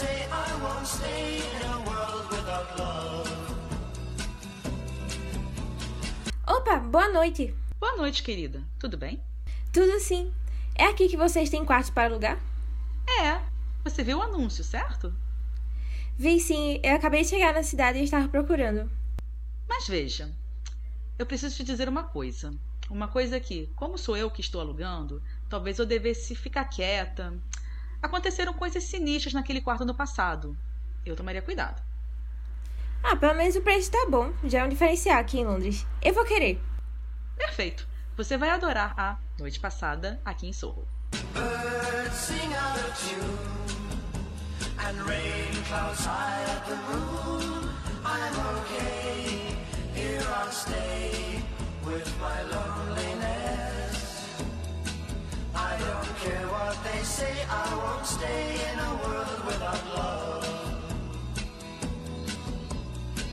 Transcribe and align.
say, 0.00 0.26
I 0.32 0.62
won't 0.62 0.86
stay 0.86 1.42
in 1.56 1.62
a 1.62 1.78
world 1.88 2.24
without 2.30 2.68
love. 2.78 3.28
Opa, 6.46 6.78
boa 6.78 7.08
noite. 7.12 7.54
Boa 7.78 7.96
noite, 7.96 8.22
querida. 8.22 8.62
Tudo 8.78 8.96
bem? 8.96 9.20
Tudo 9.72 10.00
sim. 10.00 10.32
É 10.74 10.86
aqui 10.86 11.06
que 11.08 11.18
vocês 11.18 11.50
têm 11.50 11.66
quartos 11.66 11.90
para 11.90 12.08
alugar? 12.08 12.38
É. 13.06 13.40
Você 13.84 14.02
viu 14.02 14.18
o 14.18 14.22
anúncio, 14.22 14.64
certo? 14.64 15.12
Vi 16.16 16.40
sim, 16.40 16.80
eu 16.82 16.94
acabei 16.94 17.22
de 17.22 17.28
chegar 17.28 17.52
na 17.52 17.62
cidade 17.62 17.98
e 17.98 18.04
estava 18.04 18.28
procurando. 18.28 18.90
Mas 19.68 19.86
veja, 19.86 20.30
eu 21.18 21.26
preciso 21.26 21.56
te 21.56 21.64
dizer 21.64 21.88
uma 21.88 22.04
coisa. 22.04 22.54
Uma 22.88 23.08
coisa 23.08 23.38
que, 23.38 23.70
como 23.76 23.98
sou 23.98 24.16
eu 24.16 24.30
que 24.30 24.40
estou 24.40 24.60
alugando, 24.60 25.22
talvez 25.48 25.78
eu 25.78 25.84
devesse 25.84 26.34
ficar 26.34 26.64
quieta. 26.64 27.38
Aconteceram 28.02 28.52
coisas 28.54 28.84
sinistras 28.84 29.34
naquele 29.34 29.60
quarto 29.60 29.84
no 29.84 29.94
passado. 29.94 30.56
Eu 31.04 31.16
tomaria 31.16 31.42
cuidado. 31.42 31.82
Ah, 33.02 33.16
pelo 33.16 33.34
menos 33.34 33.56
o 33.56 33.62
preço 33.62 33.90
tá 33.90 34.06
bom. 34.08 34.32
Já 34.44 34.60
é 34.60 34.64
um 34.64 34.68
diferencial 34.68 35.18
aqui 35.18 35.40
em 35.40 35.46
Londres. 35.46 35.86
Eu 36.02 36.14
vou 36.14 36.24
querer. 36.24 36.60
Perfeito. 37.36 37.88
Você 38.16 38.36
vai 38.36 38.50
adorar 38.50 38.94
a 38.98 39.18
noite 39.38 39.58
passada 39.58 40.20
aqui 40.24 40.46
em 40.46 40.52
Sorro. 40.52 40.86
Birds 51.82 52.10
care 56.22 56.46
what 56.50 56.76
they 56.84 57.02
say, 57.04 57.32
I 57.48 57.74
won't 57.74 58.06
stay 58.06 58.54
in 58.72 58.78
a 58.78 58.90
world 59.06 59.46
without 59.46 59.80
love. 59.96 60.46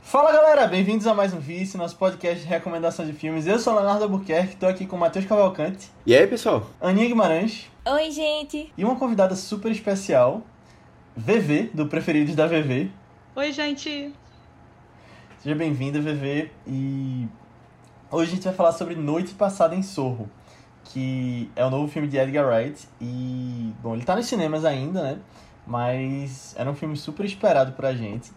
Fala 0.02 0.32
galera, 0.32 0.66
bem-vindos 0.66 1.06
a 1.06 1.14
mais 1.14 1.34
um 1.34 1.38
Vice, 1.38 1.76
nosso 1.76 1.96
podcast 1.96 2.40
de 2.42 2.46
recomendação 2.48 3.04
de 3.04 3.12
filmes. 3.12 3.46
Eu 3.46 3.58
sou 3.58 3.74
o 3.74 3.76
Leonardo 3.76 4.04
Albuquerque, 4.04 4.54
estou 4.54 4.68
aqui 4.68 4.86
com 4.86 4.96
o 4.96 4.98
Matheus 4.98 5.26
Cavalcante, 5.26 5.90
E 6.06 6.14
aí, 6.16 6.26
pessoal? 6.26 6.66
Aninha 6.80 7.06
Guimarães 7.08 7.66
Oi, 7.86 8.10
gente. 8.10 8.72
e 8.76 8.84
uma 8.84 8.96
convidada 8.96 9.36
super 9.36 9.70
especial, 9.70 10.42
VV, 11.16 11.70
do 11.74 11.86
Preferidos 11.86 12.34
da 12.34 12.46
VV. 12.46 12.90
Oi, 13.36 13.52
gente. 13.52 14.12
Seja 15.42 15.54
bem-vinda, 15.54 16.00
VV. 16.00 16.50
E 16.66 17.28
hoje 18.10 18.32
a 18.32 18.34
gente 18.34 18.44
vai 18.44 18.54
falar 18.54 18.72
sobre 18.72 18.94
Noite 18.96 19.34
Passada 19.34 19.74
em 19.74 19.82
Sorro, 19.82 20.28
que 20.88 21.50
é 21.54 21.64
o 21.64 21.70
novo 21.70 21.88
filme 21.88 22.08
de 22.08 22.16
Edgar 22.16 22.46
Wright. 22.46 22.88
E, 23.00 23.72
bom, 23.82 23.94
ele 23.94 24.04
tá 24.04 24.16
nos 24.16 24.26
cinemas 24.26 24.64
ainda, 24.64 25.02
né? 25.02 25.18
Mas 25.66 26.54
era 26.56 26.70
um 26.70 26.74
filme 26.74 26.96
super 26.96 27.24
esperado 27.24 27.72
pra 27.72 27.94
gente. 27.94 28.32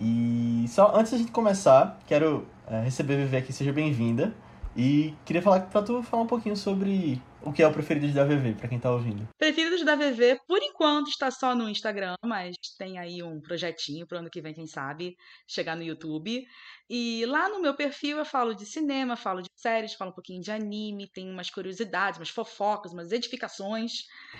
E 0.00 0.66
só 0.68 0.94
antes 0.94 1.12
da 1.12 1.18
gente 1.18 1.32
começar, 1.32 1.98
quero 2.06 2.46
eh, 2.66 2.82
receber 2.82 3.24
VV 3.24 3.36
aqui, 3.38 3.52
seja 3.52 3.72
bem-vinda. 3.72 4.34
E 4.76 5.14
queria 5.24 5.40
falar 5.40 5.60
pra 5.60 5.82
tu 5.82 6.02
falar 6.02 6.24
um 6.24 6.26
pouquinho 6.26 6.56
sobre 6.56 7.22
o 7.44 7.52
que 7.52 7.62
é 7.62 7.66
o 7.66 7.72
Preferidos 7.72 8.14
da 8.14 8.24
VV, 8.24 8.54
pra 8.54 8.68
quem 8.68 8.78
tá 8.78 8.90
ouvindo. 8.90 9.28
Preferidos 9.38 9.84
da 9.84 9.94
VV, 9.94 10.40
por 10.46 10.62
enquanto, 10.62 11.08
está 11.08 11.30
só 11.30 11.54
no 11.54 11.68
Instagram, 11.68 12.14
mas 12.24 12.56
tem 12.78 12.98
aí 12.98 13.22
um 13.22 13.40
projetinho 13.40 14.06
pro 14.06 14.18
ano 14.18 14.30
que 14.30 14.40
vem, 14.40 14.54
quem 14.54 14.66
sabe, 14.66 15.14
chegar 15.46 15.76
no 15.76 15.82
YouTube. 15.82 16.44
E 16.88 17.24
lá 17.26 17.48
no 17.48 17.60
meu 17.60 17.74
perfil 17.74 18.18
eu 18.18 18.24
falo 18.24 18.54
de 18.54 18.66
cinema, 18.66 19.16
falo 19.16 19.42
de 19.42 19.48
séries, 19.56 19.94
falo 19.94 20.10
um 20.10 20.14
pouquinho 20.14 20.40
de 20.40 20.50
anime, 20.50 21.08
tem 21.12 21.30
umas 21.30 21.50
curiosidades, 21.50 22.18
umas 22.18 22.30
fofocas, 22.30 22.92
umas 22.92 23.12
edificações. 23.12 23.92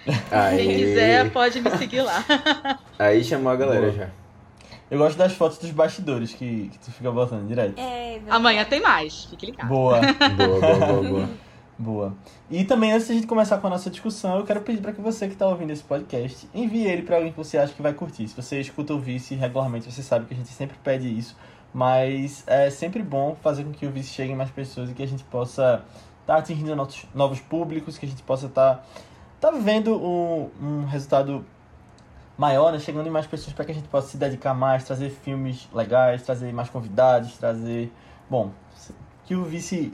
Quem 0.56 0.76
quiser 0.76 1.30
pode 1.32 1.60
me 1.60 1.70
seguir 1.76 2.02
lá. 2.02 2.24
Aí 2.98 3.22
chamou 3.22 3.52
a 3.52 3.56
galera 3.56 3.90
Boa. 3.90 3.92
já. 3.92 4.10
Eu 4.90 4.98
gosto 4.98 5.16
das 5.16 5.32
fotos 5.32 5.58
dos 5.58 5.70
bastidores 5.70 6.34
que, 6.34 6.68
que 6.68 6.78
tu 6.78 6.92
fica 6.92 7.10
botando 7.10 7.48
direto. 7.48 7.78
É, 7.80 8.20
Amanhã 8.28 8.64
tem 8.64 8.80
mais, 8.80 9.24
fique 9.24 9.46
ligado. 9.46 9.68
Boa. 9.68 10.00
Boa, 10.36 10.60
boa, 10.60 10.86
boa, 10.86 11.02
boa. 11.02 11.28
Boa. 11.76 12.14
E 12.48 12.64
também, 12.64 12.92
antes 12.92 13.06
de 13.06 13.12
a 13.12 13.14
gente 13.16 13.26
começar 13.26 13.58
com 13.58 13.66
a 13.66 13.70
nossa 13.70 13.90
discussão, 13.90 14.38
eu 14.38 14.44
quero 14.44 14.60
pedir 14.60 14.80
para 14.80 14.92
que 14.92 15.00
você 15.00 15.26
que 15.26 15.32
está 15.32 15.46
ouvindo 15.46 15.72
esse 15.72 15.82
podcast, 15.82 16.48
envie 16.54 16.86
ele 16.86 17.02
para 17.02 17.16
alguém 17.16 17.32
que 17.32 17.36
você 17.36 17.58
acha 17.58 17.72
que 17.72 17.82
vai 17.82 17.92
curtir. 17.92 18.28
Se 18.28 18.36
você 18.36 18.60
escuta 18.60 18.94
o 18.94 18.98
Vice 19.00 19.34
regularmente, 19.34 19.90
você 19.90 20.02
sabe 20.02 20.26
que 20.26 20.34
a 20.34 20.36
gente 20.36 20.50
sempre 20.50 20.76
pede 20.84 21.08
isso. 21.08 21.36
Mas 21.72 22.44
é 22.46 22.70
sempre 22.70 23.02
bom 23.02 23.36
fazer 23.42 23.64
com 23.64 23.72
que 23.72 23.84
o 23.86 23.90
Vice 23.90 24.10
chegue 24.10 24.32
em 24.32 24.36
mais 24.36 24.50
pessoas 24.50 24.90
e 24.90 24.94
que 24.94 25.02
a 25.02 25.08
gente 25.08 25.24
possa 25.24 25.84
estar 26.20 26.36
atingindo 26.36 26.76
novos, 26.76 27.04
novos 27.12 27.40
públicos, 27.40 27.98
que 27.98 28.06
a 28.06 28.08
gente 28.08 28.22
possa 28.22 28.46
estar 28.46 28.86
tá 29.40 29.50
vendo 29.50 29.96
um, 29.96 30.50
um 30.62 30.84
resultado 30.84 31.44
maior, 32.38 32.72
né? 32.72 32.78
chegando 32.78 33.06
em 33.08 33.10
mais 33.10 33.26
pessoas 33.26 33.52
para 33.52 33.64
que 33.64 33.72
a 33.72 33.74
gente 33.74 33.88
possa 33.88 34.08
se 34.08 34.16
dedicar 34.16 34.54
mais, 34.54 34.84
trazer 34.84 35.10
filmes 35.10 35.68
legais, 35.74 36.22
trazer 36.22 36.52
mais 36.52 36.68
convidados, 36.68 37.36
trazer. 37.36 37.92
Bom, 38.30 38.52
que 39.24 39.34
o 39.34 39.44
Vice 39.44 39.92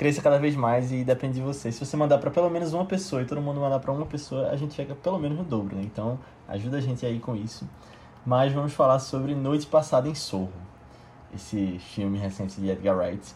cresça 0.00 0.22
cada 0.22 0.38
vez 0.38 0.56
mais 0.56 0.90
e 0.92 1.04
depende 1.04 1.34
de 1.34 1.42
você. 1.42 1.70
Se 1.70 1.84
você 1.84 1.94
mandar 1.94 2.16
para 2.16 2.30
pelo 2.30 2.48
menos 2.48 2.72
uma 2.72 2.86
pessoa 2.86 3.20
e 3.20 3.26
todo 3.26 3.38
mundo 3.38 3.60
mandar 3.60 3.78
para 3.80 3.92
uma 3.92 4.06
pessoa, 4.06 4.48
a 4.48 4.56
gente 4.56 4.72
chega 4.72 4.94
pelo 4.94 5.18
menos 5.18 5.36
no 5.36 5.44
dobro, 5.44 5.76
né? 5.76 5.82
Então, 5.84 6.18
ajuda 6.48 6.78
a 6.78 6.80
gente 6.80 7.04
aí 7.04 7.20
com 7.20 7.36
isso. 7.36 7.68
Mas 8.24 8.50
vamos 8.50 8.72
falar 8.72 8.98
sobre 8.98 9.34
Noite 9.34 9.66
Passada 9.66 10.08
em 10.08 10.14
Sorro, 10.14 10.54
esse 11.34 11.78
filme 11.94 12.18
recente 12.18 12.58
de 12.58 12.70
Edgar 12.70 12.96
Wright. 12.96 13.34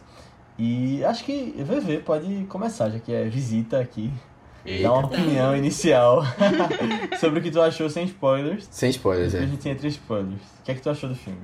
E 0.57 1.05
acho 1.05 1.23
que 1.23 1.53
VV 1.55 1.99
pode 1.99 2.45
começar, 2.45 2.89
já 2.89 2.97
que 2.97 3.13
é 3.13 3.25
visita 3.25 3.79
aqui. 3.79 4.11
Dar 4.81 4.91
uma 4.93 5.05
opinião 5.05 5.55
inicial 5.55 6.23
sobre 7.21 7.41
o 7.41 7.43
que 7.43 7.51
tu 7.51 7.61
achou 7.61 7.87
sem 7.91 8.05
spoilers. 8.05 8.67
Sem 8.71 8.89
spoilers, 8.89 9.33
Depois 9.33 9.51
a 9.51 9.53
é. 9.53 9.55
gente 9.55 9.69
entra 9.69 9.85
em 9.85 9.89
spoilers. 9.91 10.41
O 10.41 10.63
que 10.63 10.71
é 10.71 10.73
que 10.73 10.81
tu 10.81 10.89
achou 10.89 11.07
do 11.07 11.15
filme? 11.15 11.41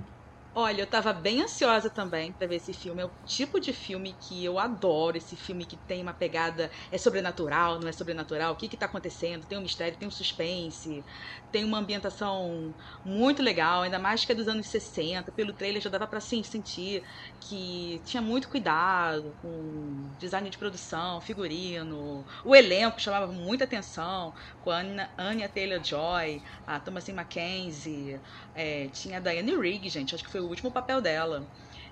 Olha, 0.53 0.81
eu 0.81 0.88
tava 0.88 1.13
bem 1.13 1.41
ansiosa 1.41 1.89
também 1.89 2.34
pra 2.34 2.45
ver 2.45 2.57
esse 2.57 2.73
filme. 2.73 3.01
É 3.01 3.06
o 3.06 3.16
tipo 3.25 3.57
de 3.59 3.72
filme 3.72 4.13
que 4.13 4.44
eu 4.44 4.59
adoro. 4.59 5.16
Esse 5.17 5.38
filme 5.38 5.66
que 5.66 5.78
tem 5.78 6.01
uma 6.01 6.13
pegada. 6.13 6.69
É 6.91 6.97
sobrenatural, 6.97 7.79
não 7.79 7.88
é 7.88 7.91
sobrenatural? 7.94 8.51
O 8.53 8.57
que 8.57 8.67
que 8.67 8.75
tá 8.75 8.85
acontecendo? 8.85 9.45
Tem 9.47 9.57
um 9.57 9.61
mistério, 9.61 9.97
tem 9.97 10.07
um 10.07 10.11
suspense. 10.11 11.06
Tem 11.51 11.63
uma 11.63 11.79
ambientação 11.79 12.73
muito 13.03 13.41
legal, 13.41 13.81
ainda 13.81 14.00
mais 14.00 14.23
que 14.23 14.31
é 14.31 14.35
dos 14.35 14.47
anos 14.47 14.67
60. 14.67 15.31
Pelo 15.31 15.51
trailer 15.51 15.81
já 15.81 15.89
dava 15.89 16.07
pra 16.07 16.19
sim, 16.19 16.41
sentir 16.44 17.03
que 17.39 18.01
tinha 18.06 18.22
muito 18.22 18.47
cuidado 18.47 19.34
com 19.41 20.09
design 20.17 20.50
de 20.50 20.57
produção, 20.57 21.19
figurino. 21.19 22.25
O 22.45 22.56
elenco 22.56 23.01
chamava 23.01 23.28
muita 23.28 23.66
atenção. 23.66 24.34
Com 24.63 24.72
a 24.72 24.81
Anya, 25.17 25.50
Taylor-Joy, 25.50 26.41
a 26.66 26.79
Thomasin 26.79 27.13
Mackenzie. 27.13 28.19
É, 28.56 28.88
tinha 28.94 29.17
a 29.17 29.19
Diane 29.19 29.56
Rigg, 29.56 29.90
gente. 29.90 30.16
Acho 30.16 30.23
que 30.23 30.31
foi 30.31 30.41
o 30.41 30.47
último 30.47 30.72
papel 30.72 31.01
dela. 31.01 31.45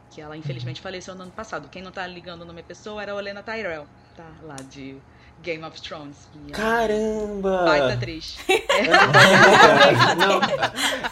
Que 0.10 0.22
ela, 0.22 0.38
infelizmente, 0.38 0.82
faleceu 0.82 1.14
no 1.16 1.24
ano 1.24 1.32
passado. 1.32 1.70
Quem 1.70 1.82
não 1.82 1.92
tá 1.92 2.08
ligando 2.08 2.42
o 2.42 2.46
nome 2.46 2.62
da 2.62 2.68
pessoa 2.68 3.02
era 3.02 3.12
a 3.12 3.16
Olena 3.16 3.44
Tyrell, 3.44 3.88
tá? 4.16 4.32
Lá 4.42 4.56
de 4.56 4.98
Game 5.44 5.64
of 5.64 5.82
Thrones. 5.82 6.16
Minha 6.36 6.54
Caramba! 6.56 7.64
Baita 7.66 7.94
atriz. 7.94 8.38
não, 10.18 10.40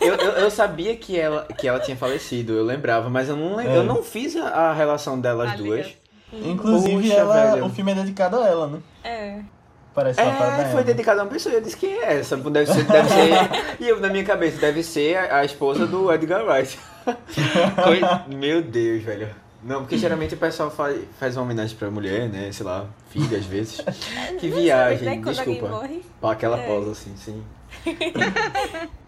eu, 0.06 0.16
eu, 0.16 0.32
eu 0.34 0.52
sabia 0.52 0.96
que 0.96 1.18
ela, 1.20 1.46
que 1.58 1.68
ela 1.68 1.80
tinha 1.80 1.96
falecido, 1.98 2.54
eu 2.54 2.64
lembrava, 2.64 3.10
mas 3.10 3.30
eu 3.30 3.36
não, 3.36 3.60
É. 3.60 3.78
eu 3.78 3.84
não 3.84 4.04
fiz 4.04 4.36
a, 4.36 4.48
a 4.50 4.74
relação 4.74 5.20
delas 5.20 5.52
Ah, 5.54 5.56
duas. 5.56 5.86
liga. 5.88 5.98
Inclusive, 6.50 7.04
Poxa, 7.10 7.14
ela, 7.14 7.52
velho. 7.52 7.66
o 7.66 7.70
filme 7.70 7.92
é 7.92 7.96
dedicado 7.96 8.38
a 8.42 8.48
ela, 8.48 8.68
né? 8.68 8.80
É. 9.04 9.40
Parece 9.96 10.22
uma 10.22 10.30
É, 10.30 10.36
a 10.36 10.66
foi 10.66 10.72
ela. 10.74 10.84
dedicado 10.84 11.22
a 11.22 11.24
uma 11.24 11.30
pessoa. 11.32 11.56
Eu 11.56 11.62
disse 11.62 11.78
quem 11.78 11.94
é 11.94 12.18
essa? 12.20 12.36
Deve 12.38 12.72
ser, 12.72 12.84
deve 12.84 13.10
ser. 13.10 13.78
E 13.80 13.88
eu, 13.88 14.00
na 14.02 14.10
minha 14.10 14.24
cabeça, 14.26 14.60
deve 14.60 14.84
ser 14.84 15.16
a, 15.18 15.38
a 15.38 15.46
esposa 15.46 15.88
do 15.88 16.12
Edgar 16.14 16.44
Wright. 16.46 16.78
Coi- 17.84 18.36
Meu 18.36 18.62
Deus, 18.62 19.04
velho. 19.04 19.30
Não, 19.64 19.82
porque 19.82 19.98
geralmente 19.98 20.36
o 20.36 20.38
pessoal 20.38 20.70
faz, 20.70 21.04
faz 21.20 21.36
uma 21.36 21.44
homenagem 21.44 21.76
pra 21.78 21.90
mulher, 21.90 22.30
né? 22.30 22.52
Sei 22.52 22.66
lá, 22.66 22.88
filha 23.10 23.38
às 23.38 23.46
vezes. 23.46 23.82
Que 24.40 24.50
viagem, 24.50 25.04
né? 25.06 25.16
Quando 25.24 25.40
alguém 25.40 25.54
desculpa. 25.56 25.76
morre. 25.76 26.02
Pá, 26.22 26.32
Aquela 26.34 26.60
É. 26.60 26.68
pausa 26.68 26.92
assim, 26.92 27.16
sim. 27.18 27.44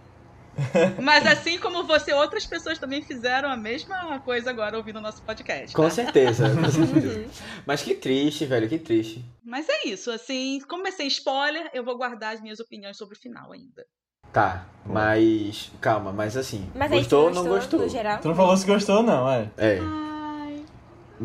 Mas 1.01 1.25
assim 1.25 1.57
como 1.57 1.83
você, 1.85 2.11
outras 2.13 2.45
pessoas 2.45 2.77
também 2.77 3.01
fizeram 3.01 3.49
a 3.49 3.55
mesma 3.55 4.19
coisa 4.19 4.49
agora 4.49 4.75
ouvindo 4.75 4.97
o 4.97 5.01
nosso 5.01 5.21
podcast. 5.21 5.73
Com 5.75 5.83
tá? 5.83 5.89
certeza, 5.89 6.49
com 6.49 6.67
certeza. 6.69 7.25
Mas 7.65 7.81
que 7.81 7.95
triste, 7.95 8.45
velho, 8.45 8.67
que 8.67 8.77
triste. 8.77 9.23
Mas 9.43 9.67
é 9.69 9.87
isso, 9.87 10.11
assim, 10.11 10.59
como 10.67 10.85
é 10.87 10.91
sem 10.91 11.07
spoiler, 11.07 11.69
eu 11.73 11.83
vou 11.83 11.97
guardar 11.97 12.33
as 12.35 12.41
minhas 12.41 12.59
opiniões 12.59 12.97
sobre 12.97 13.15
o 13.15 13.19
final 13.19 13.51
ainda. 13.53 13.85
Tá, 14.33 14.65
mas. 14.85 15.71
Calma, 15.79 16.11
mas 16.11 16.35
assim. 16.35 16.69
Mas 16.75 16.91
aí, 16.91 16.99
gostou 16.99 17.25
ou 17.29 17.33
não 17.33 17.45
gostou, 17.47 17.79
no 17.79 17.89
geral? 17.89 18.19
Tu 18.19 18.27
não 18.27 18.35
falou 18.35 18.55
se 18.57 18.65
gostou 18.65 18.97
ou 18.97 19.03
não, 19.03 19.29
é. 19.31 19.49
É. 19.57 19.79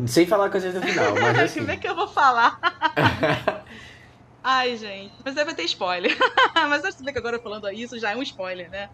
Sem 0.07 0.25
falar 0.27 0.49
coisas 0.49 0.73
do 0.73 0.81
final, 0.81 1.13
mas 1.15 1.39
assim. 1.39 1.59
como 1.61 1.71
é 1.71 1.77
que 1.77 1.87
eu 1.87 1.95
vou 1.95 2.07
falar? 2.07 2.59
Ai, 4.43 4.77
gente, 4.77 5.11
mas 5.23 5.35
aí 5.37 5.43
vai 5.45 5.55
ter 5.55 5.63
spoiler. 5.63 6.15
mas 6.53 6.85
acho 6.85 6.97
que 6.97 7.17
agora 7.17 7.39
falando 7.39 7.67
isso 7.71 7.97
já 7.99 8.11
é 8.11 8.15
um 8.15 8.21
spoiler, 8.21 8.69
né? 8.69 8.89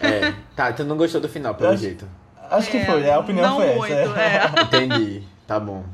É. 0.00 0.32
Tá, 0.54 0.72
tu 0.72 0.84
não 0.84 0.96
gostou 0.96 1.20
do 1.20 1.28
final, 1.28 1.54
pelo 1.54 1.70
acho- 1.70 1.82
jeito. 1.82 2.06
Acho 2.50 2.70
que 2.70 2.76
É, 2.76 2.84
foi, 2.84 3.10
a 3.10 3.18
opinião 3.18 3.48
não 3.48 3.56
foi 3.56 3.74
muito, 3.74 3.92
essa. 3.94 4.20
é. 4.20 4.62
Entendi. 4.62 5.22
Tá 5.46 5.58
bom. 5.58 5.84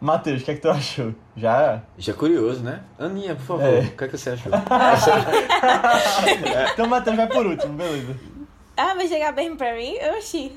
Matheus, 0.00 0.40
o 0.42 0.44
que 0.44 0.52
é 0.52 0.54
que 0.54 0.60
tu 0.60 0.70
achou? 0.70 1.12
Já? 1.36 1.82
Já 1.98 2.12
é 2.12 2.16
curioso, 2.16 2.62
né? 2.62 2.80
Aninha, 2.98 3.34
por 3.34 3.44
favor, 3.44 3.64
É. 3.66 3.80
o 3.80 3.90
que 3.90 4.04
é 4.04 4.08
que 4.08 4.16
você 4.16 4.30
achou? 4.30 4.52
Então 6.72 6.86
o 6.86 6.88
Matheus 6.88 7.16
vai 7.16 7.26
por 7.26 7.44
último, 7.44 7.74
beleza. 7.74 8.14
Ah, 8.76 8.94
vai 8.94 9.08
chegar 9.08 9.32
bem 9.32 9.56
pra 9.56 9.74
mim? 9.74 9.96
Oxi. 10.16 10.52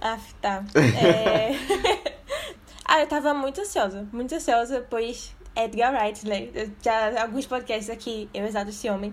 Ah, 0.00 0.18
tá. 0.40 0.64
É... 0.74 2.12
ah, 2.84 3.00
eu 3.00 3.06
tava 3.06 3.34
muito 3.34 3.60
ansiosa. 3.60 4.06
Muito 4.12 4.34
ansiosa, 4.34 4.86
pois 4.88 5.34
Edgar 5.56 5.92
Wright, 5.92 6.26
né? 6.26 6.48
Eu 6.54 6.70
já 6.82 7.22
alguns 7.22 7.46
podcasts 7.46 7.90
aqui, 7.90 8.28
eu 8.34 8.44
exato 8.44 8.70
esse 8.70 8.88
homem. 8.88 9.12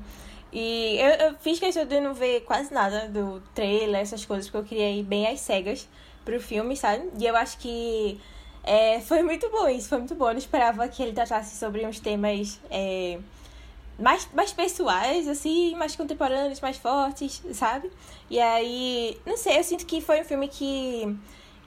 E 0.52 0.98
eu, 1.00 1.28
eu 1.28 1.36
fiz 1.40 1.60
questão 1.60 1.86
de 1.86 2.00
não 2.00 2.14
ver 2.14 2.42
quase 2.42 2.72
nada 2.72 3.08
do 3.08 3.42
trailer, 3.56 4.02
essas 4.02 4.24
coisas, 4.24 4.50
porque 4.50 4.58
eu 4.58 4.64
queria 4.70 4.92
ir 4.92 5.04
bem 5.04 5.28
às 5.28 5.40
cegas 5.40 5.90
pro 6.24 6.40
filme, 6.40 6.78
sabe? 6.78 7.10
E 7.20 7.26
eu 7.26 7.36
acho 7.36 7.58
que 7.58 8.20
é, 8.64 9.02
foi 9.02 9.24
muito 9.24 9.50
bom 9.50 9.68
isso, 9.68 9.90
foi 9.90 9.98
muito 9.98 10.16
bom. 10.16 10.28
Eu 10.28 10.34
não 10.34 10.38
esperava 10.38 10.88
que 10.88 11.02
ele 11.02 11.14
tratasse 11.14 11.58
sobre 11.58 11.86
uns 11.86 12.00
temas 12.00 12.60
é, 12.70 13.18
mais, 14.00 14.28
mais 14.34 14.52
pessoais, 14.52 15.28
assim, 15.28 15.76
mais 15.76 15.96
contemporâneos, 15.96 16.60
mais 16.60 16.78
fortes, 16.78 17.42
sabe? 17.54 17.92
E 18.30 18.40
aí, 18.40 19.20
não 19.26 19.38
sei, 19.38 19.60
eu 19.60 19.64
sinto 19.64 19.86
que 19.86 20.02
foi 20.02 20.22
um 20.22 20.26
filme 20.26 20.48
que, 20.48 21.16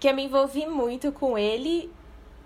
que 0.01 0.09
eu 0.09 0.15
me 0.15 0.25
envolvi 0.25 0.67
muito 0.67 1.13
com 1.13 1.39
ele 1.39 1.91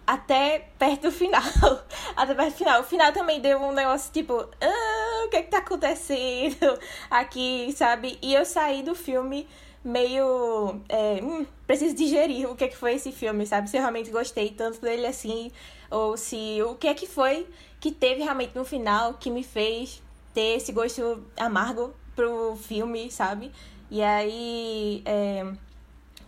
até 0.06 0.70
perto 0.78 1.02
do 1.02 1.12
final. 1.12 1.42
até 2.16 2.34
perto 2.34 2.50
do 2.50 2.56
final. 2.56 2.80
O 2.80 2.84
final 2.84 3.12
também 3.12 3.40
deu 3.40 3.58
um 3.58 3.72
negócio 3.72 4.12
tipo, 4.12 4.34
ah, 4.60 5.24
o 5.26 5.28
que 5.28 5.36
é 5.36 5.42
que 5.42 5.50
tá 5.50 5.58
acontecendo 5.58 6.78
aqui, 7.10 7.72
sabe? 7.76 8.18
E 8.20 8.34
eu 8.34 8.44
saí 8.44 8.82
do 8.82 8.94
filme 8.94 9.46
meio. 9.84 10.80
É, 10.88 11.20
hum, 11.22 11.46
preciso 11.66 11.94
digerir 11.94 12.50
o 12.50 12.56
que 12.56 12.64
é 12.64 12.68
que 12.68 12.76
foi 12.76 12.94
esse 12.94 13.12
filme, 13.12 13.46
sabe? 13.46 13.70
Se 13.70 13.76
eu 13.76 13.80
realmente 13.80 14.10
gostei 14.10 14.50
tanto 14.50 14.80
dele 14.80 15.06
assim, 15.06 15.50
ou 15.90 16.16
se 16.16 16.60
o 16.62 16.74
que 16.74 16.88
é 16.88 16.94
que 16.94 17.06
foi 17.06 17.46
que 17.80 17.90
teve 17.90 18.22
realmente 18.22 18.54
no 18.54 18.64
final 18.64 19.14
que 19.14 19.30
me 19.30 19.42
fez 19.42 20.02
ter 20.34 20.56
esse 20.56 20.70
gosto 20.70 21.24
amargo 21.36 21.94
pro 22.14 22.56
filme, 22.56 23.10
sabe? 23.10 23.50
E 23.90 24.02
aí. 24.02 25.02
É, 25.04 25.50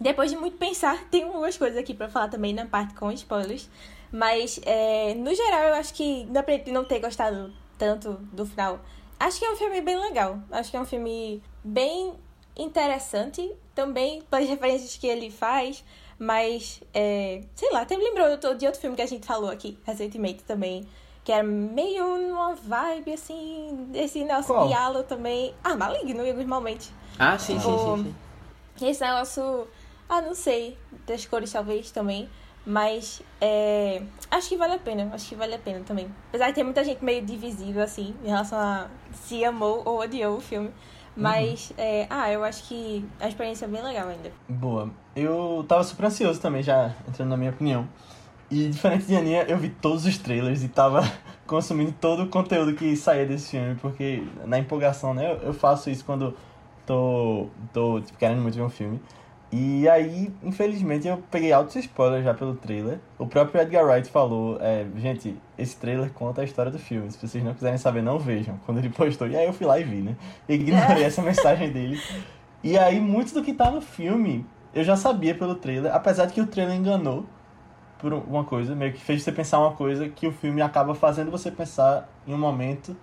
depois 0.01 0.31
de 0.31 0.37
muito 0.37 0.57
pensar, 0.57 1.05
tem 1.11 1.23
algumas 1.23 1.57
coisas 1.57 1.79
aqui 1.79 1.95
pra 1.95 2.09
falar 2.09 2.29
também 2.29 2.53
na 2.53 2.67
parte 2.67 2.95
com 2.95 3.13
spoilers. 3.13 3.69
Mas, 4.11 4.61
é, 4.65 5.15
no 5.15 5.35
geral, 5.35 5.69
eu 5.69 5.75
acho 5.75 5.95
que, 5.95 6.23
independente 6.23 6.67
de 6.67 6.73
não 6.73 6.85
ter 6.85 6.99
gostado 6.99 7.53
tanto 7.79 8.15
do 8.33 8.45
final, 8.45 8.81
acho 9.19 9.39
que 9.39 9.45
é 9.45 9.51
um 9.51 9.57
filme 9.57 9.81
bem 9.81 9.99
legal. 9.99 10.39
Acho 10.51 10.71
que 10.71 10.77
é 10.77 10.81
um 10.81 10.85
filme 10.85 11.43
bem 11.65 12.13
interessante, 12.55 13.51
também 13.75 14.21
pelas 14.23 14.49
referências 14.49 14.97
que 14.97 15.07
ele 15.07 15.31
faz. 15.31 15.83
Mas, 16.19 16.83
é, 16.93 17.43
sei 17.55 17.71
lá, 17.73 17.83
até 17.83 17.97
me 17.97 18.05
lembrou 18.05 18.37
de 18.55 18.67
outro 18.67 18.81
filme 18.81 18.95
que 18.95 19.03
a 19.03 19.07
gente 19.07 19.27
falou 19.27 19.51
aqui 19.51 19.79
recentemente 19.85 20.43
também. 20.45 20.87
Que 21.25 21.31
era 21.33 21.43
meio 21.45 22.05
uma 22.05 22.55
vibe, 22.55 23.13
assim, 23.13 23.89
esse 23.95 24.25
nosso 24.25 24.49
Qual? 24.49 24.67
diálogo 24.67 25.05
também. 25.05 25.55
Ah, 25.63 25.77
maligno 25.77 26.25
em 26.25 26.31
alguns 26.31 26.47
momentos. 26.47 26.91
Ah, 27.19 27.39
sim, 27.39 27.59
sim, 27.61 27.69
O- 27.73 27.79
sim, 27.97 28.15
sim. 28.79 28.89
Esse 28.89 29.05
negócio, 29.05 29.69
ah, 30.09 30.21
não 30.21 30.35
sei, 30.35 30.77
das 31.07 31.25
cores 31.27 31.53
talvez 31.53 31.91
também. 31.91 32.29
Mas 32.65 33.21
é, 33.41 34.03
acho 34.31 34.49
que 34.51 34.57
vale 34.57 34.75
a 34.75 34.79
pena, 34.79 35.11
acho 35.13 35.29
que 35.29 35.35
vale 35.35 35.55
a 35.55 35.59
pena 35.59 35.81
também. 35.85 36.09
Apesar 36.29 36.49
de 36.49 36.55
ter 36.55 36.63
muita 36.63 36.85
gente 36.85 37.05
meio 37.05 37.21
divisível, 37.25 37.83
assim, 37.83 38.15
em 38.25 38.29
relação 38.29 38.57
a 38.59 38.87
se 39.13 39.45
amou 39.45 39.83
ou 39.85 40.01
odiou 40.01 40.37
o 40.37 40.41
filme. 40.41 40.71
Mas, 41.15 41.73
é, 41.77 42.07
ah, 42.09 42.31
eu 42.33 42.43
acho 42.43 42.63
que 42.65 43.05
a 43.21 43.29
experiência 43.29 43.65
é 43.67 43.69
bem 43.69 43.83
legal 43.83 44.09
ainda. 44.09 44.31
Boa. 44.49 44.91
Eu 45.15 45.65
tava 45.69 45.85
super 45.85 46.07
ansioso 46.07 46.41
também, 46.41 46.63
já 46.63 46.95
entrando 47.07 47.29
na 47.31 47.37
minha 47.37 47.51
opinião. 47.51 47.87
E 48.53 48.69
diferente 48.69 49.07
de 49.07 49.17
Aninha, 49.17 49.45
eu 49.49 49.57
vi 49.57 49.71
todos 49.71 50.05
os 50.05 50.19
trailers 50.19 50.63
e 50.63 50.69
tava 50.69 51.01
consumindo 51.47 51.91
todo 51.99 52.25
o 52.25 52.29
conteúdo 52.29 52.75
que 52.75 52.95
saía 52.97 53.25
desse 53.25 53.53
filme, 53.53 53.77
porque 53.77 54.23
na 54.45 54.59
empolgação, 54.59 55.15
né? 55.15 55.39
eu- 55.43 55.55
faço 55.55 55.89
isso 55.89 56.05
quando 56.05 56.37
tô, 56.85 57.47
tô 57.73 57.99
tipo, 58.03 58.19
querendo 58.19 58.43
muito 58.43 58.55
ver 58.55 58.63
um 58.63 58.69
filme. 58.69 59.01
E 59.51 59.89
aí, 59.89 60.31
infelizmente, 60.43 61.09
eu 61.09 61.23
peguei 61.31 61.51
altos 61.51 61.77
spoilers 61.77 62.25
já 62.25 62.35
pelo 62.35 62.55
trailer. 62.55 62.99
O 63.19 63.27
próprio 63.27 63.63
Edgar 63.63 63.87
Wright 63.87 64.11
falou, 64.11 64.59
é, 64.61 64.85
gente, 64.97 65.35
esse 65.57 65.75
trailer 65.77 66.11
conta 66.13 66.43
a 66.43 66.45
história 66.45 66.71
do 66.71 66.79
filme. 66.79 67.11
Se 67.11 67.27
vocês 67.27 67.43
não 67.43 67.55
quiserem 67.55 67.79
saber, 67.79 68.03
não 68.03 68.19
vejam. 68.19 68.59
Quando 68.67 68.79
ele 68.79 68.91
postou. 68.91 69.29
E 69.29 69.35
aí 69.37 69.47
eu 69.47 69.53
fui 69.55 69.67
lá 69.67 69.79
e 69.79 69.85
vi, 69.85 70.03
né? 70.03 70.15
Ignorei 70.47 71.05
essa 71.05 71.23
mensagem 71.23 71.71
dele. 71.73 71.99
E 72.63 72.77
aí, 72.77 73.01
muito 73.01 73.33
do 73.33 73.43
que 73.43 73.55
tá 73.55 73.71
no 73.71 73.81
filme, 73.81 74.45
eu 74.75 74.85
já 74.85 74.95
sabia 74.97 75.35
pelo 75.35 75.55
trailer, 75.55 75.95
apesar 75.95 76.27
de 76.27 76.35
que 76.35 76.41
o 76.41 76.47
trailer 76.47 76.77
enganou 76.77 77.25
por 78.03 78.13
uma 78.13 78.43
coisa, 78.43 78.75
meio 78.75 78.93
que 78.93 79.01
fez 79.01 79.23
você 79.23 79.31
pensar 79.31 79.61
uma 79.61 79.73
coisa 79.73 80.09
que 80.09 80.27
o 80.27 80.33
filme 80.33 80.61
acaba 80.61 80.93
fazendo 80.95 81.31
você 81.31 81.51
pensar 81.51 82.09
em 82.27 82.35
um 82.35 82.39
momento. 82.39 82.97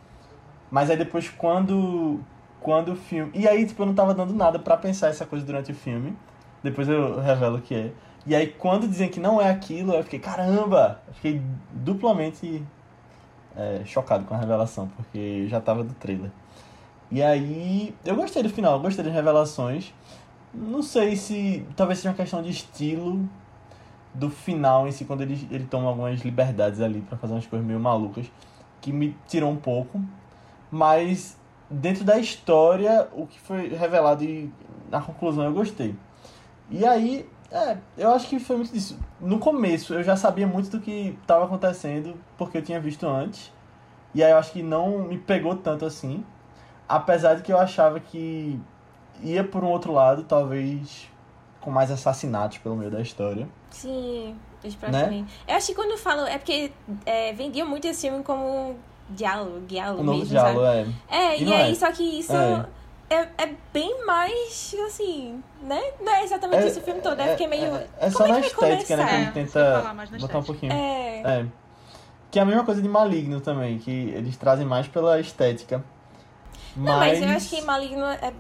Mas 0.69 0.89
aí 0.89 0.97
depois 0.97 1.29
quando 1.29 2.19
quando 2.59 2.91
o 2.91 2.95
filme, 2.95 3.31
e 3.33 3.47
aí 3.47 3.65
tipo 3.65 3.81
eu 3.81 3.85
não 3.85 3.95
tava 3.95 4.13
dando 4.13 4.33
nada 4.33 4.59
pra 4.59 4.75
pensar 4.75 5.07
essa 5.07 5.25
coisa 5.25 5.45
durante 5.45 5.71
o 5.71 5.75
filme. 5.75 6.15
Depois 6.61 6.89
eu 6.89 7.19
revelo 7.21 7.57
o 7.57 7.61
que 7.61 7.73
é. 7.73 7.91
E 8.27 8.35
aí 8.35 8.47
quando 8.47 8.87
dizem 8.87 9.09
que 9.09 9.19
não 9.19 9.41
é 9.41 9.49
aquilo, 9.49 9.93
eu 9.93 10.03
fiquei, 10.03 10.19
caramba! 10.19 10.99
Eu 11.07 11.13
fiquei 11.13 11.41
duplamente 11.71 12.61
é, 13.55 13.81
chocado 13.85 14.25
com 14.25 14.33
a 14.33 14.37
revelação, 14.37 14.89
porque 14.97 15.47
já 15.47 15.61
tava 15.61 15.83
do 15.83 15.93
trailer. 15.93 16.29
E 17.11 17.23
aí, 17.23 17.95
eu 18.05 18.15
gostei 18.15 18.43
do 18.43 18.49
final, 18.49 18.79
gostei 18.79 19.03
das 19.03 19.13
revelações. 19.13 19.91
Não 20.53 20.83
sei 20.83 21.15
se. 21.15 21.65
Talvez 21.75 21.99
seja 21.99 22.09
uma 22.09 22.15
questão 22.15 22.41
de 22.41 22.51
estilo 22.51 23.27
do 24.19 24.30
final 24.30 24.88
em 24.88 24.92
si, 24.92 25.06
quando 25.06 25.21
ele, 25.21 25.48
ele 25.50 25.66
toma 25.66 25.88
algumas 25.88 26.19
liberdades 26.21 26.81
ali 26.81 27.01
pra 27.01 27.18
fazer 27.18 27.33
umas 27.33 27.48
coisas 27.48 27.66
meio 27.66 27.80
malucas, 27.80 28.30
que 28.81 28.92
me 28.92 29.16
tirou 29.27 29.50
um 29.50 29.56
pouco. 29.56 30.01
Mas, 30.69 31.38
dentro 31.69 32.04
da 32.04 32.19
história, 32.19 33.07
o 33.13 33.25
que 33.25 33.39
foi 33.39 33.69
revelado 33.69 34.24
e 34.24 34.51
na 34.92 35.01
conclusão 35.01 35.45
eu 35.45 35.54
gostei. 35.54 35.95
E 36.69 36.86
aí, 36.86 37.27
é, 37.50 37.77
eu 37.98 38.12
acho 38.12 38.27
que 38.27 38.39
foi 38.39 38.57
muito 38.57 38.74
disso. 38.74 39.00
No 39.19 39.39
começo, 39.39 39.94
eu 39.94 40.04
já 40.04 40.16
sabia 40.16 40.45
muito 40.45 40.69
do 40.69 40.81
que 40.81 41.18
estava 41.21 41.45
acontecendo, 41.45 42.16
porque 42.38 42.57
eu 42.57 42.62
tinha 42.62 42.80
visto 42.80 43.07
antes. 43.07 43.51
E 44.13 44.24
aí 44.24 44.31
eu 44.31 44.38
acho 44.38 44.51
que 44.51 44.62
não 44.62 45.00
me 45.00 45.18
pegou 45.18 45.56
tanto 45.56 45.86
assim. 45.86 46.23
Apesar 46.88 47.35
de 47.35 47.44
que 47.44 47.52
eu 47.52 47.59
achava 47.59 47.99
que 47.99 48.59
ia 49.21 49.44
por 49.44 49.64
um 49.64 49.68
outro 49.68 49.94
lado, 49.94 50.23
talvez 50.23 51.09
com 51.61 51.71
mais 51.71 51.92
assassinatos 51.92 52.57
pelo 52.59 52.75
meio 52.75 52.92
da 52.92 53.01
história. 53.01 53.47
Sim, 53.69 54.35
os 54.63 54.75
Né? 54.75 55.25
Eu 55.47 55.56
acho 55.56 55.68
que 55.68 55.75
quando 55.75 55.92
eu 55.92 55.97
falo. 55.97 56.21
É 56.25 56.37
porque 56.37 56.71
é, 57.06 57.33
vendiam 57.33 57.68
muito 57.68 57.85
esse 57.87 58.07
filme 58.07 58.23
como 58.23 58.75
diálogo, 59.09 59.61
diálogo 59.66 60.01
O 60.01 60.06
novo 60.06 60.19
mesmo, 60.19 60.31
diálogo 60.31 60.66
sabe? 60.66 60.95
é. 61.09 61.18
É, 61.18 61.37
E 61.37 61.44
e, 61.44 61.54
aí, 61.54 61.71
é. 61.71 61.75
só 61.75 61.92
que 61.92 62.04
isso 62.04 62.33
É. 62.33 62.66
é. 62.66 62.80
É, 63.11 63.56
bem 63.73 64.06
mais, 64.06 64.75
assim, 64.85 65.44
né? 65.63 65.81
Não 65.99 66.13
é 66.13 66.23
exatamente 66.23 66.68
isso 66.68 66.80
o 66.80 66.83
filme 66.83 67.01
todo, 67.01 67.19
é, 67.19 67.30
porque 67.30 67.47
meio... 67.47 67.75
É, 67.75 67.87
é 68.01 68.11
só 68.11 68.19
como 68.19 68.33
na 68.33 68.37
é 68.37 68.42
que 68.47 68.56
vai 68.56 68.71
estética, 68.73 68.97
né? 68.97 69.06
Que 69.07 69.16
É, 69.16 69.25
você 69.25 69.31
tenta 69.31 69.81
na 69.81 70.18
botar 70.19 70.37
um 70.37 70.44
pouquinho. 70.44 70.71
É, 70.71 71.21
É. 71.21 71.45
Que 72.30 72.37
é 72.37 72.44
a 72.44 72.45
mesma 72.45 72.63
coisa 72.63 72.83
de 72.83 72.87
Maligno 72.87 73.42
também, 73.42 73.80
que 73.80 73.89
eles 73.89 74.37
trazem 74.37 74.63
mais 74.63 74.87
pela 74.87 75.19
estética. 75.19 75.83
Não, 76.78 76.97
mas 76.97 77.19
eu 77.19 77.30
acho 77.30 77.49
que 77.49 77.61
Maligno 77.63 78.06
é, 78.06 78.31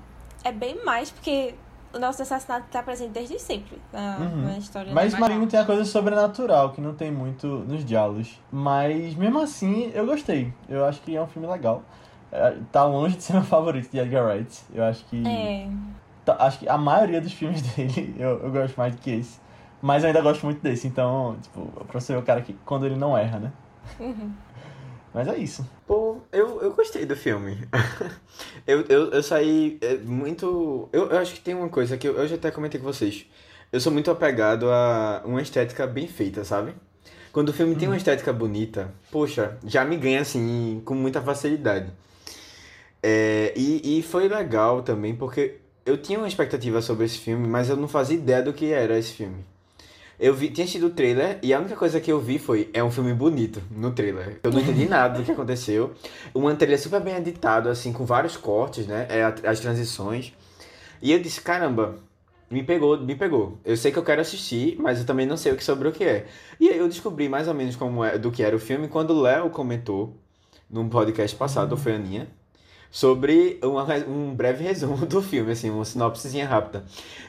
é 0.43 0.51
bem 0.51 0.83
mais, 0.85 1.09
porque 1.09 1.55
o 1.93 1.99
nosso 1.99 2.21
assassinato 2.21 2.65
tá 2.71 2.83
presente 2.83 3.11
desde 3.11 3.39
sempre 3.39 3.81
na, 3.91 4.17
Uhum. 4.19 4.43
na 4.45 4.57
história. 4.57 4.93
Mas? 4.93 5.13
Maligno 5.17 5.47
tem 5.47 5.59
a 5.59 5.65
coisa 5.65 5.83
sobrenatural, 5.85 6.71
que 6.71 6.81
não 6.81 6.93
tem 6.93 7.11
muito 7.11 7.47
nos 7.47 7.83
diálogos. 7.85 8.39
Mas 8.51 9.15
mesmo 9.15 9.39
assim, 9.41 9.91
eu 9.93 10.05
gostei. 10.05 10.53
Eu 10.67 10.85
acho 10.85 11.01
que 11.01 11.15
é 11.15 11.21
um 11.21 11.27
filme 11.27 11.47
legal. 11.47 11.83
É, 12.31 12.55
Tá 12.71 12.85
longe 12.85 13.15
de 13.17 13.23
ser 13.23 13.33
meu 13.33 13.43
favorito 13.43 13.89
de 13.91 13.97
Edgar 13.99 14.25
Wright. 14.27 14.61
Eu 14.73 14.83
acho 14.83 15.03
que. 15.05 15.23
É, 15.27 15.67
tá- 16.23 16.37
acho 16.39 16.59
que 16.59 16.69
a 16.69 16.77
maioria 16.77 17.19
dos 17.19 17.33
filmes 17.33 17.61
dele 17.75 18.15
eu, 18.19 18.43
eu 18.43 18.51
gosto 18.51 18.75
mais 18.77 18.93
do 18.95 19.01
que 19.01 19.09
esse. 19.11 19.39
Mas 19.81 20.03
eu 20.03 20.07
ainda 20.09 20.21
gosto 20.21 20.45
muito 20.45 20.61
desse, 20.61 20.87
então, 20.87 21.37
tipo, 21.41 21.61
pra 21.85 21.99
você 22.01 22.13
ver 22.13 22.19
o 22.19 22.23
cara 22.23 22.41
que 22.41 22.53
quando 22.65 22.85
ele 22.85 22.95
não 22.97 23.17
erra, 23.17 23.39
né? 23.39 23.51
uhum. 23.99 24.31
Mas 25.13 25.27
é 25.27 25.37
isso. 25.37 25.67
Pô, 25.87 26.17
eu, 26.31 26.61
eu 26.61 26.73
gostei 26.73 27.05
do 27.05 27.15
filme. 27.15 27.57
eu, 28.67 28.81
eu, 28.81 29.11
eu 29.11 29.23
saí 29.23 29.77
é, 29.81 29.95
muito. 29.97 30.87
Eu, 30.93 31.09
eu 31.09 31.17
acho 31.17 31.33
que 31.33 31.41
tem 31.41 31.55
uma 31.55 31.69
coisa 31.69 31.97
que 31.97 32.07
eu, 32.07 32.15
eu 32.15 32.27
já 32.27 32.35
até 32.35 32.51
comentei 32.51 32.79
com 32.79 32.85
vocês. 32.85 33.25
Eu 33.71 33.79
sou 33.79 33.91
muito 33.91 34.09
apegado 34.09 34.69
a 34.69 35.21
uma 35.25 35.41
estética 35.41 35.85
bem 35.85 36.07
feita, 36.07 36.43
sabe? 36.43 36.73
Quando 37.31 37.49
o 37.49 37.53
filme 37.53 37.75
tem 37.75 37.87
uma 37.87 37.97
estética 37.97 38.33
bonita, 38.33 38.91
poxa, 39.11 39.57
já 39.63 39.85
me 39.85 39.95
ganha 39.97 40.21
assim, 40.21 40.81
com 40.83 40.95
muita 40.95 41.21
facilidade. 41.21 41.91
É, 43.01 43.53
e, 43.55 43.99
e 43.99 44.01
foi 44.01 44.27
legal 44.27 44.81
também, 44.81 45.15
porque 45.15 45.57
eu 45.85 45.97
tinha 45.97 46.17
uma 46.17 46.27
expectativa 46.27 46.81
sobre 46.81 47.05
esse 47.05 47.19
filme, 47.19 47.47
mas 47.47 47.69
eu 47.69 47.75
não 47.75 47.87
fazia 47.87 48.17
ideia 48.17 48.41
do 48.41 48.51
que 48.51 48.71
era 48.71 48.97
esse 48.97 49.13
filme. 49.13 49.45
Eu 50.19 50.33
vi, 50.33 50.49
tinha 50.49 50.65
assistido 50.65 50.87
o 50.87 50.89
trailer 50.89 51.39
e 51.41 51.53
a 51.53 51.59
única 51.59 51.77
coisa 51.77 51.99
que 52.01 52.11
eu 52.11 52.19
vi 52.19 52.37
foi 52.37 52.69
é 52.73 52.83
um 52.83 52.91
filme 52.91 53.13
bonito 53.13 53.61
no 53.71 53.91
trailer. 53.91 54.37
Eu 54.43 54.51
não 54.51 54.59
entendi 54.59 54.85
nada 54.85 55.17
do 55.17 55.23
que 55.23 55.31
aconteceu. 55.31 55.93
Um 56.35 56.53
trailer 56.55 56.77
super 56.77 56.99
bem 56.99 57.15
editado, 57.15 57.69
assim, 57.69 57.93
com 57.93 58.05
vários 58.05 58.35
cortes, 58.35 58.85
né? 58.85 59.07
É, 59.09 59.23
as 59.47 59.61
transições. 59.61 60.33
E 61.01 61.13
eu 61.13 61.19
disse, 61.19 61.39
caramba, 61.39 61.95
me 62.51 62.61
pegou, 62.63 62.99
me 62.99 63.15
pegou. 63.15 63.59
Eu 63.63 63.77
sei 63.77 63.93
que 63.93 63.97
eu 63.97 64.03
quero 64.03 64.19
assistir, 64.19 64.75
mas 64.77 64.99
eu 64.99 65.05
também 65.05 65.25
não 65.25 65.37
sei 65.37 65.53
o 65.53 65.55
que 65.55 65.63
sobre 65.63 65.87
o 65.87 65.91
que 65.91 66.03
é. 66.03 66.25
E 66.59 66.67
aí 66.67 66.77
eu 66.77 66.89
descobri 66.89 67.29
mais 67.29 67.47
ou 67.47 67.53
menos 67.53 67.77
como 67.77 68.03
é, 68.03 68.17
do 68.17 68.29
que 68.29 68.43
era 68.43 68.55
o 68.55 68.59
filme 68.59 68.89
quando 68.89 69.11
o 69.11 69.21
Léo 69.21 69.49
comentou 69.49 70.17
num 70.69 70.89
podcast 70.89 71.35
passado, 71.37 71.77
foi 71.77 71.93
a 71.93 71.95
Aninha, 71.95 72.27
sobre 72.91 73.59
uma, 73.63 73.85
um 74.05 74.35
breve 74.35 74.63
resumo 74.63 75.05
do 75.05 75.21
filme, 75.21 75.53
assim, 75.53 75.69
uma 75.69 75.85
sinopsezinha 75.85 76.45
rápida. 76.45 76.83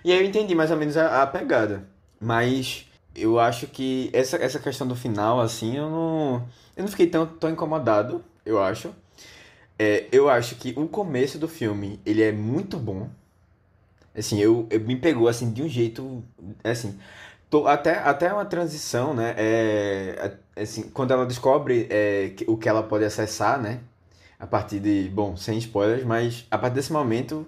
E 0.05 0.11
aí 0.11 0.19
eu 0.19 0.25
entendi 0.25 0.55
mais 0.57 0.71
ou 0.73 0.77
menos 0.77 0.97
a, 0.97 1.23
a 1.23 1.27
pegada. 1.27 1.89
Mas 2.21 2.87
eu 3.15 3.41
acho 3.41 3.67
que 3.67 4.11
essa, 4.13 4.37
essa 4.37 4.59
questão 4.61 4.87
do 4.87 4.95
final, 4.97 5.41
assim, 5.41 5.77
eu 5.77 5.91
não, 5.91 6.49
eu 6.77 6.83
não 6.85 6.89
fiquei 6.89 7.07
tão, 7.09 7.27
tão 7.27 7.51
incomodado, 7.51 8.25
eu 8.45 8.63
acho. 8.63 8.95
É, 9.79 10.07
eu 10.13 10.29
acho 10.29 10.57
que 10.57 10.75
o 10.77 10.87
começo 10.89 11.39
do 11.39 11.49
filme, 11.49 12.01
ele 12.07 12.23
é 12.23 12.33
muito 12.33 12.79
bom. 12.79 13.09
Assim, 14.17 14.39
eu, 14.41 14.67
eu 14.71 14.81
me 14.81 14.97
pegou, 14.97 15.29
assim, 15.29 15.53
de 15.53 15.63
um 15.63 15.69
jeito, 15.69 16.23
assim... 16.65 16.99
Tô, 17.49 17.67
até, 17.67 17.99
até 17.99 18.33
uma 18.33 18.45
transição, 18.45 19.15
né? 19.15 19.35
É, 19.37 20.37
assim, 20.57 20.85
quando 20.91 21.13
ela 21.13 21.27
descobre 21.27 21.89
é, 21.91 22.33
o 22.47 22.57
que 22.57 22.69
ela 22.69 22.83
pode 22.83 23.05
acessar, 23.05 23.61
né? 23.61 23.81
A 24.39 24.47
partir 24.47 24.81
de... 24.81 25.09
Bom, 25.11 25.37
sem 25.37 25.59
spoilers, 25.59 26.05
mas 26.05 26.47
a 26.51 26.59
partir 26.59 26.77
desse 26.77 26.93
momento... 26.93 27.47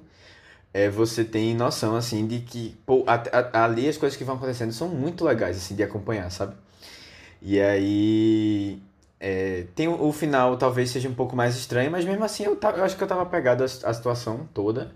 É, 0.74 0.88
você 0.88 1.24
tem 1.24 1.54
noção, 1.54 1.96
assim, 1.96 2.26
de 2.26 2.40
que... 2.40 2.76
Pô, 2.86 3.04
a, 3.06 3.14
a, 3.14 3.64
ali 3.64 3.88
as 3.88 3.98
coisas 3.98 4.16
que 4.16 4.24
vão 4.24 4.36
acontecendo 4.36 4.72
são 4.72 4.88
muito 4.88 5.24
legais, 5.24 5.56
assim, 5.56 5.74
de 5.74 5.82
acompanhar, 5.82 6.30
sabe? 6.30 6.54
E 7.40 7.60
aí... 7.60 8.80
É, 9.20 9.66
tem 9.76 9.86
o, 9.86 10.08
o, 10.08 10.12
final 10.12 10.56
talvez 10.56 10.90
seja 10.90 11.08
um 11.08 11.14
pouco 11.14 11.36
mais 11.36 11.54
estranho, 11.56 11.92
mas 11.92 12.04
mesmo 12.04 12.24
assim 12.24 12.42
eu, 12.42 12.58
eu 12.60 12.82
acho 12.82 12.96
que 12.96 13.04
eu 13.04 13.06
tava 13.06 13.22
apegado 13.22 13.62
à, 13.62 13.64
à 13.64 13.94
situação 13.94 14.48
toda. 14.52 14.92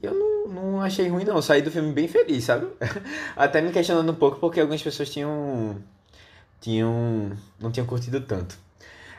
E 0.00 0.06
eu 0.06 0.14
não, 0.14 0.48
não 0.48 0.80
achei 0.80 1.08
ruim, 1.08 1.24
não. 1.24 1.36
Eu 1.36 1.42
saí 1.42 1.62
do 1.62 1.70
filme 1.70 1.92
bem 1.92 2.08
feliz, 2.08 2.44
sabe? 2.44 2.66
Até 3.36 3.60
me 3.60 3.72
questionando 3.72 4.10
um 4.10 4.14
pouco 4.14 4.38
porque 4.38 4.60
algumas 4.60 4.82
pessoas 4.82 5.10
tinham. 5.10 5.76
tinham. 6.60 7.32
não 7.60 7.70
tinham 7.70 7.86
curtido 7.86 8.20
tanto. 8.20 8.58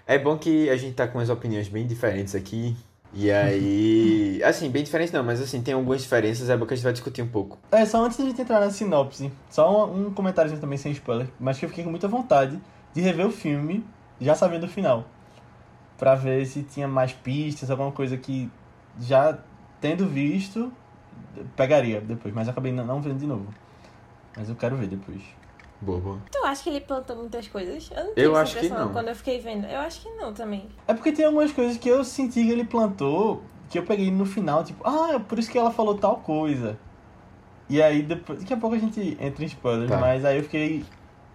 É 0.06 0.18
bom 0.20 0.38
que 0.38 0.70
a 0.70 0.76
gente 0.76 0.96
tá 0.96 1.08
com 1.08 1.20
as 1.20 1.30
opiniões 1.30 1.68
bem 1.68 1.88
diferentes 1.88 2.36
aqui. 2.36 2.76
E 3.14 3.32
aí. 3.32 4.42
Assim, 4.44 4.70
bem 4.70 4.84
diferentes 4.84 5.14
não, 5.14 5.24
mas 5.24 5.40
assim, 5.40 5.62
tem 5.62 5.74
algumas 5.74 6.02
diferenças, 6.02 6.50
é 6.50 6.58
bom 6.58 6.66
que 6.66 6.74
a 6.74 6.76
gente 6.76 6.84
vai 6.84 6.92
discutir 6.92 7.22
um 7.22 7.30
pouco. 7.30 7.58
É, 7.72 7.86
só 7.86 8.04
antes 8.04 8.18
da 8.18 8.26
gente 8.26 8.42
entrar 8.42 8.60
na 8.60 8.70
sinopse, 8.70 9.32
só 9.50 9.88
um, 9.88 10.08
um 10.08 10.14
comentário 10.14 10.58
também 10.60 10.78
sem 10.78 10.92
spoiler, 10.92 11.28
mas 11.40 11.58
que 11.58 11.66
eu 11.66 11.70
fiquei 11.70 11.84
com 11.84 11.90
muita 11.90 12.08
vontade 12.08 12.60
de 12.94 13.02
rever 13.02 13.26
o 13.26 13.32
filme 13.32 13.86
já 14.20 14.36
sabendo 14.36 14.66
o 14.66 14.68
final. 14.68 15.06
Pra 15.98 16.16
ver 16.16 16.46
se 16.46 16.64
tinha 16.64 16.88
mais 16.88 17.14
pistas, 17.14 17.72
alguma 17.72 17.92
coisa 17.92 18.18
que 18.18 18.52
já 19.00 19.38
tendo 19.80 20.08
visto, 20.08 20.72
pegaria 21.56 22.02
depois. 22.02 22.34
Mas 22.34 22.48
acabei 22.50 22.72
não 22.72 23.02
vendo 23.02 23.20
de 23.20 23.26
novo. 23.26 23.48
Mas 24.36 24.50
eu 24.50 24.56
quero 24.56 24.76
ver 24.76 24.88
depois. 24.88 25.22
Boa, 25.84 26.00
boa. 26.00 26.18
Tu 26.32 26.38
acha 26.46 26.64
que 26.64 26.70
ele 26.70 26.82
plantou 26.82 27.16
muitas 27.18 27.48
coisas? 27.48 27.90
Eu 27.92 27.98
não 27.98 28.10
Eu 28.10 28.14
tive 28.16 28.28
essa 28.30 28.42
acho 28.42 28.60
que 28.60 28.70
não. 28.70 28.94
Quando 28.94 29.08
eu 29.10 29.16
fiquei 29.16 29.40
vendo. 29.40 29.66
Eu 29.68 29.80
acho 29.82 30.02
que 30.02 30.10
não 30.12 30.34
também. 30.34 30.68
É 30.88 30.94
porque 30.94 31.12
tem 31.12 31.26
algumas 31.26 31.52
coisas 31.52 31.78
que 31.78 31.90
eu 31.90 32.04
senti 32.04 32.44
que 32.44 32.52
ele 32.52 32.64
plantou, 32.64 33.44
que 33.70 33.78
eu 33.78 33.84
peguei 33.84 34.10
no 34.10 34.26
final, 34.26 34.64
tipo, 34.64 34.82
ah, 34.88 35.14
é 35.16 35.20
por 35.20 35.38
isso 35.38 35.52
que 35.52 35.58
ela 35.58 35.72
falou 35.72 35.96
tal 35.98 36.18
coisa. 36.18 36.78
E 37.70 37.82
aí 37.82 38.02
depois. 38.02 38.40
Daqui 38.40 38.54
a 38.54 38.58
pouco 38.58 38.76
a 38.76 38.80
gente 38.80 39.18
entra 39.20 39.44
em 39.44 39.48
spoilers, 39.48 39.90
Tá. 39.90 39.98
mas 39.98 40.24
aí 40.24 40.38
eu 40.38 40.44
fiquei 40.44 40.86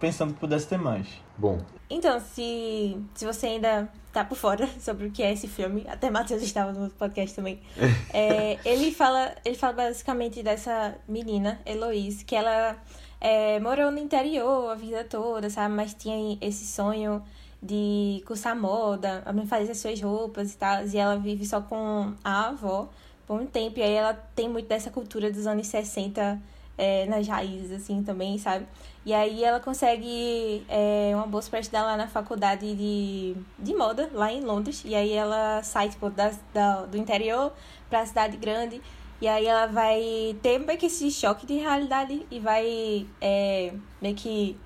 pensando 0.00 0.32
que 0.32 0.40
pudesse 0.40 0.66
ter 0.66 0.78
mais. 0.78 1.06
Bom, 1.36 1.60
Então, 1.90 2.18
se, 2.20 2.96
se 3.14 3.24
você 3.24 3.46
ainda 3.46 3.88
tá 4.12 4.24
por 4.24 4.36
fora 4.36 4.66
sobre 4.80 5.06
o 5.06 5.10
que 5.10 5.22
é 5.22 5.32
esse 5.32 5.46
filme, 5.46 5.84
até 5.88 6.10
Matheus 6.10 6.42
estava 6.42 6.72
no 6.72 6.90
podcast 6.90 7.34
também, 7.36 7.60
é, 8.12 8.58
ele, 8.64 8.92
fala, 8.92 9.34
ele 9.44 9.54
fala 9.56 9.72
basicamente 9.74 10.42
dessa 10.42 10.96
menina, 11.08 11.60
Heloise, 11.66 12.24
que 12.24 12.34
ela 12.34 12.76
é, 13.20 13.58
morou 13.60 13.90
no 13.90 13.98
interior 13.98 14.70
a 14.70 14.74
vida 14.74 15.04
toda, 15.04 15.50
sabe? 15.50 15.74
Mas 15.74 15.94
tinha 15.94 16.38
esse 16.40 16.66
sonho 16.66 17.22
de 17.62 18.22
cursar 18.26 18.56
moda, 18.56 19.24
fazer 19.48 19.72
as 19.72 19.78
suas 19.78 20.00
roupas 20.00 20.52
e 20.54 20.56
tal, 20.56 20.86
e 20.86 20.96
ela 20.96 21.16
vive 21.16 21.44
só 21.44 21.60
com 21.60 22.12
a 22.22 22.48
avó 22.48 22.88
por 23.26 23.40
um 23.40 23.46
tempo, 23.46 23.78
e 23.78 23.82
aí 23.82 23.92
ela 23.92 24.14
tem 24.34 24.48
muito 24.48 24.68
dessa 24.68 24.90
cultura 24.90 25.30
dos 25.30 25.46
anos 25.46 25.66
60 25.66 26.40
é, 26.78 27.06
nas 27.06 27.26
raízes, 27.26 27.72
assim, 27.72 28.02
também, 28.02 28.38
sabe? 28.38 28.66
E 29.04 29.12
aí 29.12 29.42
ela 29.42 29.58
consegue 29.58 30.64
é, 30.68 31.10
uma 31.14 31.26
bolsa 31.26 31.50
para 31.50 31.58
estudar 31.58 31.82
lá 31.82 31.96
na 31.96 32.06
faculdade 32.06 32.74
de, 32.74 33.34
de 33.58 33.74
moda, 33.74 34.08
lá 34.12 34.32
em 34.32 34.40
Londres. 34.40 34.82
E 34.84 34.94
aí 34.94 35.12
ela 35.12 35.62
sai, 35.62 35.88
tipo, 35.88 36.08
da, 36.10 36.30
da, 36.54 36.86
do 36.86 36.96
interior 36.96 37.52
pra 37.90 38.06
cidade 38.06 38.36
grande. 38.36 38.80
E 39.20 39.26
aí 39.26 39.46
ela 39.46 39.66
vai 39.66 40.36
ter 40.42 40.58
meio 40.58 40.78
que 40.78 40.86
esse 40.86 41.10
choque 41.10 41.44
de 41.44 41.54
realidade 41.54 42.24
e 42.30 42.38
vai 42.38 43.06
é, 43.20 43.72
meio 44.00 44.14
que 44.14 44.56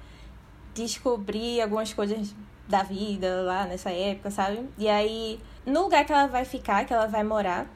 descobrir 0.74 1.60
algumas 1.62 1.92
coisas 1.92 2.34
da 2.68 2.82
vida 2.82 3.42
lá 3.42 3.64
nessa 3.66 3.90
época, 3.90 4.30
sabe? 4.30 4.68
E 4.78 4.88
aí, 4.88 5.40
no 5.64 5.82
lugar 5.82 6.04
que 6.04 6.12
ela 6.12 6.26
vai 6.26 6.44
ficar, 6.44 6.84
que 6.84 6.92
ela 6.92 7.06
vai 7.06 7.22
morar, 7.24 7.66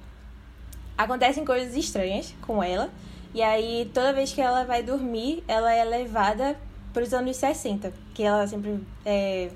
acontecem 0.97 1.45
coisas 1.45 1.75
estranhas 1.75 2.35
com 2.43 2.63
ela. 2.63 2.91
E 3.35 3.43
aí, 3.43 3.91
toda 3.93 4.13
vez 4.13 4.33
que 4.33 4.41
ela 4.41 4.65
vai 4.65 4.83
dormir, 4.83 5.45
ela 5.47 5.73
é 5.73 5.85
levada 5.85 6.59
para 6.93 7.03
os 7.03 7.13
anos 7.13 7.37
60, 7.37 7.93
que 8.15 8.23
ela 8.23 8.47
sempre 8.47 8.81
é, 9.05 9.51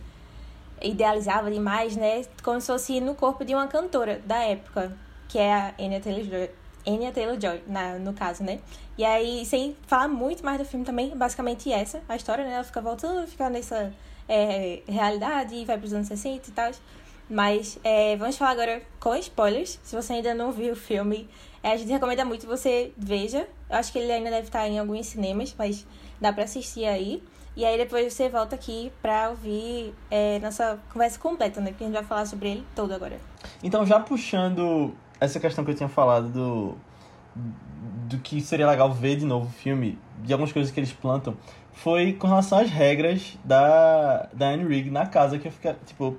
idealizava 0.82 1.50
demais, 1.50 1.96
né? 1.96 2.22
Como 2.42 2.60
se 2.60 2.66
fosse 2.66 3.00
no 3.00 3.14
corpo 3.14 3.44
de 3.44 3.54
uma 3.54 3.66
cantora 3.66 4.20
da 4.26 4.42
época, 4.42 4.96
que 5.28 5.38
é 5.38 5.52
a 5.52 5.74
Anya 5.78 6.00
Taylor-Joy, 6.00 6.50
Anya 6.87 7.12
Taylor-Joy, 7.12 7.62
no 8.00 8.12
caso, 8.12 8.42
né? 8.42 8.60
E 8.96 9.04
aí, 9.04 9.44
sem 9.46 9.76
falar 9.87 10.08
muito 10.08 10.44
mais 10.44 10.58
do 10.58 10.64
filme 10.64 10.84
também, 10.84 11.16
basicamente 11.16 11.72
essa, 11.72 12.02
a 12.08 12.16
história, 12.16 12.44
né? 12.44 12.54
Ela 12.54 12.64
fica 12.64 12.80
voltando, 12.80 13.26
fica 13.26 13.49
nessa 13.50 13.92
é, 14.30 14.82
realidade 14.87 15.64
vai 15.64 15.76
para 15.76 15.87
os 15.87 15.92
anos 15.92 16.06
60 16.06 16.49
e 16.49 16.52
tal. 16.52 16.70
Mas 17.28 17.78
é, 17.82 18.16
vamos 18.16 18.37
falar 18.37 18.52
agora 18.52 18.82
com 19.00 19.14
spoilers. 19.16 19.78
Se 19.82 19.94
você 19.94 20.14
ainda 20.14 20.34
não 20.34 20.52
viu 20.52 20.72
o 20.72 20.76
filme, 20.76 21.28
é, 21.62 21.72
a 21.72 21.76
gente 21.76 21.90
recomenda 21.90 22.25
muito 22.25 22.42
que 22.42 22.46
você 22.46 22.92
veja. 22.96 23.46
Eu 23.68 23.76
acho 23.76 23.92
que 23.92 23.99
ele 23.99 24.10
ainda 24.10 24.30
deve 24.30 24.46
estar 24.46 24.66
em 24.68 24.78
alguns 24.78 25.06
cinemas, 25.06 25.54
mas 25.58 25.87
dá 26.20 26.32
pra 26.32 26.44
assistir 26.44 26.87
aí. 26.87 27.22
E 27.56 27.64
aí 27.64 27.76
depois 27.76 28.12
você 28.12 28.28
volta 28.28 28.54
aqui 28.54 28.92
pra 29.02 29.30
ouvir 29.30 29.92
é, 30.10 30.38
nossa 30.38 30.78
conversa 30.92 31.18
completa, 31.18 31.60
né? 31.60 31.70
Porque 31.70 31.84
a 31.84 31.87
gente 31.88 31.96
vai 31.96 32.04
falar 32.04 32.26
sobre 32.26 32.50
ele 32.50 32.66
todo 32.75 32.92
agora. 32.92 33.18
Então, 33.62 33.84
já 33.84 33.99
puxando 33.99 34.94
essa 35.20 35.38
questão 35.38 35.64
que 35.64 35.70
eu 35.70 35.74
tinha 35.74 35.88
falado 35.88 36.28
do, 36.28 36.76
do 38.08 38.18
que 38.18 38.40
seria 38.40 38.68
legal 38.68 38.92
ver 38.92 39.16
de 39.16 39.24
novo 39.24 39.46
o 39.46 39.52
filme, 39.52 39.98
de 40.18 40.32
algumas 40.32 40.52
coisas 40.52 40.72
que 40.72 40.80
eles 40.80 40.92
plantam, 40.92 41.36
foi 41.72 42.12
com 42.14 42.26
relação 42.26 42.58
às 42.58 42.70
regras 42.70 43.38
da, 43.44 44.28
da 44.32 44.48
Anne 44.48 44.64
Rigg 44.64 44.90
na 44.90 45.06
casa, 45.06 45.38
que 45.38 45.48
eu 45.48 45.52
fiquei, 45.52 45.74
tipo, 45.86 46.18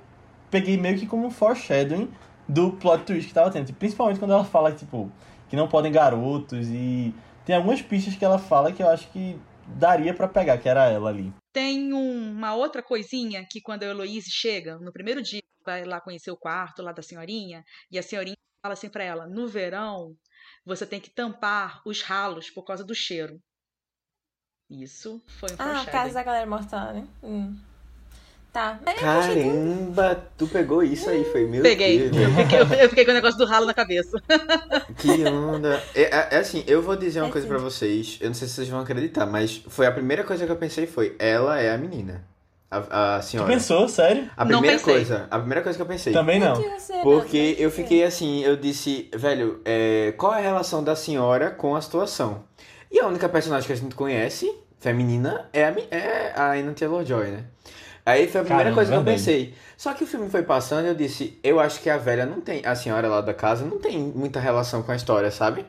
peguei 0.50 0.78
meio 0.78 0.98
que 0.98 1.06
como 1.06 1.26
um 1.28 1.32
foreshadowing 1.32 2.10
do 2.48 2.72
plot 2.74 3.04
twist 3.04 3.28
que 3.28 3.34
tava 3.34 3.52
tendo. 3.52 3.68
Tipo, 3.68 3.80
Principalmente 3.80 4.20
quando 4.20 4.32
ela 4.32 4.44
fala, 4.46 4.72
tipo, 4.72 5.12
que 5.50 5.56
não 5.56 5.68
podem 5.68 5.92
garotos 5.92 6.68
e 6.70 7.14
tem 7.46 7.56
algumas 7.56 7.82
pistas 7.82 8.16
que 8.16 8.24
ela 8.26 8.40
fala 8.40 8.72
que 8.72 8.82
eu 8.82 8.90
acho 8.90 9.10
que 9.10 9.40
daria 9.68 10.14
pra 10.14 10.28
pegar, 10.28 10.58
que 10.58 10.68
era 10.68 10.90
ela 10.90 11.10
ali. 11.10 11.32
Tem 11.54 11.94
um- 11.94 12.32
uma 12.32 12.56
outra 12.56 12.82
coisinha 12.82 13.46
que 13.50 13.62
quando 13.62 13.84
a 13.84 13.88
Heloíse 13.88 14.30
chega, 14.32 14.78
no 14.80 14.92
primeiro 14.92 15.22
dia, 15.22 15.42
vai 15.66 15.84
lá 15.84 16.02
conhecer 16.02 16.32
o 16.32 16.38
quarto 16.38 16.82
lá 16.82 16.92
da 16.92 17.02
senhorinha, 17.04 17.64
e 17.92 18.00
a 18.00 18.04
senhorinha 18.04 18.36
fala 18.62 18.74
assim 18.74 18.90
pra 18.90 19.04
ela: 19.04 19.28
no 19.28 19.48
verão, 19.48 20.16
você 20.66 20.86
tem 20.86 21.00
que 21.00 21.10
tampar 21.10 21.82
os 21.86 22.02
ralos 22.02 22.50
por 22.50 22.64
causa 22.64 22.84
do 22.84 22.96
cheiro. 22.96 23.40
Isso 24.70 25.22
foi 25.28 25.50
um 25.52 25.56
Ah, 25.60 25.86
casa 25.86 26.14
da 26.14 26.24
galera 26.24 26.46
morta 26.46 26.76
lá, 26.78 26.94
né? 26.94 27.08
Hum. 27.22 27.58
Tá. 28.54 28.80
Que- 28.86 28.94
caramba, 28.96 30.30
tu 30.38 30.46
pegou 30.48 30.84
isso 30.84 31.10
aí, 31.10 31.24
foi 31.32 31.48
meu 31.48 31.62
Peguei. 31.64 32.10
Deus. 32.10 32.18
Eu 32.18 32.36
fiquei, 32.68 32.84
eu 32.84 32.90
fiquei 32.90 33.06
com 33.06 33.12
o 33.12 33.14
negócio 33.14 33.38
do 33.38 33.46
ralo 33.46 33.66
na 33.66 33.74
cabeça. 33.74 34.18
Que 34.98 35.24
onda. 35.26 35.82
É, 35.96 36.04
é- 36.04 36.28
é 36.32 36.38
assim, 36.38 36.64
eu 36.68 36.82
vou 36.82 36.96
dizer 36.96 37.22
uma 37.22 37.30
É 37.30 37.32
coisa 37.32 37.48
sim. 37.48 37.54
pra 37.54 37.60
vocês. 37.60 38.18
Eu 38.22 38.28
não 38.28 38.34
sei 38.34 38.48
se 38.48 38.54
vocês 38.56 38.68
vão 38.70 38.80
acreditar, 38.82 39.26
mas 39.26 39.58
foi 39.68 39.86
a 39.88 39.92
primeira 39.92 40.24
coisa 40.24 40.46
que 40.46 40.52
eu 40.52 40.58
pensei 40.58 40.86
foi, 40.86 41.16
ela 41.20 41.60
é 41.60 41.74
a 41.74 41.78
menina. 41.78 42.26
A, 42.72 43.16
a 43.18 43.20
Tu 43.20 43.26
senhora. 43.26 43.52
pensou, 43.52 43.90
sério? 43.90 44.30
A 44.38 44.46
primeira 44.46 44.80
coisa, 44.80 45.28
a 45.30 45.38
primeira 45.38 45.62
coisa 45.62 45.78
que 45.78 45.82
eu 45.82 45.86
pensei. 45.86 46.14
Também 46.14 46.40
não. 46.40 46.56
Porque 47.04 47.58
eu 47.60 47.70
fiquei 47.70 48.04
assim, 48.06 48.42
eu 48.44 48.56
disse, 48.56 49.10
velho, 49.14 49.60
é, 49.66 50.14
qual 50.18 50.34
é 50.34 50.38
a 50.38 50.42
relação 50.42 50.82
da 50.82 50.96
senhora 50.96 51.52
com 51.52 51.76
a 51.76 51.82
situação? 51.82 52.46
E 52.90 52.98
a 53.00 53.08
única 53.08 53.28
personagem 53.28 53.68
que 53.68 53.74
a 53.74 53.76
gente 53.76 53.94
conhece, 53.94 54.50
feminina, 54.80 55.50
é 55.52 55.66
a, 55.66 55.76
é 55.92 56.34
a 56.34 56.52
Anna 56.54 56.72
Taylor-Joy, 56.74 57.28
né? 57.28 57.44
Aí 58.06 58.28
foi 58.28 58.42
a 58.42 58.44
primeira 58.44 58.72
Caramba, 58.72 58.76
coisa 58.76 58.92
que 58.92 58.98
eu 58.98 59.04
pensei. 59.04 59.54
Só 59.78 59.94
que 59.94 60.04
o 60.04 60.08
filme 60.08 60.30
foi 60.30 60.42
passando 60.44 60.86
e 60.86 60.88
eu 60.88 60.96
disse, 60.96 61.40
eu 61.44 61.60
acho 61.60 61.80
que 61.82 61.90
a 61.90 61.98
velha 61.98 62.26
não 62.26 62.42
tem, 62.42 62.66
a 62.66 62.74
senhora 62.74 63.08
lá 63.08 63.22
da 63.22 63.34
casa 63.34 63.66
não 63.66 63.78
tem 63.80 64.00
muita 64.00 64.40
relação 64.40 64.82
com 64.82 64.92
a 64.92 64.96
história, 64.96 65.30
sabe? 65.30 65.66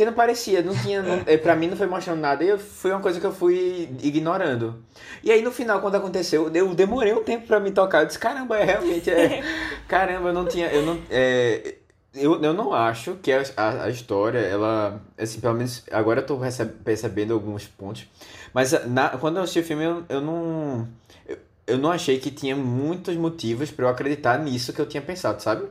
Porque 0.00 0.06
não 0.06 0.14
parecia, 0.14 0.62
não 0.62 0.74
tinha, 0.74 1.02
não, 1.02 1.22
eh, 1.26 1.36
pra 1.36 1.54
mim 1.54 1.66
não 1.66 1.76
foi 1.76 1.86
mostrando 1.86 2.20
nada 2.20 2.42
e 2.42 2.56
foi 2.56 2.90
uma 2.90 3.00
coisa 3.00 3.20
que 3.20 3.26
eu 3.26 3.34
fui 3.34 3.86
ignorando. 4.02 4.82
E 5.22 5.30
aí 5.30 5.42
no 5.42 5.52
final, 5.52 5.78
quando 5.82 5.96
aconteceu, 5.96 6.50
eu 6.54 6.74
demorei 6.74 7.12
um 7.12 7.22
tempo 7.22 7.46
pra 7.46 7.60
me 7.60 7.70
tocar, 7.70 8.00
eu 8.00 8.06
disse, 8.06 8.18
caramba, 8.18 8.56
é 8.56 8.64
realmente, 8.64 9.10
é, 9.10 9.42
caramba, 9.86 10.30
eu 10.30 10.32
não 10.32 10.46
tinha, 10.46 10.68
eu 10.68 10.86
não, 10.86 10.98
é, 11.10 11.74
Eu, 12.14 12.42
eu 12.42 12.54
não 12.54 12.72
acho 12.72 13.16
que 13.16 13.30
a, 13.30 13.42
a, 13.58 13.84
a 13.84 13.90
história, 13.90 14.38
ela. 14.38 15.02
Assim, 15.18 15.38
pelo 15.38 15.54
menos 15.54 15.84
agora 15.92 16.20
eu 16.20 16.26
tô 16.26 16.38
percebendo 16.82 17.34
alguns 17.34 17.66
pontos. 17.66 18.06
Mas 18.54 18.72
na, 18.86 19.10
quando 19.18 19.36
eu 19.36 19.42
assisti 19.42 19.60
o 19.60 19.64
filme, 19.64 19.84
eu, 19.84 20.04
eu 20.08 20.20
não. 20.22 20.88
Eu, 21.28 21.36
eu 21.66 21.78
não 21.78 21.90
achei 21.92 22.18
que 22.18 22.30
tinha 22.30 22.56
muitos 22.56 23.14
motivos 23.16 23.70
pra 23.70 23.84
eu 23.86 23.90
acreditar 23.90 24.38
nisso 24.38 24.72
que 24.72 24.80
eu 24.80 24.86
tinha 24.86 25.02
pensado, 25.02 25.42
sabe? 25.42 25.66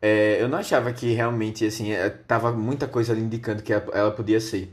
É, 0.00 0.40
eu 0.40 0.48
não 0.48 0.58
achava 0.58 0.92
que 0.92 1.12
realmente, 1.12 1.66
assim, 1.66 1.92
é, 1.92 2.08
tava 2.08 2.52
muita 2.52 2.86
coisa 2.86 3.12
ali 3.12 3.20
indicando 3.20 3.62
que 3.62 3.72
ela, 3.72 4.10
podia 4.10 4.40
ser. 4.40 4.72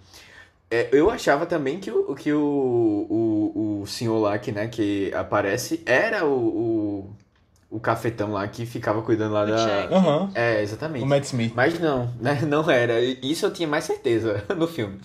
É, 0.70 0.90
eu 0.92 1.10
achava 1.10 1.46
também 1.46 1.80
que 1.80 1.92
o, 1.92 2.16
que 2.16 2.32
o, 2.32 2.40
o, 2.40 3.82
o 3.82 3.88
senhor 3.88 4.20
lá 4.20 4.38
que, 4.38 4.52
né, 4.52 4.68
que 4.68 5.12
aparece 5.14 5.82
era 5.86 6.26
o, 6.26 7.08
o, 7.10 7.16
o 7.72 7.80
cafetão 7.80 8.34
lá 8.34 8.48
que 8.48 8.66
ficava 8.66 9.02
cuidando 9.02 9.34
lá 9.34 9.44
O 9.44 9.48
da. 9.48 9.86
Aham. 9.96 10.32
É, 10.36 10.62
exatamente. 10.62 11.04
O 11.04 11.08
Matt 11.08 11.24
Smith. 11.26 11.54
Mas 11.56 11.80
não, 11.80 12.12
né? 12.20 12.40
Não 12.48 12.70
era. 12.70 13.00
Isso 13.02 13.46
eu 13.46 13.52
tinha 13.52 13.68
mais 13.68 13.84
certeza 13.84 14.44
no 14.56 14.68
filme. 14.68 15.00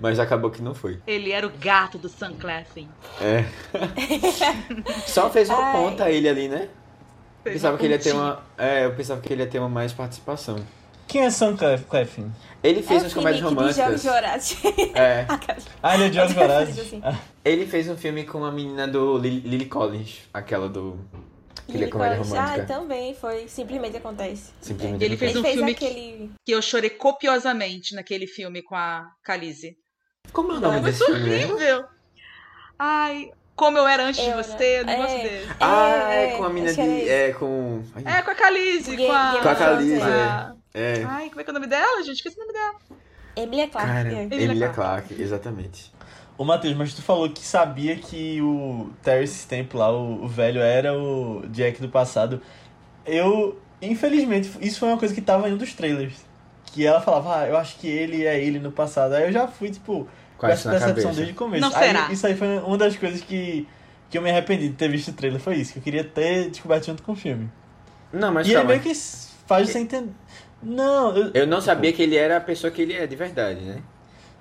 Mas 0.00 0.18
acabou 0.18 0.50
que 0.50 0.62
não 0.62 0.74
foi. 0.74 1.00
Ele 1.06 1.32
era 1.32 1.46
o 1.46 1.50
gato 1.50 1.98
do 1.98 2.08
Sam 2.08 2.34
Claflin. 2.34 2.88
É. 3.20 3.44
Só 5.06 5.28
fez 5.30 5.48
uma 5.48 5.64
Ai. 5.64 5.72
ponta 5.72 6.10
ele 6.10 6.28
ali, 6.28 6.48
né? 6.48 6.68
Fez 7.42 7.54
pensava 7.54 7.78
que 7.78 7.84
ele 7.84 7.94
ia 7.94 7.98
ter 8.00 8.12
uma. 8.12 8.42
É, 8.58 8.84
eu 8.84 8.94
pensava 8.94 9.20
que 9.20 9.32
ele 9.32 9.42
ia 9.42 9.48
ter 9.48 9.58
uma 9.58 9.68
mais 9.68 9.92
participação. 9.92 10.56
Quem 11.08 11.22
é 11.22 11.30
Sam 11.30 11.56
Clef- 11.56 11.84
Clefin? 11.86 12.30
Ele 12.62 12.82
fez 12.82 13.02
é 13.02 13.06
uns 13.06 13.12
o 13.12 13.14
comédias 13.16 13.42
românticas. 13.42 14.04
É. 14.94 15.26
Ah, 15.82 15.94
ele 15.96 16.04
é 16.04 16.26
Vorazes. 16.28 16.74
coisa 16.74 16.82
assim. 16.82 17.00
Ah, 17.02 17.18
Ele 17.44 17.66
fez 17.66 17.88
um 17.88 17.96
filme 17.96 18.24
com 18.24 18.44
a 18.44 18.52
menina 18.52 18.86
do 18.86 19.16
Lily, 19.18 19.40
Lily 19.40 19.64
Collins, 19.66 20.20
aquela 20.32 20.68
do. 20.68 20.98
Aquele 21.68 21.84
é 21.84 21.88
comédia 21.88 22.18
Ah, 22.18 22.22
romântica. 22.22 22.66
também 22.66 23.14
foi. 23.14 23.48
Simplesmente 23.48 23.96
acontece. 23.96 24.52
Simplesmente 24.60 25.04
Ele 25.04 25.16
fez 25.16 25.30
Ele 25.30 25.40
um 25.40 25.42
fez 25.42 25.54
filme 25.56 25.72
aquele. 25.72 26.30
Que 26.44 26.52
eu 26.52 26.60
chorei 26.62 26.90
copiosamente 26.90 27.94
naquele 27.94 28.26
filme 28.26 28.62
com 28.62 28.74
a 28.76 29.08
Khaleesi. 29.26 29.76
Como 30.32 30.52
é 30.52 30.56
o 30.56 30.60
nome 30.60 30.76
Não, 30.76 30.82
desse 30.82 31.04
filme? 31.04 31.44
Horrível! 31.44 31.84
Ai, 32.78 33.30
como 33.60 33.76
eu 33.78 33.86
era 33.86 34.04
antes 34.06 34.20
de 34.24 34.30
Eu, 34.30 34.36
você, 34.38 34.54
né? 34.56 34.80
eu 34.80 34.86
não 34.86 34.96
gosto 34.96 35.16
É. 35.16 35.22
dele. 35.22 35.50
Ah, 35.60 36.14
é, 36.14 36.24
É, 36.24 36.36
com 36.38 36.44
a 36.44 36.48
menina 36.48 36.72
acho 36.72 36.82
de. 36.82 37.08
É, 37.08 37.32
com. 37.34 37.82
Ai, 37.94 38.18
É, 38.18 38.22
com 38.22 38.30
a 38.30 38.34
Game- 38.96 39.06
com 39.06 39.12
a... 39.12 39.38
Com 39.42 39.48
a 39.48 39.54
a- 40.08 40.54
é. 40.72 41.04
Ai, 41.06 41.28
como 41.28 41.40
é 41.40 41.44
que 41.44 41.50
é 41.50 41.52
o 41.52 41.54
nome 41.54 41.66
dela, 41.66 42.02
gente? 42.02 42.16
Esqueci 42.16 42.36
o 42.36 42.40
nome 42.40 42.52
dela. 42.54 42.74
Emilia 43.36 43.68
Clarke. 43.68 43.92
Cara. 43.92 44.12
Emilia 44.12 44.44
Emilia 44.44 44.68
Clarke. 44.70 45.08
Clarke, 45.08 45.22
exatamente. 45.22 45.92
Ô, 46.38 46.44
Matheus, 46.44 46.74
mas 46.74 46.94
tu 46.94 47.02
falou 47.02 47.28
que 47.28 47.40
sabia 47.46 47.96
que 47.96 48.40
o 48.40 48.90
Terence 49.02 49.34
Stamp 49.40 49.74
lá, 49.74 49.92
o, 49.92 50.24
o 50.24 50.28
velho, 50.28 50.60
era 50.62 50.96
o 50.98 51.44
Jack 51.50 51.80
do 51.82 51.88
passado. 51.90 52.40
Eu, 53.04 53.60
infelizmente, 53.82 54.50
isso 54.60 54.78
foi 54.80 54.88
uma 54.88 54.96
coisa 54.98 55.14
que 55.14 55.20
tava 55.20 55.48
em 55.48 55.52
um 55.52 55.56
dos 55.58 55.74
trailers. 55.74 56.24
Que 56.72 56.86
ela 56.86 57.00
falava, 57.00 57.40
ah, 57.40 57.46
eu 57.48 57.56
acho 57.58 57.76
que 57.76 57.86
ele 57.88 58.24
é 58.24 58.40
ele 58.42 58.58
no 58.58 58.72
passado. 58.72 59.12
Aí 59.14 59.24
eu 59.24 59.32
já 59.32 59.46
fui, 59.48 59.70
tipo, 59.70 60.08
Com 60.40 60.46
essa 60.46 60.70
percepção 60.70 60.96
cabeça. 60.96 61.16
desde 61.16 61.32
o 61.32 61.36
começo. 61.36 61.60
Não 61.60 61.76
aí, 61.76 61.86
será? 61.86 62.08
Isso 62.10 62.26
aí 62.26 62.34
foi 62.34 62.58
uma 62.58 62.78
das 62.78 62.96
coisas 62.96 63.20
que, 63.20 63.68
que 64.08 64.16
eu 64.16 64.22
me 64.22 64.30
arrependi 64.30 64.68
de 64.68 64.74
ter 64.74 64.88
visto 64.88 65.08
o 65.08 65.12
trailer. 65.12 65.38
Foi 65.38 65.56
isso, 65.56 65.74
que 65.74 65.78
eu 65.78 65.82
queria 65.82 66.02
ter 66.02 66.48
descoberto 66.48 66.86
junto 66.86 67.02
com 67.02 67.12
o 67.12 67.16
filme. 67.16 67.50
Não, 68.12 68.32
mas 68.32 68.46
e 68.46 68.50
ele 68.50 68.56
calma. 68.56 68.70
meio 68.70 68.80
que 68.80 68.94
faz 69.46 69.68
você 69.68 69.78
entender. 69.78 70.12
Não, 70.62 71.16
eu, 71.16 71.30
Eu 71.34 71.46
não 71.46 71.60
sabia 71.60 71.92
que 71.92 72.02
ele 72.02 72.16
era 72.16 72.38
a 72.38 72.40
pessoa 72.40 72.70
que 72.70 72.80
ele 72.80 72.94
é, 72.94 73.06
de 73.06 73.16
verdade, 73.16 73.60
né? 73.60 73.82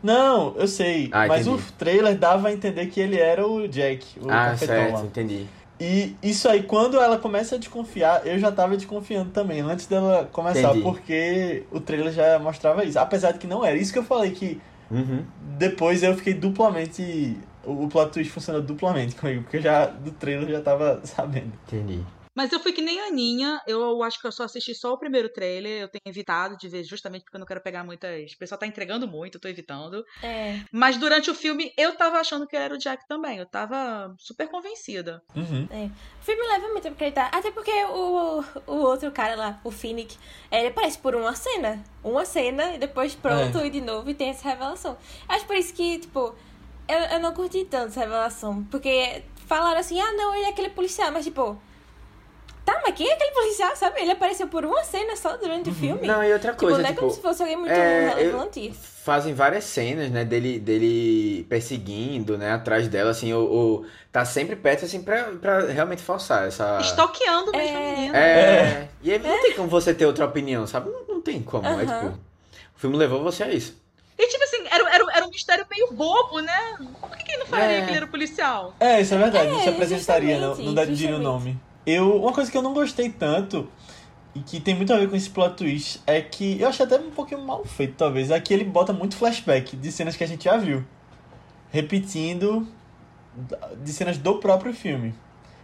não, 0.01 0.55
eu 0.57 0.67
sei. 0.67 1.09
Ah, 1.11 1.27
mas 1.27 1.45
entendi. 1.45 1.61
o 1.61 1.71
trailer 1.73 2.17
dava 2.17 2.47
a 2.47 2.53
entender 2.53 2.85
que 2.87 3.01
ele 3.01 3.17
era 3.17 3.45
o 3.45 3.67
Jack, 3.67 4.19
o 4.21 4.29
ah, 4.29 4.51
cafetão 4.51 4.75
certo, 4.75 4.93
lá. 4.93 5.01
entendi. 5.01 5.45
E 5.79 6.15
isso 6.21 6.49
aí, 6.49 6.63
quando 6.63 6.99
ela 6.99 7.17
começa 7.17 7.55
a 7.55 7.57
desconfiar, 7.57 8.27
eu 8.27 8.37
já 8.37 8.51
tava 8.51 8.75
desconfiando 8.75 9.29
também, 9.31 9.61
antes 9.61 9.85
dela 9.85 10.27
começar, 10.29 10.71
Entendi. 10.71 10.81
porque 10.83 11.63
o 11.71 11.79
trailer 11.79 12.11
já 12.11 12.37
mostrava 12.37 12.83
isso. 12.83 12.99
Apesar 12.99 13.31
de 13.31 13.39
que 13.39 13.47
não 13.47 13.63
era. 13.63 13.77
Isso 13.77 13.93
que 13.93 13.99
eu 13.99 14.03
falei 14.03 14.31
que 14.31 14.59
Uhum. 14.91 15.23
depois 15.57 16.03
eu 16.03 16.15
fiquei 16.15 16.33
duplamente. 16.33 17.37
O 17.63 17.87
plot 17.87 18.11
twist 18.13 18.31
funcionou 18.31 18.61
duplamente 18.61 19.15
comigo, 19.15 19.43
porque 19.43 19.57
eu 19.57 19.61
já 19.61 19.85
do 19.85 20.11
trailer 20.11 20.47
eu 20.47 20.53
já 20.53 20.61
tava 20.61 21.01
sabendo. 21.05 21.51
Entendi. 21.67 22.03
Mas 22.39 22.53
eu 22.53 22.59
fui 22.61 22.71
que 22.71 22.81
nem 22.81 23.01
a 23.01 23.07
Aninha, 23.07 23.61
eu 23.67 24.01
acho 24.01 24.17
que 24.21 24.25
eu 24.25 24.31
só 24.31 24.45
assisti 24.45 24.73
só 24.73 24.93
o 24.93 24.97
primeiro 24.97 25.27
trailer, 25.27 25.81
eu 25.81 25.89
tenho 25.89 26.01
evitado 26.05 26.55
de 26.55 26.69
ver 26.69 26.85
justamente 26.85 27.23
porque 27.23 27.35
eu 27.35 27.39
não 27.39 27.45
quero 27.45 27.59
pegar 27.59 27.83
muitas... 27.83 28.31
O 28.31 28.37
pessoal 28.37 28.57
tá 28.57 28.65
entregando 28.65 29.05
muito, 29.05 29.35
eu 29.35 29.41
tô 29.41 29.49
evitando. 29.49 30.05
É. 30.23 30.61
Mas 30.71 30.95
durante 30.95 31.29
o 31.29 31.35
filme, 31.35 31.73
eu 31.77 31.97
tava 31.97 32.17
achando 32.17 32.47
que 32.47 32.55
ele 32.55 32.63
era 32.63 32.73
o 32.73 32.77
Jack 32.77 33.05
também, 33.09 33.39
eu 33.39 33.45
tava 33.45 34.15
super 34.17 34.47
convencida. 34.47 35.21
Uhum. 35.35 35.67
O 36.21 36.23
filme 36.23 36.47
leva 36.47 36.69
muito 36.69 36.87
a 36.87 36.91
acreditar. 36.91 37.29
Até 37.33 37.51
porque 37.51 37.73
o, 37.83 38.41
o 38.65 38.75
outro 38.85 39.11
cara 39.11 39.35
lá, 39.35 39.59
o 39.65 39.69
Phoenix, 39.69 40.17
ele 40.49 40.69
aparece 40.69 40.97
por 40.97 41.13
uma 41.15 41.35
cena. 41.35 41.83
Uma 42.01 42.23
cena 42.23 42.73
e 42.73 42.77
depois 42.77 43.15
pronto 43.15 43.57
É. 43.57 43.67
e 43.67 43.69
de 43.69 43.81
novo 43.81 44.09
e 44.09 44.13
tem 44.13 44.29
essa 44.29 44.47
revelação. 44.47 44.97
Acho 45.27 45.45
por 45.45 45.57
isso 45.57 45.73
que, 45.73 45.99
tipo, 45.99 46.33
eu, 46.87 46.99
eu 46.99 47.19
não 47.19 47.33
curti 47.33 47.65
tanto 47.65 47.87
essa 47.87 47.99
revelação. 47.99 48.63
Porque 48.71 49.23
falaram 49.45 49.81
assim, 49.81 49.99
ah 49.99 50.13
não, 50.13 50.33
ele 50.33 50.45
é 50.45 50.49
aquele 50.49 50.69
policial, 50.69 51.11
mas 51.11 51.25
tipo. 51.25 51.61
Mas 52.89 52.97
quem 52.97 53.07
é 53.07 53.13
aquele 53.13 53.31
policial, 53.31 53.75
sabe? 53.75 54.01
Ele 54.01 54.11
apareceu 54.11 54.47
por 54.47 54.65
uma 54.65 54.83
cena 54.83 55.15
só 55.15 55.37
durante 55.37 55.69
o 55.69 55.73
filme. 55.73 56.07
Não, 56.07 56.23
e 56.23 56.33
outra 56.33 56.51
tipo, 56.51 56.63
coisa, 56.63 56.79
não 56.79 56.85
é 56.85 56.89
tipo, 56.89 57.01
como 57.01 57.11
se 57.13 57.21
fosse 57.21 57.41
alguém 57.41 57.57
muito 57.57 57.71
é, 57.71 58.05
eu- 58.11 58.15
relevante. 58.15 58.73
fazem 59.03 59.33
várias 59.33 59.63
cenas, 59.63 60.09
né, 60.09 60.25
dele, 60.25 60.59
dele 60.59 61.45
perseguindo, 61.49 62.37
né, 62.37 62.51
atrás 62.53 62.87
dela, 62.87 63.11
assim, 63.11 63.31
ou, 63.33 63.47
ou 63.49 63.85
tá 64.11 64.25
sempre 64.25 64.55
perto, 64.55 64.85
assim, 64.85 65.01
pra, 65.03 65.23
pra 65.39 65.61
realmente 65.67 66.01
forçar 66.01 66.47
essa... 66.47 66.79
Stalkeando 66.81 67.51
mesmo 67.51 67.77
É. 67.77 67.91
menina. 67.95 68.17
É, 68.17 68.87
e 69.03 69.11
aí 69.11 69.19
não 69.19 69.41
tem 69.41 69.53
como 69.53 69.67
você 69.69 69.93
ter 69.93 70.05
outra 70.05 70.25
opinião, 70.25 70.65
sabe? 70.65 70.89
Não, 70.89 71.15
não 71.15 71.21
tem 71.21 71.41
como, 71.41 71.67
é 71.67 71.85
tipo... 71.85 72.07
O 72.75 72.79
filme 72.79 72.97
levou 72.97 73.21
você 73.23 73.43
a 73.43 73.49
isso. 73.49 73.75
E 74.17 74.27
tipo 74.27 74.43
assim, 74.43 74.63
era, 74.69 74.89
era, 74.95 75.05
era 75.15 75.25
um 75.25 75.29
mistério 75.29 75.65
meio 75.69 75.91
bobo, 75.93 76.39
né? 76.39 76.75
Por 76.99 77.15
que, 77.17 77.23
que 77.23 77.31
ele 77.31 77.39
não 77.39 77.45
falaria 77.45 77.77
É. 77.77 77.81
que 77.83 77.89
ele 77.89 77.97
era 77.97 78.07
policial? 78.07 78.73
É, 78.79 78.99
isso 78.99 79.13
é 79.13 79.17
verdade, 79.17 79.47
É, 79.47 79.51
não 79.51 79.59
se 79.61 79.69
apresentaria, 79.69 80.39
não, 80.39 80.55
não 80.55 80.73
daria 80.73 81.15
o 81.15 81.19
nome. 81.19 81.59
Eu, 81.85 82.21
uma 82.21 82.33
coisa 82.33 82.51
que 82.51 82.57
eu 82.57 82.61
não 82.61 82.73
gostei 82.73 83.09
tanto, 83.09 83.69
e 84.35 84.41
que 84.41 84.59
tem 84.59 84.75
muito 84.75 84.93
a 84.93 84.97
ver 84.97 85.09
com 85.09 85.15
esse 85.15 85.29
plot 85.29 85.55
twist, 85.55 86.01
é 86.05 86.21
que 86.21 86.59
eu 86.61 86.67
achei 86.67 86.85
até 86.85 86.97
um 86.97 87.11
pouquinho 87.11 87.41
mal 87.41 87.65
feito, 87.65 87.95
talvez, 87.95 88.29
é 88.29 88.39
que 88.39 88.53
ele 88.53 88.63
bota 88.63 88.93
muito 88.93 89.15
flashback 89.15 89.75
de 89.75 89.91
cenas 89.91 90.15
que 90.15 90.23
a 90.23 90.27
gente 90.27 90.45
já 90.45 90.57
viu. 90.57 90.85
Repetindo 91.71 92.67
de 93.83 93.91
cenas 93.91 94.17
do 94.17 94.35
próprio 94.35 94.73
filme. 94.73 95.13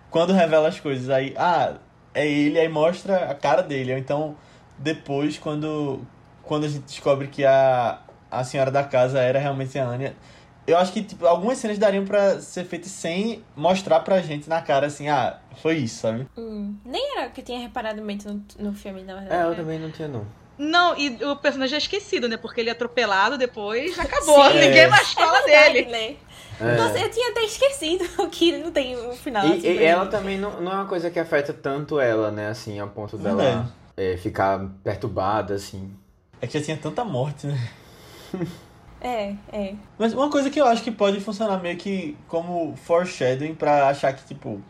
Quando 0.10 0.34
revela 0.34 0.68
as 0.68 0.80
coisas, 0.80 1.10
aí, 1.10 1.34
ah, 1.38 1.76
é 2.14 2.28
ele, 2.28 2.60
aí 2.60 2.70
mostra 2.70 3.30
a 3.30 3.36
cara 3.36 3.62
dele. 3.62 3.94
Ou 3.94 3.98
então, 3.98 4.36
depois, 4.78 5.38
quando, 5.38 6.02
quando 6.44 6.66
a 6.66 6.68
gente 6.68 6.84
descobre 6.84 7.28
que 7.28 7.44
a, 7.44 8.00
a 8.32 8.44
senhora 8.44 8.72
da 8.72 8.84
casa 8.84 9.20
era 9.20 9.40
realmente 9.40 9.78
a 9.78 9.86
Anya, 9.86 10.16
eu 10.68 10.78
acho 10.78 10.92
que 10.94 11.04
tipo, 11.04 11.26
algumas 11.26 11.58
cenas 11.58 11.78
dariam 11.78 12.06
pra 12.06 12.40
ser 12.42 12.66
feitas 12.66 12.92
sem 12.92 13.44
mostrar 13.56 14.00
pra 14.02 14.22
gente 14.22 14.50
na 14.50 14.62
cara 14.62 14.88
assim, 14.88 15.08
ah, 15.10 15.38
foi 15.62 15.78
isso, 15.78 16.02
sabe? 16.02 16.28
Hum, 16.38 16.76
nem 16.86 17.18
era 17.18 17.28
o 17.28 17.32
que 17.32 17.42
eu 17.42 17.46
tinha 17.46 17.60
reparado 17.60 18.02
muito 18.02 18.28
no, 18.32 18.44
no 18.60 18.74
filme, 18.74 19.04
na 19.04 19.16
verdade. 19.16 19.42
É, 19.42 19.46
eu 19.52 19.56
também 19.56 19.80
não 19.80 19.92
tinha, 19.92 20.08
não. 20.08 20.26
Não, 20.58 20.98
e 20.98 21.22
o 21.26 21.36
personagem 21.36 21.76
é 21.76 21.80
esquecido, 21.80 22.30
né? 22.30 22.38
Porque 22.38 22.62
ele 22.62 22.70
é 22.70 22.72
atropelado 22.72 23.38
depois, 23.38 24.00
acabou. 24.00 24.46
Sim. 24.52 24.60
Ninguém 24.60 24.80
É. 24.84 24.88
mais 24.88 25.12
fala 25.12 25.42
verdade, 25.44 25.74
dele. 25.74 25.92
né? 25.92 26.16
É. 26.62 26.78
Nossa, 26.78 26.98
eu 26.98 27.12
tinha 27.12 27.30
até 27.32 27.44
esquecido 27.44 28.06
que 28.32 28.54
não 28.58 28.72
tem 28.72 28.96
um 28.98 29.14
final. 29.18 29.46
E, 29.48 29.54
assim, 29.58 29.68
e 29.68 29.84
ela 29.84 30.06
também 30.06 30.38
não, 30.38 30.62
não 30.62 30.72
é 30.72 30.76
uma 30.76 30.86
coisa 30.86 31.12
que 31.12 31.20
afeta 31.20 31.52
tanto 31.52 32.00
ela, 32.00 32.32
né, 32.32 32.48
assim, 32.48 32.80
a 32.80 32.88
ponto 32.88 33.18
dela 33.18 33.44
Verdade. 33.44 33.74
é, 33.98 34.16
ficar 34.16 34.66
perturbada, 34.82 35.56
assim. 35.56 35.92
É 36.42 36.48
que 36.48 36.58
já 36.58 36.64
tinha 36.64 36.78
tanta 36.78 37.04
morte, 37.04 37.48
né? 37.48 37.70
É, 39.02 39.34
é. 39.52 39.76
Mas 40.00 40.14
uma 40.14 40.30
coisa 40.30 40.50
que 40.50 40.60
eu 40.60 40.66
acho 40.66 40.84
que 40.84 40.92
pode 40.92 41.20
funcionar 41.20 41.62
meio 41.62 41.78
que 41.78 42.18
como 42.28 42.76
foreshadowing 42.78 43.54
pra 43.54 43.88
achar 43.90 44.14
que, 44.14 44.26
tipo, 44.26 44.62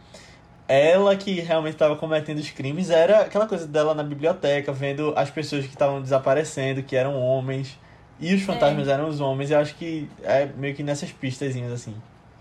ela 0.68 1.16
que 1.16 1.40
realmente 1.40 1.74
estava 1.76 1.96
cometendo 1.96 2.40
os 2.40 2.50
crimes 2.50 2.90
era 2.90 3.22
aquela 3.22 3.48
coisa 3.48 3.68
dela 3.68 3.94
na 3.94 4.04
biblioteca, 4.04 4.72
vendo 4.72 5.14
as 5.16 5.30
pessoas 5.30 5.64
que 5.66 5.72
estavam 5.72 6.02
desaparecendo, 6.02 6.84
que 6.84 6.96
eram 6.96 7.22
homens, 7.22 7.80
e 8.20 8.34
os 8.34 8.42
fantasmas 8.42 8.88
eram 8.88 9.08
os 9.08 9.20
homens. 9.22 9.52
Eu 9.52 9.60
acho 9.60 9.76
que 9.76 10.10
é 10.24 10.46
meio 10.46 10.74
que 10.76 10.84
nessas 10.84 11.12
pistazinhas, 11.12 11.72
assim. 11.72 11.96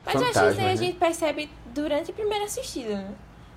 Mas 0.06 0.14
eu 0.16 0.20
acho 0.22 0.32
que 0.32 0.38
isso 0.38 0.38
aí 0.40 0.46
a 0.46 0.50
Fantasma, 0.52 0.70
né? 0.70 0.76
gente 0.76 0.96
percebe 0.98 1.50
durante 1.74 2.10
a 2.10 2.14
primeira 2.14 2.44
assistida, 2.44 2.96
né? 2.96 3.10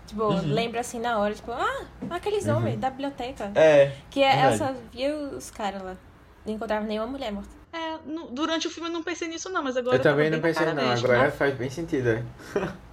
Tipo, 0.05 0.23
Uhum. 0.23 0.41
lembra 0.53 0.79
assim 0.79 0.99
na 0.99 1.17
hora, 1.19 1.33
tipo, 1.33 1.51
ah, 1.51 1.81
aqueles 2.09 2.45
Uhum. 2.45 2.57
homens 2.57 2.79
da 2.79 2.89
biblioteca. 2.89 3.51
É, 3.55 3.91
Que 4.09 4.21
ela 4.21 4.51
verdade. 4.51 4.57
só 4.57 4.81
via 4.93 5.15
os 5.15 5.49
caras 5.51 5.81
lá. 5.81 5.97
Não 6.45 6.53
encontrava 6.53 6.85
nenhuma 6.85 7.07
mulher 7.07 7.31
morta. 7.31 7.49
É, 7.77 7.99
no- 8.05 8.27
durante 8.31 8.65
o 8.67 8.71
filme 8.71 8.89
eu 8.89 8.93
não 8.93 9.03
pensei 9.03 9.27
nisso, 9.27 9.49
não, 9.51 9.61
mas 9.61 9.77
agora 9.77 9.97
eu 9.97 10.01
também 10.01 10.31
não 10.31 10.39
pensei, 10.41 10.65
não. 10.65 10.73
mesmo. 10.73 11.05
Agora 11.05 11.31
faz 11.31 11.53
bem 11.55 11.69
sentido, 11.69 12.09
é. 12.09 12.23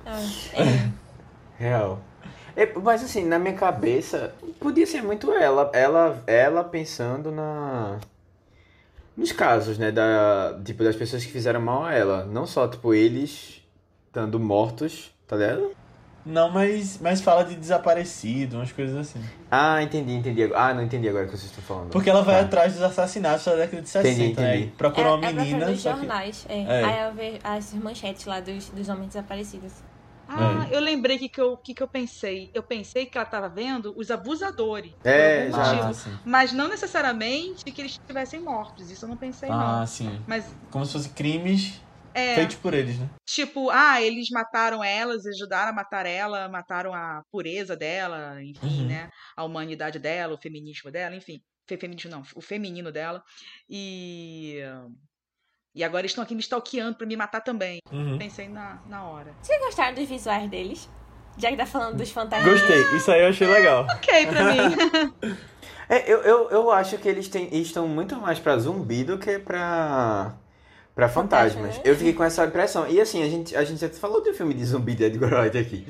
É. 0.05 0.91
Real. 1.57 2.01
É, 2.55 2.71
mas 2.79 3.03
assim, 3.03 3.25
na 3.25 3.39
minha 3.39 3.55
cabeça, 3.55 4.35
podia 4.61 4.87
ser 4.87 5.03
muito 5.03 5.33
ela, 5.33 5.71
ela, 5.73 6.23
ela 6.27 6.63
pensando 6.63 7.33
na 7.33 7.99
nos 9.17 9.33
casos, 9.33 9.79
né, 9.79 9.91
da 9.93 10.61
tipo 10.65 10.83
das 10.85 10.97
pessoas 10.97 11.25
que 11.25 11.31
fizeram 11.33 11.61
mal 11.61 11.85
a 11.85 11.95
ela, 11.95 12.25
não 12.25 12.47
só 12.47 12.69
tipo 12.69 12.93
eles 12.93 13.63
estando 14.07 14.39
mortos, 14.39 15.13
tá 15.27 15.37
ligado? 15.37 15.71
Não, 16.27 16.51
mas, 16.51 16.99
mas 17.03 17.21
fala 17.21 17.45
de 17.45 17.55
desaparecido, 17.55 18.57
umas 18.57 18.73
coisas 18.73 18.97
assim. 18.97 19.23
Ah, 19.51 19.83
entendi, 19.83 20.13
entendi. 20.15 20.43
agora. 20.45 20.61
Ah, 20.61 20.75
não 20.75 20.83
entendi 20.83 21.09
agora 21.09 21.25
o 21.25 21.29
que 21.29 21.37
vocês 21.37 21.51
estão 21.51 21.63
falando. 21.63 21.91
Porque 21.91 22.09
ela 22.09 22.23
vai 22.23 22.41
Tá. 22.41 22.47
atrás 22.47 22.73
dos 22.73 22.83
assassinatos 22.83 23.45
da 23.45 23.57
década 23.57 23.83
de 23.83 23.89
60, 23.89 24.09
Entendi, 24.09 24.41
né? 24.41 24.57
entendi. 24.57 24.69
E 24.69 24.77
Procura 24.77 25.15
uma 25.15 25.27
é, 25.27 25.33
menina, 25.33 25.65
É 25.65 25.71
nos 25.71 25.81
só 25.81 25.93
que... 25.93 25.99
jornais. 25.99 26.47
É. 26.49 26.63
É. 26.63 26.85
Aí 26.85 27.09
eu 27.09 27.15
vejo 27.15 27.39
as 27.45 27.75
manchetes 27.75 28.25
lá 28.25 28.41
dos, 28.41 28.71
dos 28.71 28.89
homens 28.89 29.09
desaparecidos. 29.09 29.73
Ah, 30.27 30.67
eu 30.71 30.81
lembrei 30.81 31.17
o 31.17 31.19
que, 31.19 31.29
que, 31.29 31.39
eu, 31.41 31.57
que, 31.59 31.75
que 31.75 31.83
eu 31.83 31.87
pensei. 31.87 32.51
Eu 32.55 32.63
pensei 32.63 33.05
que 33.05 33.19
ela 33.19 33.27
tava 33.27 33.47
vendo 33.47 33.93
os 33.95 34.11
abusadores. 34.11 34.93
É, 35.05 35.51
por 35.51 35.61
algum 35.61 35.65
já. 35.67 35.73
motivo. 35.75 35.89
Ah, 35.91 35.93
sim. 35.93 36.19
Mas 36.25 36.53
não 36.55 36.67
necessariamente 36.67 37.63
que 37.67 37.83
eles 37.83 37.93
estivessem 37.93 38.41
mortos. 38.41 38.91
Isso 38.91 39.05
eu 39.05 39.09
não 39.11 39.17
pensei, 39.19 39.51
Ah, 39.51 39.81
não. 39.81 39.87
sim. 39.87 40.19
Mas 40.27 40.47
Como 40.71 40.87
se 40.87 40.93
fossem 40.95 41.13
crimes 41.13 41.79
é. 42.15 42.35
feitos 42.37 42.57
por 42.57 42.73
eles, 42.73 42.99
né? 42.99 43.09
Tipo, 43.29 43.69
ah, 43.71 44.01
eles 44.01 44.29
mataram 44.31 44.83
elas, 44.83 45.27
ajudaram 45.27 45.71
a 45.71 45.75
matar 45.75 46.07
ela, 46.07 46.49
mataram 46.49 46.95
a 46.95 47.23
pureza 47.31 47.77
dela, 47.77 48.43
enfim, 48.43 48.83
Uhum. 48.83 48.87
né? 48.89 49.11
A 49.37 49.45
humanidade 49.45 49.99
dela, 49.99 50.35
o 50.35 50.39
feminismo 50.41 50.91
dela, 50.91 51.15
enfim. 51.17 51.41
Fe- 51.69 51.77
Feminismo 51.79 52.11
não, 52.11 52.23
o 52.35 52.41
feminino 52.41 52.93
dela. 52.93 53.23
E. 53.69 54.59
E 55.75 55.83
agora 55.83 56.03
eles 56.03 56.13
estão 56.13 56.23
aqui 56.23 56.35
me 56.35 56.41
stalkeando 56.41 56.97
pra 56.97 57.07
me 57.07 57.17
matar 57.17 57.41
também. 57.41 57.79
Uhum. 57.91 58.17
Pensei 58.17 58.49
na, 58.49 58.81
na 58.87 59.05
hora. 59.09 59.35
Vocês 59.43 59.61
gostaram 59.61 59.95
dos 59.95 60.09
visuais 60.09 60.49
deles? 60.49 60.89
Já 61.37 61.51
que 61.51 61.57
tá 61.57 61.67
falando 61.67 61.97
dos 61.97 62.13
fantasmas. 62.13 62.49
Gostei, 62.61 62.81
isso 62.97 63.11
aí 63.11 63.23
eu 63.23 63.29
achei 63.29 63.47
legal. 63.49 63.85
Ok, 63.91 64.27
pra 64.27 64.45
mim. 64.45 65.35
É, 65.87 66.11
eu, 66.11 66.23
eu, 66.23 66.51
eu 66.51 66.71
acho 66.71 66.97
que 66.97 67.07
eles 67.07 67.29
têm, 67.29 67.45
eles 67.53 67.67
estão 67.67 67.87
muito 67.87 68.17
mais 68.17 68.39
pra 68.39 68.57
zumbi 68.57 69.05
do 69.05 69.19
que 69.19 69.39
pra. 69.39 70.35
Pra 70.95 71.09
Fantasma, 71.09 71.63
fantasmas. 71.63 71.77
né? 71.85 71.91
Eu 71.91 71.97
fiquei 71.97 72.13
com 72.13 72.23
essa 72.23 72.45
impressão. 72.45 72.89
E 72.89 73.01
assim, 73.01 73.23
a 73.25 73.29
gente, 73.29 73.57
a 73.57 73.65
gente 73.65 73.81
já 73.81 73.89
falou 73.89 74.23
do 74.23 74.33
filme 74.33 74.55
de 74.55 74.65
zumbi 74.65 74.95
de 74.95 75.03
Edgar 75.05 75.33
Wright 75.41 75.59
aqui. 75.59 75.85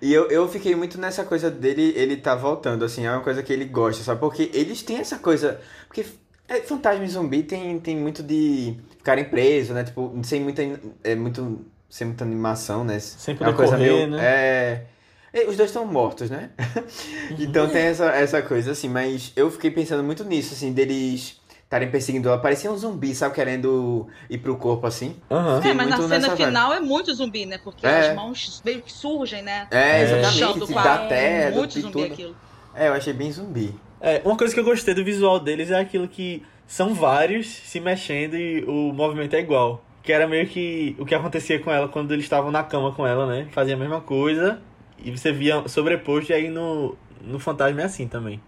E 0.00 0.14
eu, 0.14 0.28
eu 0.30 0.48
fiquei 0.48 0.76
muito 0.76 0.96
nessa 1.00 1.24
coisa 1.24 1.50
dele, 1.50 1.92
ele 1.96 2.16
tá 2.16 2.36
voltando, 2.36 2.84
assim, 2.84 3.04
é 3.04 3.10
uma 3.10 3.20
coisa 3.20 3.42
que 3.42 3.52
ele 3.52 3.64
gosta, 3.64 4.04
sabe? 4.04 4.20
Porque 4.20 4.48
eles 4.54 4.80
têm 4.82 4.98
essa 4.98 5.18
coisa. 5.18 5.60
Porque 5.88 6.06
é, 6.48 6.60
fantasma 6.60 7.04
e 7.04 7.08
zumbi 7.08 7.42
tem, 7.42 7.80
tem 7.80 7.96
muito 7.96 8.22
de 8.22 8.76
ficarem 8.96 9.24
presos, 9.24 9.74
né? 9.74 9.82
Tipo, 9.82 10.16
sem 10.22 10.40
muita. 10.40 10.62
É 11.02 11.16
muito. 11.16 11.64
Sem 11.90 12.06
muita 12.06 12.22
animação, 12.22 12.84
né? 12.84 13.00
Sem 13.00 13.34
é 13.34 13.38
poder 13.38 13.50
uma 13.50 13.56
coisa 13.56 13.72
correr, 13.76 13.92
meio. 13.92 14.06
né? 14.10 14.18
É. 14.22 14.84
é, 15.32 15.48
Os 15.48 15.56
dois 15.56 15.70
estão 15.70 15.84
mortos, 15.84 16.30
né? 16.30 16.50
então 17.40 17.68
tem 17.68 17.82
essa, 17.82 18.04
essa 18.10 18.40
coisa, 18.42 18.70
assim, 18.72 18.88
mas 18.88 19.32
eu 19.34 19.50
fiquei 19.50 19.70
pensando 19.70 20.04
muito 20.04 20.22
nisso, 20.22 20.54
assim, 20.54 20.72
deles 20.72 21.40
estarem 21.68 21.90
perseguindo 21.90 22.28
ela. 22.30 22.38
Parecia 22.38 22.72
um 22.72 22.76
zumbi, 22.76 23.14
sabe? 23.14 23.34
Querendo 23.34 24.06
ir 24.30 24.38
pro 24.38 24.56
corpo, 24.56 24.86
assim. 24.86 25.14
Fiquei 25.56 25.70
É, 25.72 25.74
mas 25.74 25.88
na 25.90 25.98
muito 25.98 26.08
cena 26.08 26.34
final 26.34 26.72
é 26.72 26.80
muito 26.80 27.12
zumbi, 27.14 27.44
né? 27.44 27.58
Porque 27.62 27.86
É. 27.86 28.08
as 28.08 28.16
mãos 28.16 28.62
meio 28.64 28.80
que 28.80 28.90
surgem, 28.90 29.42
né? 29.42 29.68
É, 29.70 30.00
É. 30.00 30.02
Exatamente. 30.02 30.58
do 30.60 30.66
quarto. 30.66 30.88
da 30.88 31.06
terra, 31.08 31.50
muito 31.54 31.74
do, 31.74 31.80
zumbi 31.82 31.92
tudo. 31.92 32.12
aquilo. 32.12 32.36
É, 32.74 32.88
eu 32.88 32.94
achei 32.94 33.12
bem 33.12 33.30
zumbi. 33.30 33.74
É, 34.00 34.22
uma 34.24 34.36
coisa 34.36 34.54
que 34.54 34.58
eu 34.60 34.64
gostei 34.64 34.94
do 34.94 35.04
visual 35.04 35.38
deles 35.38 35.70
é 35.70 35.78
aquilo 35.78 36.08
que 36.08 36.42
são 36.66 36.94
vários 36.94 37.46
se 37.46 37.80
mexendo 37.80 38.34
e 38.34 38.64
o 38.66 38.92
movimento 38.92 39.34
é 39.34 39.40
igual. 39.40 39.84
Que 40.02 40.10
era 40.12 40.26
meio 40.26 40.46
que 40.46 40.96
o 40.98 41.04
que 41.04 41.14
acontecia 41.14 41.58
com 41.60 41.70
ela 41.70 41.86
quando 41.88 42.12
eles 42.12 42.24
estavam 42.24 42.50
na 42.50 42.62
cama 42.62 42.92
com 42.92 43.06
ela, 43.06 43.26
né? 43.26 43.46
Fazia 43.50 43.74
a 43.74 43.78
mesma 43.78 44.00
coisa 44.00 44.58
e 44.98 45.10
você 45.10 45.32
via 45.32 45.68
sobreposto 45.68 46.32
e 46.32 46.34
aí 46.34 46.48
no, 46.48 46.96
no 47.20 47.38
fantasma 47.38 47.82
é 47.82 47.84
assim 47.84 48.08
também. 48.08 48.40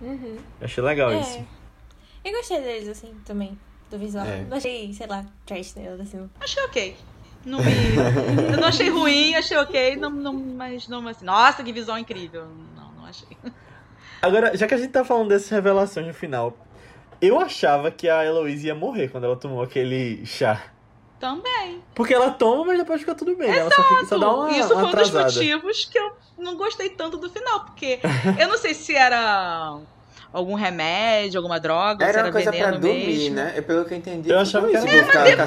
Uhum. 0.00 0.36
Eu 0.60 0.64
achei 0.64 0.82
legal 0.82 1.12
É. 1.12 1.20
isso. 1.20 1.38
Eu 2.26 2.32
gostei 2.32 2.60
deles, 2.60 2.88
assim, 2.88 3.14
também. 3.24 3.56
Do 3.88 3.96
visual. 3.96 4.26
É. 4.26 4.42
Não 4.42 4.56
achei, 4.56 4.92
sei 4.92 5.06
lá, 5.06 5.24
trash 5.46 5.76
neles, 5.76 6.00
assim. 6.00 6.28
Achei 6.40 6.62
ok. 6.64 6.96
Não 7.44 7.60
me... 7.60 7.70
Eu 8.52 8.60
não 8.60 8.66
achei 8.66 8.90
ruim, 8.90 9.36
achei 9.36 9.56
ok, 9.56 9.94
não, 9.94 10.10
não, 10.10 10.32
mas 10.32 10.88
não 10.88 11.06
assim. 11.06 11.24
Nossa, 11.24 11.62
que 11.62 11.72
visual 11.72 11.96
incrível. 11.96 12.46
Não, 12.74 12.90
não 12.90 13.06
achei. 13.06 13.28
Agora, 14.20 14.56
já 14.56 14.66
que 14.66 14.74
a 14.74 14.76
gente 14.76 14.90
tá 14.90 15.04
falando 15.04 15.28
dessas 15.28 15.48
revelações 15.50 16.04
no 16.04 16.12
final, 16.12 16.56
eu 17.20 17.38
achava 17.38 17.92
que 17.92 18.08
a 18.08 18.24
Heloise 18.24 18.66
ia 18.66 18.74
morrer 18.74 19.06
quando 19.08 19.22
ela 19.22 19.36
tomou 19.36 19.62
aquele 19.62 20.26
chá. 20.26 20.60
Também. 21.20 21.80
Porque 21.94 22.12
ela 22.12 22.32
toma, 22.32 22.64
mas 22.64 22.78
depois 22.78 23.00
fica 23.00 23.14
tudo 23.14 23.36
bem. 23.36 23.48
né? 23.48 23.58
Ela 23.58 23.70
só, 23.70 23.82
fica, 23.84 24.06
só 24.06 24.18
dá 24.18 24.34
uma, 24.34 24.50
Isso 24.50 24.74
uma 24.74 24.80
foi 24.80 24.90
um 24.90 25.02
dos 25.02 25.10
motivos 25.12 25.84
que 25.84 25.96
eu 25.96 26.12
não 26.36 26.56
gostei 26.56 26.90
tanto 26.90 27.16
do 27.18 27.30
final, 27.30 27.66
porque 27.66 28.00
eu 28.36 28.48
não 28.48 28.58
sei 28.58 28.74
se 28.74 28.96
era 28.96 29.78
algum 30.32 30.54
remédio, 30.54 31.38
alguma 31.38 31.58
droga, 31.60 32.04
Era 32.04 32.18
era 32.20 32.26
uma 32.28 32.32
coisa 32.32 32.50
pra 32.50 32.58
veneno 32.66 32.80
dormir, 32.80 33.06
mesmo. 33.06 33.34
né? 33.36 33.52
Eu, 33.56 33.62
pelo 33.62 33.84
que 33.84 33.94
eu 33.94 33.98
entendi. 33.98 34.28
Eu 34.30 34.36
tipo 34.36 34.42
achava 34.42 34.68
que 34.68 34.76
isso, 34.76 34.86
era- 34.86 34.96
pra 34.96 35.04
ficar, 35.06 35.18
mas 35.20 35.34
ficar 35.34 35.42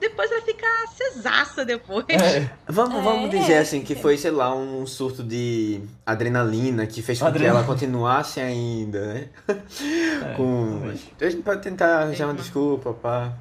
depois 0.00 0.30
é. 0.30 0.34
Vai 0.34 0.40
ficar 0.42 0.86
cesaça 0.88 1.64
depois. 1.64 2.04
É. 2.08 2.50
Vamos, 2.66 2.98
É, 2.98 3.02
vamos 3.02 3.32
é. 3.32 3.38
dizer 3.38 3.58
assim, 3.58 3.82
que 3.82 3.94
foi, 3.94 4.16
sei 4.16 4.32
lá, 4.32 4.52
um 4.54 4.84
surto 4.84 5.22
de 5.22 5.80
adrenalina 6.04 6.86
que 6.86 7.00
fez 7.00 7.20
com 7.20 7.32
que 7.32 7.44
ela 7.44 7.62
continuasse 7.62 8.40
ainda, 8.40 9.00
né? 9.14 9.28
É, 9.48 10.34
com... 10.36 10.80
A 11.20 11.30
pode 11.42 11.62
tentar 11.62 11.98
arranjar 12.02 12.24
uma 12.26 12.34
desculpa 12.34 12.92
pra, 12.92 13.32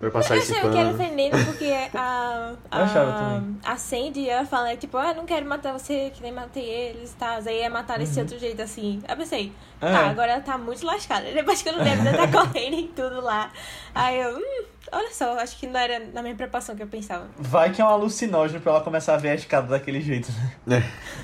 pra 0.00 0.10
passar 0.10 0.34
Eu 0.34 0.40
esse 0.42 0.52
achava 0.52 0.72
que 0.72 0.78
era 0.78 0.86
pano. 0.88 0.98
veneno 0.98 1.44
porque 1.46 1.66
a. 1.94 2.54
Eu 2.72 2.78
achava 2.82 3.10
A, 3.10 3.14
também. 3.34 3.58
a 3.64 3.76
Sandy 3.76 4.28
ela 4.28 4.44
fala, 4.44 4.76
tipo, 4.76 4.96
ah, 4.96 5.14
não 5.14 5.24
quero 5.26 5.46
matar 5.46 5.72
você, 5.72 6.10
que 6.12 6.20
nem 6.22 6.32
matei 6.32 6.64
eles 6.64 7.12
e 7.12 7.16
tal. 7.16 7.38
Aí 7.46 7.60
ia 7.60 7.70
matar 7.70 7.98
desse 7.98 8.18
outro 8.18 8.38
jeito 8.38 8.60
assim. 8.62 9.00
Aí 9.06 9.14
eu 9.14 9.18
pensei, 9.18 9.52
Uhum. 9.82 9.88
É. 9.88 9.92
tá, 9.92 10.10
agora 10.10 10.32
ela 10.32 10.40
tá 10.42 10.58
muito 10.58 10.84
lascada. 10.84 11.30
Depois 11.32 11.62
que 11.62 11.68
eu 11.68 11.72
não 11.74 11.84
lembro 11.84 12.04
de 12.10 12.16
tá 12.16 12.26
correndo 12.32 12.74
em 12.74 12.88
tudo 12.88 13.20
lá. 13.22 13.50
Aí 13.94 14.20
eu, 14.20 14.36
hum, 14.36 14.64
olha 14.92 15.10
só, 15.12 15.38
acho 15.38 15.56
que 15.58 15.66
não 15.66 15.78
era 15.80 15.98
na 16.12 16.22
mesma 16.22 16.36
proporção 16.36 16.74
que 16.76 16.82
eu 16.82 16.86
pensava. 16.88 17.28
Vai 17.38 17.70
que 17.72 17.80
é 17.80 17.84
um 17.84 17.88
alucinógeno 17.88 18.60
pra 18.60 18.72
ela 18.72 18.80
começar 18.82 19.14
a 19.14 19.16
ver 19.16 19.30
a 19.30 19.34
escada 19.34 19.68
daquele 19.68 20.00
jeito, 20.02 20.28
né? 20.66 20.82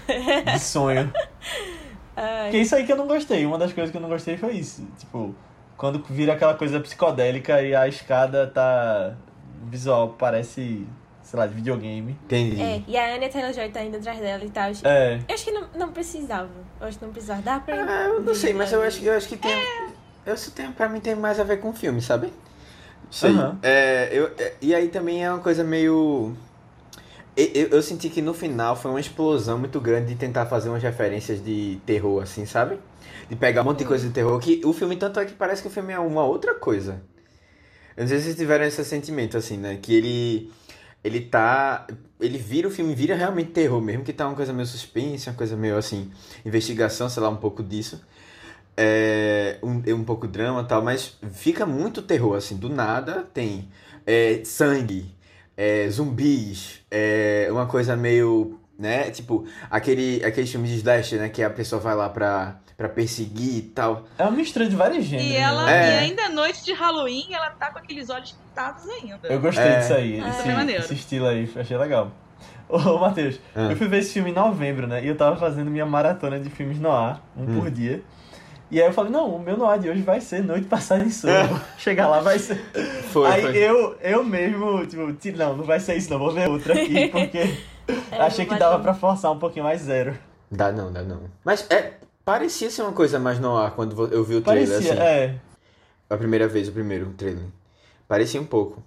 De 0.54 0.58
sonho. 0.58 1.12
Ai, 2.16 2.50
Que 2.50 2.56
é 2.56 2.60
isso 2.60 2.74
aí 2.74 2.86
que 2.86 2.92
eu 2.92 2.96
não 2.96 3.06
gostei. 3.06 3.44
Uma 3.44 3.58
das 3.58 3.72
coisas 3.74 3.90
que 3.90 3.96
eu 3.96 4.00
não 4.00 4.08
gostei 4.08 4.38
foi 4.38 4.52
isso. 4.54 4.86
Tipo, 4.98 5.34
quando 5.76 6.02
vira 6.08 6.32
aquela 6.32 6.54
coisa 6.54 6.80
psicodélica 6.80 7.62
e 7.62 7.74
a 7.74 7.86
escada 7.86 8.46
tá. 8.46 9.14
visual 9.64 10.14
parece, 10.18 10.86
sei 11.22 11.38
lá, 11.38 11.46
de 11.46 11.54
videogame. 11.54 12.16
Entendi. 12.24 12.60
É, 12.60 12.82
e 12.86 12.96
a 12.96 13.14
Anya 13.14 13.28
Taylor-Joy 13.28 13.68
tá 13.70 13.82
indo 13.82 13.96
atrás 13.96 14.18
dela 14.18 14.44
e 14.44 14.50
tal. 14.50 14.70
É. 14.84 15.20
Eu 15.28 15.34
acho 15.34 15.44
que 15.44 15.50
não, 15.50 15.68
não 15.76 15.92
precisava. 15.92 16.50
Eu 16.80 16.86
acho 16.86 16.98
que 16.98 17.04
não 17.04 17.12
precisava. 17.12 17.42
Dá 17.42 17.60
pra. 17.60 17.74
Ah, 17.76 18.04
eu 18.04 18.22
não 18.22 18.34
sei, 18.34 18.52
mas 18.52 18.72
eu 18.72 18.82
acho, 18.82 19.04
eu 19.04 19.12
acho 19.14 19.28
que 19.28 19.36
tem. 19.36 19.52
É. 19.52 19.88
Eu 20.24 20.36
só 20.36 20.50
tenho, 20.50 20.72
pra 20.72 20.88
mim 20.88 20.98
tem 20.98 21.14
mais 21.14 21.38
a 21.38 21.44
ver 21.44 21.60
com 21.60 21.70
o 21.70 21.72
filme, 21.72 22.00
sabe? 22.00 22.32
Sei. 23.10 23.30
Aham. 23.30 23.58
É, 23.62 24.08
eu, 24.12 24.32
é, 24.38 24.54
e 24.60 24.74
aí 24.74 24.88
também 24.88 25.24
é 25.24 25.30
uma 25.30 25.40
coisa 25.40 25.62
meio. 25.62 26.34
Eu, 27.36 27.46
eu, 27.54 27.68
eu 27.68 27.82
senti 27.82 28.08
que 28.08 28.22
no 28.22 28.32
final 28.32 28.74
foi 28.74 28.90
uma 28.90 28.98
explosão 28.98 29.58
muito 29.58 29.78
grande 29.78 30.08
de 30.08 30.14
tentar 30.16 30.46
fazer 30.46 30.70
umas 30.70 30.82
referências 30.82 31.44
de 31.44 31.78
terror, 31.84 32.22
assim, 32.22 32.46
sabe? 32.46 32.78
De 33.28 33.36
pegar 33.36 33.62
um 33.62 33.64
monte 33.64 33.78
de 33.78 33.84
coisa 33.84 34.06
de 34.06 34.12
terror. 34.12 34.38
Que 34.38 34.60
o 34.64 34.72
filme, 34.72 34.96
tanto 34.96 35.20
é 35.20 35.24
que 35.24 35.32
parece 35.32 35.62
que 35.62 35.68
o 35.68 35.70
filme 35.70 35.92
é 35.92 35.98
uma 35.98 36.24
outra 36.24 36.54
coisa. 36.54 37.02
Eu 37.96 38.02
não 38.02 38.08
sei 38.08 38.18
se 38.18 38.24
vocês 38.24 38.36
tiveram 38.36 38.64
esse 38.64 38.84
sentimento, 38.84 39.36
assim, 39.36 39.56
né? 39.56 39.78
Que 39.80 39.94
ele. 39.94 40.52
Ele 41.02 41.20
tá. 41.20 41.86
Ele 42.20 42.38
vira 42.38 42.68
o 42.68 42.70
filme, 42.70 42.94
vira 42.94 43.14
realmente 43.14 43.50
terror 43.50 43.80
mesmo, 43.80 44.04
que 44.04 44.12
tá 44.12 44.26
uma 44.26 44.34
coisa 44.34 44.52
meio 44.52 44.66
suspense, 44.66 45.28
uma 45.28 45.36
coisa 45.36 45.56
meio 45.56 45.76
assim, 45.76 46.10
investigação, 46.44 47.08
sei 47.08 47.22
lá, 47.22 47.28
um 47.28 47.36
pouco 47.36 47.62
disso. 47.62 48.02
É, 48.76 49.58
um, 49.62 49.82
um 49.94 50.04
pouco 50.04 50.26
drama 50.26 50.62
e 50.62 50.64
tal, 50.66 50.82
mas 50.82 51.16
fica 51.32 51.64
muito 51.64 52.02
terror, 52.02 52.36
assim, 52.36 52.56
do 52.56 52.68
nada 52.68 53.22
tem 53.32 53.68
é, 54.06 54.42
sangue, 54.44 55.14
é, 55.56 55.88
zumbis, 55.90 56.80
é, 56.90 57.48
uma 57.50 57.66
coisa 57.66 57.96
meio, 57.96 58.60
né, 58.78 59.10
tipo, 59.10 59.46
aquele, 59.70 60.22
aquele 60.24 60.46
filme 60.46 60.68
de 60.68 60.76
slasher, 60.76 61.18
né, 61.18 61.28
que 61.28 61.42
a 61.42 61.50
pessoa 61.50 61.80
vai 61.80 61.94
lá 61.94 62.08
pra, 62.08 62.60
pra 62.76 62.88
perseguir 62.88 63.56
e 63.58 63.62
tal. 63.62 64.04
É 64.18 64.22
uma 64.24 64.32
mistura 64.32 64.68
de 64.68 64.76
vários 64.76 65.04
gêneros. 65.04 65.32
E 65.32 65.36
ela, 65.36 65.64
né? 65.64 65.72
É. 65.72 65.94
e 65.94 65.98
ainda 66.10 66.22
é 66.22 66.28
noite 66.28 66.64
de 66.64 66.72
Halloween, 66.72 67.26
ela 67.32 67.50
tá 67.50 67.70
com 67.70 67.78
aqueles 67.78 68.10
olhos 68.10 68.32
pintados 68.32 68.86
ainda. 68.88 69.18
Eu 69.28 69.40
gostei 69.40 69.64
É. 69.64 69.78
disso 69.78 69.94
aí. 69.94 70.20
Ah, 70.20 70.28
esse, 70.28 70.48
maneiro. 70.48 70.82
esse 70.82 70.94
estilo 70.94 71.26
aí, 71.26 71.50
achei 71.56 71.76
legal. 71.76 72.10
Ô, 72.68 72.98
Matheus, 72.98 73.40
Ah. 73.54 73.68
eu 73.70 73.76
fui 73.76 73.88
ver 73.88 73.98
esse 73.98 74.12
filme 74.12 74.30
em 74.30 74.34
novembro, 74.34 74.86
né? 74.86 75.02
E 75.02 75.08
eu 75.08 75.16
tava 75.16 75.36
fazendo 75.36 75.70
minha 75.70 75.86
maratona 75.86 76.38
de 76.38 76.50
filmes 76.50 76.78
no 76.78 76.90
ar, 76.90 77.22
um 77.36 77.44
Hum. 77.44 77.60
por 77.60 77.70
dia. 77.70 78.02
E 78.70 78.82
aí 78.82 78.88
eu 78.88 78.92
falei, 78.92 79.12
não, 79.12 79.28
o 79.30 79.38
meu 79.38 79.56
no 79.56 79.64
ar 79.64 79.78
de 79.78 79.88
hoje 79.88 80.02
vai 80.02 80.20
ser 80.20 80.42
Noite 80.42 80.66
Passada 80.66 81.04
em 81.04 81.10
Sono. 81.10 81.32
Chegar 81.78 82.08
lá 82.08 82.18
vai 82.20 82.38
ser. 82.38 82.56
Foi, 83.12 83.30
aí 83.30 83.40
foi. 83.42 83.56
eu, 83.56 83.96
eu 84.02 84.24
mesmo, 84.24 84.84
tipo, 84.86 85.12
ti- 85.14 85.30
não, 85.32 85.56
não 85.56 85.64
vai 85.64 85.78
ser 85.80 85.96
isso, 85.96 86.10
não, 86.10 86.18
vou 86.18 86.32
ver 86.32 86.48
outra 86.48 86.74
aqui, 86.74 87.06
porque 87.08 87.56
É, 88.10 88.20
achei 88.20 88.44
que 88.44 88.56
dava 88.56 88.80
pra 88.82 88.92
forçar 88.92 89.30
um 89.30 89.38
pouquinho 89.38 89.64
mais 89.64 89.80
zero. 89.82 90.18
Dá 90.50 90.72
não, 90.72 90.92
dá 90.92 91.02
não. 91.02 91.22
Mas 91.44 91.64
é, 91.70 91.92
parecia 92.26 92.68
ser 92.70 92.82
uma 92.82 92.92
coisa 92.92 93.18
mais 93.18 93.38
no 93.40 93.56
ar 93.56 93.70
quando 93.70 93.92
eu 94.12 94.22
vi 94.24 94.34
o 94.34 94.42
trailer, 94.42 94.68
Parecia, 94.68 94.92
assim. 94.94 95.00
é. 95.02 95.34
A 96.10 96.16
primeira 96.16 96.46
vez, 96.46 96.68
o 96.68 96.72
primeiro 96.72 97.06
trailer. 97.16 97.44
Parecia 98.06 98.40
um 98.40 98.44
pouco. 98.44 98.82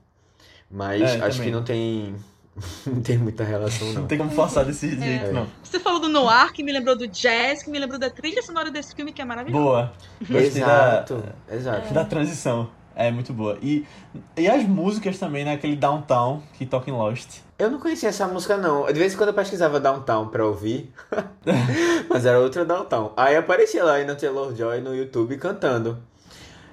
Mas 0.69 1.01
É, 1.01 1.05
acho 1.05 1.37
também. 1.37 1.41
que 1.45 1.51
não 1.51 1.63
tem. 1.63 2.15
não 2.85 3.01
tem 3.01 3.17
muita 3.17 3.43
relação, 3.43 3.87
não. 3.93 4.01
Não 4.01 4.07
tem 4.07 4.17
como 4.17 4.29
forçar 4.31 4.63
desse 4.65 4.89
jeito, 4.89 5.25
É. 5.25 5.31
não. 5.31 5.47
Você 5.63 5.79
falou 5.79 5.99
do 5.99 6.07
Noir, 6.09 6.51
que 6.53 6.61
me 6.61 6.71
lembrou 6.71 6.95
do 6.97 7.07
jazz, 7.07 7.63
que 7.63 7.69
me 7.69 7.79
lembrou 7.79 7.97
da 7.99 8.09
trilha 8.09 8.41
sonora 8.43 8.69
desse 8.69 8.93
filme, 8.93 9.11
que 9.13 9.21
é 9.21 9.25
maravilhoso. 9.25 9.63
Boa. 9.63 9.93
Gostei 10.19 10.45
Exato, 10.61 11.23
da, 11.47 11.55
exato. 11.55 11.93
da 11.93 12.05
transição. 12.05 12.69
É 12.95 13.09
muito 13.09 13.31
boa. 13.33 13.57
E, 13.61 13.85
e 14.35 14.47
as 14.49 14.63
músicas 14.63 15.17
também, 15.17 15.45
né? 15.45 15.53
Aquele 15.53 15.75
Downtown 15.77 16.43
que 16.57 16.65
toca 16.65 16.89
em 16.89 16.93
Lost. 16.93 17.39
Eu 17.59 17.69
não 17.69 17.77
conhecia 17.79 18.07
essa 18.09 18.25
música, 18.25 18.55
não. 18.57 18.85
De 18.87 18.93
vez 18.97 19.13
em 19.13 19.17
quando 19.17 19.29
eu 19.29 19.33
pesquisava 19.35 19.79
Downtown 19.81 20.29
pra 20.29 20.45
ouvir. 20.45 20.91
Mas 22.09 22.25
era 22.25 22.39
outra 22.39 22.63
Downtown. 22.63 23.11
Aí 23.17 23.35
aparecia 23.35 23.83
lá 23.83 24.01
na 24.03 24.15
Taylor 24.15 24.55
Joy 24.55 24.79
no 24.81 24.95
YouTube 24.95 25.35
cantando. 25.37 25.97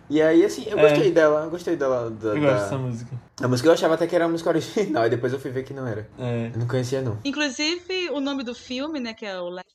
E 0.08 0.22
aí, 0.22 0.44
assim, 0.44 0.64
eu 0.68 0.78
É. 0.78 0.88
gostei 0.88 1.10
dela. 1.10 1.44
Eu 1.44 1.50
gostei 1.50 1.74
dela. 1.76 2.08
Da, 2.10 2.28
Eu 2.28 2.34
da- 2.34 2.40
gosto 2.40 2.62
dessa 2.62 2.78
música. 2.78 3.10
A 3.42 3.48
música 3.48 3.68
eu 3.68 3.72
achava 3.72 3.94
até 3.94 4.06
que 4.06 4.14
era 4.14 4.26
a 4.26 4.28
música 4.28 4.48
original. 4.50 5.04
E 5.06 5.10
depois 5.10 5.32
eu 5.32 5.40
fui 5.40 5.50
ver 5.50 5.64
que 5.64 5.74
não 5.74 5.86
era. 5.86 6.08
É. 6.18 6.50
Eu 6.54 6.60
não 6.60 6.68
conhecia, 6.68 7.02
não. 7.02 7.18
Inclusive, 7.24 8.10
o 8.12 8.20
nome 8.20 8.44
do 8.44 8.54
filme, 8.54 9.00
né, 9.00 9.12
que 9.12 9.26
é 9.26 9.36
o 9.40 9.48
Last 9.48 9.66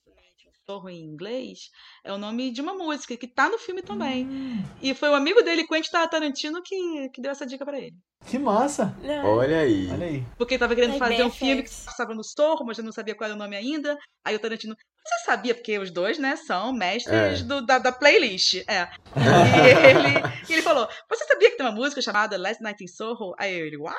In 0.62 0.72
Soho 0.72 0.90
em 0.90 1.04
inglês, 1.04 1.70
é 2.04 2.14
o 2.14 2.18
nome 2.18 2.52
de 2.52 2.62
uma 2.62 2.74
música 2.74 3.18
que 3.18 3.28
tá 3.28 3.50
no 3.50 3.58
filme 3.58 3.82
também. 3.82 4.26
Hum. 4.26 4.64
E 4.82 4.94
foi 4.94 5.10
o 5.10 5.16
amigo 5.16 5.42
dele, 5.42 5.68
Quentin 5.68 5.92
Tarantino, 5.92 6.62
que, 6.62 7.10
que 7.10 7.22
deu 7.22 7.32
essa 7.32 7.46
dica 7.46 7.66
pra 7.66 7.80
ele. 7.80 7.96
Que 8.26 8.38
massa! 8.38 8.96
Não. 9.02 9.26
Olha 9.26 9.60
aí. 9.60 9.90
Olha 9.92 10.06
aí. 10.06 10.26
Porque 10.38 10.54
ele 10.54 10.60
tava 10.60 10.76
querendo 10.76 10.94
Ai, 10.94 11.00
fazer 11.00 11.24
um 11.24 11.32
filme 11.32 11.64
que 11.64 11.70
passava 11.70 12.14
no 12.14 12.24
Sorro, 12.24 12.66
mas 12.66 12.78
eu 12.78 12.84
não 12.84 12.92
sabia 12.92 13.16
qual 13.16 13.28
era 13.28 13.36
o 13.36 13.40
nome 13.40 13.56
ainda. 13.56 13.98
Aí 14.24 14.36
o 14.36 14.40
Tarantino, 14.40 14.76
você 15.04 15.26
sabia, 15.26 15.54
porque 15.56 15.78
os 15.80 15.90
dois, 15.92 16.18
né, 16.20 16.36
são 16.36 16.72
mestres 16.72 17.42
É. 17.42 17.44
do- 17.44 17.66
da, 17.66 17.80
da 17.80 17.92
playlist. 17.92 18.64
É. 18.68 18.88
E 19.14 20.50
ele, 20.50 20.54
ele 20.54 20.62
falou: 20.62 20.88
Você 21.10 21.26
sabia 21.26 21.50
que 21.52 21.58
tem 21.58 21.66
uma 21.66 21.72
música 21.76 22.02
chamada 22.02 22.38
Last 22.38 22.62
Night 22.64 22.82
in 22.84 22.88
Soho? 22.88 23.34
Aí 23.38 23.54
ele, 23.54 23.78
what? 23.78 23.98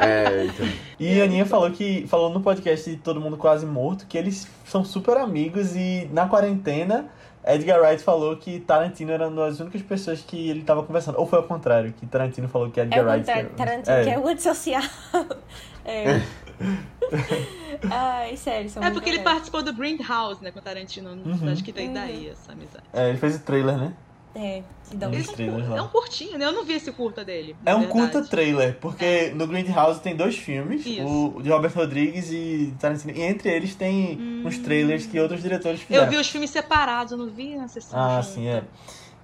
É, 0.00 0.44
então. 0.44 0.66
E 0.98 1.20
a 1.20 1.24
Aninha 1.24 1.46
falou 1.46 1.70
que 1.70 2.06
falou 2.08 2.30
no 2.30 2.40
podcast 2.40 2.88
de 2.90 2.96
Todo 2.96 3.20
Mundo 3.20 3.36
Quase 3.36 3.64
Morto 3.66 4.06
que 4.06 4.16
eles 4.18 4.46
são 4.66 4.84
super 4.84 5.16
amigos 5.16 5.74
e 5.74 6.08
na 6.12 6.26
quarentena 6.28 7.08
Edgar 7.46 7.80
Wright 7.80 8.02
falou 8.02 8.36
que 8.36 8.60
Tarantino 8.60 9.12
era 9.12 9.28
uma 9.28 9.46
das 9.46 9.60
únicas 9.60 9.82
pessoas 9.82 10.20
que 10.22 10.48
ele 10.48 10.62
tava 10.62 10.82
conversando. 10.82 11.18
Ou 11.18 11.26
foi 11.26 11.38
ao 11.38 11.44
contrário, 11.44 11.92
que 11.92 12.06
Tarantino 12.06 12.48
falou 12.48 12.70
que 12.70 12.80
É 12.80 12.84
Edgar 12.84 13.04
o 13.04 13.08
Wright. 13.08 13.18
contrário, 13.26 13.48
era- 13.48 13.56
Tarantino, 13.56 13.96
é. 13.96 14.04
que 14.04 14.10
é 14.10 14.18
o 14.18 14.28
antissocial. 14.28 14.82
É. 15.86 16.22
Ai, 17.90 18.36
sério, 18.36 18.70
são 18.70 18.82
É 18.82 18.90
porque 18.90 19.10
ele 19.10 19.20
participou 19.20 19.62
do 19.62 19.72
Grindhouse, 19.72 20.42
né, 20.42 20.50
com 20.50 20.58
o 20.58 20.62
Tarantino. 20.62 21.10
Uhum. 21.10 21.50
Acho 21.52 21.62
que 21.62 21.72
vem 21.72 21.88
Uhum. 21.88 21.94
daí 21.94 22.28
essa 22.28 22.52
amizade. 22.52 22.84
É, 22.92 23.08
ele 23.08 23.18
fez 23.18 23.36
o 23.36 23.40
trailer, 23.40 23.76
né? 23.76 23.92
É, 24.36 24.62
que 24.90 24.96
dá 24.96 25.08
um... 25.08 25.68
Lá. 25.70 25.76
é 25.78 25.82
um 25.82 25.86
curtinho, 25.88 26.36
né? 26.36 26.44
Eu 26.46 26.50
não 26.52 26.64
vi 26.64 26.72
esse 26.72 26.90
curta 26.90 27.24
dele. 27.24 27.54
É 27.64 27.72
um 27.72 27.80
verdade. 27.82 27.92
curta 28.12 28.28
trailer, 28.28 28.76
porque 28.80 29.30
no 29.32 29.46
Grindhouse 29.46 30.00
tem 30.00 30.16
dois 30.16 30.36
filmes, 30.36 30.84
Isso. 30.84 31.06
o 31.06 31.40
de 31.40 31.50
Robert 31.50 31.72
Rodrigues 31.72 32.32
e 32.32 32.74
Tarantino. 32.80 33.12
E 33.16 33.22
entre 33.22 33.48
eles 33.50 33.76
tem 33.76 34.42
uns 34.44 34.58
trailers 34.58 35.06
que 35.06 35.20
outros 35.20 35.40
diretores 35.40 35.82
fizeram. 35.82 36.04
Eu 36.06 36.10
vi 36.10 36.16
os 36.16 36.28
filmes 36.28 36.50
separados, 36.50 37.12
eu 37.12 37.18
não 37.18 37.28
vi 37.30 37.54
na 37.54 37.68
sessão. 37.68 37.96
Ah, 37.96 38.20
junta. 38.20 38.34
sim, 38.34 38.48
é. 38.48 38.64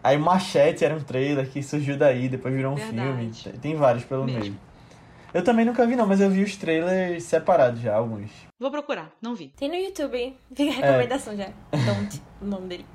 Aí 0.03 0.16
Machete 0.16 0.85
era 0.85 0.95
um 0.95 1.01
trailer 1.03 1.51
que 1.51 1.61
surgiu 1.61 1.97
daí, 1.99 2.29
depois 2.29 2.55
virou 2.55 2.73
um 2.73 2.77
Verdade. 2.77 3.01
filme. 3.01 3.31
Tem- 3.43 3.53
Tem 3.55 3.75
vários 3.75 4.05
pelo 4.05 4.25
Mesmo. 4.25 4.40
meio. 4.40 4.57
Eu 5.33 5.45
também 5.45 5.64
nunca 5.64 5.87
vi 5.87 5.95
não, 5.95 6.07
mas 6.07 6.21
eu 6.21 6.29
vi 6.29 6.43
os 6.43 6.57
trailers 6.57 7.23
separados 7.25 7.81
já, 7.81 7.95
alguns. 7.95 8.31
Vou 8.59 8.71
procurar, 8.71 9.11
não 9.23 9.35
vi. 9.35 9.53
Tem 9.57 9.69
no 9.69 9.77
YouTube, 9.77 10.37
fica 10.55 10.71
a 10.71 10.75
recomendação 10.75 11.37
já. 11.37 11.49
Don't, 11.71 12.23
o 12.43 12.47
nome 12.47 12.66
dele. 12.66 12.87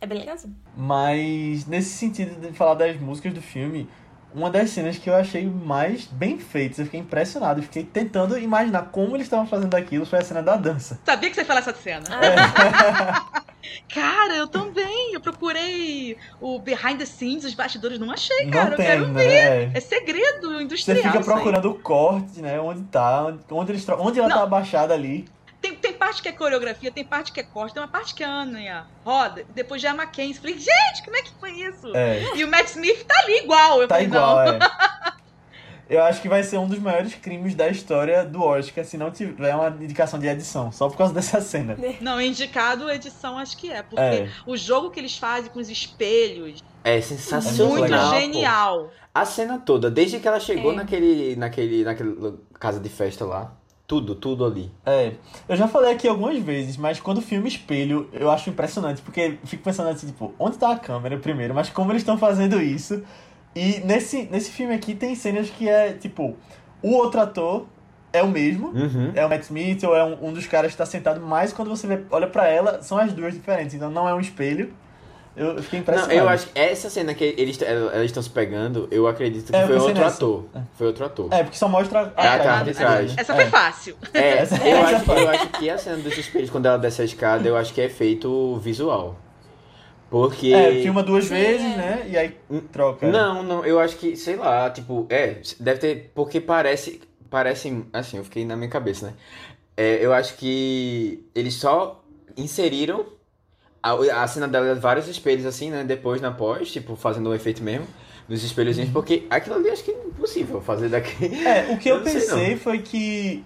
É 0.00 0.06
bem 0.06 0.18
legalzinho. 0.18 0.54
Mas 0.76 1.66
nesse 1.66 1.90
sentido 1.90 2.40
de 2.40 2.52
falar 2.52 2.74
das 2.74 3.00
músicas 3.00 3.34
do 3.34 3.42
filme, 3.42 3.88
uma 4.32 4.48
das 4.48 4.70
cenas 4.70 4.98
que 4.98 5.10
eu 5.10 5.14
achei 5.16 5.46
mais 5.46 6.04
bem 6.04 6.38
feitas, 6.38 6.78
eu 6.78 6.84
fiquei 6.84 7.00
impressionado, 7.00 7.58
eu 7.58 7.64
fiquei 7.64 7.82
tentando 7.82 8.38
imaginar 8.38 8.90
como 8.92 9.16
eles 9.16 9.26
estavam 9.26 9.46
fazendo 9.46 9.74
aquilo, 9.74 10.06
foi 10.06 10.20
a 10.20 10.22
cena 10.22 10.42
da 10.42 10.56
dança. 10.56 11.00
Sabia 11.04 11.30
que 11.30 11.34
você 11.34 11.40
ia 11.40 11.46
falar 11.46 11.60
essa 11.60 11.74
cena. 11.74 12.04
Ah, 12.10 13.42
Cara, 13.92 14.34
eu 14.36 14.46
também. 14.48 15.12
Eu 15.14 15.20
procurei 15.20 16.16
o 16.40 16.58
behind 16.58 16.98
the 16.98 17.06
scenes, 17.06 17.44
os 17.44 17.54
bastidores, 17.54 17.98
não 17.98 18.10
achei, 18.10 18.44
não 18.44 18.50
cara. 18.52 18.70
eu 18.72 18.76
tem, 18.76 18.86
quero 18.86 19.08
né? 19.08 19.22
ver. 19.22 19.76
É. 19.76 19.80
Segredo 19.80 20.52
Você 20.56 20.62
industrial. 20.62 20.96
fica 21.02 21.20
isso 21.20 21.30
aí. 21.30 21.36
procurando 21.36 21.70
o 21.70 21.74
corte, 21.78 22.40
né? 22.40 22.60
Onde 22.60 22.82
tá, 22.84 23.32
onde, 23.50 23.72
eles, 23.72 23.88
onde 23.88 24.18
ela 24.18 24.28
Não. 24.28 24.36
tá 24.36 24.42
abaixada 24.42 24.94
ali. 24.94 25.24
Tem, 25.60 25.74
tem 25.74 25.92
parte 25.94 26.22
que 26.22 26.28
é 26.28 26.32
coreografia, 26.32 26.92
tem 26.92 27.04
parte 27.04 27.32
que 27.32 27.40
é 27.40 27.42
corte, 27.42 27.72
tem 27.74 27.82
uma 27.82 27.88
parte 27.88 28.14
que 28.14 28.22
é 28.22 28.26
a 28.26 28.30
Anya 28.30 28.86
roda, 29.04 29.44
depois 29.54 29.80
já 29.82 29.88
é 29.88 29.90
a 29.90 29.94
Mackenzie. 29.94 30.34
Falei, 30.40 30.58
gente, 30.58 31.02
como 31.04 31.16
é 31.16 31.22
que 31.22 31.30
foi 31.40 31.50
isso? 31.52 31.96
É. 31.96 32.22
E 32.36 32.44
o 32.44 32.48
Matt 32.48 32.66
Smith 32.68 33.04
tá 33.04 33.14
ali 33.24 33.38
igual. 33.38 33.80
Eu 33.82 33.88
Tá 33.88 33.94
falei, 33.96 34.06
igual, 34.08 34.36
não. 34.36 34.44
é. 34.54 34.58
Eu 35.88 36.02
acho 36.02 36.20
que 36.20 36.28
vai 36.28 36.42
ser 36.42 36.58
um 36.58 36.66
dos 36.66 36.78
maiores 36.80 37.14
crimes 37.14 37.54
da 37.54 37.68
história 37.68 38.24
do 38.24 38.42
Oscar 38.42 38.84
se 38.84 38.98
não 38.98 39.10
tiver 39.12 39.54
uma 39.54 39.68
indicação 39.68 40.18
de 40.18 40.26
edição, 40.26 40.72
só 40.72 40.88
por 40.88 40.96
causa 40.96 41.14
dessa 41.14 41.40
cena. 41.40 41.76
Não, 42.00 42.20
indicado 42.20 42.90
edição 42.90 43.38
acho 43.38 43.56
que 43.56 43.70
é, 43.70 43.82
porque 43.82 44.00
É. 44.02 44.28
o 44.46 44.56
jogo 44.56 44.90
que 44.90 44.98
eles 44.98 45.16
fazem 45.16 45.50
com 45.50 45.60
os 45.60 45.70
espelhos, 45.70 46.62
É 46.82 46.96
É 46.96 47.00
sensacional. 47.00 47.68
muito 47.72 47.82
legal, 47.84 48.10
pô. 48.12 48.20
genial. 48.20 48.90
A 49.14 49.24
cena 49.24 49.58
toda, 49.58 49.88
desde 49.90 50.18
que 50.18 50.26
ela 50.26 50.40
chegou 50.40 50.72
É. 50.72 50.76
naquele, 50.76 51.36
naquele, 51.36 51.84
naquele 51.84 52.34
casa 52.58 52.80
de 52.80 52.88
festa 52.88 53.24
lá. 53.24 53.52
Tudo, 53.86 54.16
tudo 54.16 54.44
ali. 54.44 54.68
É, 54.84 55.12
eu 55.48 55.54
já 55.56 55.68
falei 55.68 55.92
aqui 55.92 56.08
algumas 56.08 56.36
vezes, 56.42 56.76
mas 56.76 56.98
quando 56.98 57.18
o 57.18 57.22
filme 57.22 57.46
espelho, 57.48 58.10
eu 58.12 58.28
acho 58.28 58.50
impressionante, 58.50 59.00
porque 59.00 59.38
fico 59.44 59.62
pensando 59.62 59.88
assim, 59.90 60.08
tipo, 60.08 60.34
onde 60.40 60.58
tá 60.58 60.72
a 60.72 60.76
câmera 60.76 61.16
primeiro, 61.18 61.54
mas 61.54 61.70
como 61.70 61.92
eles 61.92 62.02
estão 62.02 62.18
fazendo 62.18 62.60
isso. 62.60 63.04
E 63.56 63.80
nesse, 63.84 64.28
nesse 64.30 64.50
filme 64.50 64.74
aqui 64.74 64.94
tem 64.94 65.14
cenas 65.14 65.48
que 65.48 65.66
é, 65.68 65.94
tipo, 65.94 66.36
o 66.82 66.92
outro 66.92 67.20
ator 67.20 67.66
é 68.12 68.22
o 68.22 68.28
mesmo, 68.28 68.68
Uhum. 68.68 69.12
é 69.14 69.24
o 69.24 69.28
Matt 69.30 69.42
Smith 69.44 69.82
ou 69.84 69.96
é 69.96 70.04
um, 70.04 70.28
um 70.28 70.32
dos 70.32 70.46
caras 70.46 70.70
que 70.72 70.76
tá 70.78 70.84
sentado, 70.86 71.20
mas 71.20 71.52
quando 71.54 71.68
você 71.68 71.86
vê, 71.86 72.00
olha 72.10 72.26
pra 72.26 72.46
ela, 72.46 72.82
são 72.82 72.98
as 72.98 73.12
duas 73.14 73.32
diferentes, 73.34 73.74
então 73.74 73.90
não 73.90 74.06
é 74.08 74.14
um 74.14 74.20
espelho. 74.20 74.72
Eu 75.34 75.62
fiquei 75.62 75.80
Não, 75.80 75.82
impressionado. 75.82 76.18
eu 76.18 76.28
acho 76.30 76.46
que 76.46 76.58
essa 76.58 76.88
cena 76.88 77.12
que 77.12 77.34
eles 77.36 77.60
elas 77.60 78.06
estão 78.06 78.22
se 78.22 78.30
pegando, 78.30 78.88
eu 78.90 79.06
acredito 79.06 79.50
que 79.52 79.56
É, 79.56 79.66
foi 79.66 79.76
outro 79.76 79.92
nessa. 79.92 80.16
ator. 80.16 80.44
Foi 80.78 80.86
outro 80.86 81.04
ator. 81.04 81.28
É, 81.30 81.42
porque 81.42 81.58
só 81.58 81.68
mostra 81.68 82.00
a 82.00 82.02
É, 82.04 82.06
a 82.06 82.12
cara 82.38 82.44
cara 82.44 82.64
de 82.64 82.72
trás. 82.74 83.14
Essa 83.18 83.32
É. 83.32 83.36
foi 83.36 83.44
fácil. 83.46 83.96
É, 84.14 84.28
Essa- 84.40 84.56
eu, 84.66 84.76
essa 84.78 84.96
acho, 84.96 85.04
foi. 85.04 85.22
eu 85.22 85.28
acho 85.28 85.48
que 85.48 85.68
a 85.68 85.76
cena 85.76 85.96
dos 85.98 86.16
espelhos, 86.16 86.48
quando 86.48 86.64
ela 86.64 86.78
desce 86.78 87.02
a 87.02 87.04
escada, 87.04 87.46
eu 87.46 87.54
acho 87.54 87.74
que 87.74 87.82
é 87.82 87.88
feito 87.90 88.56
visual. 88.62 89.14
Porque. 90.10 90.52
É, 90.52 90.82
filma 90.82 91.02
duas 91.02 91.24
Sim, 91.24 91.34
vezes, 91.34 91.62
é. 91.66 91.76
né? 91.76 92.06
E 92.08 92.16
aí 92.16 92.36
troca. 92.72 93.06
Não, 93.08 93.42
não, 93.42 93.64
eu 93.64 93.78
acho 93.80 93.96
que, 93.96 94.16
sei 94.16 94.36
lá, 94.36 94.70
tipo, 94.70 95.06
é, 95.10 95.40
deve 95.58 95.80
ter. 95.80 96.12
Porque 96.14 96.40
parece. 96.40 97.00
Parece. 97.28 97.84
Assim, 97.92 98.18
eu 98.18 98.24
fiquei 98.24 98.44
na 98.44 98.56
minha 98.56 98.70
cabeça, 98.70 99.06
né? 99.06 99.14
É, 99.76 100.04
eu 100.04 100.12
acho 100.12 100.36
que 100.36 101.24
eles 101.34 101.54
só 101.54 102.02
inseriram 102.36 103.06
a, 103.82 104.22
a 104.22 104.28
cena 104.28 104.48
dela, 104.48 104.74
vários 104.74 105.08
espelhos 105.08 105.44
assim, 105.44 105.70
né? 105.70 105.84
Depois 105.84 106.20
na 106.20 106.30
pós, 106.30 106.70
tipo, 106.70 106.96
fazendo 106.96 107.30
o 107.30 107.34
efeito 107.34 107.62
mesmo. 107.62 107.86
Dos 108.28 108.42
espelhozinhos, 108.42 108.90
porque 108.90 109.24
aquilo 109.30 109.54
ali 109.54 109.70
acho 109.70 109.84
que 109.84 109.92
é 109.92 109.94
impossível 110.04 110.60
fazer 110.60 110.88
daqui. 110.88 111.26
É, 111.46 111.72
o 111.72 111.78
que 111.78 111.88
eu, 111.88 111.98
Eu 111.98 112.02
pensei 112.02 112.50
não. 112.54 112.58
foi 112.58 112.80
que 112.80 113.44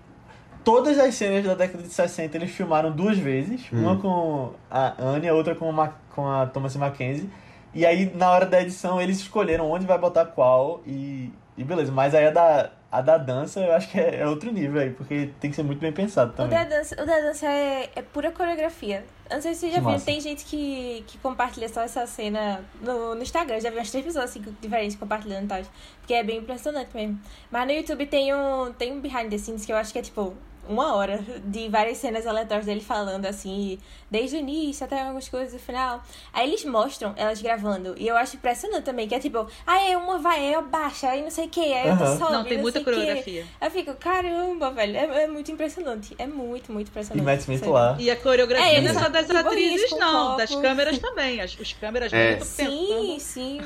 todas 0.65 0.99
as 0.99 1.15
cenas 1.15 1.45
da 1.45 1.55
década 1.55 1.83
de 1.83 1.89
60 1.91 2.37
eles 2.37 2.51
filmaram 2.51 2.91
duas 2.93 3.19
vezes, 3.19 3.63
Hum. 3.73 3.83
uma 3.83 3.97
com 3.99 4.53
a 4.71 4.95
Anya, 5.03 5.35
outra 5.35 5.55
com, 5.55 5.81
a, 5.81 5.89
com 6.15 6.27
a 6.29 6.47
Thomas 6.47 6.75
Mackenzie. 6.77 7.29
E 7.73 7.87
aí, 7.87 8.11
na 8.15 8.31
hora 8.33 8.47
da 8.47 8.61
edição, 8.61 9.01
eles 9.01 9.19
escolheram 9.21 9.71
onde 9.71 9.87
vai 9.87 9.97
botar 9.99 10.25
qual 10.27 10.81
e, 10.87 11.33
e 11.57 11.63
beleza. 11.63 11.93
Mas 11.93 12.15
aí 12.17 12.27
a 12.27 12.31
da, 12.33 12.71
a 12.91 13.01
da 13.01 13.17
dança 13.17 13.61
eu 13.61 13.73
acho 13.73 13.89
que 13.91 14.01
é, 14.01 14.23
é 14.23 14.27
outro 14.27 14.51
nível 14.53 14.81
aí, 14.81 14.91
porque 14.91 15.31
tem 15.39 15.51
que 15.51 15.57
ser 15.57 15.63
muito 15.63 15.79
bem 15.79 15.93
pensado 15.93 16.33
O 16.33 16.35
também. 16.35 16.59
da 16.59 16.65
dança, 16.65 17.01
o 17.01 17.07
da 17.07 17.21
dança 17.21 17.47
é, 17.47 17.89
é 17.95 18.03
pura 18.03 18.33
coreografia. 18.33 19.05
Eu 19.31 19.37
Não 19.37 19.41
sei 19.43 19.55
se 19.55 19.61
vocês 19.61 19.73
já 19.75 19.79
Que 19.79 19.85
massa. 19.85 20.05
tem 20.05 20.21
gente 20.21 20.45
que, 20.47 21.05
que 21.07 21.17
compartilha 21.19 21.69
só 21.69 21.83
essa 21.83 22.05
cena 22.09 22.61
no, 22.83 23.15
no 23.15 23.23
Instagram. 23.23 23.61
Já 23.61 23.71
vi 23.71 23.77
umas 23.77 23.89
três 23.93 24.05
pessoas 24.05 24.25
assim, 24.31 24.43
diferentes 24.61 24.97
compartilhando 24.97 25.45
e 25.45 25.49
tal. 25.49 25.63
Porque 26.01 26.15
é 26.15 26.25
bem 26.25 26.39
impressionante 26.39 26.89
mesmo. 26.93 27.21
Mas 27.53 27.67
no 27.69 27.73
YouTube 27.73 28.05
tem 28.07 28.35
um, 28.35 28.73
tem 28.73 28.93
um 28.93 29.01
behind 29.01 29.31
the 29.31 29.39
scenes 29.39 29.65
que 29.65 29.73
eu 29.73 29.77
acho 29.77 29.93
que 29.93 30.01
é 30.01 30.03
tipo 30.03 30.35
uma 30.71 30.95
hora 30.95 31.19
de 31.45 31.69
várias 31.69 31.99
cenas 31.99 32.27
aleatórias 32.27 32.65
dele 32.67 32.81
falando 32.81 33.27
assim, 33.27 33.79
desde 34.11 34.37
o 34.37 34.39
início 34.39 34.85
até 34.85 35.03
algumas 35.03 35.29
coisas 35.29 35.53
no 35.53 35.59
final. 35.59 36.03
Aí 36.33 36.49
eles 36.49 36.65
mostram 36.65 37.13
elas 37.17 37.43
gravando. 37.43 37.95
E 37.99 38.07
eu 38.07 38.17
acho 38.17 38.37
impressionante 38.37 38.85
também, 38.85 39.09
que 39.09 39.15
é 39.15 39.19
tipo, 39.19 39.47
ah, 39.67 39.81
é 39.85 39.97
uma 39.97 40.19
vai, 40.19 40.55
é 40.55 40.63
baixa, 40.63 41.09
aí 41.09 41.23
não 41.23 41.31
sei 41.31 41.47
o 41.47 41.49
que, 41.49 41.61
aí 41.61 41.91
outra 41.91 42.07
Aham. 42.07 42.19
sobe, 42.19 42.33
Não, 42.33 42.45
tem 42.45 42.59
muita 42.59 42.79
sei 42.79 42.83
o 42.83 42.85
quê. 42.85 42.91
coreografia. 43.01 43.47
Eu 43.61 43.71
fico, 43.71 43.95
caramba, 43.95 44.71
velho, 44.71 44.97
é, 44.97 45.25
é 45.25 45.27
muito 45.27 45.51
impressionante. 45.51 46.15
É 46.19 46.27
muito, 46.27 46.73
muito 46.73 46.87
E 46.87 46.91
impressionante. 46.91 47.25
Matt 47.25 47.41
Smith 47.41 47.67
lá. 47.67 47.97
E 47.99 48.11
a 48.11 48.17
coreografia 48.17 48.79
É, 48.79 48.81
não 48.81 48.91
é 48.91 48.95
só 48.95 49.09
das 49.09 49.29
atrizes, 49.31 49.91
não, 49.99 50.37
das 50.37 50.55
câmeras 50.55 50.99
também. 50.99 51.41
As, 51.41 51.59
os 51.59 51.73
câmeras 51.73 52.13
É. 52.13 52.31
muito 52.31 52.45
Sim, 52.45 53.17
sim. 53.19 53.61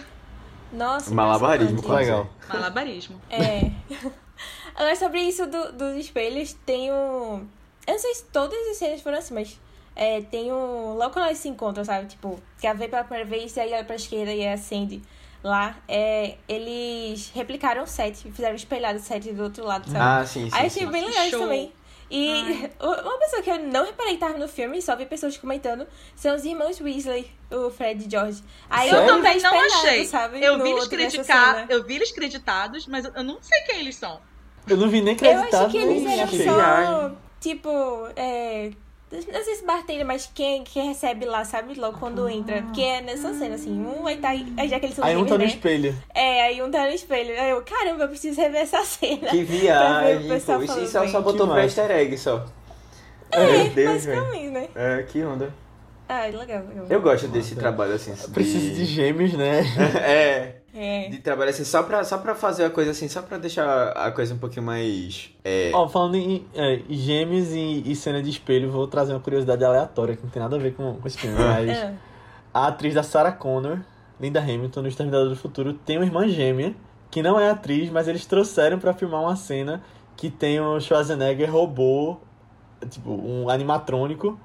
Nossa. 0.73 1.15
Malabarismo, 1.15 1.83
quase. 1.83 2.05
Legal. 2.11 2.29
Malabarismo. 2.49 3.21
É. 3.31 3.71
Agora, 4.75 4.97
sobre 4.97 5.21
isso 5.21 5.47
do- 5.47 5.73
dos 5.73 5.97
espelhos, 5.97 6.55
tem 6.67 6.93
um. 6.93 7.47
Eu 7.87 7.93
não 7.93 7.99
sei 7.99 8.15
se 8.15 8.25
todas 8.27 8.59
as 8.69 8.77
cenas 8.77 9.01
foram 9.01 9.19
assim, 9.19 9.35
mas. 9.35 9.61
É, 9.97 10.21
tem 10.23 10.53
um. 10.53 10.95
Logo 10.95 11.13
quando 11.13 11.27
elas 11.27 11.39
se 11.39 11.49
encontram, 11.49 11.85
sabe? 11.85 12.07
Tipo, 12.09 12.41
que 12.59 12.67
ela 12.67 12.77
vê 12.77 12.89
pela 12.89 13.05
primeira 13.05 13.29
vez 13.29 13.57
e 13.57 13.61
aí 13.61 13.73
olha 13.73 13.85
pra 13.85 13.95
esquerda 13.97 14.33
e 14.33 14.47
acende 14.47 15.01
lá. 15.43 15.77
É, 15.87 16.37
eles 16.49 17.31
replicaram 17.33 17.83
o 17.85 17.87
set, 17.87 18.17
fizeram 18.33 18.57
espelhado 18.57 18.99
o 18.99 19.03
set 19.03 19.33
do 19.33 19.43
outro 19.45 19.65
lado, 19.65 19.89
sabe? 19.89 19.99
Ah, 20.23 20.27
sim, 20.27 20.51
sim. 20.51 20.57
aí 20.57 20.67
achei 20.67 20.85
sim. 20.85 20.91
bem 20.91 21.05
legal 21.05 21.27
isso 21.27 21.39
também. 21.39 21.73
E 22.11 22.71
uma 22.81 23.19
pessoa 23.19 23.43
que 23.43 23.51
eu 23.51 23.59
não 23.59 23.85
reparei 23.85 24.15
que 24.15 24.21
tava 24.21 24.37
no 24.39 24.49
filme, 24.49 24.83
só 24.83 24.97
vi 24.97 25.07
pessoas 25.07 25.37
comentando, 25.37 25.87
são 26.17 26.35
os 26.35 26.45
irmãos 26.45 26.81
Weasley, 26.81 27.31
o 27.51 27.71
Fred 27.71 28.05
e 28.07 28.11
George. 28.11 28.43
Aí 28.69 28.91
Sério? 28.91 29.05
eu 29.05 29.15
também 29.15 29.41
não 29.41 29.61
achei. 29.61 30.05
sabe? 30.07 30.43
Eu 30.43 30.61
vi, 30.63 30.71
eles 30.71 30.89
criticar, 30.89 31.71
eu 31.71 31.85
vi 31.85 31.95
eles 31.97 32.11
creditados, 32.11 32.87
mas 32.87 33.05
eu 33.05 33.23
não 33.23 33.39
sei 33.41 33.61
quem 33.63 33.81
eles 33.81 33.97
são. 33.97 34.21
Eu 34.69 34.77
não 34.77 34.89
vi 34.89 35.01
nem 35.01 35.13
Eu 35.15 35.19
creditado. 35.19 35.67
achei 35.67 35.81
que 35.81 35.87
eles 35.87 36.13
eram 36.13 36.25
achei. 36.25 36.39
que 36.39 36.45
só, 36.45 37.11
tipo, 37.41 37.71
é... 38.17 38.71
Não 39.13 39.45
sei 39.45 39.55
se 39.55 39.65
bartender, 39.65 40.05
mas 40.05 40.29
quem, 40.35 40.65
quem 40.65 40.89
recebe 40.89 41.25
lá, 41.25 41.45
sabe? 41.45 41.75
Logo 41.79 41.99
quando 41.99 42.29
entra. 42.29 42.63
Porque 42.63 42.81
é 42.81 43.01
nessa 43.01 43.33
cena, 43.35 43.55
assim. 43.55 43.71
Um 43.71 44.03
vai 44.03 44.15
estar... 44.15 44.31
Aí 44.31 44.69
já 44.69 44.81
que 44.81 44.87
eles 44.87 44.97
são 44.97 45.05
Aí 45.05 45.17
um 45.17 45.25
tá 45.25 45.35
no 45.35 45.39
né? 45.39 45.45
espelho. 45.47 45.95
É, 46.13 46.43
aí 46.47 46.61
um 46.61 46.69
tá 46.69 46.85
no 46.85 46.91
espelho. 46.93 47.41
Aí 47.41 47.51
eu, 47.51 47.63
caramba, 47.63 48.05
eu 48.05 48.09
preciso 48.09 48.41
rever 48.41 48.63
essa 48.63 48.83
cena. 48.83 49.29
Que 49.29 49.45
viagem, 49.45 50.27
pô. 50.29 50.35
Isso, 50.35 50.47
falando 50.47 50.65
isso 50.65 50.75
bem. 50.75 50.87
só 50.89 51.05
Que 51.07 51.13
botou 51.13 51.47
pra 51.47 51.63
massa. 51.63 51.81
easter 51.81 51.91
egg 51.93 52.19
só. 52.19 52.45
É, 53.31 53.47
Meu 53.47 53.69
Deus, 53.71 54.07
basicamente, 54.07 54.49
né? 54.51 54.69
É, 54.75 55.03
que 55.05 55.23
onda. 55.23 55.55
Ah, 56.09 56.25
legal, 56.27 56.65
legal. 56.69 56.87
Eu 56.91 57.01
gosto 57.01 57.29
desse 57.29 57.51
Nossa. 57.55 57.61
trabalho 57.61 57.95
assim. 57.95 58.13
Precisa 58.33 58.75
de 58.75 58.85
gêmeos, 58.85 59.33
né? 59.35 59.61
é, 60.03 60.55
É. 60.75 61.09
de 61.09 61.19
trabalho 61.19 61.51
assim, 61.51 61.63
só 61.65 61.83
pra, 61.85 62.03
só 62.03 62.19
pra 62.19 62.35
fazer 62.35 62.65
a 62.65 62.71
coisa 62.71 62.91
assim, 62.91 63.07
só 63.09 63.23
pra 63.23 63.39
deixar 63.39 63.91
a 63.91 64.11
coisa 64.11 64.35
um 64.35 64.39
pouquinho 64.39 64.67
mais. 64.67 65.31
É, 65.45 65.71
Ó, 65.73 65.87
falando 65.89 66.17
em 66.17 66.45
é, 66.55 66.81
gêmeos 66.91 67.53
e, 67.53 67.83
e 67.87 67.95
cena 67.95 68.21
de 68.21 68.29
espelho, 68.31 68.71
vou 68.71 68.89
trazer 68.89 69.13
uma 69.13 69.21
curiosidade 69.21 69.65
aleatória 69.65 70.17
que 70.17 70.23
não 70.25 70.31
tem 70.31 70.43
nada 70.43 70.57
a 70.57 70.59
ver 70.59 70.75
com, 70.75 70.95
com 70.97 71.07
esse 71.07 71.17
filme, 71.19 71.37
mas 71.39 71.71
Ah. 71.79 71.93
a 72.53 72.67
atriz 72.67 72.93
da 72.95 73.03
Sarah 73.05 73.31
Connor, 73.33 73.79
Linda 74.21 74.41
Hamilton, 74.41 74.83
no 74.83 74.89
Exterminador 74.89 75.29
do 75.29 75.37
Futuro, 75.37 75.73
tem 75.75 75.97
uma 75.97 76.05
irmã 76.07 76.27
gêmea, 76.29 76.75
que 77.11 77.23
não 77.23 77.39
é 77.39 77.51
atriz, 77.51 77.89
mas 77.91 78.09
eles 78.09 78.27
trouxeram 78.27 78.79
pra 78.79 78.93
filmar 78.93 79.21
uma 79.21 79.37
cena 79.37 79.81
que 80.17 80.29
tem 80.31 80.59
o 80.61 80.81
Schwarzenegger 80.81 81.53
robô, 81.53 82.17
tipo, 82.91 83.11
um 83.11 83.49
animatrônico, 83.49 84.39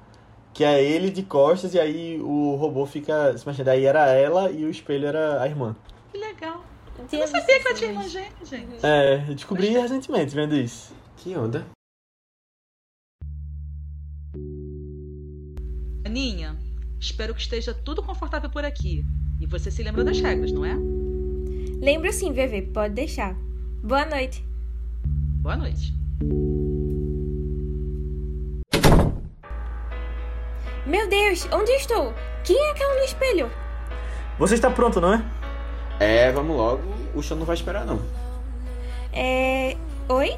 que 0.52 0.64
é 0.64 0.82
ele 0.82 1.10
de 1.10 1.22
costas, 1.22 1.74
e 1.74 1.80
aí 1.80 2.20
o 2.20 2.54
robô 2.56 2.86
fica 2.86 3.36
se 3.36 3.46
mexendo. 3.46 3.68
Aí 3.68 3.84
era 3.84 4.06
ela 4.10 4.50
e 4.50 4.64
o 4.64 4.70
espelho 4.70 5.06
era 5.06 5.40
a 5.42 5.46
irmã. 5.46 5.74
Que 6.10 6.18
legal. 6.18 6.64
Eu 7.12 7.18
não 7.20 7.26
sabia 7.26 7.60
que 7.60 7.66
ela 7.68 7.74
tinha 7.74 7.90
irmã 7.90 8.08
gêmea, 8.08 8.44
gente. 8.44 8.84
É, 8.84 9.24
eu 9.28 9.34
descobri 9.34 9.68
recentemente 9.68 10.34
vendo 10.34 10.54
isso. 10.54 10.94
que 11.16 11.36
onda. 11.36 11.66
Aninha, 16.04 16.58
espero 16.98 17.34
que 17.34 17.40
esteja 17.40 17.72
tudo 17.72 18.02
confortável 18.02 18.50
por 18.50 18.64
aqui. 18.64 19.02
E 19.40 19.46
você 19.46 19.70
se 19.70 19.82
lembra 19.82 20.04
das 20.04 20.20
regras, 20.20 20.52
não 20.52 20.64
é? 20.64 20.74
Lembro 21.80 22.12
sim, 22.12 22.32
VV, 22.32 22.70
pode 22.74 22.94
deixar. 22.94 23.34
Boa 23.82 24.04
noite. 24.04 24.44
Boa 25.40 25.56
noite. 25.56 25.94
Meu 30.86 31.08
Deus, 31.08 31.46
onde 31.52 31.70
estou? 31.72 32.12
Quem 32.44 32.58
é 32.58 32.70
aquela 32.72 32.94
no 32.96 33.04
espelho? 33.04 33.50
Você 34.38 34.54
está 34.54 34.70
pronto, 34.70 35.00
não 35.00 35.14
é? 35.14 35.39
É, 36.00 36.32
vamos 36.32 36.56
logo. 36.56 36.82
O 37.14 37.22
show 37.22 37.36
não 37.36 37.44
vai 37.44 37.54
esperar, 37.54 37.84
não. 37.84 38.00
É. 39.12 39.76
Oi? 40.08 40.34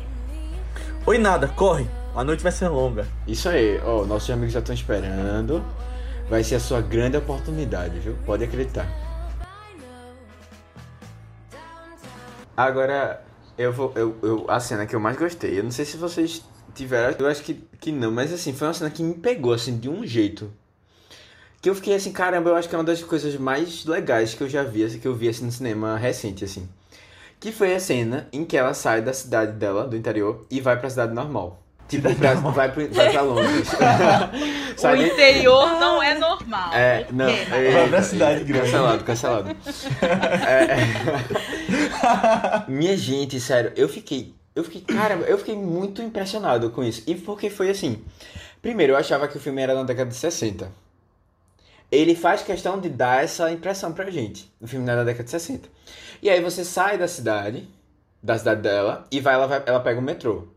Oi, 1.06 1.18
nada, 1.18 1.46
corre. 1.46 1.86
A 2.16 2.24
noite 2.24 2.42
vai 2.42 2.50
ser 2.50 2.66
longa. 2.66 3.06
Isso 3.28 3.48
aí, 3.48 3.80
ó, 3.84 4.04
nossos 4.04 4.28
amigos 4.28 4.52
já 4.52 4.58
estão 4.58 4.74
esperando. 4.74 5.64
Vai 6.28 6.42
ser 6.42 6.56
a 6.56 6.60
sua 6.60 6.80
grande 6.80 7.16
oportunidade, 7.16 8.00
viu? 8.00 8.16
Pode 8.26 8.42
acreditar. 8.42 8.88
Agora, 12.56 13.22
eu 13.56 13.72
vou. 13.72 13.92
Eu, 13.94 14.16
eu, 14.20 14.44
a 14.48 14.58
cena 14.58 14.84
que 14.84 14.96
eu 14.96 15.00
mais 15.00 15.16
gostei, 15.16 15.60
eu 15.60 15.62
não 15.62 15.70
sei 15.70 15.84
se 15.84 15.96
vocês 15.96 16.42
tiveram. 16.74 17.14
Eu 17.16 17.28
acho 17.28 17.42
que, 17.44 17.54
que 17.80 17.92
não, 17.92 18.10
mas 18.10 18.32
assim, 18.32 18.52
foi 18.52 18.66
uma 18.66 18.74
cena 18.74 18.90
que 18.90 19.02
me 19.02 19.14
pegou, 19.14 19.52
assim, 19.52 19.78
de 19.78 19.88
um 19.88 20.04
jeito. 20.04 20.52
Que 21.62 21.70
eu 21.70 21.74
fiquei 21.76 21.94
assim, 21.94 22.12
caramba, 22.12 22.50
eu 22.50 22.56
acho 22.56 22.68
que 22.68 22.74
é 22.74 22.78
uma 22.78 22.82
das 22.84 23.00
coisas 23.04 23.36
mais 23.36 23.86
legais 23.86 24.34
que 24.34 24.42
eu 24.42 24.48
já 24.48 24.64
vi, 24.64 24.82
assim, 24.82 24.98
que 24.98 25.06
eu 25.06 25.14
vi 25.14 25.28
assim, 25.28 25.44
no 25.44 25.52
cinema 25.52 25.96
recente, 25.96 26.44
assim. 26.44 26.68
Que 27.38 27.52
foi 27.52 27.72
a 27.72 27.78
cena 27.78 28.26
em 28.32 28.44
que 28.44 28.56
ela 28.56 28.74
sai 28.74 29.00
da 29.00 29.12
cidade 29.12 29.52
dela, 29.52 29.86
do 29.86 29.96
interior, 29.96 30.44
e 30.50 30.60
vai 30.60 30.76
pra 30.76 30.90
cidade 30.90 31.14
normal. 31.14 31.62
Tipo, 31.88 32.12
pra, 32.16 32.34
normal. 32.34 32.52
vai, 32.52 32.72
pro, 32.72 32.88
vai 32.92 33.12
pra 33.12 33.22
Londres. 33.22 33.68
O 34.82 34.96
interior 34.96 35.78
não 35.78 36.02
é 36.02 36.18
normal. 36.18 36.72
É, 36.72 37.06
não. 37.12 37.28
Eita, 37.28 37.72
Vai 37.72 37.88
pra 37.88 38.02
cidade 38.02 38.42
grande. 38.42 38.64
Cancelado, 38.64 39.04
cancelado. 39.04 39.56
É, 40.48 40.64
é. 40.64 40.78
Minha 42.66 42.96
gente, 42.96 43.38
sério, 43.38 43.70
eu 43.76 43.88
fiquei. 43.88 44.34
Eu 44.56 44.64
fiquei, 44.64 44.80
caramba, 44.80 45.26
eu 45.26 45.38
fiquei 45.38 45.54
muito 45.54 46.02
impressionado 46.02 46.70
com 46.70 46.82
isso. 46.82 47.04
E 47.06 47.14
porque 47.14 47.48
foi 47.50 47.70
assim. 47.70 48.02
Primeiro, 48.60 48.94
eu 48.94 48.96
achava 48.96 49.28
que 49.28 49.36
o 49.36 49.40
filme 49.40 49.62
era 49.62 49.72
na 49.74 49.84
década 49.84 50.10
de 50.10 50.16
60. 50.16 50.81
Ele 51.92 52.14
faz 52.14 52.42
questão 52.42 52.80
de 52.80 52.88
dar 52.88 53.22
essa 53.22 53.52
impressão 53.52 53.92
pra 53.92 54.10
gente. 54.10 54.50
O 54.58 54.66
filme 54.66 54.86
da 54.86 55.04
década 55.04 55.24
de 55.24 55.30
60. 55.30 55.68
E 56.22 56.30
aí 56.30 56.40
você 56.40 56.64
sai 56.64 56.96
da 56.96 57.06
cidade, 57.06 57.68
da 58.22 58.38
cidade 58.38 58.62
dela, 58.62 59.06
e 59.10 59.20
vai, 59.20 59.34
ela, 59.34 59.46
vai, 59.46 59.62
ela 59.66 59.80
pega 59.80 60.00
o 60.00 60.02
metrô. 60.02 60.48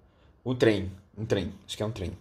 O 0.45 0.55
trem. 0.55 0.89
Um 1.17 1.25
trem. 1.25 1.51
Acho 1.67 1.75
que 1.75 1.83
é 1.83 1.85
um 1.85 1.91
trem. 1.91 2.13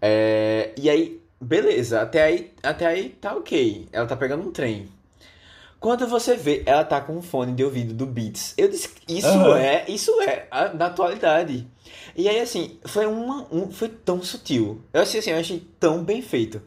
É, 0.00 0.72
e 0.78 0.88
aí, 0.88 1.20
beleza, 1.38 2.00
até 2.00 2.22
aí, 2.22 2.52
até 2.62 2.86
aí 2.86 3.10
tá 3.10 3.36
ok. 3.36 3.88
Ela 3.92 4.06
tá 4.06 4.16
pegando 4.16 4.48
um 4.48 4.50
trem. 4.50 4.88
Quando 5.78 6.06
você 6.06 6.36
vê, 6.36 6.62
ela 6.64 6.84
tá 6.84 7.00
com 7.00 7.16
um 7.16 7.22
fone 7.22 7.52
de 7.52 7.64
ouvido 7.64 7.92
do 7.92 8.06
Beats. 8.06 8.54
Eu 8.56 8.68
disse, 8.68 8.88
isso 9.08 9.26
Aham. 9.26 9.58
é, 9.58 9.84
isso 9.88 10.12
é 10.22 10.46
a, 10.48 10.68
da 10.68 10.86
atualidade. 10.86 11.66
E 12.16 12.28
aí, 12.28 12.40
assim, 12.40 12.78
foi 12.84 13.04
uma, 13.04 13.46
um, 13.52 13.70
foi 13.70 13.88
tão 13.88 14.22
sutil. 14.22 14.80
Eu 14.92 15.02
achei 15.02 15.18
assim, 15.18 15.30
eu 15.30 15.38
achei 15.38 15.66
tão 15.80 16.04
bem 16.04 16.22
feito. 16.22 16.62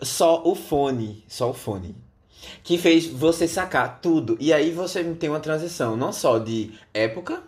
Só 0.00 0.42
o 0.44 0.54
fone, 0.54 1.24
só 1.28 1.50
o 1.50 1.54
fone. 1.54 1.96
Que 2.62 2.78
fez 2.78 3.06
você 3.06 3.48
sacar 3.48 4.00
tudo. 4.00 4.36
E 4.38 4.52
aí 4.52 4.70
você 4.70 5.02
tem 5.14 5.28
uma 5.28 5.40
transição, 5.40 5.96
não 5.96 6.12
só 6.12 6.38
de 6.38 6.72
época, 6.94 7.42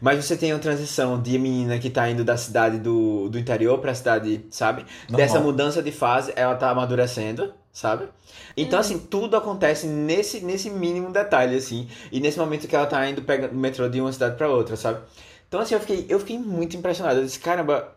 mas 0.00 0.24
você 0.24 0.36
tem 0.36 0.52
uma 0.52 0.58
transição 0.58 1.20
de 1.20 1.38
menina 1.38 1.78
que 1.78 1.88
tá 1.88 2.10
indo 2.10 2.24
da 2.24 2.36
cidade 2.36 2.78
do, 2.78 3.28
do 3.28 3.38
interior 3.38 3.78
pra 3.78 3.94
cidade, 3.94 4.44
sabe? 4.50 4.84
Normal. 5.08 5.16
Dessa 5.16 5.40
mudança 5.40 5.82
de 5.82 5.92
fase, 5.92 6.32
ela 6.34 6.56
tá 6.56 6.70
amadurecendo, 6.70 7.54
sabe? 7.72 8.08
Então, 8.56 8.80
assim, 8.80 8.98
tudo 8.98 9.36
acontece 9.36 9.86
nesse, 9.86 10.40
nesse 10.40 10.70
mínimo 10.70 11.12
detalhe, 11.12 11.56
assim. 11.56 11.88
E 12.10 12.18
nesse 12.18 12.38
momento 12.38 12.66
que 12.66 12.74
ela 12.74 12.86
tá 12.86 13.08
indo 13.08 13.22
pegando 13.22 13.52
o 13.52 13.56
metrô 13.56 13.88
de 13.88 14.00
uma 14.00 14.12
cidade 14.12 14.36
pra 14.36 14.48
outra, 14.48 14.74
sabe? 14.76 15.00
Então, 15.46 15.60
assim, 15.60 15.74
eu 15.74 15.80
fiquei, 15.80 16.06
eu 16.08 16.18
fiquei 16.18 16.38
muito 16.38 16.76
impressionado. 16.76 17.20
Eu 17.20 17.24
disse, 17.24 17.38
caramba, 17.38 17.94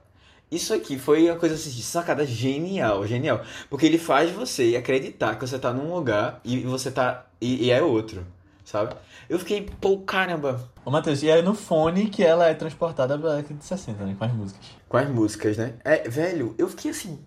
isso 0.51 0.73
aqui 0.73 0.97
foi 0.97 1.29
uma 1.29 1.37
coisa 1.37 1.55
assim, 1.55 1.69
de 1.69 1.83
sacada 1.83 2.25
genial, 2.25 3.05
genial. 3.05 3.41
Porque 3.69 3.85
ele 3.85 3.97
faz 3.97 4.31
você 4.31 4.75
acreditar 4.77 5.35
que 5.35 5.47
você 5.47 5.59
tá 5.59 5.73
num 5.73 5.93
lugar 5.93 6.39
e 6.43 6.59
você 6.61 6.91
tá. 6.91 7.25
E, 7.41 7.65
e 7.65 7.71
é 7.71 7.81
outro, 7.81 8.25
sabe? 8.63 8.95
Eu 9.27 9.39
fiquei, 9.39 9.67
pô, 9.81 9.99
caramba, 9.99 10.69
Ô, 10.85 10.91
Matheus, 10.91 11.23
e 11.23 11.29
é 11.29 11.41
no 11.41 11.55
fone 11.55 12.11
que 12.11 12.23
ela 12.23 12.47
é 12.47 12.53
transportada 12.53 13.17
pra 13.17 13.37
década 13.37 13.55
de 13.55 13.65
60, 13.65 14.05
né? 14.05 14.15
Com 14.17 14.23
as 14.23 14.31
músicas. 14.31 14.65
com 14.87 14.97
as 14.97 15.09
músicas, 15.09 15.57
né? 15.57 15.73
É, 15.83 16.07
velho, 16.07 16.53
eu 16.59 16.69
fiquei 16.69 16.91
assim. 16.91 17.17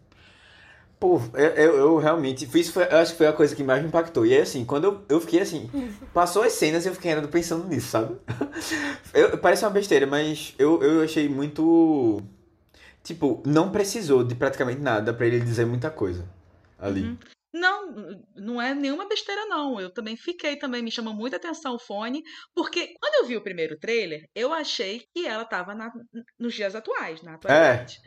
Pô, 1.00 1.20
eu, 1.34 1.48
eu, 1.48 1.76
eu 1.76 1.96
realmente. 1.98 2.48
Isso 2.56 2.72
foi, 2.72 2.84
eu 2.84 2.98
acho 2.98 3.12
que 3.12 3.18
foi 3.18 3.26
a 3.26 3.32
coisa 3.32 3.56
que 3.56 3.64
mais 3.64 3.82
me 3.82 3.88
impactou. 3.88 4.24
E 4.24 4.32
aí, 4.32 4.40
assim, 4.40 4.64
quando 4.64 4.84
eu, 4.84 5.00
eu 5.08 5.20
fiquei 5.20 5.40
assim. 5.40 5.68
Passou 6.14 6.44
as 6.44 6.52
cenas 6.52 6.84
e 6.84 6.88
eu 6.88 6.94
fiquei 6.94 7.12
ainda 7.12 7.26
pensando 7.26 7.66
nisso, 7.66 7.88
sabe? 7.88 8.14
Eu, 9.12 9.38
parece 9.38 9.64
uma 9.64 9.70
besteira, 9.70 10.06
mas 10.06 10.54
eu, 10.58 10.82
eu 10.82 11.02
achei 11.02 11.28
muito. 11.28 12.20
Tipo, 13.08 13.42
não 13.46 13.72
precisou 13.72 14.22
de 14.22 14.34
praticamente 14.34 14.82
nada 14.82 15.14
pra 15.14 15.24
ele 15.26 15.40
dizer 15.40 15.64
muita 15.64 15.90
coisa 15.90 16.28
ali. 16.78 17.04
Uhum. 17.04 17.18
Não, 17.54 18.20
não 18.36 18.60
é 18.60 18.74
nenhuma 18.74 19.08
besteira, 19.08 19.46
não. 19.46 19.80
Eu 19.80 19.90
também 19.90 20.14
fiquei 20.14 20.56
também, 20.56 20.82
me 20.82 20.90
chamou 20.90 21.14
muita 21.14 21.36
atenção 21.36 21.74
o 21.76 21.78
fone, 21.78 22.22
porque 22.54 22.92
quando 23.00 23.14
eu 23.14 23.24
vi 23.26 23.34
o 23.34 23.40
primeiro 23.40 23.78
trailer, 23.78 24.28
eu 24.34 24.52
achei 24.52 25.06
que 25.14 25.26
ela 25.26 25.46
tava 25.46 25.74
na- 25.74 25.90
nos 26.38 26.52
dias 26.54 26.74
atuais, 26.74 27.22
na 27.22 27.36
atualidade. 27.36 27.98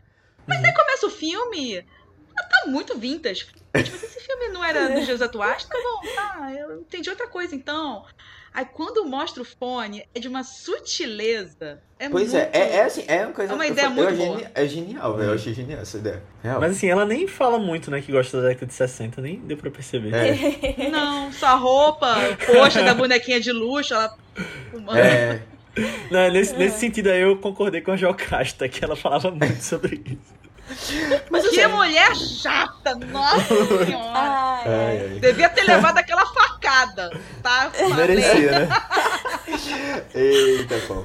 Mas 0.48 0.64
aí 0.64 0.72
começa 0.72 1.08
o 1.08 1.10
filme, 1.10 1.78
ela 1.78 2.48
tá 2.48 2.68
muito 2.68 2.96
vintage. 2.96 3.46
Tipo, 3.48 3.66
esse 3.74 4.20
filme 4.20 4.50
não 4.50 4.64
era 4.64 4.88
nos 4.90 5.06
dias 5.08 5.22
atuais, 5.24 5.66
tá 5.66 5.76
bom, 5.82 6.14
tá, 6.14 6.54
eu 6.54 6.82
entendi 6.82 7.10
outra 7.10 7.28
coisa 7.28 7.56
então. 7.56 8.06
Aí 8.54 8.66
quando 8.66 9.06
mostra 9.06 9.42
o 9.42 9.46
fone, 9.46 10.04
é 10.14 10.20
de 10.20 10.28
uma 10.28 10.44
sutileza. 10.44 11.80
É 11.98 12.10
Pois 12.10 12.34
muito... 12.34 12.44
é, 12.44 12.50
é, 12.54 12.76
é 12.78 12.84
assim, 12.84 13.04
é 13.08 13.26
uma 13.26 13.34
coisa. 13.34 13.54
É 13.54 13.56
uma 13.56 13.66
ideia 13.68 13.90
falei- 13.90 14.06
muito 14.06 14.26
boa. 14.26 14.52
É 14.54 14.68
genial, 14.68 15.16
velho. 15.16 15.30
Eu 15.30 15.36
achei 15.36 15.54
genial 15.54 15.82
essa 15.82 15.98
ideia. 15.98 16.22
Real. 16.44 16.60
Mas 16.60 16.72
assim, 16.72 16.90
ela 16.90 17.06
nem 17.06 17.28
fala 17.28 17.58
muito, 17.58 17.90
né? 17.90 18.02
Que 18.02 18.12
gosta 18.12 18.42
da 18.42 18.50
década 18.50 18.66
de 18.66 18.74
60, 18.74 19.22
nem 19.22 19.40
deu 19.40 19.56
pra 19.56 19.72
perceber. 19.72 20.14
É. 20.14 20.90
Não, 20.92 21.32
sua 21.32 21.56
roupa, 21.56 22.16
poxa 22.46 22.84
da 22.84 22.94
bonequinha 22.94 23.40
de 23.40 23.52
luxo, 23.52 23.94
ela. 23.94 24.18
É. 24.96 25.40
Não, 26.12 26.30
nesse, 26.32 26.54
nesse 26.58 26.80
sentido 26.80 27.08
aí 27.08 27.22
eu 27.22 27.38
concordei 27.38 27.80
com 27.80 27.92
a 27.92 27.96
Jocasta, 27.96 28.68
que 28.68 28.84
ela 28.84 28.96
falava 28.96 29.32
muito 29.32 29.62
sobre 29.64 30.02
isso. 30.06 30.41
Mas 31.30 31.48
Que 31.50 31.62
assim, 31.62 31.74
mulher 31.74 32.16
chata! 32.16 32.96
Nossa 32.96 33.56
senhora! 33.86 34.62
Ai, 34.66 35.10
Ai. 35.14 35.20
Devia 35.20 35.50
ter 35.50 35.64
levado 35.64 35.98
aquela 35.98 36.26
facada, 36.26 37.12
tá? 37.42 37.72
Merecia, 37.96 38.52
né? 38.60 38.70
Eita, 40.14 40.76
pô. 40.88 41.04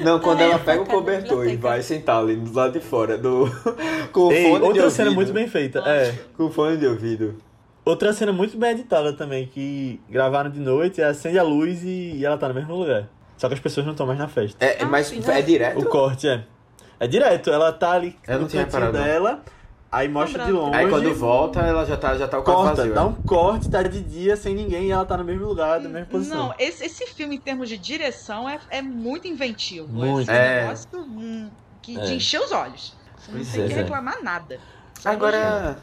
Não, 0.00 0.20
quando 0.20 0.40
ela 0.40 0.54
é, 0.54 0.58
pega 0.58 0.82
o 0.82 0.86
cobertor 0.86 1.46
e 1.48 1.56
vai 1.56 1.82
sentar 1.82 2.18
ali 2.20 2.36
do 2.36 2.52
lado 2.54 2.72
de 2.72 2.80
fora 2.80 3.18
do. 3.18 3.46
com 4.12 4.28
o 4.28 4.32
Ei, 4.32 4.44
fone 4.44 4.58
de 4.58 4.64
outra 4.64 4.66
ouvido. 4.84 4.90
cena 4.90 5.10
muito 5.10 5.32
bem 5.32 5.48
feita. 5.48 5.80
É. 5.80 6.14
Com 6.36 6.44
o 6.44 6.50
fone 6.50 6.76
de 6.76 6.86
ouvido. 6.86 7.42
Outra 7.84 8.12
cena 8.12 8.32
muito 8.32 8.56
bem 8.56 8.72
editada 8.72 9.12
também, 9.12 9.46
que 9.46 10.00
gravaram 10.08 10.50
de 10.50 10.60
noite, 10.60 11.00
acende 11.02 11.38
a 11.38 11.42
luz 11.42 11.82
e, 11.82 12.16
e 12.16 12.24
ela 12.24 12.36
tá 12.36 12.46
no 12.48 12.54
mesmo 12.54 12.74
lugar. 12.76 13.08
Só 13.36 13.48
que 13.48 13.54
as 13.54 13.60
pessoas 13.60 13.86
não 13.86 13.92
estão 13.92 14.06
mais 14.06 14.18
na 14.18 14.28
festa. 14.28 14.62
É, 14.64 14.78
Ah, 14.82 14.86
mas 14.86 15.06
sim. 15.06 15.22
é 15.26 15.40
direto? 15.42 15.78
O 15.80 15.86
corte 15.86 16.28
é. 16.28 16.44
É 17.00 17.06
direto, 17.06 17.50
ela 17.50 17.72
tá 17.72 17.92
ali 17.92 18.16
Eu 18.26 18.40
no 18.40 18.48
tinha 18.48 18.66
cantinho 18.66 18.92
dela, 18.92 19.42
aí 19.90 20.08
mostra 20.08 20.44
de 20.44 20.52
longe. 20.52 20.76
Aí 20.76 20.88
quando 20.88 21.14
volta, 21.14 21.60
ela 21.60 21.84
já 21.84 21.96
tá, 21.96 22.16
já 22.16 22.26
tá 22.26 22.38
o 22.38 22.42
corta, 22.42 22.76
vazio. 22.76 22.94
dá 22.94 23.04
né? 23.04 23.08
um 23.08 23.22
corte, 23.22 23.70
tá 23.70 23.82
de 23.82 24.00
dia 24.02 24.36
sem 24.36 24.54
ninguém 24.54 24.86
e 24.86 24.90
ela 24.90 25.04
tá 25.04 25.16
no 25.16 25.24
mesmo 25.24 25.46
lugar, 25.46 25.80
na 25.80 25.88
mesma 25.88 26.06
posição. 26.06 26.48
Não, 26.48 26.54
esse, 26.58 26.84
esse 26.84 27.06
filme, 27.06 27.36
em 27.36 27.40
termos 27.40 27.68
de 27.68 27.78
direção, 27.78 28.48
é, 28.48 28.58
é 28.70 28.82
muito 28.82 29.28
inventivo. 29.28 29.88
Muito. 29.88 30.30
É 30.30 30.34
um 30.34 30.36
É. 30.36 30.62
negócio 30.62 30.88
hum, 30.94 31.50
que, 31.80 31.98
É. 31.98 32.00
de 32.02 32.14
encher 32.14 32.40
os 32.40 32.50
olhos. 32.52 32.96
Você 33.16 33.32
não 33.32 33.44
tem 33.44 33.62
é. 33.62 33.68
que 33.68 33.74
reclamar 33.74 34.22
nada. 34.22 34.58
Só 35.00 35.10
Agora, 35.10 35.78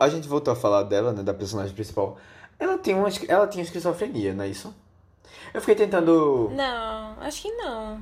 a 0.00 0.08
gente 0.08 0.26
voltou 0.26 0.52
a 0.52 0.56
falar 0.56 0.84
dela, 0.84 1.12
né, 1.12 1.22
da 1.22 1.34
personagem 1.34 1.74
principal. 1.74 2.16
Ela 2.58 2.78
tem 2.78 2.94
uma, 2.94 3.08
ela 3.28 3.46
tinha 3.46 3.62
esquizofrenia, 3.62 4.34
não 4.34 4.44
é 4.44 4.48
isso? 4.48 4.74
Eu 5.52 5.60
fiquei 5.60 5.74
tentando. 5.74 6.50
Não, 6.54 7.16
acho 7.20 7.42
que 7.42 7.50
não. 7.52 8.00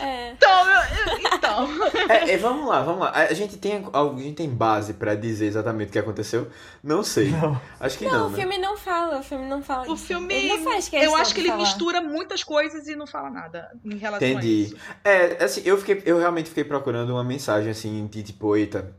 É. 0.00 0.30
Então, 0.32 0.66
eu- 0.68 0.74
eu- 1.12 1.18
então. 1.34 1.68
É, 2.08 2.32
é, 2.32 2.36
vamos 2.38 2.66
lá, 2.68 2.82
vamos 2.82 3.00
lá. 3.02 3.10
A 3.12 3.32
gente 3.34 3.56
tem, 3.58 3.84
a 3.92 4.18
gente 4.20 4.34
tem 4.34 4.48
base 4.48 4.94
pra 4.94 5.14
dizer 5.14 5.46
exatamente 5.46 5.88
o 5.90 5.92
que 5.92 5.98
aconteceu? 5.98 6.48
Não 6.82 7.02
sei. 7.04 7.30
Não. 7.30 7.60
Acho 7.78 7.98
que 7.98 8.06
Não, 8.06 8.12
não, 8.12 8.26
o 8.26 8.30
né? 8.30 8.38
filme 8.38 8.58
não 8.58 8.76
fala, 8.76 9.18
o 9.18 9.22
filme 9.22 9.46
não 9.46 9.62
fala 9.62 9.88
O 9.88 9.94
isso. 9.94 10.06
filme. 10.06 10.32
Ele 10.34 10.48
não 10.48 10.64
faz 10.64 10.88
questão 10.88 11.10
eu 11.12 11.16
acho 11.16 11.34
que 11.34 11.40
ele 11.40 11.48
falar. 11.50 11.60
mistura 11.60 12.00
muitas 12.00 12.42
coisas 12.42 12.88
e 12.88 12.96
não 12.96 13.06
fala 13.06 13.30
nada 13.30 13.70
em 13.84 13.96
relação 13.96 14.26
a 14.26 14.30
Entendi. 14.30 14.62
isso. 14.64 14.76
É, 15.04 15.44
assim, 15.44 15.62
eu 15.64 15.76
fiquei, 15.78 16.02
eu 16.06 16.18
realmente 16.18 16.48
fiquei 16.48 16.64
procurando 16.64 17.10
uma 17.10 17.22
mensagem 17.24 17.70
assim 17.70 18.06
de 18.06 18.22
tipo, 18.22 18.56
eita, 18.56 18.90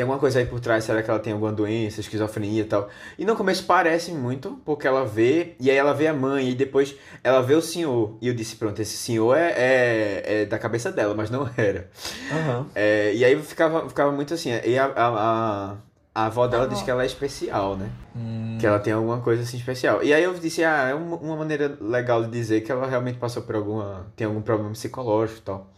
tem 0.00 0.04
alguma 0.04 0.18
coisa 0.18 0.38
aí 0.38 0.46
por 0.46 0.60
trás, 0.60 0.84
será 0.84 1.02
que 1.02 1.10
ela 1.10 1.18
tem 1.20 1.34
alguma 1.34 1.52
doença, 1.52 2.00
esquizofrenia 2.00 2.62
e 2.62 2.64
tal? 2.64 2.88
E 3.18 3.24
no 3.26 3.36
começo 3.36 3.64
parece 3.64 4.12
muito, 4.12 4.58
porque 4.64 4.86
ela 4.86 5.04
vê, 5.04 5.54
e 5.60 5.70
aí 5.70 5.76
ela 5.76 5.92
vê 5.92 6.06
a 6.06 6.14
mãe, 6.14 6.48
e 6.48 6.54
depois 6.54 6.96
ela 7.22 7.42
vê 7.42 7.54
o 7.54 7.60
senhor. 7.60 8.16
E 8.18 8.28
eu 8.28 8.32
disse, 8.32 8.56
pronto, 8.56 8.80
esse 8.80 8.96
senhor 8.96 9.36
é, 9.36 9.50
é, 9.50 10.22
é 10.42 10.46
da 10.46 10.58
cabeça 10.58 10.90
dela, 10.90 11.14
mas 11.14 11.28
não 11.28 11.46
era. 11.54 11.90
Aham. 12.32 12.66
É, 12.74 13.12
e 13.14 13.22
aí 13.22 13.38
ficava, 13.42 13.86
ficava 13.90 14.10
muito 14.10 14.32
assim, 14.32 14.48
e 14.64 14.78
a, 14.78 14.86
a, 14.86 15.08
a, 15.08 15.76
a 16.14 16.26
avó 16.26 16.46
dela 16.46 16.64
A 16.64 16.68
diz 16.68 16.80
que 16.80 16.90
ela 16.90 17.02
é 17.02 17.06
especial, 17.06 17.76
né? 17.76 17.90
Hum, 18.16 18.56
Que 18.58 18.66
ela 18.66 18.78
tem 18.78 18.94
alguma 18.94 19.20
coisa 19.20 19.42
assim 19.42 19.58
especial. 19.58 20.02
E 20.02 20.14
aí 20.14 20.24
eu 20.24 20.32
disse, 20.32 20.64
ah, 20.64 20.88
é 20.88 20.94
uma, 20.94 21.16
uma 21.16 21.36
maneira 21.36 21.76
legal 21.78 22.24
de 22.24 22.30
dizer 22.30 22.62
que 22.62 22.72
ela 22.72 22.86
realmente 22.86 23.18
passou 23.18 23.42
por 23.42 23.54
alguma. 23.54 24.06
tem 24.16 24.26
algum 24.26 24.40
problema 24.40 24.72
psicológico 24.72 25.40
e 25.40 25.42
tal. 25.42 25.70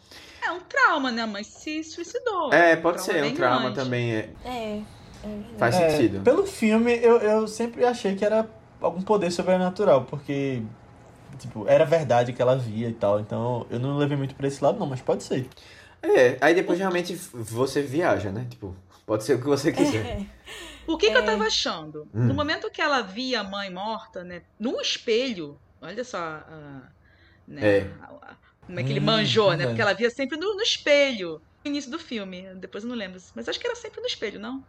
É 0.53 0.57
um 0.57 0.61
trauma, 0.61 1.11
né? 1.11 1.23
A 1.23 1.27
mãe 1.27 1.43
se 1.45 1.83
suicidou. 1.85 2.53
É, 2.53 2.77
Um 2.77 2.83
pode 2.83 3.03
trauma 3.05 3.21
ser, 3.23 3.25
um 3.25 3.35
trauma 3.35 3.61
grande. 3.63 3.77
também 3.77 4.13
é, 4.15 4.31
É. 4.45 4.83
é 5.25 5.41
faz 5.59 5.75
é, 5.77 5.91
sentido. 5.91 6.23
Pelo 6.23 6.47
filme, 6.47 6.95
eu, 6.97 7.19
eu 7.19 7.49
sempre 7.49 7.85
achei 7.85 8.15
que 8.15 8.25
era 8.25 8.49
algum 8.81 9.01
poder 9.03 9.31
sobrenatural, 9.31 10.05
porque, 10.05 10.63
tipo, 11.39 11.67
era 11.69 11.85
verdade 11.85 12.33
que 12.33 12.43
ela 12.43 12.57
via 12.57 12.89
e 12.89 12.93
tal, 12.95 13.21
então 13.21 13.67
eu 13.71 13.79
não 13.79 13.97
levei 13.97 14.17
muito 14.17 14.35
pra 14.35 14.47
esse 14.49 14.63
lado, 14.63 14.79
não, 14.79 14.87
mas 14.87 15.01
pode 15.01 15.23
ser. 15.23 15.49
É, 16.03 16.37
aí 16.41 16.53
depois 16.55 16.79
realmente 16.79 17.15
você 17.33 17.81
viaja, 17.81 18.31
né? 18.33 18.45
Tipo, 18.51 18.75
pode 19.07 19.23
ser 19.25 19.35
o 19.35 19.39
que 19.39 19.47
você 19.47 19.71
quiser. 19.73 20.05
É. 20.05 20.27
O 20.85 20.99
que, 20.99 21.11
que 21.11 21.17
eu 21.17 21.23
É. 21.23 21.25
tava 21.25 21.45
achando? 21.45 22.09
Hum. 22.13 22.25
No 22.27 22.35
momento 22.35 22.69
que 22.69 22.83
ela 22.83 23.03
via 23.03 23.41
a 23.41 23.45
mãe 23.45 23.71
morta, 23.71 24.25
né? 24.25 24.43
No 24.59 24.81
espelho, 24.81 25.57
olha 25.81 26.03
só. 26.03 26.19
a- 26.19 26.83
né, 27.47 27.61
É. 27.79 27.91
a- 28.01 28.07
a- 28.33 28.37
como 28.73 28.81
é 28.81 28.85
que 28.85 28.91
ele 28.93 29.01
Hum, 29.01 29.05
manjou, 29.05 29.55
né? 29.57 29.67
Porque 29.67 29.83
ela 29.83 29.93
via 29.93 30.11
sempre 30.11 30.39
no, 30.39 30.55
no 30.55 30.63
espelho. 30.63 31.41
No 31.65 31.71
início 31.71 31.91
do 31.91 31.99
filme. 31.99 32.45
Depois 32.57 32.83
eu 32.85 32.91
não 32.91 32.97
lembro. 32.97 33.21
Mas 33.37 33.49
acho 33.49 33.61
que 33.61 33.67
era 33.67 33.77
sempre 33.77 34.01
no 34.01 34.07
espelho, 34.07 34.41
não? 34.41 34.61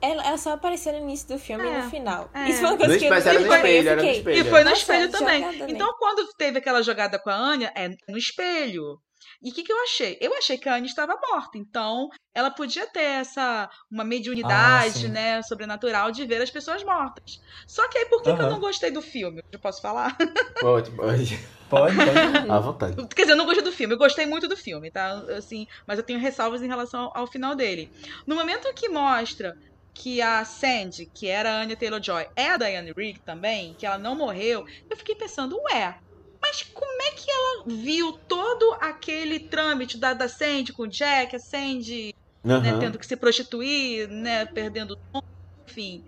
Ela, 0.00 0.26
ela 0.26 0.38
só 0.38 0.52
apareceu 0.54 0.92
no 0.94 0.98
início 1.00 1.28
do 1.28 1.38
filme 1.38 1.64
e 1.64 1.68
É, 1.68 1.82
no 1.82 1.90
final. 1.90 2.30
é. 2.34 2.48
Isso 2.48 2.60
foi 2.60 2.68
uma 2.70 2.76
coisa 2.78 2.92
No 2.94 2.98
que 2.98 3.04
eu 3.06 3.14
espelho, 3.16 3.34
eu 3.40 3.54
espelho, 3.54 3.88
era 3.88 3.96
no 3.96 4.00
fiquei- 4.02 4.18
espelho. 4.18 4.38
E 4.40 4.44
foi 4.50 4.64
no 4.64 4.70
Nossa, 4.70 4.80
espelho 4.82 5.10
também. 5.10 5.44
Então, 5.68 5.94
quando 5.98 6.28
teve 6.36 6.58
aquela 6.58 6.82
jogada 6.82 7.18
com 7.20 7.30
a 7.30 7.34
Anya, 7.36 7.72
é 7.76 7.88
no 8.08 8.18
espelho. 8.18 8.98
E 9.40 9.50
o 9.50 9.54
que, 9.54 9.62
que 9.62 9.72
eu 9.72 9.80
achei? 9.84 10.18
Eu 10.20 10.34
achei 10.36 10.58
que 10.58 10.68
a 10.68 10.74
Anya 10.74 10.86
estava 10.86 11.14
morta. 11.30 11.56
Então, 11.56 12.08
ela 12.34 12.50
podia 12.50 12.86
ter 12.88 13.02
essa 13.02 13.68
uma 13.90 14.02
Ah, 14.02 14.06
mediunidade, 14.06 14.98
sim. 15.02 15.08
né, 15.08 15.40
sobrenatural 15.42 16.10
de 16.10 16.24
ver 16.24 16.42
as 16.42 16.50
pessoas 16.50 16.82
mortas. 16.82 17.38
Só 17.68 17.86
que 17.88 17.98
aí, 17.98 18.06
por 18.06 18.22
que, 18.22 18.34
que 18.34 18.40
eu 18.42 18.50
não 18.50 18.58
gostei 18.60 18.90
do 18.90 19.02
filme? 19.02 19.40
Eu 19.52 19.60
posso 19.60 19.80
falar? 19.80 20.16
Pode, 20.60 20.90
pode. 20.92 21.38
Pode, 21.72 21.96
pode. 21.96 22.06
À 22.52 22.60
vontade. 22.60 22.96
Quer 23.16 23.22
dizer, 23.22 23.32
eu 23.32 23.36
não 23.36 23.46
gostei 23.46 23.64
do 23.64 23.72
filme. 23.72 23.94
Eu 23.94 23.98
gostei 23.98 24.26
muito 24.26 24.46
do 24.46 24.56
filme, 24.56 24.90
tá? 24.90 25.24
Assim, 25.36 25.64
mas 25.88 25.98
eu 25.98 26.04
tenho 26.04 26.18
ressalvas 26.18 26.62
em 26.62 26.68
relação 26.68 27.04
ao, 27.04 27.22
ao 27.22 27.26
final 27.26 27.56
dele. 27.56 27.88
No 28.26 28.36
momento 28.36 28.72
que 28.76 28.90
mostra 28.90 29.54
que 29.94 30.20
a 30.20 30.44
Sandy, 30.44 31.06
que 31.14 31.28
era 31.28 31.50
a 31.52 31.62
Anya 31.62 31.76
Taylor-Joy, 31.76 32.26
é 32.36 32.50
a 32.50 32.56
Diane 32.58 32.92
Rigg 32.96 33.20
também, 33.24 33.74
que 33.78 33.86
ela 33.86 33.98
não 33.98 34.14
morreu, 34.14 34.62
eu 34.90 34.96
fiquei 34.96 35.14
pensando, 35.14 35.56
ué, 35.72 35.94
mas 36.42 36.62
como 36.74 37.02
é 37.02 37.10
que 37.12 37.30
ela 37.30 37.82
viu 37.82 38.12
todo 38.28 38.76
aquele 38.80 39.48
trâmite 39.48 39.98
da, 39.98 40.12
da 40.12 40.28
Sandy 40.28 40.72
com 40.72 40.84
o 40.84 40.88
Jack, 40.88 41.36
a 41.36 41.38
Sandy 41.38 42.10
né, 42.44 42.70
Aham. 42.70 42.80
tendo 42.80 42.98
que 42.98 43.06
se 43.06 43.16
prostituir, 43.16 44.08
né, 44.08 44.46
perdendo 44.46 44.92
o 44.92 44.96
nome, 45.14 45.24
enfim. 45.68 46.02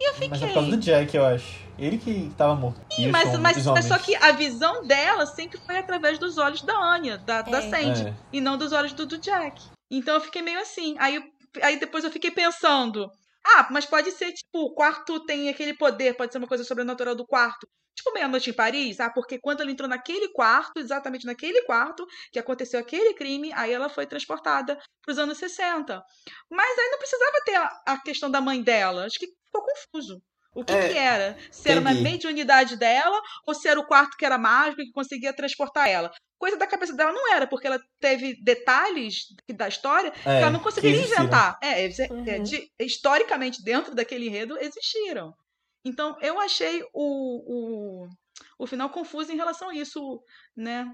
E 0.00 0.08
eu 0.08 0.12
Mas 0.12 0.20
é 0.20 0.24
fiquei... 0.34 0.48
por 0.48 0.54
causa 0.54 0.70
do 0.70 0.76
Jack, 0.76 1.16
eu 1.16 1.24
acho. 1.24 1.64
Ele 1.78 1.98
que 1.98 2.32
tava 2.36 2.54
morto. 2.54 2.80
E 2.98 3.06
os 3.06 3.12
Mas, 3.12 3.26
homens- 3.34 3.40
mas, 3.40 3.66
mas 3.66 3.84
só 3.86 3.98
que 3.98 4.14
a 4.16 4.32
visão 4.32 4.84
dela 4.86 5.26
sempre 5.26 5.58
foi 5.64 5.78
através 5.78 6.18
dos 6.18 6.38
olhos 6.38 6.62
da 6.62 6.74
Anya, 6.76 7.18
da, 7.18 7.42
da 7.42 7.58
É. 7.58 7.70
Sandy, 7.70 8.08
É. 8.08 8.14
e 8.32 8.40
não 8.40 8.56
dos 8.56 8.72
olhos 8.72 8.92
do, 8.92 9.06
do 9.06 9.18
Jack. 9.18 9.60
Então 9.90 10.14
eu 10.14 10.20
fiquei 10.20 10.42
meio 10.42 10.60
assim. 10.60 10.94
Aí, 10.98 11.22
aí 11.62 11.78
depois 11.78 12.04
eu 12.04 12.10
fiquei 12.10 12.30
pensando: 12.30 13.08
ah, 13.44 13.68
mas 13.70 13.84
pode 13.86 14.10
ser 14.12 14.32
tipo, 14.32 14.60
o 14.66 14.74
quarto 14.74 15.20
tem 15.24 15.48
aquele 15.48 15.74
poder, 15.74 16.16
pode 16.16 16.32
ser 16.32 16.38
uma 16.38 16.48
coisa 16.48 16.64
sobrenatural 16.64 17.14
do 17.14 17.26
quarto. 17.26 17.66
Tipo 17.96 18.12
Meia-Noite 18.12 18.50
em 18.50 18.52
Paris, 18.52 18.98
ah, 18.98 19.08
porque 19.08 19.38
quando 19.38 19.60
ela 19.60 19.70
entrou 19.70 19.88
naquele 19.88 20.28
quarto, 20.32 20.78
exatamente 20.80 21.24
naquele 21.24 21.62
quarto, 21.62 22.04
que 22.32 22.40
aconteceu 22.40 22.80
aquele 22.80 23.14
crime, 23.14 23.52
aí 23.52 23.72
ela 23.72 23.88
foi 23.88 24.04
transportada 24.04 24.76
para 25.00 25.12
os 25.12 25.18
anos 25.18 25.38
60. 25.38 26.02
Mas 26.50 26.78
aí 26.78 26.88
não 26.90 26.98
precisava 26.98 27.32
ter 27.44 27.54
a, 27.54 27.82
a 27.86 27.98
questão 28.02 28.28
da 28.30 28.40
mãe 28.40 28.60
dela. 28.60 29.04
Acho 29.06 29.18
que 29.20 29.28
ficou 29.54 29.64
confuso. 29.66 30.22
O 30.54 30.64
que, 30.64 30.72
É, 30.72 30.88
que 30.88 30.96
era? 30.98 31.36
Se 31.50 31.68
era 31.68 31.80
uma 31.80 31.90
entendi. 31.90 32.10
mediunidade 32.10 32.76
dela 32.76 33.20
ou 33.44 33.54
se 33.54 33.66
era 33.66 33.78
o 33.80 33.84
quarto 33.86 34.16
que 34.16 34.24
era 34.24 34.38
mágico 34.38 34.82
e 34.82 34.86
que 34.86 34.92
conseguia 34.92 35.32
transportar 35.32 35.88
ela. 35.88 36.12
Coisa 36.38 36.56
da 36.56 36.66
cabeça 36.66 36.92
dela 36.94 37.10
não 37.12 37.32
era, 37.34 37.44
porque 37.46 37.66
ela 37.66 37.80
teve 37.98 38.40
detalhes 38.40 39.26
da 39.52 39.66
história 39.66 40.12
que 40.12 40.28
É, 40.28 40.42
ela 40.42 40.50
não 40.50 40.60
conseguiria 40.60 41.02
inventar. 41.04 41.58
É, 41.60 41.84
é, 41.84 42.08
Uhum. 42.10 42.42
de- 42.44 42.70
historicamente, 42.78 43.64
dentro 43.64 43.94
daquele 43.96 44.28
enredo, 44.28 44.56
existiram. 44.60 45.34
Então, 45.84 46.16
eu 46.20 46.38
achei 46.40 46.82
o, 46.94 48.04
o, 48.04 48.08
o 48.58 48.66
final 48.66 48.88
confuso 48.90 49.32
em 49.32 49.36
relação 49.36 49.70
a 49.70 49.74
isso, 49.74 50.22
né? 50.56 50.86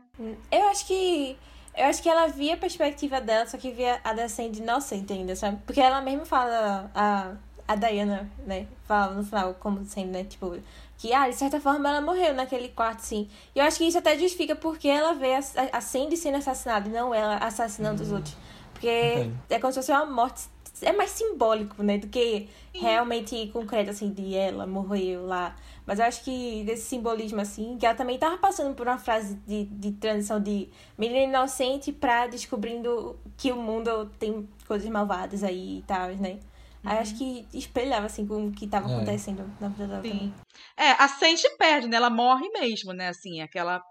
Eu 0.50 0.68
acho 0.68 0.86
que. 0.86 1.36
Eu 1.76 1.84
acho 1.86 2.02
que 2.02 2.08
ela 2.08 2.26
via 2.26 2.54
a 2.54 2.56
perspectiva 2.56 3.20
dela, 3.20 3.46
só 3.46 3.56
que 3.56 3.70
via 3.70 4.00
a 4.02 4.12
da 4.12 4.28
Sandy 4.28 4.60
inocente 4.60 5.12
ainda, 5.12 5.36
sabe? 5.36 5.62
Porque 5.64 5.80
ela 5.80 6.00
mesma 6.00 6.24
fala, 6.24 6.90
a, 6.94 7.36
a 7.70 7.76
Diana, 7.76 8.28
né? 8.44 8.66
Fala 8.84 9.14
no 9.14 9.22
final, 9.22 9.54
como 9.54 9.84
sendo, 9.84 10.10
né? 10.10 10.24
Tipo, 10.24 10.56
que, 10.98 11.12
ah, 11.12 11.28
de 11.28 11.36
certa 11.36 11.60
forma 11.60 11.88
ela 11.88 12.00
morreu 12.00 12.34
naquele 12.34 12.68
quarto, 12.68 13.00
sim. 13.00 13.28
E 13.54 13.60
eu 13.60 13.64
acho 13.64 13.78
que 13.78 13.84
isso 13.84 13.96
até 13.96 14.18
justifica 14.18 14.56
porque 14.56 14.88
ela 14.88 15.14
vê 15.14 15.34
a, 15.34 15.40
a 15.72 15.80
Sandy 15.80 16.16
sendo 16.16 16.38
assassinada 16.38 16.88
e 16.88 16.92
não 16.92 17.14
ela 17.14 17.36
assassinando 17.36 18.02
os 18.02 18.10
outros. 18.10 18.36
Porque 18.72 18.88
Entendi. 18.88 19.34
é 19.50 19.60
como 19.60 19.72
se 19.72 19.78
fosse 19.78 19.92
uma 19.92 20.04
morte. 20.04 20.48
É 20.82 20.92
mais 20.92 21.10
simbólico, 21.10 21.80
né? 21.82 21.98
Do 21.98 22.08
que 22.08 22.48
realmente 22.74 23.48
concreto, 23.52 23.90
assim, 23.90 24.12
de 24.12 24.34
ela 24.34 24.66
morreu 24.66 25.26
lá. 25.26 25.54
Mas 25.86 26.00
eu 26.00 26.06
acho 26.06 26.24
que 26.24 26.64
desse 26.64 26.88
simbolismo, 26.88 27.40
assim, 27.40 27.76
que 27.78 27.86
ela 27.86 27.94
também 27.94 28.18
tava 28.18 28.36
passando 28.38 28.74
por 28.74 28.88
uma 28.88 28.98
fase 28.98 29.34
de, 29.46 29.66
de 29.66 29.92
transição 29.92 30.40
de 30.40 30.68
menina 30.98 31.38
inocente 31.38 31.92
pra 31.92 32.26
descobrindo 32.26 33.16
que 33.36 33.52
o 33.52 33.56
mundo 33.56 34.10
tem 34.18 34.48
coisas 34.66 34.88
malvadas 34.88 35.44
aí 35.44 35.78
e 35.78 35.82
tal, 35.82 36.08
né? 36.16 36.40
Aí 36.84 36.98
acho 36.98 37.16
que 37.16 37.46
espelhava, 37.52 38.06
assim, 38.06 38.26
com 38.26 38.46
o 38.46 38.52
que 38.52 38.66
tava 38.66 38.88
É. 38.90 38.94
acontecendo 38.96 39.44
na 39.60 39.68
vida 39.68 39.86
dela 39.86 40.02
Sim. 40.02 40.08
também. 40.10 40.34
É, 40.76 40.90
a 40.92 41.08
Sandy 41.08 41.42
perde, 41.58 41.88
né? 41.88 41.96
Ela 41.96 42.10
morre 42.10 42.48
mesmo, 42.50 42.92
né? 42.92 43.08
Assim, 43.08 43.40
aquela. 43.40 43.82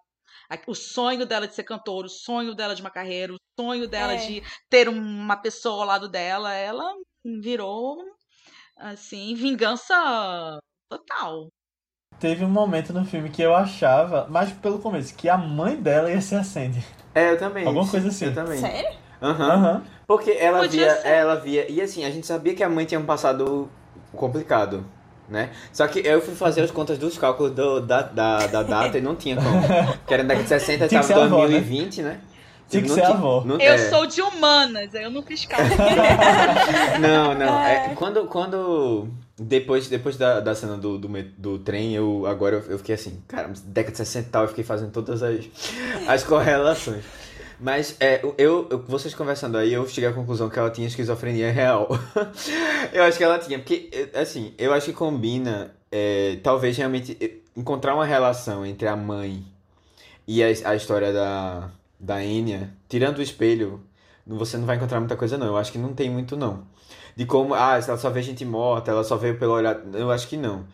O 0.67 0.73
sonho 0.73 1.25
dela 1.25 1.47
de 1.47 1.53
ser 1.53 1.63
cantora, 1.63 2.07
o 2.07 2.09
sonho 2.09 2.55
dela 2.55 2.73
de 2.73 2.81
uma 2.81 2.89
carreira, 2.89 3.33
o 3.33 3.37
sonho 3.59 3.87
dela 3.87 4.13
É. 4.13 4.17
de 4.17 4.41
ter 4.69 4.89
uma 4.89 5.37
pessoa 5.37 5.81
ao 5.81 5.87
lado 5.87 6.09
dela, 6.09 6.53
ela 6.53 6.91
virou, 7.41 7.97
assim, 8.77 9.35
vingança 9.35 9.93
total. 10.89 11.49
Teve 12.19 12.43
um 12.43 12.49
momento 12.49 12.91
no 12.91 13.05
filme 13.05 13.29
que 13.29 13.41
eu 13.41 13.55
achava, 13.55 14.27
mas 14.29 14.51
pelo 14.51 14.79
começo, 14.79 15.15
que 15.15 15.29
a 15.29 15.37
mãe 15.37 15.75
dela 15.81 16.11
ia 16.11 16.19
ser 16.21 16.35
a 16.35 16.43
Sandy. 16.43 16.83
É, 17.13 17.31
eu 17.31 17.37
também. 17.37 17.65
Alguma 17.65 17.89
coisa 17.89 18.07
assim. 18.09 18.25
Eu 18.25 18.33
também. 18.33 18.57
Sério? 18.59 18.99
Aham. 19.21 19.51
Aham. 19.51 19.85
Porque 20.09 20.31
ela 20.31 20.61
Podia 20.61 20.85
via, 20.87 20.95
ser. 20.95 21.07
ela 21.07 21.35
via. 21.35 21.71
E 21.71 21.79
assim, 21.79 22.03
a 22.03 22.09
gente 22.09 22.25
sabia 22.25 22.55
que 22.55 22.63
a 22.63 22.67
mãe 22.69 22.83
tinha 22.83 22.99
um 22.99 23.05
passado 23.05 23.69
complicado. 24.11 24.83
né? 25.29 25.51
Só 25.71 25.87
que 25.87 25.99
eu 25.99 26.19
fui 26.19 26.33
fazer 26.33 26.61
as 26.61 26.71
contas 26.71 26.97
dos 26.97 27.15
cálculos 27.15 27.51
do, 27.51 27.79
da, 27.79 28.01
da, 28.01 28.47
da 28.47 28.63
data 28.63 28.97
e 28.97 29.01
não 29.01 29.15
tinha 29.15 29.35
como. 29.35 29.61
Porque 30.01 30.13
era 30.15 30.23
na 30.23 30.29
década 30.29 30.43
de 30.43 30.49
60 30.49 30.87
Tinha 30.87 31.01
que 31.01 31.07
tava 31.07 31.19
ser 31.19 31.25
avó, 31.27 31.41
2020, 31.47 32.01
né? 32.01 32.19
Tinha 32.67 32.81
que 32.81 32.89
Não 32.89 32.95
ser 32.95 33.01
tinha- 33.01 33.13
avó. 33.15 33.43
não- 33.45 33.59
Eu 33.59 33.73
é. 33.73 33.77
sou 33.77 34.07
de 34.07 34.19
humanas, 34.21 34.91
eu 34.95 35.11
não 35.11 35.21
fiz 35.21 35.45
cálculo. 35.45 35.75
Não, 36.99 37.33
não. 37.35 37.59
É, 37.63 37.93
quando, 37.95 38.25
quando. 38.25 39.07
Depois, 39.37 39.87
depois 39.87 40.17
da, 40.17 40.39
da 40.39 40.53
cena 40.53 40.75
do, 40.75 40.97
do, 40.97 41.07
do 41.37 41.59
trem, 41.59 41.93
eu 41.95 42.25
agora 42.25 42.57
eu, 42.57 42.71
eu 42.73 42.77
fiquei 42.77 42.93
assim, 42.95 43.21
cara, 43.27 43.49
década 43.63 43.91
de 43.93 43.97
60 43.99 44.27
e 44.27 44.31
tal, 44.31 44.41
eu 44.43 44.47
fiquei 44.49 44.63
fazendo 44.65 44.91
todas 44.91 45.23
as, 45.23 45.45
as 46.07 46.23
correlações. 46.23 47.03
Mas 47.59 47.95
é, 47.99 48.21
eu, 48.37 48.67
eu- 48.69 48.83
vocês 48.87 49.13
conversando 49.13 49.57
aí, 49.57 49.73
eu 49.73 49.85
cheguei 49.87 50.09
à 50.09 50.13
conclusão 50.13 50.49
que 50.49 50.57
ela 50.57 50.69
tinha 50.71 50.87
esquizofrenia 50.87 51.51
real. 51.51 51.89
eu 52.93 53.03
acho 53.03 53.17
que 53.17 53.23
ela 53.23 53.37
tinha, 53.39 53.59
porque, 53.59 53.89
é, 54.13 54.19
assim, 54.19 54.53
eu 54.57 54.73
acho 54.73 54.85
que 54.87 54.93
combina, 54.93 55.75
é, 55.91 56.37
talvez 56.43 56.77
realmente 56.77 57.17
é, 57.19 57.31
encontrar 57.59 57.95
uma 57.95 58.05
relação 58.05 58.65
entre 58.65 58.87
a 58.87 58.95
mãe 58.95 59.45
e 60.27 60.43
a, 60.43 60.47
a 60.47 60.75
história 60.75 61.13
da, 61.13 61.69
da 61.99 62.23
Enya, 62.23 62.71
tirando 62.89 63.19
o 63.19 63.21
espelho, 63.21 63.81
você 64.25 64.57
não 64.57 64.65
vai 64.65 64.77
encontrar 64.77 64.99
muita 64.99 65.15
coisa, 65.17 65.37
não. 65.37 65.47
Eu 65.47 65.57
acho 65.57 65.71
que 65.71 65.77
não 65.77 65.93
tem 65.93 66.09
muito, 66.09 66.37
não. 66.37 66.65
De 67.15 67.25
como, 67.25 67.53
ah, 67.53 67.79
ela 67.85 67.97
só 67.97 68.09
vê 68.09 68.21
gente 68.21 68.45
morta, 68.45 68.91
ela 68.91 69.03
só 69.03 69.17
vê 69.17 69.33
pelo 69.33 69.53
olhar. 69.53 69.79
Eu 69.93 70.11
acho 70.11 70.27
que 70.27 70.37
não. 70.37 70.65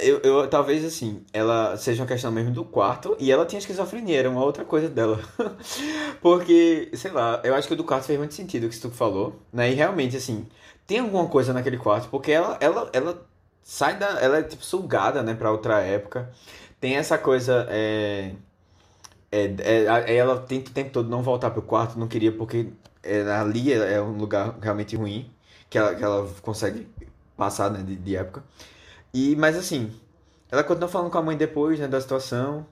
Eu, 0.00 0.20
eu, 0.22 0.48
talvez, 0.48 0.84
assim, 0.84 1.22
ela 1.32 1.76
seja 1.76 2.02
uma 2.02 2.08
questão 2.08 2.32
mesmo 2.32 2.50
do 2.50 2.64
quarto 2.64 3.14
e 3.20 3.30
ela 3.30 3.44
tinha 3.44 3.58
esquizofrenia, 3.58 4.18
era 4.18 4.30
uma 4.30 4.42
outra 4.42 4.64
coisa 4.64 4.88
dela. 4.88 5.20
Porque, 6.22 6.90
sei 6.94 7.10
lá, 7.10 7.40
eu 7.44 7.54
acho 7.54 7.68
que 7.68 7.74
o 7.74 7.76
do 7.76 7.84
quarto 7.84 8.04
fez 8.06 8.18
muito 8.18 8.32
sentido 8.34 8.66
o 8.66 8.70
que 8.70 8.78
tu 8.80 8.90
falou, 8.90 9.36
né? 9.52 9.70
E 9.70 9.74
realmente, 9.74 10.16
assim, 10.16 10.46
tem 10.86 11.00
alguma 11.00 11.28
coisa 11.28 11.52
naquele 11.52 11.76
quarto, 11.78 12.08
porque 12.08 12.32
ela, 12.32 12.56
ela, 12.60 12.90
ela 12.92 13.26
sai 13.62 13.98
da. 13.98 14.20
Ela 14.20 14.38
é, 14.38 14.42
tipo, 14.42 14.64
sugada, 14.64 15.22
né, 15.22 15.34
pra 15.34 15.50
outra 15.52 15.80
época. 15.82 16.30
Tem 16.80 16.96
essa 16.96 17.18
coisa, 17.18 17.66
é. 17.70 18.32
É, 19.30 19.54
é, 19.84 19.88
a- 19.88 20.00
ela 20.10 20.38
tenta 20.40 20.70
o 20.70 20.74
tempo 20.74 20.90
todo 20.90 21.08
não 21.08 21.22
voltar 21.22 21.50
pro 21.50 21.62
quarto, 21.62 21.98
não 21.98 22.06
queria 22.08 22.30
porque 22.32 22.68
é, 23.02 23.22
ali 23.32 23.72
é, 23.72 23.94
é 23.94 24.02
um 24.02 24.16
lugar 24.16 24.56
realmente 24.60 24.94
ruim, 24.96 25.30
que 25.70 25.78
ela, 25.78 25.94
que 25.94 26.04
ela 26.04 26.28
consegue 26.42 26.86
passar, 27.36 27.70
né, 27.70 27.82
de, 27.82 27.96
de 27.96 28.16
época. 28.16 28.42
E, 29.14 29.36
mas 29.36 29.56
assim, 29.56 29.92
ela 30.50 30.64
continua 30.64 30.88
falando 30.88 31.10
com 31.10 31.18
a 31.18 31.22
mãe 31.22 31.36
depois, 31.36 31.78
né, 31.78 31.86
da 31.88 32.00
situação. 32.00 32.66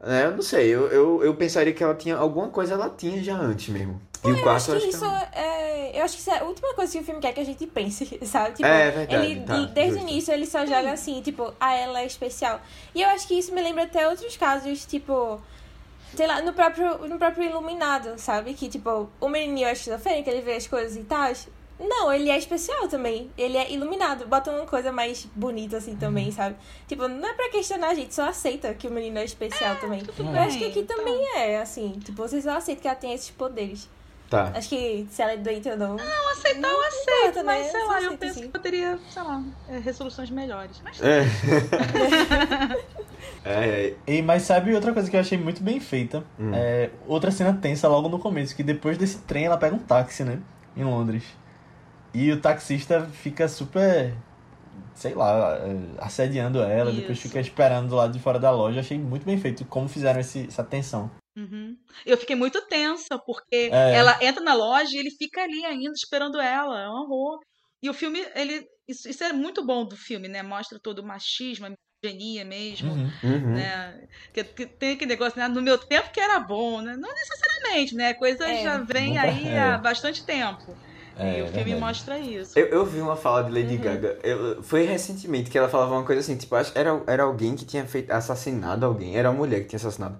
né, 0.00 0.26
eu 0.26 0.32
não 0.32 0.42
sei, 0.42 0.68
eu, 0.68 0.88
eu, 0.88 1.24
eu 1.24 1.34
pensaria 1.34 1.72
que 1.72 1.82
ela 1.82 1.94
tinha 1.94 2.16
alguma 2.16 2.48
coisa, 2.48 2.74
ela 2.74 2.90
tinha 2.90 3.22
já 3.22 3.36
antes 3.36 3.68
mesmo. 3.68 4.00
E 4.24 4.32
o 4.32 4.36
Eu 4.36 4.42
quarto 4.42 4.72
acho 4.72 4.72
que 4.72 4.84
eu 4.84 4.88
isso 4.90 5.04
acho 5.04 5.30
que 5.30 5.38
é. 5.38 5.70
Eu 5.98 6.04
acho 6.04 6.14
que 6.14 6.20
isso 6.20 6.30
é 6.30 6.38
a 6.38 6.44
última 6.44 6.74
coisa 6.74 6.92
que 6.92 6.98
o 6.98 7.04
filme 7.04 7.20
quer 7.20 7.32
que 7.32 7.40
a 7.40 7.44
gente 7.44 7.66
pense, 7.66 8.18
sabe? 8.26 8.56
Tipo, 8.56 8.68
É, 8.68 8.90
verdade, 8.90 9.26
ele, 9.26 9.40
tá, 9.42 9.56
desde 9.66 9.98
justo. 9.98 10.06
o 10.06 10.08
início 10.08 10.32
ele 10.34 10.46
só 10.46 10.64
joga 10.66 10.92
assim, 10.92 11.20
tipo, 11.22 11.52
ah, 11.58 11.74
ela 11.74 12.00
é 12.02 12.06
especial. 12.06 12.60
E 12.94 13.02
eu 13.02 13.08
acho 13.10 13.26
que 13.26 13.34
isso 13.38 13.52
me 13.54 13.62
lembra 13.62 13.84
até 13.84 14.08
outros 14.08 14.36
casos, 14.36 14.84
tipo. 14.86 15.40
Sei 16.14 16.26
lá, 16.26 16.42
no 16.42 16.52
próprio, 16.52 17.06
no 17.08 17.18
próprio 17.18 17.44
Iluminado, 17.44 18.18
sabe? 18.18 18.52
Que, 18.54 18.68
tipo, 18.68 19.08
o 19.20 19.28
menininho 19.28 19.68
é 19.68 19.72
esquizofrênico, 19.72 20.28
ele 20.28 20.40
vê 20.42 20.54
as 20.56 20.66
coisas 20.66 20.96
e 20.96 21.04
tal. 21.04 21.32
Não, 21.80 22.12
ele 22.12 22.28
é 22.28 22.36
especial 22.36 22.86
também. 22.88 23.30
Ele 23.38 23.56
é 23.56 23.72
iluminado. 23.72 24.26
Bota 24.26 24.50
uma 24.50 24.66
coisa 24.66 24.92
mais 24.92 25.26
bonita 25.34 25.78
assim 25.78 25.92
Uhum. 25.92 25.96
também, 25.98 26.30
sabe? 26.30 26.56
Tipo, 26.86 27.08
não 27.08 27.28
é 27.28 27.32
pra 27.32 27.48
questionar 27.48 27.88
a 27.88 27.94
gente, 27.94 28.14
só 28.14 28.28
aceita 28.28 28.74
que 28.74 28.86
o 28.86 28.90
menino 28.90 29.18
é 29.18 29.24
especial 29.24 29.76
também. 29.76 30.04
tudo 30.04 30.22
Eu 30.30 30.40
acho 30.40 30.58
que 30.58 30.66
aqui 30.66 30.82
tá. 30.82 30.94
também 30.94 31.18
é, 31.36 31.58
assim. 31.58 31.98
Tipo, 32.04 32.22
vocês 32.28 32.44
só 32.44 32.56
aceitam 32.56 32.82
que 32.82 32.88
ela 32.88 32.96
tem 32.96 33.14
esses 33.14 33.30
poderes. 33.30 33.88
Tá. 34.28 34.52
Acho 34.54 34.68
que 34.68 35.06
se 35.10 35.22
ela 35.22 35.32
é 35.32 35.36
doente 35.38 35.68
ou 35.68 35.76
não. 35.76 35.96
Não, 35.96 36.28
aceitar 36.30 36.68
eu 36.68 36.80
aceito, 36.82 37.10
importa, 37.18 37.42
né? 37.42 37.58
mas 37.58 37.66
sei 37.72 37.80
Só 37.80 37.86
lá, 37.88 38.02
eu 38.02 38.18
penso 38.18 38.34
sim. 38.34 38.40
que 38.42 38.48
poderia, 38.48 38.98
sei 39.10 39.22
lá, 39.22 39.42
é, 39.68 39.78
resoluções 39.78 40.30
melhores. 40.30 40.80
Mas 40.84 41.00
É. 41.02 41.24
é, 43.44 43.52
é. 43.52 43.94
E, 44.06 44.22
mas 44.22 44.42
sabe 44.42 44.74
outra 44.74 44.92
coisa 44.92 45.10
que 45.10 45.16
eu 45.16 45.20
achei 45.20 45.36
muito 45.36 45.62
bem 45.62 45.80
feita? 45.80 46.24
Hum. 46.38 46.52
É 46.54 46.90
outra 47.06 47.30
cena 47.30 47.52
tensa 47.60 47.88
logo 47.88 48.08
no 48.08 48.18
começo, 48.18 48.54
que 48.54 48.62
depois 48.62 48.96
desse 48.96 49.18
trem 49.22 49.44
ela 49.46 49.56
pega 49.56 49.74
um 49.74 49.78
táxi, 49.78 50.24
né? 50.24 50.38
Em 50.76 50.84
Londres. 50.84 51.24
E 52.12 52.32
o 52.32 52.40
taxista 52.40 53.06
fica 53.06 53.46
super, 53.48 54.14
sei 54.94 55.14
lá, 55.14 55.56
é, 55.58 55.76
assediando 56.04 56.60
ela, 56.60 56.90
depois 56.92 57.18
Isso. 57.18 57.28
fica 57.28 57.40
esperando 57.40 57.88
do 57.88 57.94
lado 57.96 58.12
de 58.12 58.18
fora 58.18 58.38
da 58.38 58.50
loja. 58.50 58.80
Achei 58.80 58.98
muito 58.98 59.24
bem 59.24 59.38
feito 59.38 59.64
como 59.64 59.88
fizeram 59.88 60.20
esse, 60.20 60.46
essa 60.46 60.64
tensão. 60.64 61.10
Uhum. 61.36 61.76
Eu 62.04 62.16
fiquei 62.18 62.34
muito 62.34 62.60
tensa, 62.66 63.16
porque 63.24 63.70
É. 63.72 63.94
ela 63.94 64.18
entra 64.20 64.42
na 64.42 64.54
loja 64.54 64.90
e 64.92 64.98
ele 64.98 65.10
fica 65.12 65.42
ali 65.42 65.64
ainda 65.64 65.92
esperando 65.92 66.40
ela. 66.40 66.80
É 66.80 66.88
um 66.88 67.02
horror. 67.02 67.38
E 67.82 67.88
o 67.88 67.94
filme, 67.94 68.20
ele. 68.34 68.66
Isso, 68.88 69.08
isso 69.08 69.22
é 69.22 69.32
muito 69.32 69.64
bom 69.64 69.84
do 69.86 69.96
filme, 69.96 70.26
né? 70.28 70.42
Mostra 70.42 70.78
todo 70.82 70.98
o 70.98 71.06
machismo, 71.06 71.66
a 71.66 71.70
misoginia 72.02 72.44
mesmo. 72.44 72.92
Uhum. 72.92 73.10
Uhum. 73.22 73.54
Né? 73.54 74.08
Que, 74.34 74.42
que 74.42 74.66
tem 74.66 74.92
aquele 74.92 75.10
negócio, 75.12 75.38
né? 75.38 75.46
No 75.46 75.62
meu 75.62 75.78
tempo 75.78 76.10
que 76.10 76.20
era 76.20 76.40
bom, 76.40 76.80
né? 76.82 76.96
Não 76.96 77.08
necessariamente, 77.14 77.94
né? 77.94 78.12
Coisa 78.14 78.46
É. 78.48 78.64
já 78.64 78.78
vem 78.78 79.16
aí 79.16 79.48
é. 79.48 79.60
há 79.60 79.78
bastante 79.78 80.24
tempo. 80.24 80.76
É, 81.22 81.38
e 81.38 81.42
o 81.42 81.46
filme 81.48 81.64
verdade. 81.64 81.80
mostra 81.80 82.18
isso. 82.18 82.58
Eu, 82.58 82.66
eu 82.66 82.84
vi 82.86 83.00
uma 83.00 83.16
fala 83.16 83.42
de 83.44 83.50
Uhum. 83.50 83.56
Lady 83.62 83.76
Gaga. 83.76 84.18
Eu- 84.22 84.62
foi 84.62 84.84
recentemente 84.84 85.50
que 85.50 85.58
ela 85.58 85.68
falava 85.68 85.92
uma 85.94 86.04
coisa 86.04 86.20
assim, 86.20 86.36
tipo, 86.36 86.54
acho, 86.54 86.72
era, 86.74 87.00
era 87.06 87.22
alguém 87.24 87.54
que 87.54 87.64
tinha 87.64 87.84
feito 87.84 88.10
assassinado 88.10 88.86
alguém. 88.86 89.16
Era 89.16 89.30
uma 89.30 89.36
mulher 89.38 89.60
que 89.60 89.66
tinha 89.68 89.78
assassinado. 89.78 90.16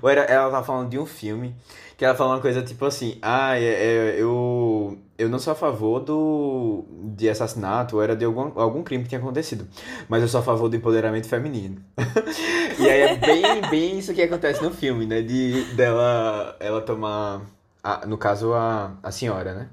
Ou 0.00 0.08
era, 0.08 0.22
ela 0.22 0.50
tava 0.50 0.64
falando 0.64 0.88
de 0.90 0.98
um 0.98 1.06
filme 1.06 1.54
que 1.96 2.04
ela 2.04 2.14
falou 2.16 2.32
uma 2.34 2.40
coisa 2.40 2.60
tipo 2.60 2.84
assim, 2.84 3.18
ah, 3.22 3.56
é, 3.56 3.62
é, 3.64 4.16
eu, 4.18 4.98
eu 5.16 5.28
não 5.28 5.38
sou 5.38 5.52
a 5.52 5.56
favor 5.56 6.00
do, 6.00 6.84
de 7.16 7.28
assassinato, 7.28 7.94
ou 7.96 8.02
era 8.02 8.16
de 8.16 8.24
algum, 8.24 8.50
algum 8.60 8.82
crime 8.82 9.04
que 9.04 9.10
tinha 9.10 9.20
acontecido. 9.20 9.64
Mas 10.08 10.20
eu 10.22 10.26
sou 10.28 10.40
a 10.40 10.42
favor 10.42 10.68
do 10.68 10.74
empoderamento 10.74 11.28
feminino. 11.28 11.80
e 12.78 12.88
aí 12.90 13.00
é 13.00 13.16
bem, 13.16 13.42
bem 13.70 13.98
isso 13.98 14.12
que 14.12 14.22
acontece 14.22 14.60
no 14.62 14.72
filme, 14.72 15.06
né? 15.06 15.22
De 15.22 15.62
dela 15.74 16.56
ela 16.58 16.80
tomar. 16.80 17.42
a- 17.82 18.04
no 18.06 18.18
caso, 18.18 18.52
a, 18.52 18.92
a 19.02 19.10
senhora, 19.12 19.54
né? 19.54 19.68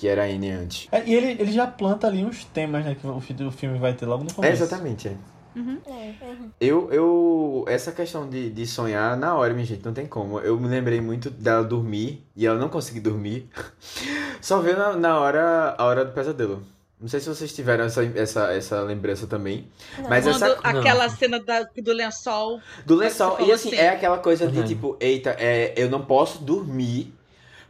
Que 0.00 0.08
era 0.08 0.22
a 0.22 0.26
Anne 0.26 0.50
antes. 0.50 0.88
É, 0.90 1.04
e 1.04 1.14
ele, 1.14 1.32
ele 1.42 1.52
já 1.52 1.66
planta 1.66 2.06
ali 2.06 2.24
uns 2.24 2.42
temas, 2.46 2.82
né? 2.86 2.96
Que 2.98 3.06
o, 3.06 3.16
o 3.18 3.50
filme 3.50 3.78
vai 3.78 3.92
ter 3.92 4.06
logo 4.06 4.24
no 4.24 4.30
É, 4.30 4.32
começo. 4.32 4.62
exatamente, 4.62 5.08
é. 5.08 5.16
É, 5.86 5.90
é. 5.90 6.36
Eu, 6.58 6.90
eu, 6.90 7.64
essa 7.68 7.92
questão 7.92 8.26
de, 8.26 8.48
de 8.48 8.66
sonhar, 8.66 9.14
na 9.18 9.34
hora, 9.34 9.52
minha 9.52 9.66
gente, 9.66 9.84
não 9.84 9.92
tem 9.92 10.06
como. 10.06 10.38
Eu 10.40 10.58
me 10.58 10.68
lembrei 10.68 11.00
muito 11.02 11.28
dela 11.28 11.62
dormir 11.62 12.24
e 12.34 12.46
ela 12.46 12.58
não 12.58 12.70
conseguir 12.70 13.00
dormir. 13.00 13.46
Só 14.40 14.60
veio 14.60 14.78
na, 14.78 14.96
na 14.96 15.18
hora, 15.20 15.74
a 15.76 15.84
hora 15.84 16.04
do 16.04 16.12
pesadelo. 16.12 16.62
Não 16.98 17.08
sei 17.08 17.18
se 17.20 17.28
vocês 17.28 17.52
tiveram 17.52 17.84
essa, 17.84 18.02
essa, 18.14 18.52
essa 18.54 18.80
lembrança 18.82 19.26
também. 19.26 19.66
Mas 20.08 20.24
Quando 20.24 20.36
essa. 20.44 20.58
aquela 20.62 21.08
cena 21.10 21.40
da- 21.40 21.62
do 21.76 21.92
lençol. 21.92 22.60
Do 22.86 22.94
lençol. 22.94 23.36
E 23.40 23.50
assim, 23.52 23.68
assim. 23.68 23.76
é 23.76 23.88
aquela 23.90 24.18
coisa 24.18 24.46
de 24.46 24.58
Uhum. 24.60 24.64
tipo, 24.64 24.96
eita, 25.00 25.30
é, 25.38 25.74
eu 25.76 25.90
não 25.90 26.04
posso 26.04 26.42
dormir 26.44 27.12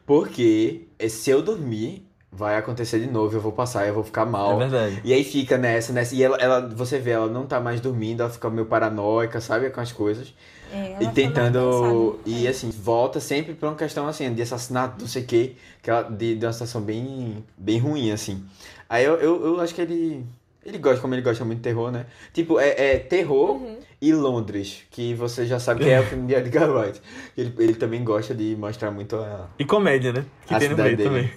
porque 0.07 0.89
se 1.09 1.31
eu 1.31 1.41
dormir, 1.41 2.05
vai 2.33 2.57
acontecer 2.57 3.01
de 3.01 3.07
novo, 3.11 3.37
eu 3.37 3.41
vou 3.41 3.53
passar, 3.53 3.87
eu 3.87 3.95
vou 3.95 4.05
ficar 4.05 4.25
mal. 4.25 4.53
É 4.55 4.59
verdade. 4.69 5.01
E 5.05 5.13
aí 5.13 5.25
fica 5.25 5.59
nessa, 5.59 5.93
nessa. 5.93 6.15
E 6.15 6.23
ela, 6.23 6.37
ela, 6.37 6.61
você 6.69 6.99
vê, 6.99 7.11
ela 7.11 7.27
não 7.29 7.47
tá 7.47 7.61
mais 7.61 7.81
dormindo, 7.81 8.21
ela 8.23 8.31
fica 8.31 8.49
meio 8.49 8.67
paranoica, 8.67 9.41
sabe? 9.41 9.69
Com 9.71 9.81
as 9.81 9.93
coisas. 9.93 10.33
É, 10.73 10.97
E 11.01 11.09
tentando. 11.09 12.21
E 12.25 12.47
assim, 12.47 12.71
volta 12.71 13.19
sempre 13.19 13.55
pra 13.55 13.71
uma 13.71 13.75
questão 13.77 14.07
assim, 14.07 14.33
de 14.33 14.43
assassinato, 14.43 15.01
não 15.01 15.09
sei 15.09 15.23
o 15.23 15.27
quê. 15.27 15.53
Que 15.83 15.91
ela, 15.91 16.03
de, 16.05 16.37
de 16.37 16.47
uma 16.47 16.53
situação 16.53 16.81
bem, 16.81 17.45
bem 17.59 17.79
ruim, 17.79 18.13
assim. 18.13 18.45
Aí 18.89 19.05
eu, 19.05 19.15
eu, 19.17 19.45
eu 19.47 19.61
acho 19.61 19.75
que 19.75 19.81
ele. 19.81 20.25
Ele 20.65 20.77
gosta, 20.77 21.01
como 21.01 21.15
ele 21.15 21.23
gosta 21.23 21.43
muito 21.43 21.57
de 21.59 21.63
terror, 21.65 21.91
né? 21.91 22.05
Tipo, 22.35 22.61
é, 22.61 22.69
é 22.95 22.99
terror 22.99 23.53
Uhum. 23.53 23.79
e 24.01 24.13
Londres, 24.13 24.83
que 24.91 25.15
você 25.15 25.47
já 25.47 25.59
sabe 25.59 25.83
que 25.85 25.89
é 25.89 25.99
o 25.99 26.03
filme 26.05 26.27
de 26.27 26.35
Edgar 26.35 26.71
Wright. 26.71 27.01
Ele, 27.35 27.55
ele 27.59 27.75
também 27.75 28.05
gosta 28.05 28.35
de 28.35 28.55
mostrar 28.57 28.91
muito 28.91 29.17
a. 29.17 29.49
E 29.59 29.65
comédia, 29.65 30.13
né? 30.13 30.25
Que 30.47 30.55
A 30.55 30.59
tem 30.59 30.69
no 30.69 30.77
meio 30.77 30.97
dele. 30.99 31.09
também. 31.09 31.31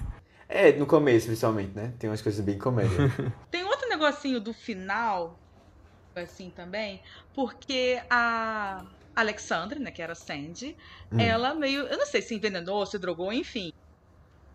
É, 0.55 0.71
no 0.73 0.85
começo, 0.85 1.25
principalmente, 1.25 1.75
né? 1.75 1.95
Tem 1.97 2.07
umas 2.07 2.21
coisas 2.21 2.45
bem 2.45 2.59
comédia. 2.59 2.95
Tem 3.49 3.63
outro 3.63 3.89
negocinho 3.89 4.39
do 4.39 4.53
final, 4.53 5.39
assim 6.15 6.51
também, 6.51 7.01
porque 7.33 7.99
a 8.07 8.85
Alexandra, 9.15 9.79
né, 9.79 9.89
que 9.89 9.99
era 9.99 10.13
Sandy, 10.13 10.77
Hum. 11.11 11.19
ela 11.19 11.55
meio, 11.55 11.87
eu 11.87 11.97
não 11.97 12.05
sei 12.05 12.21
se 12.21 12.35
envenenou, 12.35 12.85
se 12.85 12.99
drogou, 12.99 13.33
enfim. 13.33 13.73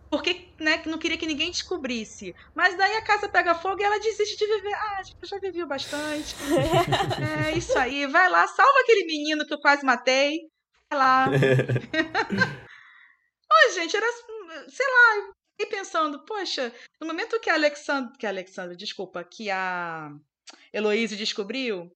Porque, 0.08 0.48
né, 0.60 0.78
que 0.78 0.88
não 0.88 0.98
queria 0.98 1.18
que 1.18 1.26
ninguém 1.26 1.50
descobrisse. 1.50 2.32
Mas 2.54 2.76
daí 2.76 2.94
a 2.94 3.02
casa 3.02 3.28
pega 3.28 3.56
fogo 3.56 3.80
e 3.80 3.84
ela 3.84 3.98
desiste 3.98 4.36
de 4.38 4.46
viver. 4.46 4.74
Ah, 4.74 5.02
que 5.04 5.16
eu 5.20 5.28
já 5.28 5.38
vivi 5.40 5.66
bastante. 5.66 6.36
é 7.50 7.58
isso 7.58 7.76
aí, 7.76 8.06
vai 8.06 8.30
lá, 8.30 8.46
salva 8.46 8.80
aquele 8.82 9.04
menino 9.04 9.44
que 9.44 9.52
eu 9.52 9.60
quase 9.60 9.84
matei. 9.84 10.38
Vai 10.88 10.98
lá. 11.00 11.26
Ai, 13.50 13.72
gente, 13.72 13.96
era, 13.96 14.06
sei 14.68 14.86
lá, 14.86 15.32
eu 15.58 15.66
fiquei 15.66 15.78
pensando, 15.78 16.20
poxa, 16.20 16.72
no 17.00 17.06
momento 17.06 17.40
que 17.40 17.50
a 17.50 17.54
Alexandra, 17.54 18.12
que 18.18 18.26
a 18.26 18.30
Alexandra, 18.30 18.76
desculpa, 18.76 19.24
que 19.24 19.50
a 19.50 20.12
Heloísa 20.72 21.16
descobriu, 21.16 21.90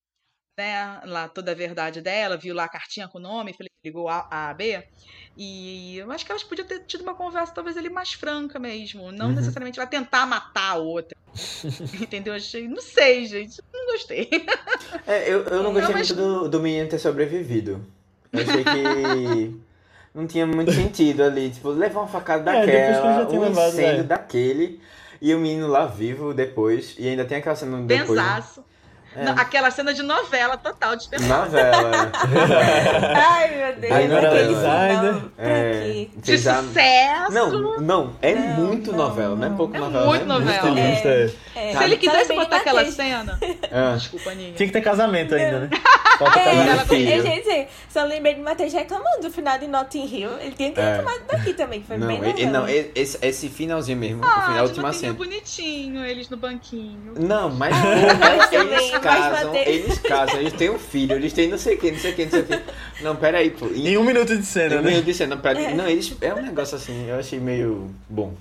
né, 0.58 1.00
lá 1.04 1.28
toda 1.28 1.52
a 1.52 1.54
verdade 1.54 2.00
dela, 2.00 2.36
viu 2.36 2.54
lá 2.54 2.64
a 2.64 2.68
cartinha 2.68 3.08
com 3.08 3.18
o 3.18 3.20
nome, 3.20 3.54
ligou 3.84 4.08
A, 4.08 4.26
A, 4.30 4.50
a 4.50 4.54
B, 4.54 4.84
e 5.36 5.96
eu 5.98 6.10
acho 6.12 6.24
que 6.26 6.32
elas 6.32 6.42
podiam 6.44 6.66
ter 6.66 6.84
tido 6.84 7.02
uma 7.02 7.14
conversa 7.14 7.54
talvez 7.54 7.76
ali 7.76 7.88
mais 7.88 8.12
franca 8.12 8.58
mesmo, 8.58 9.10
não 9.12 9.28
Uhum. 9.28 9.32
necessariamente 9.34 9.78
ela 9.80 9.88
tentar 9.88 10.26
matar 10.26 10.72
a 10.72 10.76
outra. 10.76 11.16
Entendeu? 12.00 12.34
Achei. 12.34 12.68
Não 12.68 12.82
sei, 12.82 13.24
gente. 13.24 13.62
Não 13.72 13.86
gostei. 13.92 14.28
É, 15.06 15.26
eu, 15.32 15.42
eu 15.44 15.62
não 15.62 15.72
Não, 15.72 15.72
gostei 15.72 15.94
mas- 15.94 16.10
muito 16.10 16.14
do, 16.42 16.48
do 16.50 16.60
menino 16.60 16.88
ter 16.90 16.98
sobrevivido. 16.98 17.82
Eu 18.30 18.40
achei 18.42 18.62
que 18.64 19.60
não 20.14 20.26
tinha 20.26 20.46
muito 20.46 20.72
sentido 20.72 21.22
ali. 21.22 21.50
Tipo, 21.50 21.70
levar 21.70 22.00
uma 22.00 22.08
facada 22.08 22.50
É, 22.54 22.66
daquela, 22.66 23.20
já 23.20 23.26
tinha 23.26 23.40
um 23.40 23.44
levado, 23.44 23.68
incêndio 23.68 24.00
é. 24.00 24.02
daquele, 24.04 24.80
e 25.20 25.34
o 25.34 25.38
menino 25.38 25.66
lá 25.68 25.86
vivo 25.86 26.32
depois. 26.34 26.94
E 26.98 27.08
ainda 27.08 27.24
tem 27.24 27.38
aquela 27.38 27.56
cena 27.56 27.78
depois. 27.78 28.08
né? 28.10 28.24
Benzaço. 28.24 28.64
É. 29.14 29.24
Não, 29.24 29.32
aquela 29.34 29.70
cena 29.70 29.92
de 29.92 30.02
novela 30.02 30.56
total, 30.56 30.96
de 30.96 31.06
Novela. 31.28 32.10
Ai, 33.14 33.56
meu 33.56 33.76
Deus. 33.76 33.92
Aí 33.92 34.08
designer. 34.48 35.12
final, 35.14 35.30
Pra 35.36 35.46
É? 35.48 36.06
De 36.16 36.32
a- 36.32 36.62
sucesso. 36.62 37.30
Não, 37.32 37.80
não, 37.80 38.12
é 38.22 38.34
Não, 38.34 38.46
muito 38.64 38.90
não, 38.90 38.98
novela, 38.98 39.36
não 39.36 39.46
é 39.46 39.50
pouco 39.50 39.76
É 39.76 39.78
novela. 39.80 40.06
muito 40.06 40.24
não 40.26 40.40
novela. 40.40 40.68
Estilista, 40.68 41.08
é. 41.08 41.30
É, 41.54 41.76
Se 41.76 41.84
ele 41.84 41.96
quisesse 41.98 42.34
botar 42.34 42.56
aquela 42.56 42.90
cena. 42.90 43.38
Ah. 43.70 43.94
Desculpa, 43.96 44.30
Aninha. 44.30 44.54
Tinha 44.54 44.66
que 44.66 44.72
ter 44.72 44.80
casamento 44.80 45.34
ainda, 45.34 45.60
né? 45.60 45.70
Falta 46.24 46.38
É, 46.38 46.44
casamento. 46.44 46.70
Ela- 46.70 46.84
filho. 46.86 47.10
eu, 47.10 47.22
gente, 47.22 47.68
só 47.88 48.04
lembrei 48.04 48.34
de 48.34 48.40
Matheus 48.40 48.72
reclamando 48.72 49.20
do 49.22 49.30
final 49.30 49.58
de 49.58 49.66
Notting 49.66 50.06
Hill. 50.06 50.30
Ele 50.40 50.52
tinha 50.52 50.68
que 50.70 50.74
ter 50.74 50.80
É. 50.80 50.96
reclamado 50.96 51.22
daqui 51.30 51.54
também, 51.54 51.80
que 51.80 51.86
foi 51.86 51.98
Não, 51.98 52.06
bem 52.06 52.16
ele- 52.18 52.46
novela. 52.46 52.50
não 52.52 52.68
esse, 52.68 53.18
esse 53.22 53.48
finalzinho 53.48 53.98
mesmo, 53.98 54.22
o 54.22 54.26
Ah, 54.26 54.30
final, 54.30 54.50
a 54.50 54.54
de 54.62 54.68
última 54.68 54.92
cena. 54.92 55.12
bonitinho, 55.12 56.04
eles 56.04 56.28
no 56.28 56.36
banquinho. 56.36 57.14
Não, 57.18 57.50
mas 57.50 57.74
mas 58.18 58.50
também, 58.50 58.74
eles 58.78 58.90
mas 58.92 59.02
casam, 59.02 59.46
Matheus- 59.52 59.66
eles 59.66 59.98
casam, 59.98 60.40
eles 60.40 60.52
têm 60.54 60.70
um 60.70 60.78
filho, 60.78 61.12
eles 61.14 61.32
têm 61.32 61.48
não 61.48 61.58
sei 61.58 61.76
o 61.76 61.78
que, 61.78 61.90
não 61.90 61.98
sei 61.98 62.12
o 62.12 62.14
que, 62.14 62.24
não 62.24 62.30
sei 62.30 62.40
o 62.40 62.44
que. 62.44 62.60
Não, 63.02 63.16
peraí, 63.16 63.50
pô. 63.50 63.66
Em 63.66 63.96
um 63.98 64.04
minuto 64.04 64.36
de 64.36 64.44
cena, 64.44 64.76
né? 64.76 64.90
meio 64.90 65.02
dizendo, 65.02 65.36
pra... 65.38 65.52
É. 65.52 65.74
não, 65.74 65.88
eles 65.88 66.14
é 66.20 66.32
um 66.34 66.42
negócio 66.42 66.76
assim, 66.76 67.08
eu 67.08 67.18
achei 67.18 67.38
meio 67.40 67.90
bom. 68.08 68.32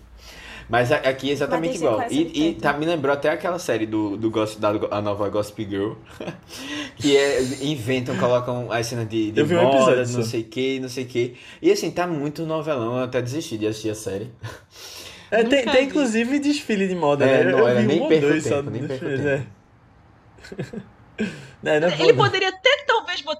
Mas 0.72 0.92
a- 0.92 0.98
aqui 0.98 1.30
é 1.30 1.34
exatamente 1.34 1.76
igual. 1.78 2.06
E, 2.10 2.52
e 2.52 2.56
tá, 2.56 2.74
me 2.74 2.86
lembrou 2.86 3.14
até 3.14 3.30
aquela 3.30 3.60
série 3.60 3.86
do, 3.86 4.16
do 4.18 4.32
Gossip, 4.32 4.62
da 4.62 4.70
a 4.92 5.02
nova 5.02 5.30
Gossip 5.30 5.66
Girl. 5.70 5.94
que 6.98 7.18
é, 7.18 7.42
inventam, 7.66 8.16
colocam 8.18 8.72
as 8.72 8.88
cenas 8.88 9.08
de, 9.10 9.32
de 9.32 9.44
um 9.44 9.48
moda, 9.48 10.06
episódio 10.06 10.08
não 10.08 10.22
só. 10.24 10.24
sei 10.24 10.42
o 10.42 10.46
que, 10.46 10.80
não 10.80 10.90
sei 10.90 11.04
o 11.04 11.08
que. 11.08 11.38
E 11.62 11.72
assim, 11.72 11.92
tá 11.92 12.08
muito 12.08 12.46
novelão, 12.46 12.98
eu 12.98 13.04
até 13.04 13.22
desisti 13.22 13.58
de 13.58 13.68
assistir 13.68 13.90
a 13.90 13.96
série. 13.96 14.32
É, 15.30 15.44
tem, 15.44 15.70
tem 15.70 15.86
inclusive 15.86 16.40
desfile 16.40 16.88
de 16.88 16.96
moda, 16.96 17.26
É, 17.26 17.28
né? 17.28 17.44
não, 17.46 17.68
eu 17.68 17.68
era 17.68 17.82
vi 17.84 17.88
nem 17.88 18.02
um 18.02 18.04
ou 18.04 18.18
dois 18.20 18.44
só 18.46 18.62
tempo, 18.62 18.70
nem 18.70 18.84
dos 18.84 18.86
perco 18.86 18.98
filmes, 18.98 19.26
tempo. 19.26 19.26
é. 19.26 19.48
É, 21.64 21.80
não 21.80 21.88
é 21.88 21.92
Ele 21.98 22.14
poderia 22.14 22.52
talvez 22.52 22.71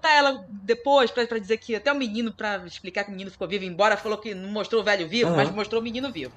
botar 0.02 0.14
ela 0.16 0.46
depois 0.50 1.12
pra, 1.12 1.26
pra 1.28 1.38
dizer 1.38 1.58
que 1.58 1.76
até 1.76 1.92
o 1.92 1.96
menino, 1.96 2.34
pra 2.34 2.58
explicar 2.66 3.04
que 3.04 3.10
o 3.10 3.12
menino 3.12 3.30
ficou 3.30 3.48
vivo, 3.48 3.64
embora 3.64 3.96
falou 3.96 4.18
que 4.18 4.34
não 4.34 4.50
mostrou 4.50 4.82
o 4.82 4.84
velho 4.84 5.08
vivo, 5.08 5.30
Aham. 5.30 5.38
mas 5.38 5.52
mostrou 5.52 5.80
o 5.80 5.84
menino 5.84 6.12
vivo. 6.12 6.32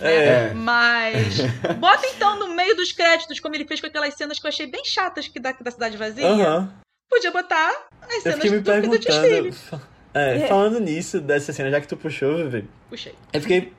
É. 0.00 0.14
É. 0.50 0.54
Mas 0.54 1.38
bota 1.80 2.06
então 2.14 2.38
no 2.38 2.54
meio 2.54 2.76
dos 2.76 2.92
créditos, 2.92 3.40
como 3.40 3.54
ele 3.54 3.64
fez 3.66 3.80
com 3.80 3.86
aquelas 3.86 4.14
cenas 4.14 4.38
que 4.38 4.46
eu 4.46 4.48
achei 4.50 4.66
bem 4.66 4.84
chatas 4.84 5.26
que 5.26 5.40
da, 5.40 5.52
da 5.52 5.70
cidade 5.70 5.96
vazia. 5.96 6.26
Aham. 6.26 6.72
Podia 7.08 7.30
botar 7.30 7.70
as 8.02 8.14
Eu 8.26 8.32
cenas 8.32 8.50
do, 8.50 8.60
do 8.90 8.98
desfile. 8.98 9.28
perguntando. 9.52 9.82
É, 10.12 10.46
falando 10.46 10.80
nisso, 10.80 11.20
dessa 11.20 11.52
cena, 11.52 11.70
já 11.70 11.80
que 11.80 11.86
tu 11.86 11.96
puxou, 11.96 12.36
Vivi, 12.48 12.66
Puxei. 12.88 13.14
eu 13.32 13.40
fiquei. 13.40 13.72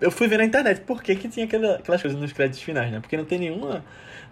Eu 0.00 0.10
fui 0.10 0.26
ver 0.28 0.38
na 0.38 0.44
internet 0.44 0.80
por 0.82 1.02
que, 1.02 1.14
que 1.16 1.28
tinha 1.28 1.46
aquela- 1.46 1.76
aquelas 1.76 2.00
coisas 2.00 2.18
nos 2.18 2.32
créditos 2.32 2.62
finais, 2.62 2.90
né? 2.92 3.00
Porque 3.00 3.16
não 3.16 3.24
tem 3.24 3.38
nenhuma. 3.38 3.84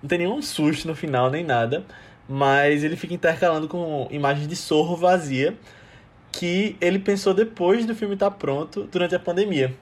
Não 0.03 0.09
tem 0.09 0.19
nenhum 0.19 0.41
susto 0.43 0.87
no 0.89 0.95
final, 0.97 1.31
nem 1.31 1.45
nada. 1.45 1.85
Mas 2.35 2.83
ele 2.83 2.97
fica 2.97 3.13
intercalando 3.13 3.69
com 3.69 4.09
imagens 4.11 4.49
de 4.49 4.57
sorro 4.57 4.97
vazia 4.97 5.55
que 6.33 6.79
ele 6.81 6.99
pensou 6.99 7.35
depois 7.35 7.85
do 7.85 7.95
filme 7.95 8.15
estar 8.15 8.31
pronto 8.31 8.85
durante 8.91 9.15
a 9.15 9.19
pandemia. 9.19 9.75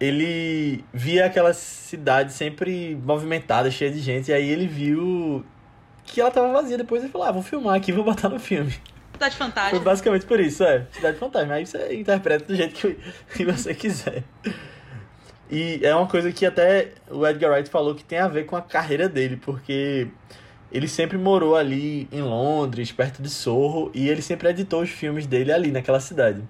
Ele 0.00 0.82
via 0.94 1.26
aquela 1.26 1.52
cidade 1.52 2.32
sempre 2.32 2.98
movimentada, 3.04 3.70
cheia 3.70 3.90
de 3.90 4.00
gente, 4.00 4.30
e 4.30 4.32
aí 4.32 4.48
ele 4.48 4.66
viu 4.66 5.44
que 6.02 6.18
ela 6.18 6.30
tava 6.30 6.50
vazia 6.50 6.78
depois 6.78 7.04
e 7.04 7.08
falou: 7.10 7.26
Ah, 7.26 7.32
vou 7.32 7.42
filmar 7.42 7.76
aqui, 7.76 7.92
vou 7.92 8.02
botar 8.02 8.30
no 8.30 8.40
filme. 8.40 8.72
Cidade 9.12 9.36
Foi 9.36 9.46
Fantasma. 9.46 9.80
basicamente 9.80 10.24
por 10.24 10.40
isso, 10.40 10.64
é. 10.64 10.86
Cidade 10.92 11.18
Fantasma. 11.18 11.52
Aí 11.52 11.66
você 11.66 11.94
interpreta 11.94 12.46
do 12.46 12.56
jeito 12.56 12.74
que, 12.74 12.98
que 13.36 13.44
você 13.44 13.74
quiser. 13.74 14.24
E 15.50 15.78
é 15.82 15.94
uma 15.94 16.06
coisa 16.06 16.32
que 16.32 16.46
até 16.46 16.92
o 17.10 17.26
Edgar 17.26 17.52
Wright 17.52 17.68
falou 17.68 17.94
que 17.94 18.02
tem 18.02 18.18
a 18.18 18.28
ver 18.28 18.46
com 18.46 18.56
a 18.56 18.62
carreira 18.62 19.10
dele, 19.10 19.36
porque 19.36 20.08
ele 20.76 20.88
sempre 20.88 21.16
morou 21.16 21.56
ali 21.56 22.06
em 22.12 22.20
Londres, 22.20 22.92
perto 22.92 23.22
de 23.22 23.30
Sorro, 23.30 23.90
e 23.94 24.08
ele 24.08 24.20
sempre 24.20 24.48
editou 24.50 24.82
os 24.82 24.90
filmes 24.90 25.26
dele 25.26 25.52
ali, 25.52 25.70
naquela 25.70 26.00
cidade. 26.00 26.42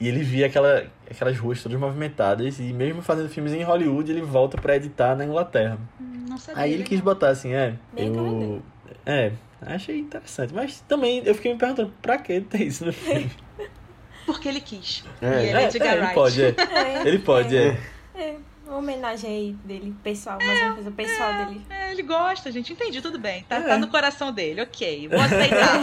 E 0.00 0.08
ele 0.08 0.22
via 0.22 0.46
aquela, 0.46 0.86
aquelas 1.10 1.38
ruas 1.38 1.62
todas 1.62 1.78
movimentadas, 1.78 2.58
e 2.58 2.72
mesmo 2.72 3.02
fazendo 3.02 3.28
filmes 3.28 3.52
em 3.52 3.62
Hollywood, 3.62 4.10
ele 4.10 4.22
volta 4.22 4.58
pra 4.58 4.76
editar 4.76 5.14
na 5.14 5.24
Inglaterra. 5.24 5.78
Não 6.00 6.38
sabia. 6.38 6.62
Aí 6.62 6.70
ele 6.70 6.78
legal. 6.78 6.88
quis 6.88 7.00
botar 7.00 7.28
assim, 7.28 7.52
é. 7.52 7.74
Bem 7.92 8.14
Eu. 8.14 8.62
É, 9.04 9.32
achei 9.62 9.98
interessante. 9.98 10.54
Mas 10.54 10.80
também 10.80 11.22
eu 11.24 11.34
fiquei 11.34 11.52
me 11.52 11.58
perguntando, 11.58 11.92
pra 12.00 12.18
que 12.18 12.40
ter 12.40 12.62
isso 12.62 12.84
no 12.86 12.92
filme? 12.92 13.30
Porque 14.26 14.48
ele 14.48 14.60
quis. 14.60 15.04
É. 15.22 15.26
E 15.26 15.48
ele 15.48 15.58
É, 15.58 15.62
é 15.62 15.66
é, 15.86 15.96
ele 15.96 16.14
pode, 16.14 16.42
é. 16.42 16.48
É, 16.48 17.08
Ele 17.08 17.18
pode, 17.18 17.56
é. 17.56 17.78
É, 18.14 18.34
uma 18.66 18.78
homenagem 18.78 19.30
aí 19.30 19.52
dele, 19.64 19.94
pessoal, 20.02 20.38
mais 20.44 20.60
uma 20.62 20.74
coisa 20.74 20.90
pessoal 20.90 21.32
dele. 21.46 21.62
É, 21.70 21.92
ele 21.92 22.02
gosta, 22.02 22.50
gente. 22.50 22.72
Entendi, 22.72 23.00
tudo 23.00 23.18
bem. 23.18 23.44
Tá, 23.48 23.56
É. 23.56 23.60
tá 23.62 23.78
no 23.78 23.88
coração 23.88 24.32
dele. 24.32 24.60
Ok, 24.62 25.08
vou 25.08 25.20
aceitar. 25.20 25.80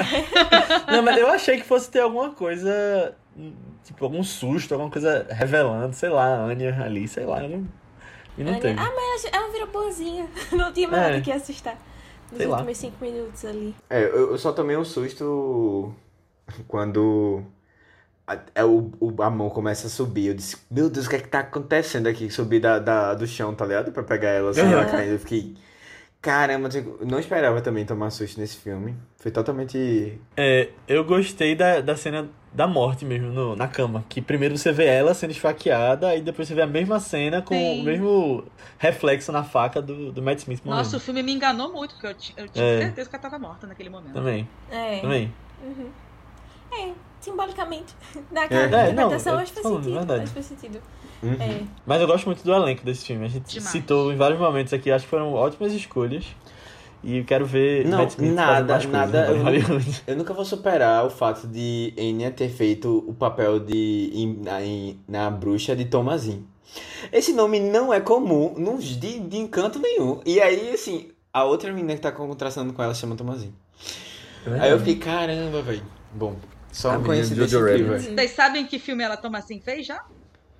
Não, 0.91 1.01
mas 1.01 1.17
eu 1.17 1.27
achei 1.29 1.57
que 1.57 1.63
fosse 1.63 1.89
ter 1.89 1.99
alguma 2.01 2.31
coisa. 2.31 3.15
Tipo, 3.83 4.05
algum 4.05 4.23
susto, 4.23 4.73
alguma 4.73 4.89
coisa 4.91 5.25
revelando, 5.29 5.93
sei 5.95 6.09
lá, 6.09 6.25
a 6.25 6.43
Anya 6.45 6.83
ali, 6.83 7.07
sei 7.07 7.25
lá. 7.25 7.41
Não... 7.41 7.67
E 8.37 8.43
não 8.43 8.51
Anya- 8.51 8.61
teve. 8.61 8.79
Ah, 8.79 8.91
mas 8.95 9.25
ela 9.31 9.51
virou 9.51 9.67
boazinha. 9.67 10.27
Não 10.51 10.71
tinha 10.73 10.87
mais 10.87 11.03
É. 11.03 11.09
nada 11.11 11.21
que 11.21 11.31
assustar. 11.31 11.77
Nos 12.31 12.37
Sei 12.39 12.47
lá. 12.47 12.57
últimos 12.57 12.77
cinco 12.79 12.95
minutos 13.03 13.45
ali. 13.45 13.75
É, 13.89 14.01
eu, 14.03 14.31
eu 14.31 14.37
só 14.39 14.51
tomei 14.51 14.75
um 14.75 14.83
susto 14.83 15.93
quando 16.67 17.43
a, 18.27 18.37
é, 18.55 18.63
o, 18.63 18.91
o- 18.99 19.21
a 19.21 19.29
mão 19.29 19.49
começa 19.49 19.87
a 19.87 19.89
subir. 19.89 20.27
Eu 20.27 20.33
disse, 20.33 20.57
meu 20.71 20.89
Deus, 20.89 21.05
o 21.05 21.09
que 21.09 21.15
é 21.15 21.19
que 21.19 21.27
tá 21.27 21.39
acontecendo 21.39 22.07
aqui? 22.07 22.29
Subir 22.29 22.59
da, 22.59 22.79
da- 22.79 23.13
do 23.13 23.27
chão, 23.27 23.53
tá 23.53 23.65
ligado? 23.65 23.91
Pra 23.91 24.03
pegar 24.03 24.29
ela 24.29 24.51
assim, 24.51 24.61
Uhum. 24.61 24.71
ela 24.71 24.85
caindo. 24.85 25.11
Eu 25.13 25.19
fiquei. 25.19 25.55
Caramba, 26.21 26.69
eu 26.73 27.05
não 27.05 27.19
esperava 27.19 27.59
também 27.59 27.85
tomar 27.85 28.09
susto 28.09 28.39
nesse 28.39 28.55
filme. 28.55 28.95
Foi 29.17 29.29
totalmente. 29.29 30.17
É, 30.37 30.69
eu 30.87 31.03
gostei 31.03 31.53
da, 31.53 31.81
da 31.81 31.97
cena 31.97 32.29
da 32.53 32.65
morte 32.65 33.03
mesmo, 33.03 33.27
no, 33.33 33.57
na 33.57 33.67
cama. 33.67 34.05
Que 34.07 34.21
primeiro 34.21 34.57
você 34.57 34.71
vê 34.71 34.85
ela 34.85 35.13
sendo 35.13 35.31
esfaqueada, 35.31 36.07
aí 36.07 36.21
depois 36.21 36.47
você 36.47 36.55
vê 36.55 36.61
a 36.61 36.67
mesma 36.67 36.97
cena 37.01 37.41
com 37.41 37.53
Sim. 37.53 37.81
o 37.81 37.83
mesmo 37.83 38.45
reflexo 38.77 39.33
na 39.33 39.43
faca 39.43 39.81
do, 39.81 40.13
do 40.13 40.21
Matt 40.21 40.39
Smith 40.39 40.61
morrendo. 40.63 40.83
Nossa, 40.85 40.95
o 40.95 40.99
filme 41.01 41.21
me 41.21 41.33
enganou 41.33 41.73
muito, 41.73 41.93
porque 41.95 42.07
eu, 42.07 42.43
eu 42.45 42.47
tinha 42.49 42.63
É. 42.65 42.77
certeza 42.83 43.09
que 43.09 43.15
ela 43.17 43.21
tava 43.23 43.37
morta 43.37 43.67
naquele 43.67 43.89
momento. 43.89 44.13
Também, 44.13 44.47
É. 44.71 44.99
também. 45.01 45.33
Uhum. 45.61 45.89
É, 46.71 46.91
simbolicamente. 47.23 47.93
Naquela 48.31 48.61
É. 48.61 48.65
É, 48.65 48.69
não, 48.69 48.91
interpretação, 48.91 49.33
eu 49.33 49.39
acho 49.39 49.51
que 49.51 49.53
faz 49.55 49.63
falando, 49.63 49.83
sentido. 49.83 49.97
verdade. 49.97 50.23
Acho 50.23 50.33
que 50.33 50.41
faz 50.43 50.45
sentido. 50.59 50.81
Uhum. 51.23 51.33
É. 51.39 51.61
Mas 51.85 52.01
eu 52.01 52.07
gosto 52.07 52.25
muito 52.25 52.43
do 52.43 52.53
elenco 52.53 52.83
desse 52.85 53.05
filme. 53.05 53.25
A 53.25 53.29
gente 53.29 53.45
Demais. 53.45 53.69
citou 53.71 54.11
em 54.11 54.15
vários 54.17 54.39
momentos 54.39 54.73
aqui, 54.73 54.91
acho 54.91 55.05
que 55.05 55.09
foram 55.09 55.33
ótimas 55.33 55.71
escolhas. 55.73 56.25
E 57.05 57.21
quero 57.25 57.45
ver 57.45 57.85
Não, 57.85 57.97
Matt 57.97 58.11
Smith 58.11 58.33
nada, 58.33 58.79
nada, 58.87 59.25
coisas 59.25 59.69
eu 59.69 59.75
não-. 59.75 59.81
Eu 60.07 60.15
nunca 60.15 60.33
vou 60.33 60.45
superar 60.45 61.05
o 61.05 61.09
fato 61.09 61.45
de 61.47 61.93
Enya 61.97 62.31
ter 62.31 62.47
feito 62.47 63.03
o 63.05 63.13
papel 63.13 63.59
de 63.59 64.09
em- 64.13 64.39
na, 64.41 64.63
em- 64.63 64.97
na 65.05 65.29
bruxa 65.29 65.75
de 65.75 65.83
Tomazin. 65.83 66.45
Esse 67.11 67.33
nome 67.33 67.59
não 67.59 67.93
é 67.93 67.99
comum, 67.99 68.53
não, 68.57 68.77
de, 68.77 68.95
de 69.19 69.37
encanto 69.37 69.79
nenhum. 69.79 70.21
E 70.25 70.39
aí, 70.41 70.71
assim, 70.71 71.09
a 71.33 71.43
outra 71.43 71.73
menina 71.73 71.93
que 71.95 71.99
tá 72.01 72.11
contrastando 72.11 72.71
com 72.71 72.81
ela 72.81 72.93
chama 72.93 73.17
Tomazin. 73.17 73.53
Aí 74.61 74.71
eu 74.71 74.79
fiquei, 74.79 74.95
caramba, 74.95 75.61
velho. 75.61 75.83
Bom, 76.13 76.35
só 76.73 76.89
A 76.89 76.97
uma 76.97 76.99
menina 77.07 77.21
de 77.21 77.27
coincidência 77.29 77.59
Jojo 77.59 77.69
incrível. 77.71 77.93
Rabbit. 77.93 78.15
Vocês 78.15 78.31
sabem 78.31 78.65
que 78.65 78.79
filme 78.79 79.03
ela 79.03 79.15
toma 79.15 79.37
assim 79.37 79.61
fez 79.61 79.85
já? 79.87 80.03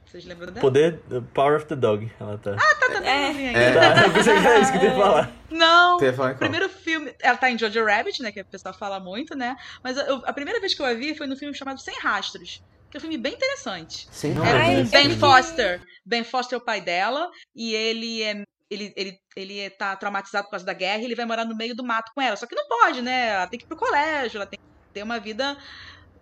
Vocês 0.05 0.25
lembram 0.25 0.47
dela? 0.53 0.61
Poder, 0.61 0.99
Power 1.33 1.57
of 1.57 1.65
the 1.65 1.75
Dog, 1.75 2.09
ela 2.19 2.37
tá. 2.37 2.55
Tá, 2.55 2.75
tá, 2.79 2.85
É. 3.03 3.27
novinha 3.29 3.49
aí. 3.49 3.55
É. 3.55 3.73
Tá, 3.73 4.49
era 4.49 4.59
isso 4.59 4.71
que 4.71 4.77
eu 4.77 4.83
ia 4.83 4.91
falar. 4.95 5.31
Não, 5.49 5.97
O 5.97 6.35
primeiro 6.37 6.69
filme, 6.69 7.13
ela 7.19 7.35
tá 7.37 7.49
em 7.49 7.57
Jojo 7.57 7.83
Rabbit, 7.83 8.21
né, 8.21 8.31
que 8.31 8.39
o 8.41 8.45
pessoal 8.45 8.73
fala 8.75 8.99
muito, 8.99 9.35
né? 9.35 9.55
Mas 9.83 9.97
eu- 9.97 10.21
a 10.25 10.31
primeira 10.31 10.59
vez 10.59 10.73
que 10.75 10.81
eu 10.81 10.85
a 10.85 10.93
vi 10.93 11.15
foi 11.17 11.25
no 11.25 11.35
filme 11.35 11.53
chamado 11.55 11.79
Sem 11.81 11.95
Rastros, 11.99 12.61
que 12.91 12.97
é 12.97 12.99
um 12.99 13.01
filme 13.01 13.17
bem 13.17 13.33
interessante. 13.33 14.07
Sim, 14.11 14.35
Não, 14.35 14.45
É 14.45 14.81
eu 14.81 14.85
Ben. 14.85 15.17
Foster. 15.17 15.81
Ben 16.05 16.23
Foster 16.23 16.57
é 16.59 16.61
o 16.61 16.63
pai 16.63 16.79
dela 16.79 17.29
e 17.55 17.73
ele 17.73 18.21
é 18.21 18.43
ele, 18.69 18.91
ele, 18.95 19.19
ele 19.35 19.69
tá 19.71 19.95
traumatizado 19.95 20.45
por 20.45 20.51
causa 20.51 20.65
da 20.65 20.73
guerra 20.73 20.99
e 21.01 21.05
ele 21.05 21.13
vai 21.15 21.25
morar 21.25 21.45
no 21.45 21.55
meio 21.55 21.75
do 21.75 21.83
mato 21.83 22.11
com 22.15 22.21
ela. 22.21 22.35
Só 22.35 22.47
que 22.47 22.55
não 22.55 22.67
pode, 22.67 23.01
né? 23.03 23.29
Ela 23.29 23.45
tem 23.47 23.59
que 23.59 23.65
ir 23.65 23.67
pro 23.67 23.77
colégio, 23.77 24.37
ela 24.37 24.47
tem 24.47 24.57
que 24.59 24.65
ter 24.93 25.03
uma 25.03 25.19
vida 25.19 25.55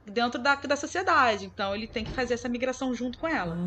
dentro 0.05 0.39
da, 0.41 0.55
da 0.55 0.75
sociedade. 0.75 1.45
Então 1.45 1.75
ele 1.75 1.87
tem 1.87 2.03
que 2.03 2.11
fazer 2.11 2.33
essa 2.33 2.49
migração 2.49 2.93
junto 2.93 3.17
com 3.17 3.27
ela. 3.27 3.57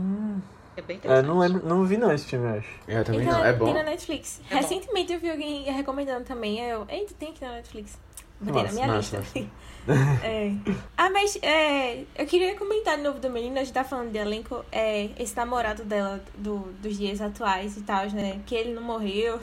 É 0.77 0.83
bem 0.83 0.97
É, 0.97 0.99
interessante. 0.99 1.27
não, 1.27 1.39
lembro, 1.39 1.67
não 1.69 1.85
vi 1.85 1.97
não 1.97 2.13
esse 2.13 2.27
filme, 2.27 2.47
eu 2.49 2.59
acho. 2.59 2.69
Eu 2.89 3.05
também 3.05 3.23
Então, 3.23 3.39
não. 3.39 3.45
É 3.45 3.53
bom. 3.53 3.65
Tem 3.67 3.75
na 3.75 3.83
Netflix. 3.85 4.41
É 4.51 4.55
bom. 4.55 4.61
Recentemente 4.61 5.13
eu 5.13 5.21
vi 5.21 5.31
alguém 5.31 5.63
recomendando 5.65 6.25
também. 6.25 6.59
Eu, 6.61 6.85
eita, 6.89 7.15
tem 7.19 7.31
aqui 7.31 7.45
na 7.45 7.53
Netflix. 7.53 7.99
Botei 8.41 8.63
na 8.65 8.73
minha 8.73 8.87
massa, 8.89 9.19
lista. 9.19 9.41
É. 10.25 10.51
Ah, 10.97 11.11
mas 11.11 11.39
é, 11.43 12.05
eu 12.17 12.25
queria 12.27 12.57
comentar 12.57 12.97
de 12.97 13.03
novo 13.03 13.19
do 13.19 13.29
menino, 13.29 13.57
a 13.59 13.63
gente 13.63 13.75
tá 13.75 13.85
falando 13.85 14.11
de 14.11 14.17
elenco, 14.17 14.65
é, 14.73 15.11
esse 15.19 15.37
namorado 15.37 15.85
dela 15.85 16.25
do, 16.39 16.61
dos 16.81 16.97
dias 16.97 17.21
atuais 17.21 17.77
e 17.77 17.83
tal, 17.83 18.07
né? 18.13 18.41
Que 18.47 18.55
ele 18.55 18.73
não 18.73 18.83
morreu. 18.83 19.39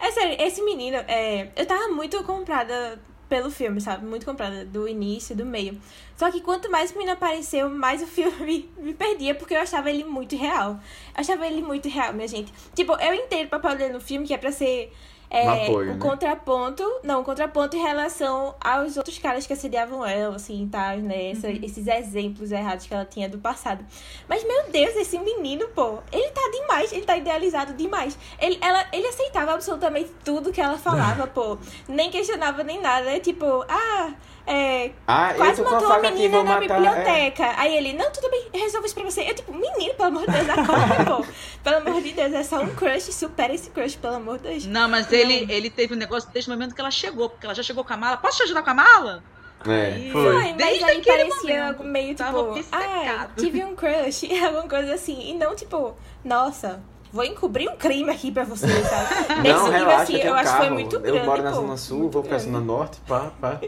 É 0.00 0.10
sério, 0.10 0.36
esse 0.44 0.60
menino, 0.62 0.96
é, 1.06 1.50
eu 1.54 1.64
tava 1.66 1.86
muito 1.86 2.20
comprada 2.24 2.98
pelo 3.30 3.48
filme, 3.48 3.80
sabe? 3.80 4.04
Muito 4.04 4.26
comprada 4.26 4.64
do 4.64 4.88
início 4.88 5.36
do 5.36 5.46
meio. 5.46 5.80
Só 6.16 6.30
que 6.30 6.40
quanto 6.40 6.68
mais 6.68 6.90
o 6.90 6.94
menino 6.94 7.12
apareceu, 7.12 7.70
mais 7.70 8.02
o 8.02 8.06
filme 8.06 8.68
me 8.76 8.92
perdia, 8.92 9.34
porque 9.34 9.54
eu 9.54 9.60
achava 9.60 9.88
ele 9.88 10.04
muito 10.04 10.36
real. 10.36 10.72
Eu 10.72 11.20
achava 11.20 11.46
ele 11.46 11.62
muito 11.62 11.88
real, 11.88 12.12
minha 12.12 12.26
gente. 12.26 12.52
Tipo, 12.74 12.92
eu 13.00 13.14
entendo 13.14 13.46
o 13.46 13.50
papel 13.50 13.76
dele 13.76 13.92
no 13.92 14.00
filme, 14.00 14.26
que 14.26 14.34
é 14.34 14.38
pra 14.38 14.50
ser 14.50 14.92
é, 15.30 15.44
Um 15.46 15.50
apoio, 15.64 15.90
o 15.90 15.94
né? 15.94 15.98
contraponto, 16.00 16.82
não, 17.04 17.20
o 17.20 17.24
contraponto 17.24 17.76
em 17.76 17.80
relação 17.80 18.54
aos 18.60 18.96
outros 18.96 19.16
caras 19.18 19.46
que 19.46 19.52
assediavam 19.52 20.04
ela, 20.04 20.34
assim, 20.36 20.68
tal, 20.70 20.96
né? 20.98 21.30
Essa- 21.30 21.50
Esses 21.50 21.86
exemplos 21.86 22.50
errados 22.50 22.86
que 22.86 22.92
ela 22.92 23.04
tinha 23.04 23.28
do 23.28 23.38
passado. 23.38 23.84
Mas, 24.28 24.42
meu 24.44 24.68
Deus, 24.70 24.96
esse 24.96 25.18
menino, 25.18 25.68
pô, 25.68 25.98
ele 26.10 26.30
tá 26.30 26.42
demais, 26.52 26.92
ele 26.92 27.04
tá 27.06 27.16
idealizado 27.16 27.72
demais. 27.74 28.18
Ele, 28.40 28.58
ela, 28.60 28.84
ele 28.92 29.06
aceitava 29.06 29.52
absolutamente 29.54 30.10
tudo 30.24 30.52
que 30.52 30.60
ela 30.60 30.76
falava, 30.76 31.26
pô. 31.32 31.56
Nem 31.88 32.10
questionava 32.10 32.62
nem 32.64 32.80
nada. 32.80 33.08
É 33.10 33.20
tipo, 33.20 33.64
ah, 33.68 34.10
é. 34.46 34.90
Ah, 35.06 35.30
eu 35.32 35.36
Quase 35.36 35.62
matou 35.62 35.86
uma 35.86 35.98
menina 36.00 36.42
na 36.42 36.60
matar. 36.60 36.62
é. 36.62 36.78
biblioteca. 36.78 37.54
Aí 37.56 37.76
ele, 37.76 37.92
não, 37.92 38.10
tudo 38.10 38.30
bem, 38.30 38.48
eu 38.52 38.60
resolvo 38.60 38.86
isso 38.86 38.94
pra 38.94 39.04
você. 39.04 39.22
Eu, 39.22 39.34
tipo, 39.34 39.52
menino, 39.52 39.94
pelo 39.94 40.08
amor 40.08 40.26
de 40.26 40.32
Deus, 40.32 40.48
acorda, 40.48 41.04
pô. 41.04 41.26
Pelo 41.62 41.76
amor 41.76 42.00
de 42.02 42.12
Deus, 42.12 42.32
é 42.32 42.42
só 42.42 42.60
um 42.62 42.74
crush, 42.74 43.12
supera 43.12 43.54
esse 43.54 43.68
crush, 43.70 43.94
pelo 43.96 44.14
amor 44.14 44.38
de 44.38 44.48
Deus. 44.48 44.66
Não, 44.66 44.88
mas 44.88 45.12
ele, 45.12 45.46
ele 45.52 45.68
teve 45.68 45.92
um 45.94 45.96
negócio 45.96 46.30
desde 46.32 46.50
o 46.50 46.54
momento 46.54 46.74
que 46.74 46.80
ela 46.80 46.90
chegou, 46.90 47.28
porque 47.28 47.44
ela 47.44 47.54
já 47.54 47.62
chegou 47.62 47.84
com 47.84 47.92
a 47.92 47.96
mala. 47.98 48.16
Posso 48.16 48.38
te 48.38 48.42
ajudar 48.44 48.62
com 48.62 48.70
a 48.70 48.74
mala? 48.74 49.22
É, 49.66 49.92
Aí- 49.92 50.10
Foi. 50.10 50.22
Foi, 50.22 50.34
mas 50.44 50.56
Desde 50.56 50.84
aí 50.84 50.98
aquele 50.98 51.16
parecia 51.28 51.62
momento, 51.64 51.84
meio 51.84 52.14
tipo, 52.14 52.30
ah, 52.30 52.40
obcecado. 52.40 53.32
tive 53.36 53.62
um 53.62 53.76
crush, 53.76 54.22
alguma 54.42 54.66
coisa 54.68 54.94
assim. 54.94 55.20
E 55.30 55.34
não 55.34 55.54
tipo, 55.54 55.94
nossa, 56.24 56.82
vou 57.12 57.24
encobrir 57.24 57.68
um 57.68 57.76
crime 57.76 58.10
aqui 58.10 58.30
pra 58.30 58.44
você, 58.44 58.66
sabe? 58.66 59.40
Nesse 59.42 59.54
Não, 59.54 59.64
nível 59.66 59.72
relaxa, 59.80 60.02
assim, 60.02 60.16
eu 60.18 60.32
um 60.32 60.36
acho 60.36 60.50
que 60.52 60.56
foi 60.58 60.70
muito 60.70 61.00
grande. 61.00 61.18
Eu 61.18 61.24
moro 61.24 61.42
na 61.42 61.50
pô, 61.50 61.56
Zona 61.56 61.76
Sul, 61.76 62.10
vou 62.10 62.22
pra. 62.22 62.38
Zona 62.38 62.60
Norte, 62.60 62.98
pá, 63.06 63.30
pá. 63.40 63.60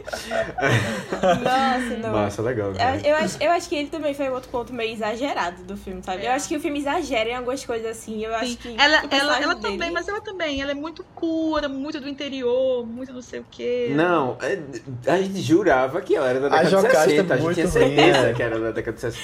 Nossa, 1.21 1.97
não. 2.01 2.11
Massa, 2.11 2.41
legal. 2.41 2.73
cara. 2.73 2.97
Eu, 2.97 3.09
eu, 3.11 3.15
acho, 3.17 3.37
eu 3.43 3.51
acho 3.51 3.69
que 3.69 3.75
ele 3.75 3.89
também 3.89 4.13
foi 4.13 4.29
outro 4.29 4.49
ponto 4.49 4.73
meio 4.73 4.93
exagerado 4.93 5.63
do 5.63 5.75
filme, 5.77 6.01
sabe? 6.03 6.25
Eu 6.25 6.31
acho 6.31 6.47
que 6.47 6.55
o 6.57 6.59
filme 6.59 6.79
exagera 6.79 7.29
em 7.29 7.35
algumas 7.35 7.63
coisas 7.65 7.91
assim. 7.91 8.23
Eu 8.23 8.33
acho 8.35 8.51
Sim. 8.51 8.57
que. 8.57 8.75
Ela, 8.81 9.03
ela, 9.09 9.41
ela 9.41 9.55
dele- 9.55 9.61
também, 9.73 9.91
mas 9.91 10.07
ela 10.07 10.21
também. 10.21 10.61
Ela 10.61 10.71
é 10.71 10.75
muito 10.75 11.03
pura, 11.19 11.67
muito 11.69 11.99
do 11.99 12.07
interior, 12.09 12.85
muito 12.85 13.13
não 13.13 13.21
sei 13.21 13.39
o 13.39 13.45
quê. 13.49 13.91
Não, 13.95 14.37
é, 14.41 14.59
a 15.11 15.17
gente 15.21 15.41
jurava 15.41 16.01
que 16.01 16.15
ela 16.15 16.29
era 16.29 16.39
da 16.39 16.47
A 16.47 16.49
década 16.63 16.65
de 16.65 16.71
Jocasta 16.71 17.09
60. 17.09 17.33
é 17.33 17.37
A 17.37 17.39
gente 17.39 17.53
tinha 17.53 17.67
certeza 17.67 18.17
é. 18.29 18.33
que 18.33 18.43
era 18.43 18.59
da 18.59 18.71
década 18.71 18.95
de 18.95 19.01
60. 19.01 19.23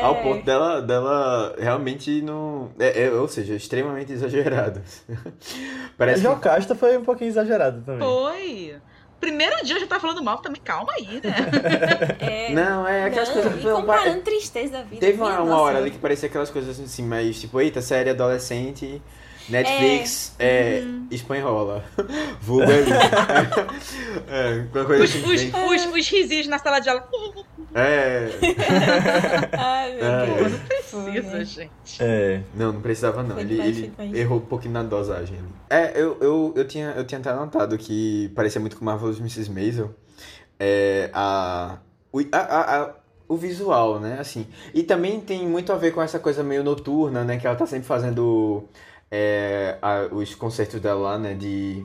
Ao 0.00 0.16
É. 0.16 0.22
ponto 0.22 0.44
dela, 0.44 0.80
dela 0.82 1.54
realmente 1.58 2.20
não. 2.22 2.70
É, 2.78 3.04
é, 3.04 3.10
ou 3.10 3.28
seja, 3.28 3.54
extremamente 3.54 4.12
exagerado. 4.12 4.80
Parece 5.96 6.20
que. 6.22 6.26
Jocasta 6.28 6.74
foi 6.74 6.96
um 6.96 7.04
pouquinho 7.04 7.28
exagerado 7.28 7.82
também. 7.82 8.00
Foi. 8.06 8.76
Primeiro 9.20 9.64
dia 9.64 9.76
eu 9.76 9.80
já 9.80 9.86
tava 9.86 10.02
falando 10.02 10.22
mal 10.22 10.38
também, 10.38 10.60
calma 10.62 10.92
aí, 10.92 11.20
né? 11.24 11.34
É, 12.20 12.52
Não, 12.52 12.86
é 12.86 13.04
aquelas 13.04 13.28
não, 13.34 13.42
coisas. 13.42 13.64
E 13.64 13.70
comparando 13.70 14.20
tristeza 14.20 14.72
da 14.72 14.82
vida. 14.82 15.00
Teve 15.00 15.18
uma, 15.18 15.40
uma 15.40 15.60
hora 15.60 15.78
ali 15.78 15.90
que 15.90 15.96
parecia 15.98 16.28
aquelas 16.28 16.50
coisas 16.50 16.78
assim, 16.78 17.02
mais 17.04 17.40
tipo, 17.40 17.58
eita, 17.58 17.80
série 17.80 18.10
adolescente, 18.10 19.00
Netflix, 19.48 20.34
é, 20.38 20.80
Uhum. 20.84 21.06
espanhola, 21.10 21.84
vulgar. 22.40 22.70
é, 24.28 24.64
coisa 24.72 25.04
Os, 25.04 25.10
assim. 25.10 25.50
os, 25.52 25.86
os, 25.86 25.94
os 25.94 26.08
risinhos 26.08 26.46
na 26.46 26.58
sala 26.58 26.80
de 26.80 26.88
aula. 26.88 27.06
É. 27.74 28.28
Ai, 29.58 29.94
meu 29.96 30.04
Ai. 30.12 30.26
Deus. 30.34 30.52
Não 30.52 30.58
precisa, 30.60 31.44
gente. 31.44 31.70
É. 32.00 32.40
Não, 32.54 32.72
não 32.72 32.80
precisava 32.80 33.22
não. 33.22 33.38
Ele, 33.38 33.60
ele 33.60 33.92
errou 34.18 34.38
um 34.38 34.46
pouquinho 34.46 34.72
na 34.74 34.82
dosagem 34.82 35.36
ali. 35.38 35.48
É, 35.68 35.92
eu, 36.00 36.16
eu, 36.20 36.52
eu, 36.56 36.66
tinha, 36.66 36.90
eu 36.96 37.04
tinha 37.04 37.20
até 37.20 37.32
notado 37.34 37.76
que 37.76 38.30
parecia 38.34 38.60
muito 38.60 38.76
com 38.76 38.84
Marvelous 38.84 39.18
Mrs. 39.18 39.50
Maisel. 39.50 39.94
É, 40.58 41.10
a, 41.12 41.78
o, 42.12 42.20
a, 42.32 42.38
a, 42.38 42.80
a- 42.82 42.94
o 43.26 43.36
visual, 43.36 43.98
né? 43.98 44.18
Assim. 44.20 44.46
E 44.72 44.82
também 44.82 45.20
tem 45.20 45.46
muito 45.48 45.72
a 45.72 45.76
ver 45.76 45.92
com 45.92 46.00
essa 46.02 46.18
coisa 46.18 46.42
meio 46.42 46.62
noturna, 46.62 47.24
né? 47.24 47.36
Que 47.38 47.46
ela 47.46 47.56
tá 47.56 47.66
sempre 47.66 47.86
fazendo 47.86 48.68
é, 49.16 49.78
a- 49.80 50.08
os 50.12 50.34
concertos 50.34 50.80
dela 50.80 51.00
lá, 51.12 51.18
né? 51.18 51.34
De. 51.34 51.84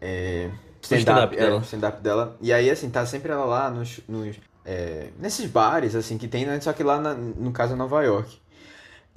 É, 0.00 0.50
stand-up 0.82 1.34
stand-up 1.34 1.36
dela. 1.36 1.58
é, 1.58 1.62
stand-up 1.62 2.02
dela. 2.02 2.36
E 2.40 2.52
aí, 2.52 2.70
assim, 2.70 2.90
tá 2.90 3.04
sempre 3.06 3.32
ela 3.32 3.44
lá 3.44 3.70
nos. 3.70 4.00
nos 4.08 4.36
é, 4.64 5.10
nesses 5.18 5.46
bares, 5.48 5.94
assim, 5.94 6.18
que 6.18 6.28
tem, 6.28 6.44
né? 6.44 6.60
Só 6.60 6.72
que 6.72 6.82
lá, 6.82 7.00
na- 7.00 7.14
no 7.14 7.52
caso, 7.52 7.72
é 7.72 7.76
Nova 7.76 8.02
York. 8.02 8.38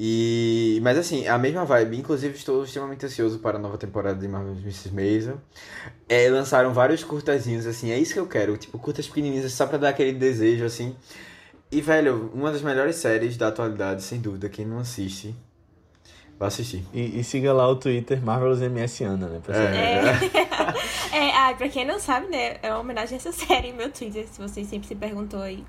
E, 0.02 0.80
mas 0.82 0.98
assim, 0.98 1.28
a 1.28 1.38
mesma 1.38 1.66
vibe. 1.66 1.98
Inclusive, 1.98 2.34
estou 2.38 2.64
extremamente 2.64 3.06
ansioso 3.06 3.40
para 3.40 3.58
a 3.58 3.62
nova 3.62 3.78
temporada 3.78 4.18
de 4.18 4.28
Marvel's 4.30 4.60
Mrs. 4.62 4.94
Maisel. 4.94 5.42
É, 6.08 6.30
lançaram 6.30 6.74
vários 6.74 7.04
curtazinhos, 7.04 7.66
assim, 7.68 7.92
é 7.92 8.00
isso 8.00 8.14
que 8.14 8.20
eu 8.20 8.28
quero. 8.28 8.56
Tipo, 8.58 8.80
curtas 8.80 9.08
pequenininhas, 9.08 9.52
só 9.52 9.68
pra 9.68 9.78
dar 9.78 9.90
aquele 9.90 10.14
desejo, 10.14 10.64
assim. 10.64 10.96
E, 11.72 11.82
velho, 11.82 12.32
uma 12.34 12.52
das 12.52 12.62
melhores 12.62 12.96
séries 12.96 13.36
da 13.36 13.50
atualidade, 13.50 14.02
sem 14.04 14.22
dúvida. 14.22 14.48
Quem 14.48 14.66
não 14.66 14.80
assiste, 14.80 15.36
vai 16.40 16.48
assistir. 16.48 16.84
E, 16.94 17.20
e 17.20 17.24
siga 17.24 17.54
lá 17.54 17.68
o 17.68 17.76
Twitter 17.76 18.24
Marvelous 18.24 18.62
MS 18.62 19.04
Ana, 19.04 19.28
né? 19.28 19.40
Pra 19.44 19.54
saber. 19.54 19.76
É. 19.76 21.18
É, 21.18 21.36
ah, 21.38 21.54
pra 21.56 21.68
quem 21.70 21.86
não 21.86 22.00
sabe, 22.00 22.28
né? 22.28 22.58
É 22.64 22.72
uma 22.72 22.80
homenagem 22.80 23.16
a 23.16 23.18
essa 23.18 23.32
série, 23.32 23.74
meu 23.74 23.92
Twitter, 23.92 24.26
se 24.28 24.42
vocês 24.42 24.66
sempre 24.68 24.88
se 24.88 24.96
perguntou 24.96 25.42
aí. 25.42 25.64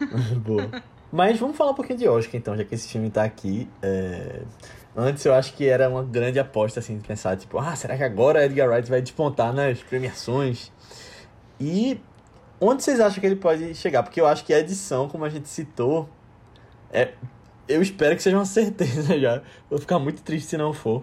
Boa. 0.44 0.68
Mas 1.12 1.38
vamos 1.38 1.56
falar 1.56 1.70
um 1.70 1.74
pouquinho 1.74 1.98
de 1.98 2.08
Oscar, 2.08 2.36
então, 2.36 2.56
já 2.56 2.64
que 2.64 2.74
esse 2.74 2.88
filme 2.88 3.08
tá 3.08 3.22
aqui. 3.22 3.68
É, 3.80 4.42
Antes 4.96 5.26
eu 5.26 5.34
acho 5.34 5.52
que 5.52 5.68
era 5.68 5.90
uma 5.90 6.02
grande 6.02 6.38
aposta, 6.38 6.80
assim, 6.80 6.96
de 6.96 7.06
pensar, 7.06 7.36
tipo, 7.36 7.58
ah, 7.58 7.76
será 7.76 7.98
que 7.98 8.02
agora 8.02 8.46
Edgar 8.46 8.66
Wright 8.66 8.88
vai 8.88 9.02
despontar 9.02 9.52
nas 9.52 9.82
premiações? 9.82 10.72
E 11.60 12.00
onde 12.58 12.82
vocês 12.82 12.98
acham 12.98 13.20
que 13.20 13.26
ele 13.26 13.36
pode 13.36 13.74
chegar? 13.74 14.02
Porque 14.02 14.18
eu 14.18 14.26
acho 14.26 14.42
que 14.42 14.54
a 14.54 14.58
edição, 14.58 15.06
como 15.06 15.26
a 15.26 15.28
gente 15.28 15.50
citou, 15.50 16.08
é... 16.90 17.12
eu 17.68 17.82
espero 17.82 18.16
que 18.16 18.22
seja 18.22 18.36
uma 18.36 18.44
certeza 18.46 19.18
já. 19.18 19.42
Vou 19.68 19.78
ficar 19.78 19.98
muito 19.98 20.22
triste 20.22 20.48
se 20.48 20.56
não 20.56 20.72
for. 20.72 21.02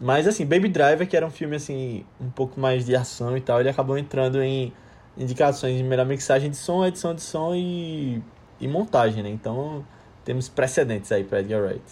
Mas 0.00 0.26
assim, 0.28 0.46
Baby 0.46 0.68
Driver, 0.68 1.06
que 1.08 1.16
era 1.16 1.26
um 1.26 1.30
filme 1.30 1.56
assim, 1.56 2.04
um 2.20 2.30
pouco 2.30 2.58
mais 2.60 2.84
de 2.84 2.94
ação 2.94 3.36
e 3.36 3.40
tal, 3.40 3.60
ele 3.60 3.68
acabou 3.68 3.98
entrando 3.98 4.40
em 4.42 4.72
indicações 5.18 5.76
de 5.76 5.82
melhor 5.82 6.06
mixagem 6.06 6.48
de 6.50 6.56
som, 6.56 6.84
edição 6.86 7.14
de 7.14 7.20
som 7.22 7.54
e, 7.54 8.22
e 8.60 8.68
montagem, 8.68 9.22
né? 9.22 9.28
Então 9.28 9.84
temos 10.24 10.48
precedentes 10.48 11.10
aí 11.10 11.24
para 11.24 11.40
Edgar 11.40 11.62
Wright. 11.62 11.82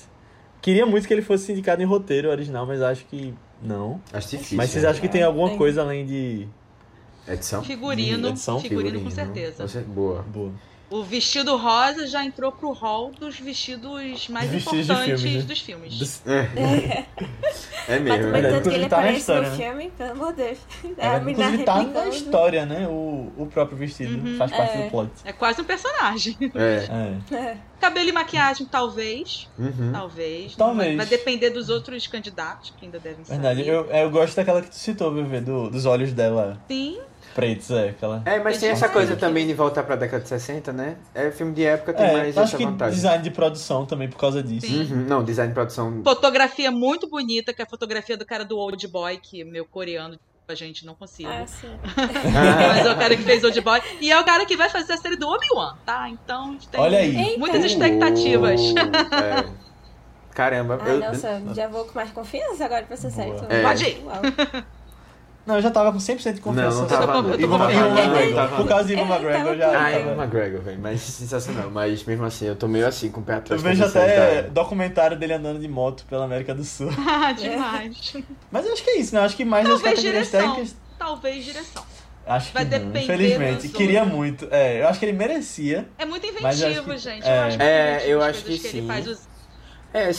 Queria 0.62 0.86
muito 0.86 1.06
que 1.08 1.12
ele 1.14 1.22
fosse 1.22 1.50
indicado 1.52 1.82
em 1.82 1.84
roteiro 1.86 2.30
original, 2.30 2.64
mas 2.66 2.80
acho 2.80 3.04
que 3.06 3.34
não. 3.62 4.00
Acho 4.12 4.30
difícil. 4.30 4.56
mas 4.56 4.70
vocês 4.70 4.84
né? 4.84 4.90
acham 4.90 5.00
que 5.02 5.08
tem 5.08 5.22
alguma 5.22 5.48
Tem. 5.48 5.58
coisa 5.58 5.82
além 5.82 6.06
de. 6.06 6.46
Edição? 7.26 7.62
Figurino, 7.62 8.28
edição, 8.28 8.60
figurino, 8.60 9.00
com 9.00 9.10
certeza. 9.10 9.66
Você- 9.66 9.80
Boa. 9.80 10.22
Boa. 10.22 10.52
O 10.90 11.04
vestido 11.04 11.56
rosa 11.56 12.06
já 12.08 12.24
entrou 12.24 12.50
pro 12.50 12.72
hall 12.72 13.12
dos 13.12 13.38
vestidos 13.38 14.28
mais 14.28 14.50
Dos 14.50 14.64
vestidos 14.64 14.84
importantes 14.90 15.20
filme, 15.22 15.36
né? 15.38 15.42
dos 15.44 15.60
filmes. 15.60 15.98
Dos- 15.98 16.22
É, 16.26 16.40
é 17.88 17.98
Mas 17.98 18.02
mesmo. 18.02 18.24
também 18.24 18.44
é. 18.44 18.50
tanto 18.50 18.68
que 18.68 18.74
ele 18.74 18.84
Inclusive 18.84 18.88
tá 18.88 18.96
na 18.96 19.02
aparece 19.02 19.18
história, 19.20 19.48
no 19.50 19.56
né? 19.56 19.62
filme, 19.64 19.92
pelo 19.96 20.10
amor 20.10 20.32
de 20.32 20.42
Deus. 20.42 20.58
É, 20.98 21.20
menina 21.20 21.44
inclusive 21.44 21.64
tá 21.64 21.82
na 21.84 22.08
história, 22.08 22.66
né? 22.66 22.88
O, 22.88 23.32
o 23.36 23.46
próprio 23.46 23.78
vestido 23.78 24.36
faz 24.36 24.50
parte 24.50 24.78
É. 24.78 24.82
do 24.84 24.90
plot. 24.90 25.10
É 25.24 25.32
quase 25.32 25.60
um 25.60 25.64
personagem. 25.64 26.36
É. 26.54 27.34
É. 27.36 27.56
Cabelo 27.80 28.08
e 28.08 28.12
maquiagem, 28.12 28.66
talvez. 28.66 29.48
Uhum. 29.58 29.92
Talvez. 29.92 30.56
Talvez. 30.56 30.88
Vai, 30.88 30.96
vai 30.96 31.06
depender 31.06 31.50
dos 31.50 31.68
outros 31.68 32.06
candidatos 32.08 32.74
que 32.76 32.84
ainda 32.84 32.98
devem 32.98 33.24
ser. 33.24 33.32
Verdade, 33.34 33.66
eu, 33.66 33.86
eu 33.86 34.10
gosto 34.10 34.34
daquela 34.34 34.60
que 34.60 34.70
tu 34.70 34.74
citou, 34.76 35.12
Bebê, 35.12 35.40
do, 35.40 35.70
dos 35.70 35.86
olhos 35.86 36.12
dela 36.12 36.60
Sim. 36.68 36.98
Pretos, 37.34 37.70
é. 37.70 37.90
Aquela... 37.90 38.22
É, 38.24 38.38
mas 38.40 38.58
tem 38.58 38.68
essa 38.70 38.88
coisa 38.88 39.16
também 39.16 39.46
de 39.46 39.54
voltar 39.54 39.82
pra 39.82 39.96
década 39.96 40.22
de 40.22 40.28
60, 40.28 40.72
né? 40.72 40.96
É 41.14 41.30
filme 41.30 41.52
de 41.52 41.64
época, 41.64 41.92
tem 41.92 42.06
É, 42.06 42.12
mais 42.12 42.38
acho 42.38 42.48
essa 42.48 42.56
que 42.56 42.64
vantagem. 42.64 42.94
design 42.94 43.22
de 43.24 43.30
produção 43.30 43.86
também 43.86 44.08
por 44.08 44.18
causa 44.18 44.42
disso. 44.42 44.72
Uhum, 44.72 45.04
Não, 45.06 45.22
design 45.24 45.48
de 45.50 45.54
produção. 45.54 46.00
Fotografia 46.04 46.70
muito 46.70 47.08
bonita, 47.08 47.52
que 47.52 47.62
é 47.62 47.64
a 47.64 47.68
fotografia 47.68 48.16
do 48.16 48.24
cara 48.26 48.44
do 48.44 48.56
Old 48.58 48.86
Boy, 48.88 49.18
que 49.18 49.44
meu 49.44 49.64
coreano, 49.64 50.18
a 50.48 50.54
gente 50.54 50.84
não 50.84 50.94
consigo. 50.96 51.28
Ah, 51.30 51.46
sim. 51.46 51.68
Mas 52.68 52.84
é 52.86 52.92
o 52.92 52.98
cara 52.98 53.16
que 53.16 53.22
fez 53.22 53.44
Old 53.44 53.60
Boy. 53.60 53.80
E 54.00 54.10
é 54.10 54.18
o 54.18 54.24
cara 54.24 54.44
que 54.44 54.56
vai 54.56 54.68
fazer 54.68 54.94
a 54.94 54.96
série 54.96 55.16
do 55.16 55.28
Obi-Wan, 55.28 55.76
tá? 55.86 56.08
Então 56.08 56.56
tem 56.70 56.80
Olha 56.80 56.98
aí. 56.98 57.16
Eita. 57.16 57.38
muitas 57.38 57.64
expectativas. 57.64 58.60
Uh, 58.60 59.14
é. 59.14 59.70
Caramba, 60.34 60.78
Ai, 60.80 60.92
eu, 60.92 60.98
nossa, 61.00 61.42
já 61.54 61.68
vou 61.68 61.84
com 61.84 61.94
mais 61.94 62.10
confiança 62.10 62.64
agora 62.64 62.84
pra 62.84 62.94
essa 62.94 63.10
série. 63.10 63.32
É. 63.48 63.62
Pode 63.62 63.84
ir. 63.84 64.02
Uau. 64.04 64.20
Não, 65.46 65.56
eu 65.56 65.62
já 65.62 65.70
tava 65.70 65.90
com 65.90 65.98
100% 65.98 66.34
de 66.34 66.40
confiança. 66.40 66.76
Não, 66.76 66.82
não 66.82 66.88
só- 66.88 66.98
tava, 67.06 67.18
Eu 67.28 67.34
eu 67.34 67.40
Ivan. 67.40 67.70
Ivan 67.72 67.88
McGregor. 67.98 68.34
tava- 68.34 68.56
Por 68.56 68.68
causa 68.68 68.84
de 68.84 68.92
Ivan 68.92 69.02
É, 69.02 69.06
McGregor, 69.16 69.52
eu 69.52 69.58
já. 69.58 69.82
Ah, 69.84 69.90
é 69.90 69.98
tava- 69.98 70.10
o 70.10 70.20
McGregor, 70.22 70.60
velho. 70.62 70.78
Mas 70.80 71.00
sensacional. 71.00 71.70
Mas 71.70 72.04
mesmo 72.04 72.24
assim, 72.24 72.46
eu 72.46 72.54
tô 72.56 72.68
meio 72.68 72.86
assim 72.86 73.10
com 73.10 73.20
o 73.20 73.24
pé 73.24 73.32
Eu 73.32 73.38
atrás. 73.38 73.62
vejo 73.62 73.80
com 73.82 73.86
essa 73.88 73.98
até 74.00 74.42
tá? 74.42 74.48
documentário 74.50 75.16
dele 75.18 75.32
andando 75.32 75.58
de 75.58 75.66
moto 75.68 76.04
pela 76.08 76.24
América 76.24 76.54
do 76.54 76.62
Sul. 76.64 76.88
Ah, 77.08 77.32
demais. 77.32 78.14
Mas 78.50 78.66
eu 78.66 78.72
acho 78.72 78.84
que 78.84 78.90
é 78.90 78.98
isso, 78.98 79.14
né? 79.14 79.20
Eu 79.20 79.24
acho 79.24 79.36
que 79.36 79.44
mais 79.44 79.68
as 79.68 79.80
categorias 79.82 80.02
direção. 80.28 80.40
técnicas. 80.40 80.76
Talvez 80.98 81.44
direção. 81.44 81.82
Acho 82.26 82.52
Vai 82.52 82.64
que 82.64 82.70
não, 82.70 82.78
depender 82.78 83.04
infelizmente. 83.04 83.68
Queria 83.70 84.00
outros. 84.00 84.16
muito. 84.18 84.48
É, 84.50 84.82
eu 84.82 84.88
acho 84.88 84.98
que 85.00 85.06
ele 85.06 85.16
merecia. 85.16 85.88
É 85.98 86.04
muito 86.04 86.24
eu 86.26 86.30
inventivo, 86.32 86.90
que- 86.90 86.98
gente. 86.98 87.26
é. 87.26 87.38
Eu 87.38 87.42
acho 87.44 87.62
É, 87.62 87.88
inventivo 87.90 88.10
eu 88.12 88.22
acho 88.22 88.44
que 88.44 88.50
ele 88.52 88.58
sim. 88.58 88.86
faz 88.86 89.08
os- 89.08 89.20
É, 89.92 90.10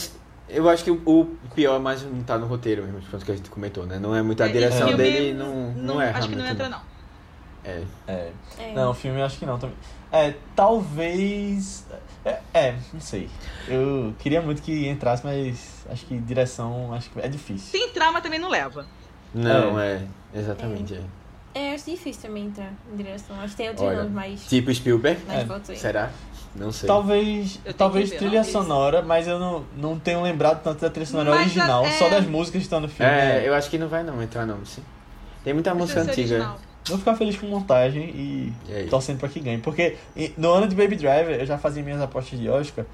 eu 0.48 0.68
acho 0.68 0.84
que 0.84 0.90
o, 0.90 1.00
o 1.06 1.36
pior 1.54 1.76
é 1.76 1.78
mais 1.78 2.02
não 2.02 2.22
tá 2.22 2.38
no 2.38 2.46
roteiro 2.46 2.82
mesmo, 2.84 3.00
pronto, 3.02 3.24
que 3.24 3.32
a 3.32 3.36
gente 3.36 3.50
comentou, 3.50 3.86
né? 3.86 3.98
Não 3.98 4.14
é 4.14 4.22
muito 4.22 4.42
a 4.42 4.46
É, 4.46 4.52
direção 4.52 4.88
filme 4.88 5.02
dele, 5.02 5.34
não, 5.34 5.72
não, 5.72 6.00
é 6.02 6.10
Acho 6.10 6.28
que 6.28 6.36
não 6.36 6.46
entra, 6.46 6.68
não. 6.68 6.80
É. 7.64 7.82
É. 8.06 8.30
É. 8.58 8.72
Não, 8.74 8.92
filme 8.92 9.20
eu 9.20 9.24
acho 9.24 9.38
que 9.38 9.46
não 9.46 9.58
também. 9.58 9.76
É, 10.10 10.34
talvez. 10.54 11.86
É, 12.24 12.40
é, 12.52 12.76
não 12.92 13.00
sei. 13.00 13.28
Eu 13.68 14.14
queria 14.18 14.42
muito 14.42 14.62
que 14.62 14.88
entrasse, 14.88 15.24
mas 15.24 15.86
acho 15.88 16.04
que 16.06 16.18
direção 16.18 16.92
acho 16.92 17.08
que 17.10 17.20
é 17.20 17.28
difícil. 17.28 17.70
Se 17.70 17.78
entrar, 17.78 18.12
mas 18.12 18.22
também 18.22 18.38
não 18.38 18.48
leva. 18.48 18.84
Não, 19.34 19.80
é. 19.80 20.02
Exatamente, 20.34 20.94
é. 20.94 21.02
É, 21.54 21.74
acho 21.74 21.90
difícil 21.90 22.22
também 22.22 22.46
entrar 22.46 22.72
em 22.92 22.96
direção. 22.96 23.38
Acho 23.40 23.50
que 23.50 23.56
tem 23.56 23.68
outros 23.68 23.94
nomes 23.94 24.12
mais, 24.12 24.46
Tipo 24.46 24.74
Spielberg? 24.74 25.20
mais 25.26 25.68
é. 25.68 25.74
Será? 25.74 26.10
Não 26.54 26.70
sei. 26.70 26.86
Talvez, 26.86 27.58
talvez 27.78 28.10
ver, 28.10 28.18
trilha 28.18 28.44
sonora, 28.44 29.00
mas 29.00 29.26
eu 29.26 29.38
não, 29.38 29.64
não 29.76 29.98
tenho 29.98 30.20
lembrado 30.22 30.62
tanto 30.62 30.80
da 30.82 30.90
trilha 30.90 31.06
sonora 31.06 31.30
Mas 31.30 31.38
a- 31.38 31.42
original, 31.44 31.86
é- 31.86 31.90
só 31.92 32.08
das 32.10 32.26
músicas 32.26 32.58
que 32.60 32.64
estão 32.64 32.80
no 32.80 32.88
filme. 32.88 33.10
É, 33.10 33.48
eu 33.48 33.54
acho 33.54 33.70
que 33.70 33.78
não 33.78 33.88
vai 33.88 34.02
não 34.02 34.22
entrar 34.22 34.44
não, 34.44 34.64
sim. 34.66 34.82
Tem 35.42 35.54
muita 35.54 35.74
música 35.74 36.00
antiga. 36.02 36.20
original. 36.34 36.58
Vou 36.86 36.98
ficar 36.98 37.14
feliz 37.16 37.36
com 37.38 37.46
montagem 37.46 38.02
e 38.10 38.52
E 38.68 38.86
torcendo 38.90 39.18
pra 39.18 39.28
que 39.28 39.38
ganhe. 39.40 39.58
Porque 39.58 39.96
no 40.36 40.50
ano 40.52 40.66
de 40.68 40.74
Baby 40.74 40.96
Driver 40.96 41.40
eu 41.40 41.46
já 41.46 41.56
fazia 41.56 41.82
minhas 41.82 42.00
apostas 42.02 42.38
de 42.38 42.48
Oscar 42.48 42.84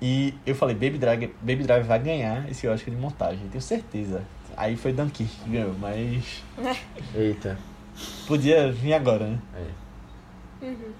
e 0.00 0.32
eu 0.46 0.54
falei, 0.54 0.74
Baby 0.74 0.98
Driver, 0.98 1.28
Baby 1.40 1.64
Driver 1.64 1.84
vai 1.84 1.98
ganhar 1.98 2.48
esse 2.48 2.66
Oscar 2.68 2.94
de 2.94 3.00
montagem, 3.00 3.40
tenho 3.48 3.60
certeza. 3.60 4.22
Aí 4.56 4.76
foi 4.76 4.92
Dunkirk 4.92 5.30
que 5.44 5.50
ganhou, 5.50 5.74
mas 5.78 6.42
Eita. 7.14 7.58
podia 8.26 8.70
vir 8.72 8.94
agora, 8.94 9.26
né? 9.26 9.38
É. 10.62 10.66
Uhum. 10.66 10.92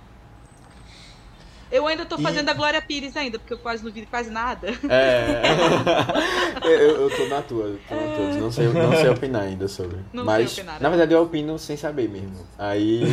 Eu 1.70 1.86
ainda 1.86 2.04
tô 2.06 2.16
E- 2.18 2.22
fazendo 2.22 2.48
a 2.48 2.54
Glória 2.54 2.80
Pires 2.80 3.16
ainda, 3.16 3.38
porque 3.38 3.52
eu 3.52 3.58
quase 3.58 3.84
não 3.84 3.92
vi 3.92 4.06
quase 4.06 4.30
nada. 4.30 4.68
É. 4.88 5.42
eu, 6.64 7.02
eu 7.02 7.10
tô 7.16 7.26
na 7.26 7.42
tua, 7.42 7.76
tô 7.88 7.94
na 7.94 8.16
tua. 8.16 8.26
Não 8.40 8.50
sei, 8.52 8.68
não 8.68 8.92
sei 8.92 9.08
opinar 9.10 9.42
ainda 9.42 9.68
sobre. 9.68 9.98
Não 10.12 10.24
Mas, 10.24 10.50
sei 10.52 10.62
opinar. 10.64 10.80
na 10.80 10.88
verdade, 10.88 11.12
eu 11.12 11.22
opino 11.22 11.58
sem 11.58 11.76
saber 11.76 12.08
mesmo. 12.08 12.46
Aí. 12.58 13.02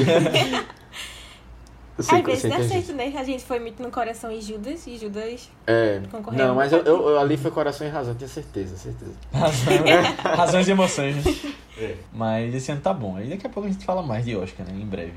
Às 1.97 2.07
vezes 2.09 2.49
dá 2.49 2.61
certo, 2.61 2.91
né? 2.91 3.13
A 3.17 3.23
gente 3.23 3.45
foi 3.45 3.57
muito 3.57 3.81
no 3.81 3.89
coração 3.89 4.29
em 4.29 4.41
Judas 4.41 4.85
e 4.85 4.97
Judas. 4.97 5.49
É. 5.65 6.01
Concorreu. 6.11 6.45
Não, 6.47 6.53
mas 6.55 6.73
eu, 6.73 6.79
eu- 6.79 7.09
eu- 7.09 7.17
ali 7.19 7.37
foi 7.37 7.51
coração 7.51 7.87
e 7.87 7.89
razão, 7.89 8.13
tenho 8.13 8.29
certeza, 8.29 8.75
certeza. 8.75 9.13
Razão- 9.31 10.35
Razões 10.35 10.67
e 10.67 10.71
emoções. 10.71 11.15
né? 11.23 11.33
É. 11.77 11.95
Mas 12.11 12.53
esse 12.53 12.69
ano 12.69 12.81
tá 12.81 12.93
bom. 12.93 13.15
Aí 13.15 13.29
daqui 13.29 13.47
a 13.47 13.49
pouco 13.49 13.69
a 13.69 13.71
gente 13.71 13.85
fala 13.85 14.03
mais 14.03 14.25
de 14.25 14.35
Oscar, 14.35 14.65
né? 14.67 14.73
Em 14.77 14.85
breve. 14.85 15.13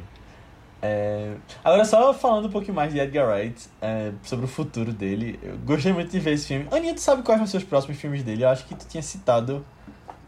É, 0.81 1.35
Agora, 1.65 1.85
só 1.85 2.15
falando 2.15 2.47
um 2.47 2.51
pouquinho 2.51 2.75
mais 2.75 2.93
de 2.93 3.01
Edgar 3.01 3.29
Wright, 3.29 3.69
é, 3.83 4.13
sobre 4.23 4.45
o 4.45 4.49
futuro 4.49 4.93
dele, 4.93 5.39
eu 5.43 5.57
gostei 5.59 5.93
muito 5.93 6.11
de 6.11 6.21
ver 6.21 6.35
esse 6.35 6.47
filme. 6.47 6.69
Aninha, 6.71 6.95
tu 6.95 7.01
sabe 7.01 7.23
quais 7.23 7.39
vão 7.41 7.47
ser 7.47 7.57
os 7.57 7.65
próximos 7.65 7.99
filmes 8.01 8.23
dele? 8.23 8.45
Eu 8.45 8.49
acho 8.49 8.65
que 8.65 8.75
tu 8.75 8.87
tinha 8.87 9.03
citado 9.03 9.65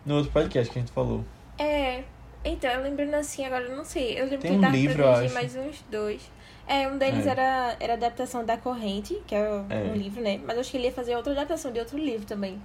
no 0.05 0.17
outro 0.17 0.33
podcast 0.33 0.73
que 0.73 0.79
a 0.79 0.83
gente 0.83 0.93
falou. 0.93 1.25
É. 1.59 2.03
Então, 2.45 2.71
eu 2.71 2.83
lembrando 2.83 3.15
assim, 3.15 3.45
agora 3.45 3.65
eu 3.65 3.77
não 3.77 3.85
sei. 3.85 4.19
Eu 4.19 4.25
lembro 4.25 4.39
Tem 4.41 4.59
que 4.59 4.67
um 4.67 4.71
livro, 4.71 4.97
pra 5.03 5.19
acho. 5.21 5.35
mais 5.35 5.55
uns 5.55 5.85
dois. 5.91 6.23
É, 6.67 6.89
um 6.89 6.97
deles 6.99 7.27
É. 7.27 7.31
era, 7.31 7.77
era 7.79 7.93
a 7.93 7.97
adaptação 7.97 8.45
da 8.45 8.57
Corrente, 8.57 9.21
que 9.27 9.35
é, 9.35 9.39
É. 9.69 9.91
um 9.93 9.95
livro, 9.95 10.23
né? 10.23 10.41
Mas 10.45 10.55
eu 10.57 10.61
acho 10.63 10.71
que 10.71 10.77
ele 10.79 10.87
ia 10.87 10.93
fazer 10.93 11.15
outra 11.17 11.33
adaptação 11.33 11.71
de 11.71 11.79
outro 11.79 11.99
livro 11.99 12.27
também. 12.27 12.61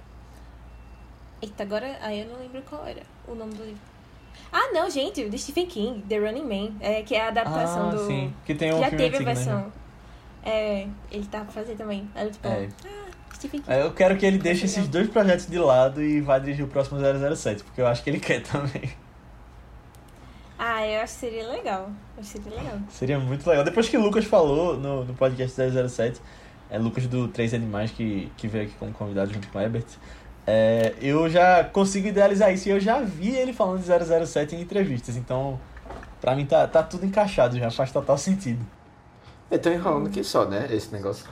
Eita, 1.42 1.62
agora. 1.62 1.98
Aí 2.00 2.20
eu 2.20 2.26
não 2.26 2.38
lembro 2.40 2.62
qual 2.62 2.86
era 2.86 3.02
o 3.28 3.34
nome 3.34 3.52
do 3.54 3.64
livro. 3.64 3.80
Ah, 4.52 4.70
não, 4.72 4.88
gente, 4.88 5.28
de 5.28 5.38
Stephen 5.38 5.66
King, 5.66 6.02
The 6.08 6.18
Running 6.18 6.44
Man. 6.44 6.72
É, 6.80 7.02
que 7.02 7.14
é 7.14 7.24
a 7.24 7.28
adaptação 7.28 7.88
ah, 7.88 7.92
do. 7.92 8.06
sim. 8.06 8.32
Que 8.44 8.54
tem 8.54 8.72
um 8.72 8.78
já 8.78 8.88
filme 8.88 9.04
teve 9.04 9.16
a 9.16 9.20
né? 9.20 9.24
versão. 9.34 9.72
É, 10.44 10.86
ele 11.10 11.26
tá 11.26 11.44
fazer 11.44 11.74
também. 11.74 12.08
Aí 12.14 12.30
tipo, 12.30 12.46
É. 12.46 12.68
ah, 12.84 13.34
Stephen 13.34 13.60
King. 13.60 13.72
É, 13.72 13.82
Eu 13.82 13.92
quero 13.92 14.16
que 14.16 14.24
ele 14.24 14.38
deixe 14.38 14.66
Legal. 14.66 14.78
esses 14.80 14.88
dois 14.88 15.08
projetos 15.08 15.46
de 15.46 15.58
lado 15.58 16.02
e 16.02 16.20
vá 16.20 16.38
dirigir 16.38 16.64
o 16.64 16.68
próximo 16.68 16.98
007, 17.00 17.64
porque 17.64 17.80
eu 17.80 17.86
acho 17.86 18.02
que 18.02 18.10
ele 18.10 18.20
quer 18.20 18.42
também. 18.42 18.90
Ah, 20.58 20.86
eu 20.86 21.02
acho 21.02 21.14
que 21.14 21.20
seria 21.20 21.48
legal. 21.48 21.90
Eu 22.16 22.20
acho 22.20 22.32
que 22.32 22.42
seria 22.42 22.58
legal. 22.58 22.78
Seria 22.88 23.18
muito 23.18 23.46
legal. 23.48 23.64
Depois 23.64 23.88
que 23.88 23.96
o 23.96 24.00
Lucas 24.00 24.24
falou 24.24 24.76
no, 24.78 25.04
no 25.04 25.14
podcast 25.14 25.54
007, 25.88 26.20
é 26.70 26.78
Lucas 26.78 27.06
do 27.06 27.28
Três 27.28 27.52
Animais 27.52 27.90
que, 27.90 28.32
que 28.36 28.48
veio 28.48 28.64
aqui 28.64 28.74
como 28.78 28.92
convidado 28.92 29.32
junto 29.34 29.48
com 29.48 29.58
o 29.58 29.60
Ebert, 29.62 29.86
é, 30.46 30.94
eu 31.00 31.28
já 31.28 31.64
consigo 31.64 32.06
idealizar 32.08 32.52
isso 32.52 32.68
e 32.68 32.72
eu 32.72 32.80
já 32.80 33.00
vi 33.00 33.34
ele 33.36 33.52
falando 33.52 33.80
de 33.80 34.26
007 34.26 34.54
em 34.54 34.60
entrevistas, 34.60 35.16
então 35.16 35.58
pra 36.20 36.34
mim 36.36 36.46
tá, 36.46 36.66
tá 36.66 36.82
tudo 36.82 37.04
encaixado 37.04 37.58
já, 37.58 37.70
faz 37.70 37.90
total 37.92 38.16
sentido. 38.16 38.64
Eu 39.50 39.58
tô 39.58 39.70
enrolando 39.70 40.08
aqui 40.08 40.24
só, 40.24 40.44
né? 40.44 40.66
Esse 40.70 40.92
negócio. 40.92 41.24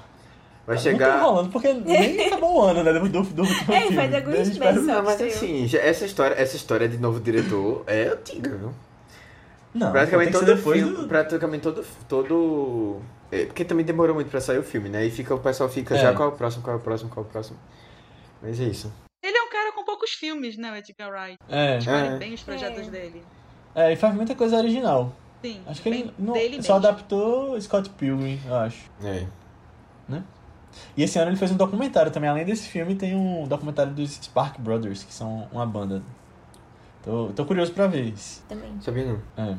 Vai 0.66 0.76
Não 0.76 0.82
tô 0.82 0.88
chegar. 0.90 1.18
enrolando 1.18 1.50
porque 1.50 1.72
nem 1.74 2.26
acabou 2.26 2.58
o 2.58 2.62
ano, 2.62 2.82
né, 2.82 2.92
do, 2.92 3.00
do, 3.08 3.22
do 3.22 3.42
último 3.42 3.74
É, 3.74 3.80
filme. 3.82 3.96
faz 3.96 4.14
alguns 4.14 4.58
meses. 4.58 4.86
Não, 4.86 5.02
mas 5.02 5.20
assim, 5.20 5.66
já- 5.66 5.80
essa 5.80 6.04
história, 6.06 6.34
essa 6.34 6.56
história 6.56 6.88
de 6.88 6.96
novo 6.96 7.20
diretor 7.20 7.82
é 7.86 8.08
antiga, 8.08 8.50
viu? 8.56 8.72
Não, 9.74 9.90
praticamente 9.92 10.30
tem 10.32 10.40
que 10.40 10.46
todo 10.46 10.56
filme, 10.62 10.96
do- 10.96 11.08
praticamente 11.08 11.62
todo, 11.64 11.84
todo... 12.08 13.00
é, 13.32 13.44
porque 13.46 13.64
também 13.64 13.84
demorou 13.84 14.14
muito 14.14 14.30
pra 14.30 14.40
sair 14.40 14.58
o 14.58 14.62
filme, 14.62 14.88
né? 14.88 15.04
E 15.04 15.10
fica, 15.10 15.34
o 15.34 15.38
pessoal 15.40 15.68
fica 15.68 15.94
É. 15.96 15.98
já 15.98 16.14
qual 16.14 16.30
é 16.30 16.32
o 16.32 16.36
próximo, 16.36 16.62
qual 16.62 16.76
é 16.76 16.78
o 16.78 16.82
próximo, 16.82 17.10
qual 17.10 17.26
é 17.26 17.28
o 17.28 17.30
próximo. 17.30 17.58
Mas 18.40 18.58
é 18.60 18.64
isso. 18.64 18.90
Ele 19.64 19.72
cara 19.72 19.72
com 19.72 19.84
poucos 19.84 20.10
filmes, 20.10 20.56
né, 20.58 20.70
o 20.72 20.76
Edgar 20.76 21.10
Wright. 21.10 21.38
É, 21.48 21.78
Escolhe 21.78 22.06
É. 22.06 22.18
bem 22.18 22.34
os 22.34 22.42
projetos 22.42 22.86
É. 22.86 22.90
dele. 22.90 23.22
é, 23.74 23.92
e 23.92 23.96
faz 23.96 24.14
muita 24.14 24.34
coisa 24.34 24.56
original. 24.56 25.12
Sim, 25.42 25.60
Acho 25.66 25.82
que 25.82 25.88
ele 25.88 26.14
não, 26.18 26.32
dele 26.32 26.62
só 26.62 26.74
mesmo. 26.74 26.88
adaptou 26.88 27.60
Scott 27.60 27.90
Pilgrim, 27.90 28.40
eu 28.46 28.54
acho. 28.56 28.90
É. 29.02 29.26
E 30.96 31.02
esse 31.04 31.18
ano 31.18 31.30
ele 31.30 31.36
fez 31.36 31.52
um 31.52 31.56
documentário 31.56 32.10
também. 32.10 32.28
Além 32.28 32.44
desse 32.44 32.68
filme, 32.68 32.94
tem 32.96 33.14
um 33.14 33.46
documentário 33.46 33.92
dos 33.92 34.10
Spark 34.14 34.58
Brothers, 34.60 35.04
que 35.04 35.12
são 35.14 35.48
uma 35.52 35.64
banda. 35.64 36.02
Tô, 37.02 37.28
tô 37.34 37.44
curioso 37.44 37.72
pra 37.72 37.86
ver 37.86 38.06
isso. 38.06 38.42
Também. 38.48 38.80
Sabia 38.80 39.04
não? 39.04 39.22
É. 39.36 39.56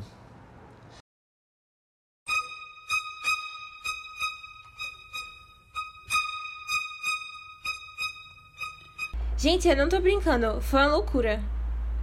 Gente, 9.46 9.68
eu 9.68 9.76
não 9.76 9.88
tô 9.88 10.00
brincando. 10.00 10.60
Foi 10.60 10.80
uma 10.80 10.96
loucura. 10.96 11.40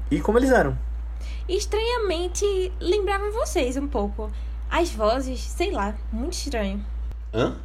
E 0.09 0.20
como 0.20 0.38
eles 0.38 0.53
eram? 0.53 0.78
Estranhamente, 1.49 2.45
lembrava 2.78 3.32
vocês 3.32 3.76
um 3.76 3.88
pouco. 3.88 4.30
As 4.70 4.90
vozes, 4.90 5.40
sei 5.40 5.72
lá, 5.72 5.93
muito 6.12 6.34
estranho. 6.34 6.86
Hã? 7.34 7.57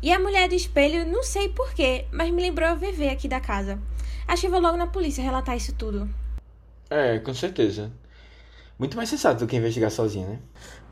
E 0.00 0.12
a 0.12 0.20
mulher 0.20 0.48
do 0.48 0.54
espelho, 0.54 1.04
não 1.04 1.24
sei 1.24 1.48
porquê, 1.48 2.06
mas 2.12 2.30
me 2.30 2.40
lembrou 2.40 2.68
a 2.68 2.76
VV 2.76 3.08
aqui 3.08 3.26
da 3.26 3.40
casa. 3.40 3.80
Acho 4.28 4.42
que 4.42 4.48
vou 4.48 4.60
logo 4.60 4.76
na 4.76 4.86
polícia 4.86 5.20
relatar 5.20 5.56
isso 5.56 5.74
tudo. 5.74 6.08
É, 6.88 7.18
com 7.18 7.34
certeza. 7.34 7.90
Muito 8.78 8.96
mais 8.96 9.08
sensato 9.08 9.40
do 9.40 9.48
que 9.48 9.56
investigar 9.56 9.90
sozinho, 9.90 10.28
né? 10.28 10.38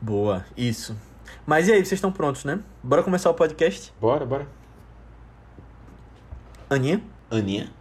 Boa, 0.01 0.45
isso. 0.57 0.97
Mas 1.45 1.69
e 1.69 1.71
aí, 1.71 1.77
vocês 1.77 1.93
estão 1.93 2.11
prontos, 2.11 2.43
né? 2.43 2.59
Bora 2.83 3.03
começar 3.03 3.29
o 3.29 3.33
podcast? 3.33 3.93
Bora, 4.01 4.25
bora. 4.25 4.45
Aninha? 6.69 7.01
Aninha? 7.31 7.76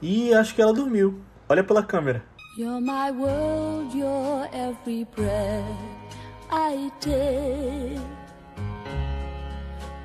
E 0.00 0.32
acho 0.34 0.54
que 0.54 0.60
ela 0.60 0.72
dormiu. 0.72 1.20
Olha 1.48 1.64
pela 1.64 1.82
câmera. 1.82 2.24
You're 2.58 2.80
my 2.80 3.10
world, 3.10 3.96
you're 3.96 4.48
every 4.52 5.06
breath 5.14 5.64
I 6.50 6.90
take. 7.00 8.00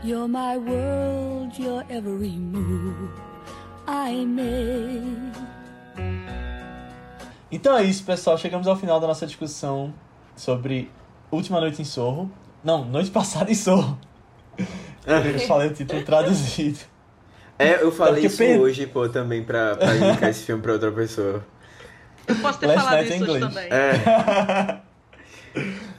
You're 0.04 0.28
my 0.28 0.58
world, 0.58 1.62
you're 1.62 1.86
every 1.90 2.38
move 2.38 3.10
I 3.88 4.26
make. 4.26 5.32
Então 7.52 7.78
é 7.78 7.84
isso, 7.84 8.04
pessoal. 8.04 8.38
Chegamos 8.38 8.68
ao 8.68 8.76
final 8.76 9.00
da 9.00 9.08
nossa 9.08 9.26
discussão 9.28 9.94
sobre 10.36 10.90
Última 11.30 11.60
Noite 11.60 11.82
em 11.82 11.86
Sorro. 11.86 12.32
Não, 12.64 12.86
Noite 12.86 13.12
Passada 13.12 13.52
em 13.52 13.56
Sorro. 13.56 13.98
Eu 15.06 15.40
falei 15.48 15.70
o 15.70 15.74
título 15.74 16.04
traduzido. 16.04 16.80
É, 17.64 17.82
eu 17.84 17.92
falei 17.92 18.14
porque 18.16 18.28
isso 18.28 18.38
pe- 18.38 18.58
hoje, 18.58 18.88
pô, 18.88 19.08
também 19.10 19.44
pra, 19.44 19.76
pra 19.76 19.96
indicar 19.98 20.30
esse 20.30 20.44
filme 20.44 20.62
pra 20.62 20.74
outra 20.74 20.92
pessoa. 20.92 21.44
Eu 22.28 22.36
posso 22.36 22.60
ter 22.60 22.68
Last 22.68 22.80
falado 22.82 22.96
Night 22.96 23.14
isso 23.14 23.18
in 23.18 23.24
hoje 23.30 23.32
English. 23.44 23.56
também. 23.56 23.70
É. 23.72 24.82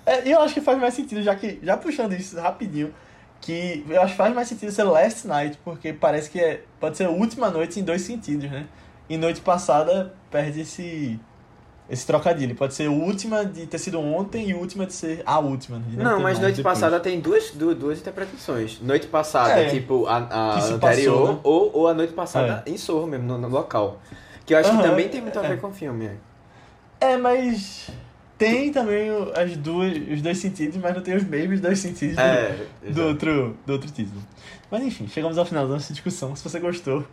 É, 0.05 0.27
e 0.27 0.33
eu 0.33 0.41
acho 0.41 0.55
que 0.55 0.61
faz 0.61 0.81
mais 0.81 0.95
sentido, 0.95 1.23
já 1.23 1.35
que 1.37 1.61
já 1.63 1.77
puxando 1.77 2.13
isso 2.13 2.39
rapidinho, 2.41 2.93
que 3.41 3.85
eu 3.89 4.01
acho 4.03 4.13
que 4.13 4.17
faz 4.17 4.35
mais 4.35 4.49
sentido 4.49 4.73
ser 4.73 4.83
Last 4.85 5.27
Night, 5.29 5.59
porque 5.65 5.93
parece 5.93 6.31
que 6.31 6.41
é, 6.41 6.63
pode 6.81 6.97
ser 6.97 7.07
última 7.09 7.51
noite 7.51 7.79
em 7.79 7.85
dois 7.85 8.03
sentidos, 8.03 8.51
né? 8.51 8.67
E 9.09 9.17
noite 9.17 9.41
passada 9.41 10.13
perde 10.31 10.63
esse 10.63 11.21
esse 11.91 12.07
trocadilho. 12.07 12.55
Pode 12.55 12.74
ser 12.74 12.89
última 12.89 13.45
de 13.45 13.66
ter 13.66 13.78
sido 13.78 14.01
ontem 14.01 14.49
e 14.51 14.55
última 14.55 14.87
de 14.87 14.93
ser 14.93 15.22
a 15.26 15.39
última. 15.39 15.78
de 15.80 15.97
Não, 15.97 16.16
ter 16.16 16.22
mas 16.22 16.39
noite 16.39 16.57
depois. 16.57 16.74
passada 16.78 16.99
tem 17.01 17.20
duas, 17.20 17.51
duas, 17.51 17.76
duas 17.76 17.99
interpretações. 17.99 18.80
Noite 18.80 19.07
passada, 19.09 19.61
É. 19.61 19.68
tipo, 19.68 20.07
a, 20.07 20.16
a 20.16 20.55
anterior, 20.64 20.78
passou, 20.80 21.33
né? 21.35 21.41
ou, 21.43 21.70
ou 21.74 21.89
a 21.89 21.95
noite 21.95 22.12
passada 22.12 22.62
em 22.66 22.76
Sorro 22.76 23.07
mesmo, 23.07 23.26
no, 23.26 23.39
no 23.39 23.49
local. 23.49 24.01
Que 24.47 24.55
eu 24.55 24.59
acho 24.59 24.70
Aham, 24.70 24.83
que 24.83 24.89
também 24.89 25.09
tem 25.09 25.20
muito 25.20 25.39
a 25.39 25.43
ver 25.43 25.55
é. 25.55 25.57
com 25.57 25.68
o 25.68 25.72
filme. 25.72 26.11
É, 27.01 27.16
mas 27.16 27.91
tem 28.39 28.72
também 28.72 29.09
as 29.37 29.57
duas, 29.57 29.93
os 30.11 30.22
dois 30.22 30.39
sentidos, 30.39 30.76
mas 30.78 30.95
não 30.95 31.03
tem 31.03 31.14
os 31.16 31.24
mesmos 31.24 31.61
dois 31.61 31.78
sentidos 31.78 32.16
do- 32.16 32.20
É, 32.22 32.66
do, 32.83 32.87
exato. 32.89 33.09
outro, 33.09 33.57
do 33.66 33.72
outro 33.72 33.91
título. 33.91 34.20
Mas 34.70 34.83
enfim, 34.83 35.07
chegamos 35.09 35.37
ao 35.37 35.45
final 35.45 35.66
da 35.66 35.74
nossa 35.74 35.93
discussão. 35.93 36.35
Se 36.35 36.43
você 36.43 36.59
gostou, 36.59 37.05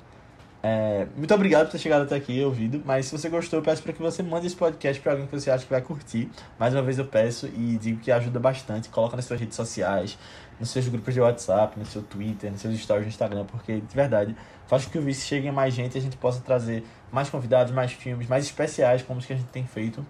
é, 0.61 1.07
muito 1.15 1.33
obrigado 1.33 1.67
por 1.67 1.71
ter 1.71 1.77
chegado 1.77 2.03
até 2.03 2.15
aqui 2.15 2.43
ouvido. 2.43 2.81
Mas 2.85 3.05
se 3.05 3.17
você 3.17 3.29
gostou, 3.29 3.59
eu 3.59 3.63
peço 3.63 3.81
para 3.81 3.93
que 3.93 4.01
você 4.01 4.21
mande 4.21 4.47
esse 4.47 4.55
podcast 4.55 5.01
para 5.01 5.13
alguém 5.13 5.27
que 5.27 5.39
você 5.39 5.49
acha 5.49 5.63
que 5.63 5.69
vai 5.69 5.81
curtir. 5.81 6.29
Mais 6.59 6.73
uma 6.73 6.81
vez 6.81 6.97
eu 6.97 7.05
peço 7.05 7.47
e 7.47 7.77
digo 7.77 7.99
que 7.99 8.11
ajuda 8.11 8.39
bastante. 8.39 8.89
Coloca 8.89 9.15
nas 9.15 9.25
suas 9.25 9.39
redes 9.39 9.55
sociais, 9.55 10.17
nos 10.59 10.69
seus 10.69 10.87
grupos 10.87 11.13
de 11.13 11.21
WhatsApp, 11.21 11.79
no 11.79 11.85
seu 11.85 12.01
Twitter, 12.01 12.51
nos 12.51 12.61
seus 12.61 12.77
stories 12.77 13.05
no 13.05 13.09
Instagram, 13.09 13.45
porque 13.45 13.79
de 13.79 13.95
verdade 13.95 14.35
faz 14.67 14.85
com 14.85 14.91
que 14.91 14.97
o 14.99 15.01
Vice 15.01 15.25
chegue 15.25 15.47
a 15.47 15.53
mais 15.53 15.73
gente 15.73 15.95
e 15.95 15.97
a 15.97 16.01
gente 16.01 16.17
possa 16.17 16.41
trazer 16.41 16.83
mais 17.11 17.29
convidados, 17.29 17.73
mais 17.73 17.91
filmes, 17.91 18.27
mais 18.27 18.45
especiais 18.45 19.01
como 19.01 19.19
os 19.19 19.25
que 19.25 19.33
a 19.33 19.35
gente 19.35 19.49
tem 19.49 19.65
feito. 19.65 20.05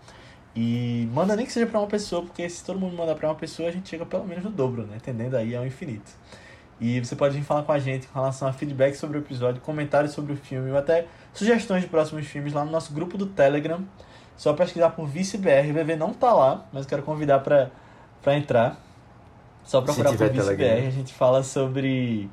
E 0.56 1.08
manda 1.14 1.36
nem 1.36 1.45
que 1.45 1.54
seja 1.54 1.68
pra 1.68 1.80
uma 1.80 1.88
pessoa, 1.88 2.24
porque 2.24 2.50
se 2.50 2.66
todo 2.66 2.80
mundo 2.80 2.97
mandar 2.97 3.16
pra 3.16 3.30
uma 3.30 3.36
pessoa, 3.36 3.70
a 3.70 3.72
gente 3.72 3.88
chega 3.88 4.06
pelo 4.06 4.26
menos 4.26 4.43
no 4.43 4.50
dobro, 4.50 4.86
né? 4.86 4.97
Entendendo 4.97 5.36
aí 5.36 5.56
ao 5.56 5.66
infinito. 5.66 6.12
E 6.80 6.99
você 6.99 7.15
pode 7.15 7.36
vir 7.36 7.43
falar 7.43 7.63
com 7.63 7.71
a 7.71 7.80
gente 7.80 8.07
com 8.07 8.19
relação 8.19 8.47
a 8.47 8.53
feedback 8.53 8.95
sobre 8.95 9.17
o 9.17 9.21
episódio, 9.21 9.61
comentários 9.61 10.13
sobre 10.13 10.34
o 10.34 10.36
filme 10.38 10.71
ou 10.71 10.77
até 10.77 11.05
sugestões 11.34 11.82
de 11.82 11.89
próximos 11.89 12.25
filmes 12.25 12.53
lá 12.53 12.63
no 12.63 12.71
nosso 12.71 12.93
grupo 12.93 13.17
do 13.17 13.25
Telegram. 13.25 13.84
Só 14.38 14.53
pesquisar 14.53 14.91
por 14.91 15.05
ViceBR. 15.05 15.71
O 15.71 15.73
VV 15.73 15.95
não 15.97 16.13
tá 16.13 16.34
lá, 16.34 16.65
mas 16.71 16.84
eu 16.84 16.89
quero 16.89 17.03
convidar 17.03 17.39
pra, 17.39 17.69
pra 18.21 18.38
entrar. 18.38 18.82
Só 19.65 19.82
procurar 19.82 20.11
por 20.11 20.30
ViceBR. 20.30 20.57
Telegram. 20.57 20.88
A 20.88 20.91
gente 20.91 21.13
fala 21.13 21.43
sobre. 21.43 22.30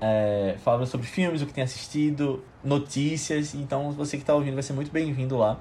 É, 0.00 0.56
fala 0.62 0.86
sobre 0.86 1.06
filmes, 1.06 1.42
o 1.42 1.46
que 1.46 1.52
tem 1.52 1.64
assistido, 1.64 2.44
notícias. 2.62 3.54
Então 3.54 3.90
você 3.90 4.16
que 4.16 4.24
tá 4.24 4.34
ouvindo 4.34 4.54
vai 4.54 4.62
ser 4.62 4.72
muito 4.72 4.92
bem-vindo 4.92 5.36
lá 5.36 5.58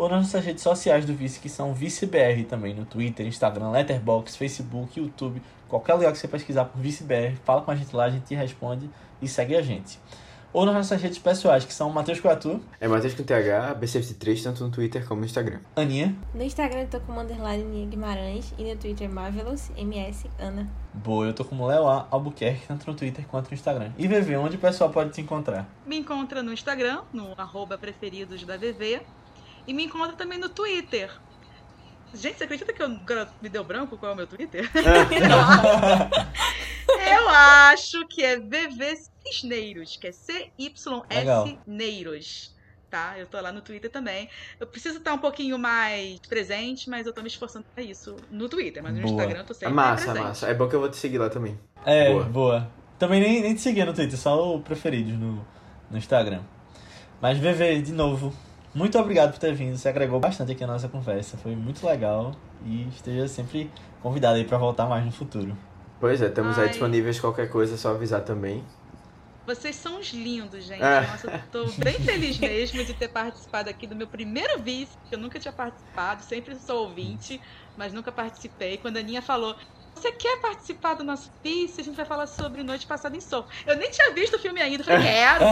ou 0.00 0.08
nas 0.08 0.22
nossas 0.22 0.44
redes 0.44 0.62
sociais 0.62 1.04
do 1.04 1.14
Vice, 1.14 1.40
que 1.40 1.48
são 1.48 1.74
ViceBR 1.74 2.44
também, 2.48 2.74
no 2.74 2.84
Twitter, 2.84 3.26
Instagram, 3.26 3.70
Letterboxd, 3.70 4.38
Facebook, 4.38 4.98
YouTube, 4.98 5.42
qualquer 5.70 5.94
lugar 5.94 6.12
que 6.12 6.18
você 6.18 6.28
pesquisar 6.28 6.64
por 6.66 6.80
ViceBR, 6.80 7.36
fala 7.44 7.62
com 7.62 7.70
a 7.70 7.76
gente 7.76 7.94
lá, 7.94 8.04
a 8.04 8.10
gente 8.10 8.24
te 8.26 8.34
responde 8.34 8.90
e 9.22 9.28
segue 9.28 9.56
a 9.56 9.62
gente. 9.62 9.98
Ou 10.52 10.66
nas 10.66 10.74
nossas 10.74 11.00
redes 11.00 11.16
pessoais, 11.16 11.64
que 11.64 11.72
são 11.72 11.88
Matheus 11.90 12.18
Coatu, 12.18 12.60
É 12.80 12.88
Matheus 12.88 13.14
com 13.14 13.22
TH, 13.22 13.76
B73, 13.80 14.42
tanto 14.42 14.64
no 14.64 14.70
Twitter 14.72 15.06
como 15.06 15.20
no 15.20 15.26
Instagram. 15.26 15.60
Aninha, 15.76 16.16
No 16.34 16.42
Instagram 16.42 16.80
eu 16.80 16.88
tô 16.88 17.00
com 17.00 17.12
underline 17.20 17.62
Nia 17.62 17.86
Guimarães 17.86 18.52
e 18.58 18.64
no 18.64 18.76
Twitter 18.76 19.08
Marvelous 19.08 19.70
MS 19.76 20.28
Ana. 20.40 20.68
Boa, 20.92 21.26
eu 21.26 21.32
tô 21.34 21.44
como 21.44 21.64
Léo 21.68 21.86
A. 21.88 22.08
Albuquerque, 22.10 22.66
tanto 22.66 22.90
no 22.90 22.96
Twitter 22.96 23.24
quanto 23.28 23.46
no 23.48 23.54
Instagram. 23.54 23.92
E 23.96 24.08
VV, 24.08 24.36
onde 24.38 24.56
o 24.56 24.58
pessoal 24.58 24.90
pode 24.90 25.10
te 25.12 25.20
encontrar? 25.20 25.68
Me 25.86 25.96
encontra 25.96 26.42
no 26.42 26.52
Instagram, 26.52 27.02
no 27.12 27.32
arroba 27.38 27.78
preferidos 27.78 28.42
da 28.42 28.56
VV. 28.56 29.02
E 29.68 29.72
me 29.72 29.84
encontra 29.84 30.16
também 30.16 30.36
no 30.36 30.48
Twitter. 30.48 31.12
Gente, 32.12 32.38
você 32.38 32.44
acredita 32.44 32.72
que 32.72 32.82
eu 32.82 32.88
me 33.40 33.48
deu 33.48 33.62
branco 33.62 33.96
qual 33.96 34.10
é 34.10 34.14
o 34.14 34.16
meu 34.16 34.26
Twitter? 34.26 34.68
eu 37.12 37.28
acho 37.28 38.06
que 38.08 38.22
é 38.24 38.38
VV 38.38 38.96
Cisneiros, 39.26 39.96
que 39.96 40.08
é. 40.08 40.12
C-Y-S 40.12 41.58
Neiros. 41.66 42.54
Tá? 42.90 43.14
Eu 43.16 43.26
tô 43.26 43.40
lá 43.40 43.52
no 43.52 43.60
Twitter 43.60 43.88
também. 43.88 44.28
Eu 44.58 44.66
preciso 44.66 44.98
estar 44.98 45.12
um 45.12 45.18
pouquinho 45.18 45.56
mais 45.56 46.18
presente, 46.28 46.90
mas 46.90 47.06
eu 47.06 47.12
tô 47.12 47.22
me 47.22 47.28
esforçando 47.28 47.64
pra 47.72 47.84
isso 47.84 48.16
no 48.28 48.48
Twitter. 48.48 48.82
Mas 48.82 48.94
no 48.96 49.02
Boa. 49.02 49.12
Instagram 49.12 49.38
eu 49.38 49.46
tô 49.46 49.52
É 49.52 49.56
sempre 49.56 49.74
massa, 49.74 50.04
presente. 50.06 50.24
massa. 50.24 50.46
É 50.48 50.54
bom 50.54 50.68
que 50.68 50.74
eu 50.74 50.80
vou 50.80 50.88
te 50.88 50.96
seguir 50.96 51.18
lá 51.18 51.30
também. 51.30 51.56
É, 51.86 52.10
Boa. 52.10 52.24
boa. 52.24 52.70
Também 52.98 53.20
nem, 53.20 53.40
nem 53.42 53.54
te 53.54 53.60
seguia 53.60 53.86
no 53.86 53.94
Twitter, 53.94 54.18
só 54.18 54.56
o 54.56 54.60
preferidos 54.60 55.12
no, 55.12 55.46
no 55.88 55.96
Instagram. 55.96 56.42
Mas 57.22 57.38
VV, 57.38 57.80
de 57.80 57.92
novo, 57.92 58.34
muito 58.74 58.98
obrigado 58.98 59.32
por 59.32 59.38
ter 59.38 59.54
vindo. 59.54 59.76
Você 59.76 59.88
agregou 59.88 60.20
bastante 60.20 60.52
aqui 60.52 60.62
na 60.62 60.74
nossa 60.74 60.88
conversa. 60.88 61.36
Foi 61.36 61.54
muito 61.56 61.84
legal. 61.84 62.32
E 62.64 62.88
esteja 62.88 63.26
sempre 63.28 63.70
convidado 64.02 64.36
aí 64.36 64.44
pra 64.44 64.58
voltar 64.58 64.86
mais 64.86 65.04
no 65.04 65.12
futuro. 65.12 65.56
Pois 65.98 66.22
é, 66.22 66.28
estamos 66.28 66.56
aí 66.56 66.64
Ai. 66.64 66.70
disponíveis 66.70 67.20
qualquer 67.20 67.50
coisa, 67.50 67.74
é 67.74 67.76
só 67.76 67.90
avisar 67.90 68.22
também. 68.22 68.64
Vocês 69.46 69.74
são 69.74 69.98
uns 69.98 70.12
lindos, 70.12 70.64
gente. 70.64 70.82
É. 70.82 71.00
Nossa, 71.00 71.30
eu 71.30 71.40
tô 71.50 71.72
bem 71.82 71.94
feliz 72.00 72.38
mesmo 72.38 72.84
de 72.84 72.94
ter 72.94 73.08
participado 73.08 73.68
aqui 73.68 73.86
do 73.86 73.96
meu 73.96 74.06
primeiro 74.06 74.62
vice, 74.62 74.96
que 75.08 75.14
eu 75.14 75.18
nunca 75.18 75.38
tinha 75.38 75.52
participado, 75.52 76.22
sempre 76.22 76.54
sou 76.54 76.84
ouvinte, 76.84 77.40
mas 77.76 77.92
nunca 77.92 78.12
participei. 78.12 78.76
Quando 78.76 78.98
a 78.98 79.00
Aninha 79.00 79.20
falou, 79.20 79.56
você 79.94 80.12
quer 80.12 80.40
participar 80.40 80.94
do 80.94 81.04
nosso 81.04 81.30
vice? 81.44 81.80
A 81.80 81.84
gente 81.84 81.96
vai 81.96 82.04
falar 82.06 82.26
sobre 82.26 82.62
Noite 82.62 82.86
Passada 82.86 83.16
em 83.16 83.20
Soco. 83.20 83.48
Eu 83.66 83.76
nem 83.76 83.90
tinha 83.90 84.12
visto 84.14 84.36
o 84.36 84.38
filme 84.38 84.60
ainda, 84.60 84.82
eu 84.82 84.86
falei, 84.86 85.02
quero! 85.02 85.44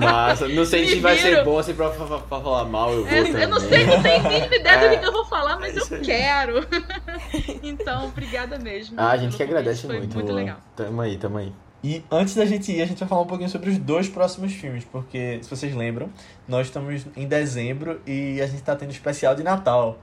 Massa, 0.00 0.48
não 0.48 0.64
sei 0.64 0.86
se 0.88 1.00
vai 1.00 1.16
ser 1.16 1.44
bom, 1.44 1.62
se 1.62 1.74
pra, 1.74 1.90
pra, 1.90 2.06
pra 2.18 2.40
falar 2.40 2.64
mal 2.64 2.92
eu 2.92 3.04
vou 3.04 3.12
É, 3.12 3.44
eu 3.44 3.48
não 3.48 3.60
sei, 3.60 3.86
não 3.86 4.02
tenho 4.02 4.22
mínima 4.24 4.54
ideia 4.54 4.78
do 4.78 4.84
É. 4.94 4.96
que 4.96 5.06
eu 5.06 5.12
vou 5.12 5.24
falar, 5.24 5.58
mas 5.58 5.76
isso 5.76 5.94
eu 5.94 6.02
quero. 6.02 6.66
então, 7.62 8.06
obrigada 8.06 8.58
mesmo. 8.58 8.94
Ah, 8.98 9.10
a 9.10 9.16
gente 9.16 9.32
que 9.32 9.38
convite, 9.38 9.50
agradece 9.50 9.86
foi 9.86 9.98
muito. 9.98 10.14
Muito 10.14 10.32
legal. 10.32 10.56
Tamo 10.74 11.00
aí, 11.00 11.16
tamo 11.16 11.38
aí. 11.38 11.52
E 11.82 12.02
antes 12.10 12.34
da 12.34 12.44
gente 12.44 12.72
ir, 12.72 12.82
a 12.82 12.86
gente 12.86 12.98
vai 12.98 13.08
falar 13.08 13.22
um 13.22 13.26
pouquinho 13.26 13.48
sobre 13.48 13.70
os 13.70 13.78
dois 13.78 14.08
próximos 14.08 14.52
filmes, 14.52 14.84
porque, 14.84 15.38
se 15.42 15.48
vocês 15.48 15.72
lembram, 15.74 16.10
nós 16.48 16.66
estamos 16.66 17.06
em 17.16 17.26
dezembro 17.28 18.00
e 18.04 18.40
a 18.42 18.46
gente 18.48 18.62
tá 18.62 18.74
tendo 18.74 18.90
especial 18.90 19.36
de 19.36 19.44
Natal. 19.44 19.96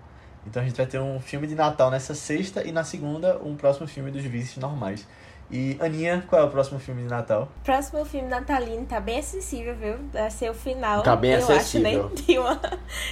Então 0.45 0.61
a 0.61 0.65
gente 0.65 0.75
vai 0.75 0.85
ter 0.85 0.99
um 0.99 1.19
filme 1.19 1.47
de 1.47 1.55
Natal 1.55 1.89
nessa 1.89 2.13
sexta 2.13 2.65
e 2.65 2.71
na 2.71 2.83
segunda 2.83 3.39
um 3.43 3.55
próximo 3.55 3.87
filme 3.87 4.11
dos 4.11 4.23
vices 4.23 4.57
normais. 4.57 5.07
E 5.49 5.77
Aninha, 5.79 6.23
qual 6.27 6.41
é 6.41 6.45
o 6.45 6.49
próximo 6.49 6.79
filme 6.79 7.03
de 7.03 7.07
Natal? 7.07 7.47
Próximo 7.63 8.03
filme 8.03 8.27
natalino 8.27 8.85
tá 8.85 8.99
bem 8.99 9.19
acessível, 9.19 9.75
viu? 9.75 9.97
Vai 10.11 10.31
ser 10.31 10.49
o 10.49 10.53
final. 10.53 11.03
Tá 11.03 11.15
bem 11.15 11.31
eu 11.31 11.37
acessível. 11.37 12.07
Acho, 12.07 12.15
né? 12.15 12.21
de, 12.25 12.39
uma, 12.39 12.61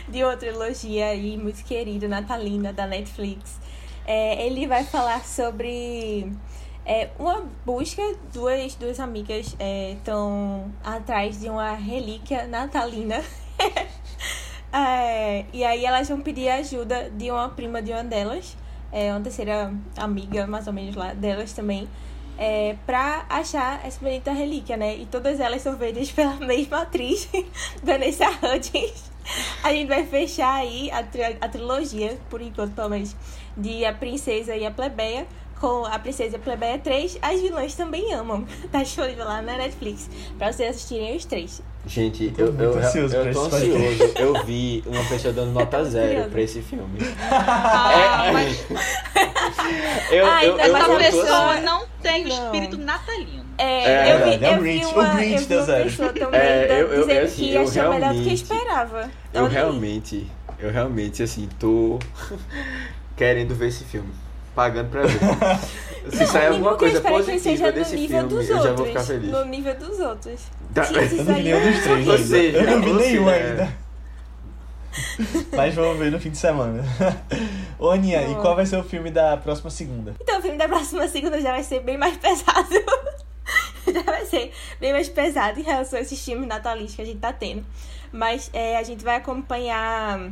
de 0.10 0.24
uma 0.24 0.38
trilogia 0.38 1.08
aí 1.08 1.38
muito 1.38 1.64
querida, 1.64 2.08
natalina, 2.08 2.74
da 2.74 2.88
Netflix. 2.88 3.60
É, 4.06 4.46
ele 4.46 4.66
vai 4.66 4.84
falar 4.84 5.24
sobre 5.24 6.32
é, 6.86 7.10
uma 7.20 7.46
busca. 7.64 8.02
Duas, 8.34 8.74
duas 8.76 9.00
amigas 9.00 9.56
estão 9.96 10.72
atrás 10.84 11.40
de 11.40 11.50
uma 11.50 11.74
relíquia 11.74 12.48
natalina. 12.48 13.22
É, 14.76 15.46
e 15.54 15.64
aí 15.64 15.86
elas 15.86 16.10
vão 16.10 16.20
pedir 16.22 16.50
ajuda 16.50 17.10
de 17.12 17.30
uma 17.30 17.48
prima 17.50 17.80
de 17.82 17.92
uma 17.92 18.04
delas, 18.04 18.58
é, 18.92 19.12
uma 19.12 19.22
terceira 19.22 19.72
amiga, 19.96 20.48
mais 20.48 20.66
ou 20.66 20.74
menos 20.74 20.96
lá, 20.96 21.14
delas 21.14 21.54
também, 21.54 21.88
é, 22.40 22.76
pra 22.86 23.24
achar 23.30 23.86
essa 23.86 24.00
bonita 24.00 24.32
relíquia, 24.32 24.76
né? 24.76 24.96
E 24.96 25.06
todas 25.06 25.40
elas 25.40 25.62
são 25.62 25.78
feitas 25.78 26.10
pela 26.12 26.34
mesma 26.38 26.82
atriz, 26.82 27.30
Vanessa 27.84 28.26
Hudgens. 28.42 29.12
A 29.64 29.72
gente 29.72 29.88
vai 29.88 30.06
fechar 30.06 30.56
aí 30.56 30.90
a, 30.92 31.04
tri- 31.04 31.38
a 31.40 31.48
trilogia, 31.48 32.18
por 32.30 32.42
enquanto, 32.42 32.74
pelo 32.74 32.90
menos, 32.90 33.16
de 33.56 33.86
A 33.86 33.94
Princesa 33.94 34.56
e 34.56 34.66
a 34.66 34.72
Plebeia, 34.72 35.28
com 35.64 35.86
A 35.86 35.98
Princesa 35.98 36.36
a 36.36 36.40
Plebeia 36.40 36.78
3. 36.78 37.20
As 37.22 37.40
vilãs 37.40 37.74
também 37.74 38.14
amam. 38.14 38.46
Tá 38.70 38.84
disponível 38.84 39.24
lá 39.24 39.42
na 39.42 39.56
Netflix, 39.58 40.10
pra 40.38 40.52
vocês 40.52 40.72
assistirem 40.76 41.16
os 41.16 41.24
três. 41.24 41.62
Gente, 41.88 42.32
Tô 42.32 42.42
eu, 42.44 42.48
muito 42.54 42.64
eu, 42.64 42.78
ansioso 42.80 43.16
eu, 43.16 43.24
pra 43.24 43.34
tô 43.34 43.50
podcast. 43.50 44.04
ansioso. 44.04 44.14
Eu 44.18 44.46
vi 44.46 44.84
uma 44.86 45.04
pessoa 45.06 45.34
dando 45.34 45.52
nota 45.52 45.78
tô 45.78 45.86
zero 45.86 46.30
pra 46.30 46.42
esse 46.42 46.62
filme. 46.62 46.98
Ah, 47.32 48.26
É, 48.28 48.32
mas 48.32 48.66
Eu, 50.12 50.26
Ai, 50.26 50.50
eu, 50.50 50.58
mas 50.58 50.68
eu, 50.68 50.76
essa 50.78 50.92
eu 50.92 50.98
pessoa 50.98 51.62
não 51.62 51.86
tem 52.02 52.26
o 52.26 52.28
Não. 52.30 52.46
espírito 52.46 52.78
natalino. 52.78 53.46
É, 53.58 53.84
É 54.10 54.14
eu 54.14 54.26
vi, 54.40 54.46
é 54.46 54.50
o 54.50 54.54
eu 54.56 54.62
vi 54.62 54.64
Grinch. 54.80 54.86
uma, 54.94 55.14
O 55.14 55.16
Grinch 55.16 55.34
eu 55.34 55.40
vi 55.40 55.46
deu 55.46 55.58
uma 55.60 55.66
zero. 55.66 55.84
pessoa 55.86 56.14
também 56.14 56.40
É, 56.40 56.68
eu- 56.72 56.88
eu- 56.94 57.08
dizendo 57.08 57.26
assim, 57.26 57.46
que 57.48 57.54
eu 57.54 57.62
achou 57.64 57.90
melhor 57.94 58.14
do 58.14 58.24
que 58.24 58.34
esperava. 58.34 59.12
Eu 59.34 59.48
realmente, 59.48 60.28
eu 60.60 60.72
realmente, 60.72 61.24
assim, 61.24 61.48
tô 61.60 62.00
querendo 63.16 63.56
ver 63.56 63.68
esse 63.68 63.84
filme. 63.86 64.10
Pagando 64.56 64.90
pra 64.90 65.02
ver. 65.04 65.20
Se 66.12 66.20
Não, 66.20 66.28
sair 66.28 66.48
alguma 66.48 66.76
coisa 66.76 66.98
espero 66.98 67.16
é 67.16 67.24
que 67.24 67.32
ele 67.32 67.40
positiva 67.40 67.56
seja 67.58 67.66
no 67.68 67.72
desse 67.72 67.96
nível 67.96 68.20
filme, 68.20 68.36
dos 68.36 68.50
eu 68.50 68.56
já 68.58 68.62
vou 68.62 68.70
outros. 68.72 68.88
ficar 68.90 69.04
feliz. 69.04 69.32
No 69.32 69.46
nível 69.46 69.76
dos 69.80 70.00
outros. 70.02 70.42
Tá. 70.74 70.84
Se, 70.84 70.94
se 71.10 71.18
Eu 71.18 71.24
não 71.24 71.34
vi 71.34 71.44
sair 71.44 71.44
nenhum 71.44 71.72
dos 71.72 71.84
três 71.84 72.08
Ou 72.08 72.14
ainda. 72.14 72.28
seja, 72.28 72.58
eu 72.58 72.64
não 72.72 72.82
vi 72.82 72.94
nenhum 72.94 73.26
seja, 73.26 73.46
ainda. 73.48 73.74
Mas 75.56 75.74
vamos 75.74 75.98
ver 75.98 76.12
no 76.12 76.20
fim 76.20 76.30
de 76.30 76.38
semana. 76.38 76.84
Ô 77.80 77.90
Aninha, 77.90 78.22
e 78.30 78.36
qual 78.36 78.56
vai 78.56 78.66
ser 78.66 78.78
o 78.78 78.84
filme 78.84 79.10
da 79.10 79.38
próxima 79.38 79.70
segunda? 79.70 80.14
Então 80.22 80.38
o 80.38 80.42
filme 80.42 80.58
da 80.58 80.68
próxima 80.68 81.08
segunda 81.08 81.40
já 81.42 81.52
vai 81.52 81.64
ser 81.64 81.80
bem 81.80 81.98
mais 81.98 82.16
pesado. 82.18 82.70
já 83.92 84.04
vai 84.04 84.26
ser 84.26 84.52
bem 84.80 84.92
mais 84.92 85.10
pesado 85.10 85.60
em 85.60 85.64
relação 85.64 85.98
a 85.98 86.02
esses 86.02 86.24
filmes 86.24 86.48
natalistas 86.48 86.96
que 86.96 87.02
a 87.02 87.06
gente 87.06 87.20
tá 87.20 87.34
tendo. 87.34 87.66
Mas 88.12 88.50
é, 88.54 88.78
a 88.78 88.84
gente 88.84 89.04
vai 89.04 89.16
acompanhar. 89.16 90.30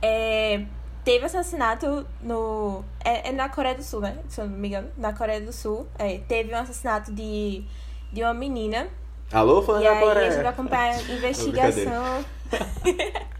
é, 0.00 0.62
teve 1.04 1.26
assassinato 1.26 2.06
no. 2.22 2.84
É, 3.04 3.28
é 3.28 3.32
na 3.32 3.48
Coreia 3.48 3.74
do 3.74 3.82
Sul, 3.82 4.00
né? 4.00 4.18
Se 4.28 4.40
eu 4.40 4.48
não 4.48 4.56
me 4.56 4.68
engano. 4.68 4.88
Na 4.96 5.12
Coreia 5.12 5.40
do 5.40 5.52
Sul. 5.52 5.86
É, 5.98 6.18
teve 6.18 6.54
um 6.54 6.58
assassinato 6.58 7.12
de, 7.12 7.64
de 8.12 8.22
uma 8.22 8.34
menina. 8.34 8.88
Alô, 9.32 9.64
E 9.80 9.86
aí 9.86 9.98
agora. 9.98 10.20
a 10.20 10.30
gente 10.30 10.42
vai 10.42 10.46
acompanhar 10.46 10.94
a 10.94 11.02
investigação. 11.12 12.24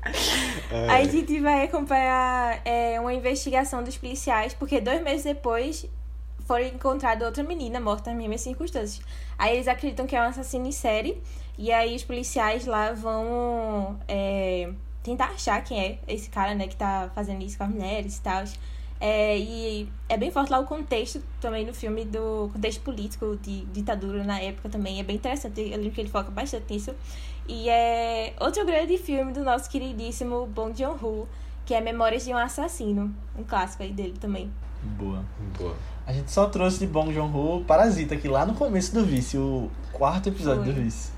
É. 0.70 0.90
A 0.90 1.04
gente 1.04 1.40
vai 1.40 1.64
acompanhar 1.64 2.60
é, 2.64 3.00
uma 3.00 3.14
investigação 3.14 3.82
dos 3.82 3.96
policiais, 3.96 4.52
porque 4.52 4.80
dois 4.80 5.02
meses 5.02 5.24
depois 5.24 5.86
foi 6.46 6.68
encontrada 6.68 7.24
outra 7.24 7.42
menina 7.42 7.80
morta 7.80 8.10
nas 8.10 8.18
mesmas 8.18 8.42
circunstâncias. 8.42 9.04
Aí 9.38 9.54
eles 9.54 9.68
acreditam 9.68 10.06
que 10.06 10.14
é 10.14 10.20
um 10.20 10.24
assassino 10.24 10.66
em 10.66 10.72
série, 10.72 11.22
e 11.56 11.72
aí 11.72 11.96
os 11.96 12.04
policiais 12.04 12.66
lá 12.66 12.92
vão 12.92 13.98
é, 14.06 14.70
tentar 15.04 15.26
achar 15.26 15.62
quem 15.62 15.78
é 15.78 15.98
esse 16.08 16.28
cara, 16.30 16.54
né, 16.54 16.66
que 16.66 16.74
tá 16.74 17.10
fazendo 17.14 17.44
isso 17.44 17.56
com 17.56 17.64
as 17.64 17.70
mulheres 17.70 18.16
e 18.16 18.22
tal. 18.22 18.42
É, 19.00 19.38
e 19.38 19.88
é 20.08 20.16
bem 20.16 20.30
forte 20.30 20.50
lá 20.50 20.58
o 20.58 20.64
contexto 20.64 21.22
também 21.38 21.66
no 21.66 21.74
filme 21.74 22.06
do 22.06 22.48
contexto 22.52 22.80
político 22.80 23.36
de 23.36 23.66
ditadura 23.66 24.24
na 24.24 24.40
época 24.40 24.70
também. 24.70 24.98
É 24.98 25.02
bem 25.02 25.16
interessante. 25.16 25.60
Eu 25.60 25.76
lembro 25.76 25.90
que 25.90 26.00
ele 26.00 26.08
foca 26.08 26.30
bastante 26.30 26.72
nisso. 26.72 26.94
E 27.46 27.68
é 27.68 28.32
outro 28.40 28.64
grande 28.64 28.96
filme 28.96 29.30
do 29.32 29.44
nosso 29.44 29.68
queridíssimo 29.68 30.46
Bong 30.46 30.72
Joon-ho, 30.74 31.28
que 31.66 31.74
é 31.74 31.82
Memórias 31.82 32.24
de 32.24 32.32
um 32.32 32.38
Assassino. 32.38 33.14
Um 33.38 33.44
clássico 33.44 33.82
aí 33.82 33.92
dele 33.92 34.14
também. 34.18 34.50
Boa. 34.82 35.22
Boa. 35.58 35.76
A 36.06 36.12
gente 36.12 36.30
só 36.30 36.46
trouxe 36.46 36.78
de 36.78 36.86
Bong 36.86 37.12
Joon-ho 37.12 37.62
Parasita 37.64 38.14
aqui 38.14 38.28
lá 38.28 38.46
no 38.46 38.54
começo 38.54 38.94
do 38.94 39.04
Vice, 39.04 39.36
o 39.36 39.70
quarto 39.92 40.30
episódio 40.30 40.64
Foi. 40.64 40.72
do 40.72 40.80
Vice. 40.80 41.13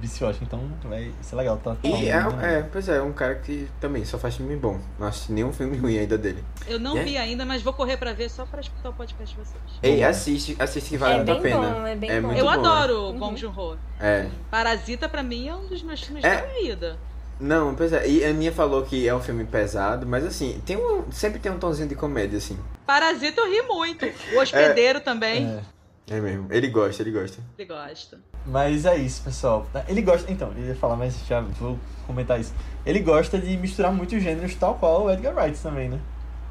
Do 0.00 0.06
então 0.42 0.60
vai 0.84 1.12
ser 1.20 1.36
legal. 1.36 1.56
Tá 1.58 1.76
E 1.82 1.90
falando, 2.10 2.40
é, 2.44 2.58
é, 2.58 2.62
pois 2.62 2.88
é, 2.88 2.96
é 2.96 3.02
um 3.02 3.12
cara 3.12 3.34
que 3.36 3.68
também 3.80 4.04
só 4.04 4.18
faz 4.18 4.36
filme 4.36 4.56
bom. 4.56 4.78
Não 4.98 5.06
assisti 5.06 5.32
nenhum 5.32 5.52
filme 5.52 5.76
ruim 5.76 5.98
ainda 5.98 6.16
dele. 6.18 6.42
Eu 6.66 6.78
não 6.78 6.96
É? 6.98 7.04
vi 7.04 7.16
ainda, 7.16 7.44
mas 7.44 7.62
vou 7.62 7.72
correr 7.72 7.96
pra 7.96 8.12
ver 8.12 8.28
só 8.30 8.44
pra 8.46 8.60
escutar 8.60 8.90
o 8.90 8.92
podcast 8.92 9.34
de 9.34 9.40
vocês. 9.40 9.62
Ei, 9.82 10.02
assiste, 10.04 10.56
assiste 10.58 10.90
que 10.90 10.96
vale 10.96 11.14
É 11.14 11.16
muito 11.18 11.32
a 11.32 11.40
pena. 11.40 11.56
bom, 11.58 11.86
é 11.86 11.96
bem 11.96 12.20
bom. 12.20 12.28
muito 12.28 12.38
Eu 12.38 12.44
bom, 12.44 12.50
adoro 12.50 12.94
o 12.94 13.10
Uhum. 13.10 13.18
Bong 13.18 13.36
Joon-ho. 13.36 13.76
É. 14.00 14.26
Parasita 14.50 15.08
pra 15.08 15.22
mim 15.22 15.48
é 15.48 15.54
um 15.54 15.66
dos 15.66 15.82
meus 15.82 16.02
filmes 16.02 16.24
É. 16.24 16.36
da 16.42 16.46
vida. 16.60 16.98
Não, 17.40 17.74
pois 17.74 17.92
é. 17.92 18.06
E 18.08 18.24
a 18.24 18.32
minha 18.32 18.52
falou 18.52 18.82
que 18.84 19.08
é 19.08 19.14
um 19.14 19.20
filme 19.20 19.44
pesado, 19.44 20.06
mas 20.06 20.24
assim, 20.24 20.60
tem 20.64 20.76
um, 20.76 21.10
sempre 21.10 21.40
tem 21.40 21.50
um 21.50 21.58
tonzinho 21.58 21.88
de 21.88 21.96
comédia, 21.96 22.38
assim. 22.38 22.56
Parasita 22.86 23.40
eu 23.40 23.50
ri 23.50 23.62
muito. 23.62 24.06
O 24.34 24.38
hospedeiro 24.40 25.00
também. 25.00 25.44
É. 25.46 25.73
É 26.08 26.20
mesmo. 26.20 26.46
Ele 26.50 26.68
gosta, 26.68 27.02
ele 27.02 27.10
gosta. 27.10 27.42
Ele 27.58 27.66
gosta. 27.68 28.20
Mas 28.46 28.84
é 28.84 28.96
isso, 28.96 29.22
pessoal. 29.22 29.66
Ele 29.88 30.02
gosta. 30.02 30.30
Então, 30.30 30.52
eu 30.56 30.66
ia 30.66 30.74
falar, 30.74 30.96
mas 30.96 31.18
já 31.26 31.40
vou 31.40 31.78
comentar 32.06 32.38
isso. 32.38 32.52
Ele 32.84 33.00
gosta 33.00 33.38
de 33.38 33.56
misturar 33.56 33.90
muitos 33.92 34.22
gêneros, 34.22 34.54
tal 34.54 34.74
qual 34.74 35.04
o 35.04 35.10
Edgar 35.10 35.34
Wright 35.34 35.58
também, 35.60 35.88
né? 35.88 35.98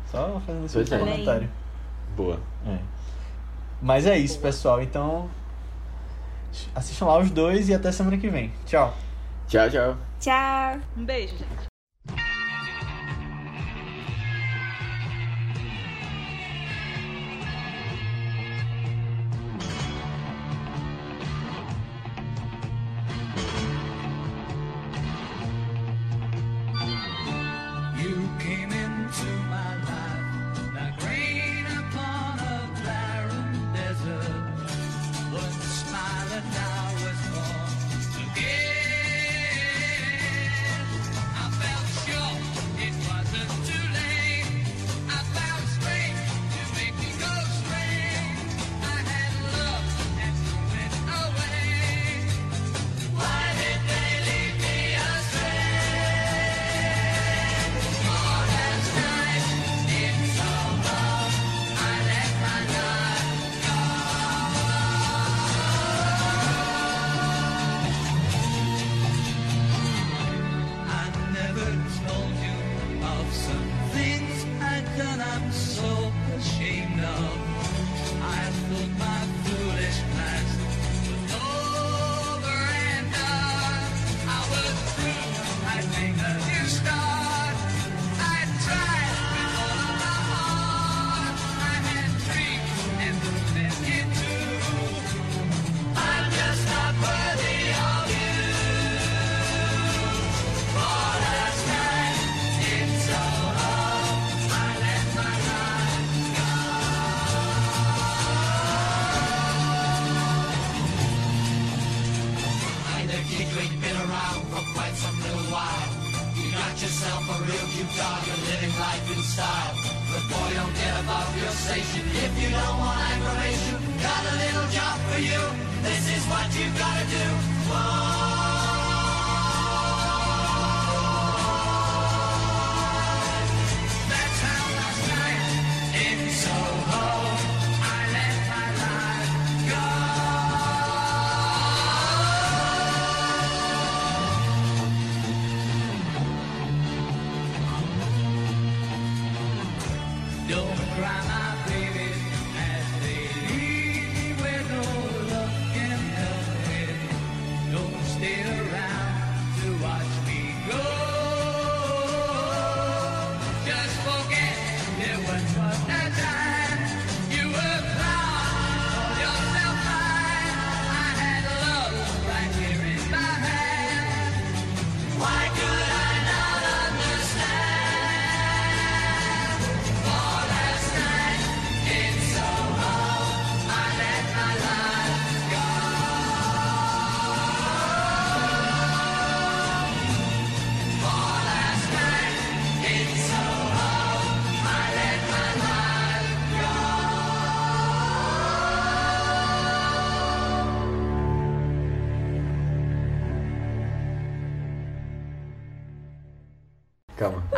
Só 0.10 0.42
fazendo 0.46 0.66
esse 0.66 0.74
Pois 0.74 0.92
é. 0.92 0.98
comentário. 1.00 1.50
Boa. 2.16 2.40
É. 2.66 2.78
Mas 3.82 4.08
é 4.08 4.18
isso, 4.18 4.40
pessoal. 4.40 4.82
Então, 4.82 5.30
assistam 6.74 7.06
lá 7.06 7.20
os 7.20 7.30
dois 7.30 7.70
e 7.70 7.74
até 7.74 7.92
semana 7.92 8.18
que 8.18 8.30
vem. 8.30 8.52
Tchau. 8.66 8.96
Tchau, 9.48 9.70
tchau. 9.70 9.98
Tchau! 10.20 10.80
Um 10.98 11.06
beijo, 11.06 11.38
gente. 11.38 11.73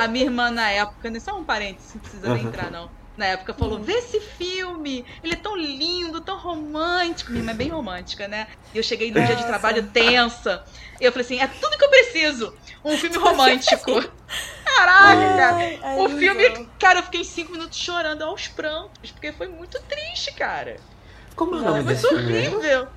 A 0.05 0.07
minha 0.07 0.25
irmã 0.25 0.49
na 0.51 0.69
época, 0.69 1.09
né, 1.09 1.19
só 1.19 1.37
um 1.37 1.43
parênteses, 1.43 1.93
não 1.95 2.01
precisa 2.01 2.33
nem 2.33 2.43
entrar 2.45 2.71
não. 2.71 2.89
Na 3.17 3.25
época 3.27 3.53
falou: 3.53 3.79
vê 3.79 3.93
esse 3.93 4.19
filme, 4.19 5.05
ele 5.23 5.33
é 5.33 5.37
tão 5.37 5.55
lindo, 5.55 6.19
tão 6.21 6.37
romântico. 6.37 7.31
Minha 7.31 7.41
irmã 7.41 7.51
é 7.51 7.55
bem 7.55 7.69
romântica, 7.69 8.27
né? 8.27 8.47
E 8.73 8.77
eu 8.77 8.83
cheguei 8.83 9.09
num 9.09 9.23
dia 9.25 9.35
de 9.37 9.45
trabalho 9.45 9.83
tensa. 9.87 10.63
E 10.99 11.05
eu 11.05 11.11
falei 11.11 11.25
assim: 11.25 11.39
é 11.39 11.47
tudo 11.47 11.77
que 11.77 11.85
eu 11.85 11.89
preciso. 11.89 12.53
Um 12.83 12.97
filme 12.97 13.17
romântico. 13.17 13.91
Caraca, 14.65 15.35
cara. 15.37 15.55
Ai, 15.81 15.97
O 15.97 16.09
filme, 16.09 16.67
cara, 16.79 16.99
eu 16.99 17.03
fiquei 17.03 17.23
cinco 17.23 17.53
minutos 17.53 17.77
chorando 17.77 18.23
aos 18.23 18.47
prantos, 18.49 19.11
porque 19.11 19.31
foi 19.31 19.47
muito 19.47 19.81
triste, 19.83 20.33
cara. 20.33 20.75
Como 21.35 21.55
é 21.55 21.59
o 21.59 21.61
Não, 21.61 21.67
nome 21.71 21.83
Foi 21.83 21.93
desse 21.93 22.07
filme 22.07 22.23
mesmo? 22.31 22.57
horrível. 22.57 22.87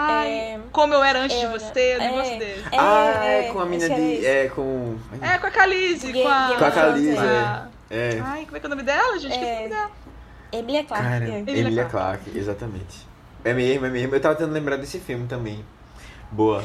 Ai, 0.00 0.28
É, 0.30 0.60
como 0.70 0.94
eu 0.94 1.02
era 1.02 1.20
antes 1.20 1.36
de 1.36 1.44
eu, 1.44 1.50
né? 1.50 1.58
você, 1.58 1.94
eu 1.94 1.98
não 1.98 2.06
É. 2.06 2.10
gosto 2.12 2.38
dele. 2.38 2.64
É, 2.70 2.78
ah, 2.78 3.20
é, 3.24 3.48
é, 3.48 3.52
com 3.52 3.58
a 3.60 3.66
mina 3.66 3.88
que 3.88 3.94
de. 3.94 4.26
É, 4.26 4.48
com. 4.48 4.96
É, 5.20 5.38
com 5.38 5.46
a 5.46 5.50
Khaleesi, 5.50 6.12
Game- 6.12 6.22
com 6.22 6.28
a... 6.28 6.56
Com 6.56 6.64
a 6.64 7.68
é. 7.90 8.16
É. 8.16 8.20
Ai, 8.22 8.44
como 8.44 8.56
é 8.56 8.60
que 8.60 8.66
é 8.66 8.68
o 8.68 8.70
nome 8.70 8.82
dela, 8.82 9.18
gente? 9.18 9.34
É. 9.34 9.36
O 9.38 9.56
nome 9.56 9.68
dela. 9.70 9.90
Emilia 10.52 10.84
Clarke. 10.84 11.08
Cara, 11.08 11.24
é. 11.24 11.38
Emilia 11.38 11.60
Emilia 11.62 11.84
Clarke. 11.86 12.22
Clarke, 12.24 12.38
exatamente. 12.38 13.08
É 13.44 13.52
mesmo, 13.52 13.86
é 13.86 13.90
mesmo. 13.90 14.14
Eu 14.14 14.20
tava 14.20 14.34
tentando 14.34 14.52
lembrar 14.52 14.76
desse 14.76 14.98
filme 15.00 15.26
também. 15.26 15.64
Boa. 16.30 16.62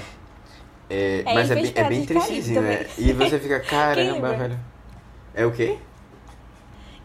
É, 0.90 1.24
É, 1.26 1.34
mas 1.34 1.50
é 1.50 1.56
bem, 1.56 1.72
é 1.74 1.84
bem 1.86 2.06
tristezinho, 2.06 2.62
né? 2.62 2.86
E 2.98 3.14
você 3.14 3.40
fica, 3.40 3.60
caramba, 3.66 4.34
velho. 4.34 4.60
É 5.34 5.46
o 5.46 5.52
quê? 5.52 5.78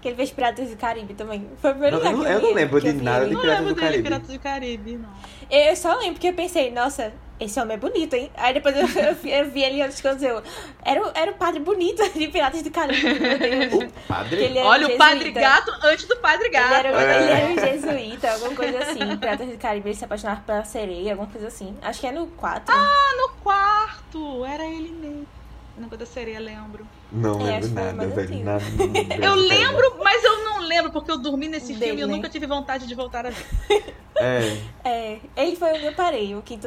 Que 0.00 0.08
ele 0.08 0.16
fez 0.16 0.30
Piratas 0.30 0.70
do 0.70 0.76
Caribe 0.76 1.12
também. 1.14 1.48
Foi 1.60 1.70
o 1.70 1.72
primeiro 1.74 1.96
Não, 1.96 2.12
lugar 2.12 2.12
eu 2.12 2.18
não- 2.18 2.24
que 2.24 2.30
eu 2.32 2.40
não 2.40 2.48
vi- 2.50 2.54
lembro 2.54 2.80
de 2.80 2.86
eu 2.88 2.94
nada 3.02 3.18
ele. 3.24 3.28
de 3.30 3.34
Não 3.34 3.40
Piratas 3.40 3.60
lembro 3.66 3.74
do 3.74 3.80
dele, 3.80 3.90
Caribe. 3.90 4.02
Piratas 4.08 4.28
do 4.28 4.38
Caribe, 4.38 4.96
não. 4.96 5.08
Eu 5.50 5.76
só 5.76 5.94
lembro 5.98 6.20
que 6.20 6.28
eu 6.28 6.34
pensei, 6.34 6.70
nossa, 6.70 7.12
esse 7.40 7.58
homem 7.58 7.74
é 7.74 7.78
bonito, 7.80 8.14
hein? 8.14 8.30
Aí 8.36 8.54
depois 8.54 8.76
eu, 8.76 8.82
eu, 9.02 9.14
vi- 9.16 9.30
eu 9.32 9.50
vi 9.50 9.62
ele 9.64 9.82
antes 9.82 10.00
quando 10.00 10.22
eu. 10.22 10.40
Era, 10.84 11.02
o- 11.04 11.10
era 11.14 11.30
o 11.32 11.34
padre 11.34 11.58
bonito 11.60 12.00
de 12.16 12.28
Piratas 12.28 12.62
do 12.62 12.70
Caribe, 12.70 13.18
meu 13.18 13.38
Deus. 13.38 13.92
Padre? 14.06 14.44
Ele 14.44 14.58
Olha 14.60 14.86
um 14.88 14.94
o 14.94 14.98
Padre. 14.98 15.32
Gato 15.32 15.72
antes 15.82 16.04
do 16.06 16.16
Padre 16.18 16.44
Ele 16.46 16.52
Gato. 16.54 16.74
era, 16.74 16.88
É. 16.90 17.22
ele 17.22 17.30
era 17.32 17.46
um 17.46 17.58
jesuíta, 17.72 18.30
alguma 18.34 18.54
coisa 18.54 18.78
assim. 18.78 19.16
Piratas 19.16 19.48
do 19.48 19.58
Caribe, 19.58 19.88
ele 19.88 19.96
se 19.96 20.04
apaixonava 20.04 20.42
pela 20.46 20.64
sereia, 20.64 21.12
alguma 21.12 21.28
coisa 21.28 21.48
assim. 21.48 21.76
Acho 21.82 22.00
que 22.00 22.06
é 22.06 22.12
no 22.12 22.28
4. 22.28 22.72
Ah, 22.72 23.14
no 23.16 23.30
quarto! 23.42 24.44
Era 24.44 24.64
ele 24.64 24.90
mesmo. 24.90 25.26
No 25.78 25.88
da 25.96 26.04
sereia, 26.06 26.40
lembro. 26.40 26.86
Não 27.12 27.40
É, 27.40 27.60
lembro 27.60 27.68
nada, 27.70 28.06
velho. 28.08 28.44
Nada. 28.44 28.64
Eu 29.22 29.34
lembro, 29.34 29.98
mas 30.02 30.22
eu 30.24 30.44
não 30.44 30.60
lembro 30.60 30.90
porque 30.92 31.10
eu 31.10 31.18
dormi 31.18 31.48
nesse 31.48 31.72
Dele, 31.72 31.84
filme 31.86 32.00
e 32.00 32.02
eu 32.02 32.08
né? 32.08 32.14
nunca 32.16 32.28
tive 32.28 32.46
vontade 32.46 32.86
de 32.86 32.94
voltar 32.94 33.26
a 33.26 33.30
ver. 33.30 33.46
É. 34.20 34.58
É, 34.84 35.20
ele 35.36 35.54
foi 35.54 35.70
onde 35.74 35.84
eu 35.86 35.94
parei. 35.94 36.34
O 36.34 36.42
quinto 36.42 36.66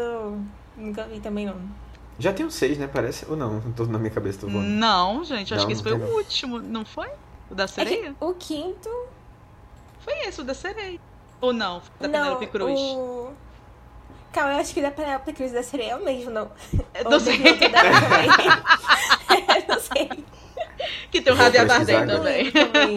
nunca 0.77 1.03
vi 1.03 1.19
também 1.19 1.45
não. 1.45 1.57
Já 2.17 2.31
tem 2.31 2.45
um 2.45 2.49
seis, 2.49 2.77
né? 2.77 2.87
Parece. 2.87 3.25
Ou 3.29 3.35
não? 3.35 3.55
Não 3.55 3.73
tô 3.73 3.83
na 3.85 3.99
minha 3.99 4.09
cabeça, 4.11 4.39
tô 4.39 4.47
voando. 4.47 4.65
Não, 4.69 5.21
gente, 5.25 5.53
acho 5.53 5.63
Não, 5.63 5.67
que 5.67 5.73
esse 5.73 5.83
foi 5.83 5.91
o 5.91 6.15
último, 6.15 6.59
não 6.59 6.85
foi? 6.85 7.09
O 7.49 7.55
da 7.55 7.65
É 7.65 7.67
sereia? 7.67 8.15
o 8.21 8.33
quinto. 8.33 8.89
Foi 9.99 10.13
esse, 10.25 10.39
o 10.39 10.45
da 10.45 10.53
sereia. 10.53 10.97
Ou 11.41 11.51
não? 11.51 11.81
Da 11.99 12.07
não, 12.07 12.11
Penélope 12.13 12.47
Cruz. 12.47 12.79
o. 12.79 13.31
Calma, 14.31 14.53
eu 14.53 14.59
acho 14.59 14.73
que 14.73 14.81
da 14.81 14.91
Penélope 14.91 15.33
Cruz 15.33 15.51
da 15.51 15.61
sereia 15.61 15.91
é 15.91 15.95
o 15.95 16.03
mesmo, 16.03 16.31
não. 16.31 16.51
Ou 17.03 17.11
não 17.11 17.19
sei. 17.19 17.37
Eu 19.31 19.67
não 19.67 19.79
sei. 19.79 20.09
Que 21.11 21.21
tem 21.21 21.35
Bardem 21.35 21.61
agora. 21.61 21.85
também. 21.85 22.51
também. 22.51 22.95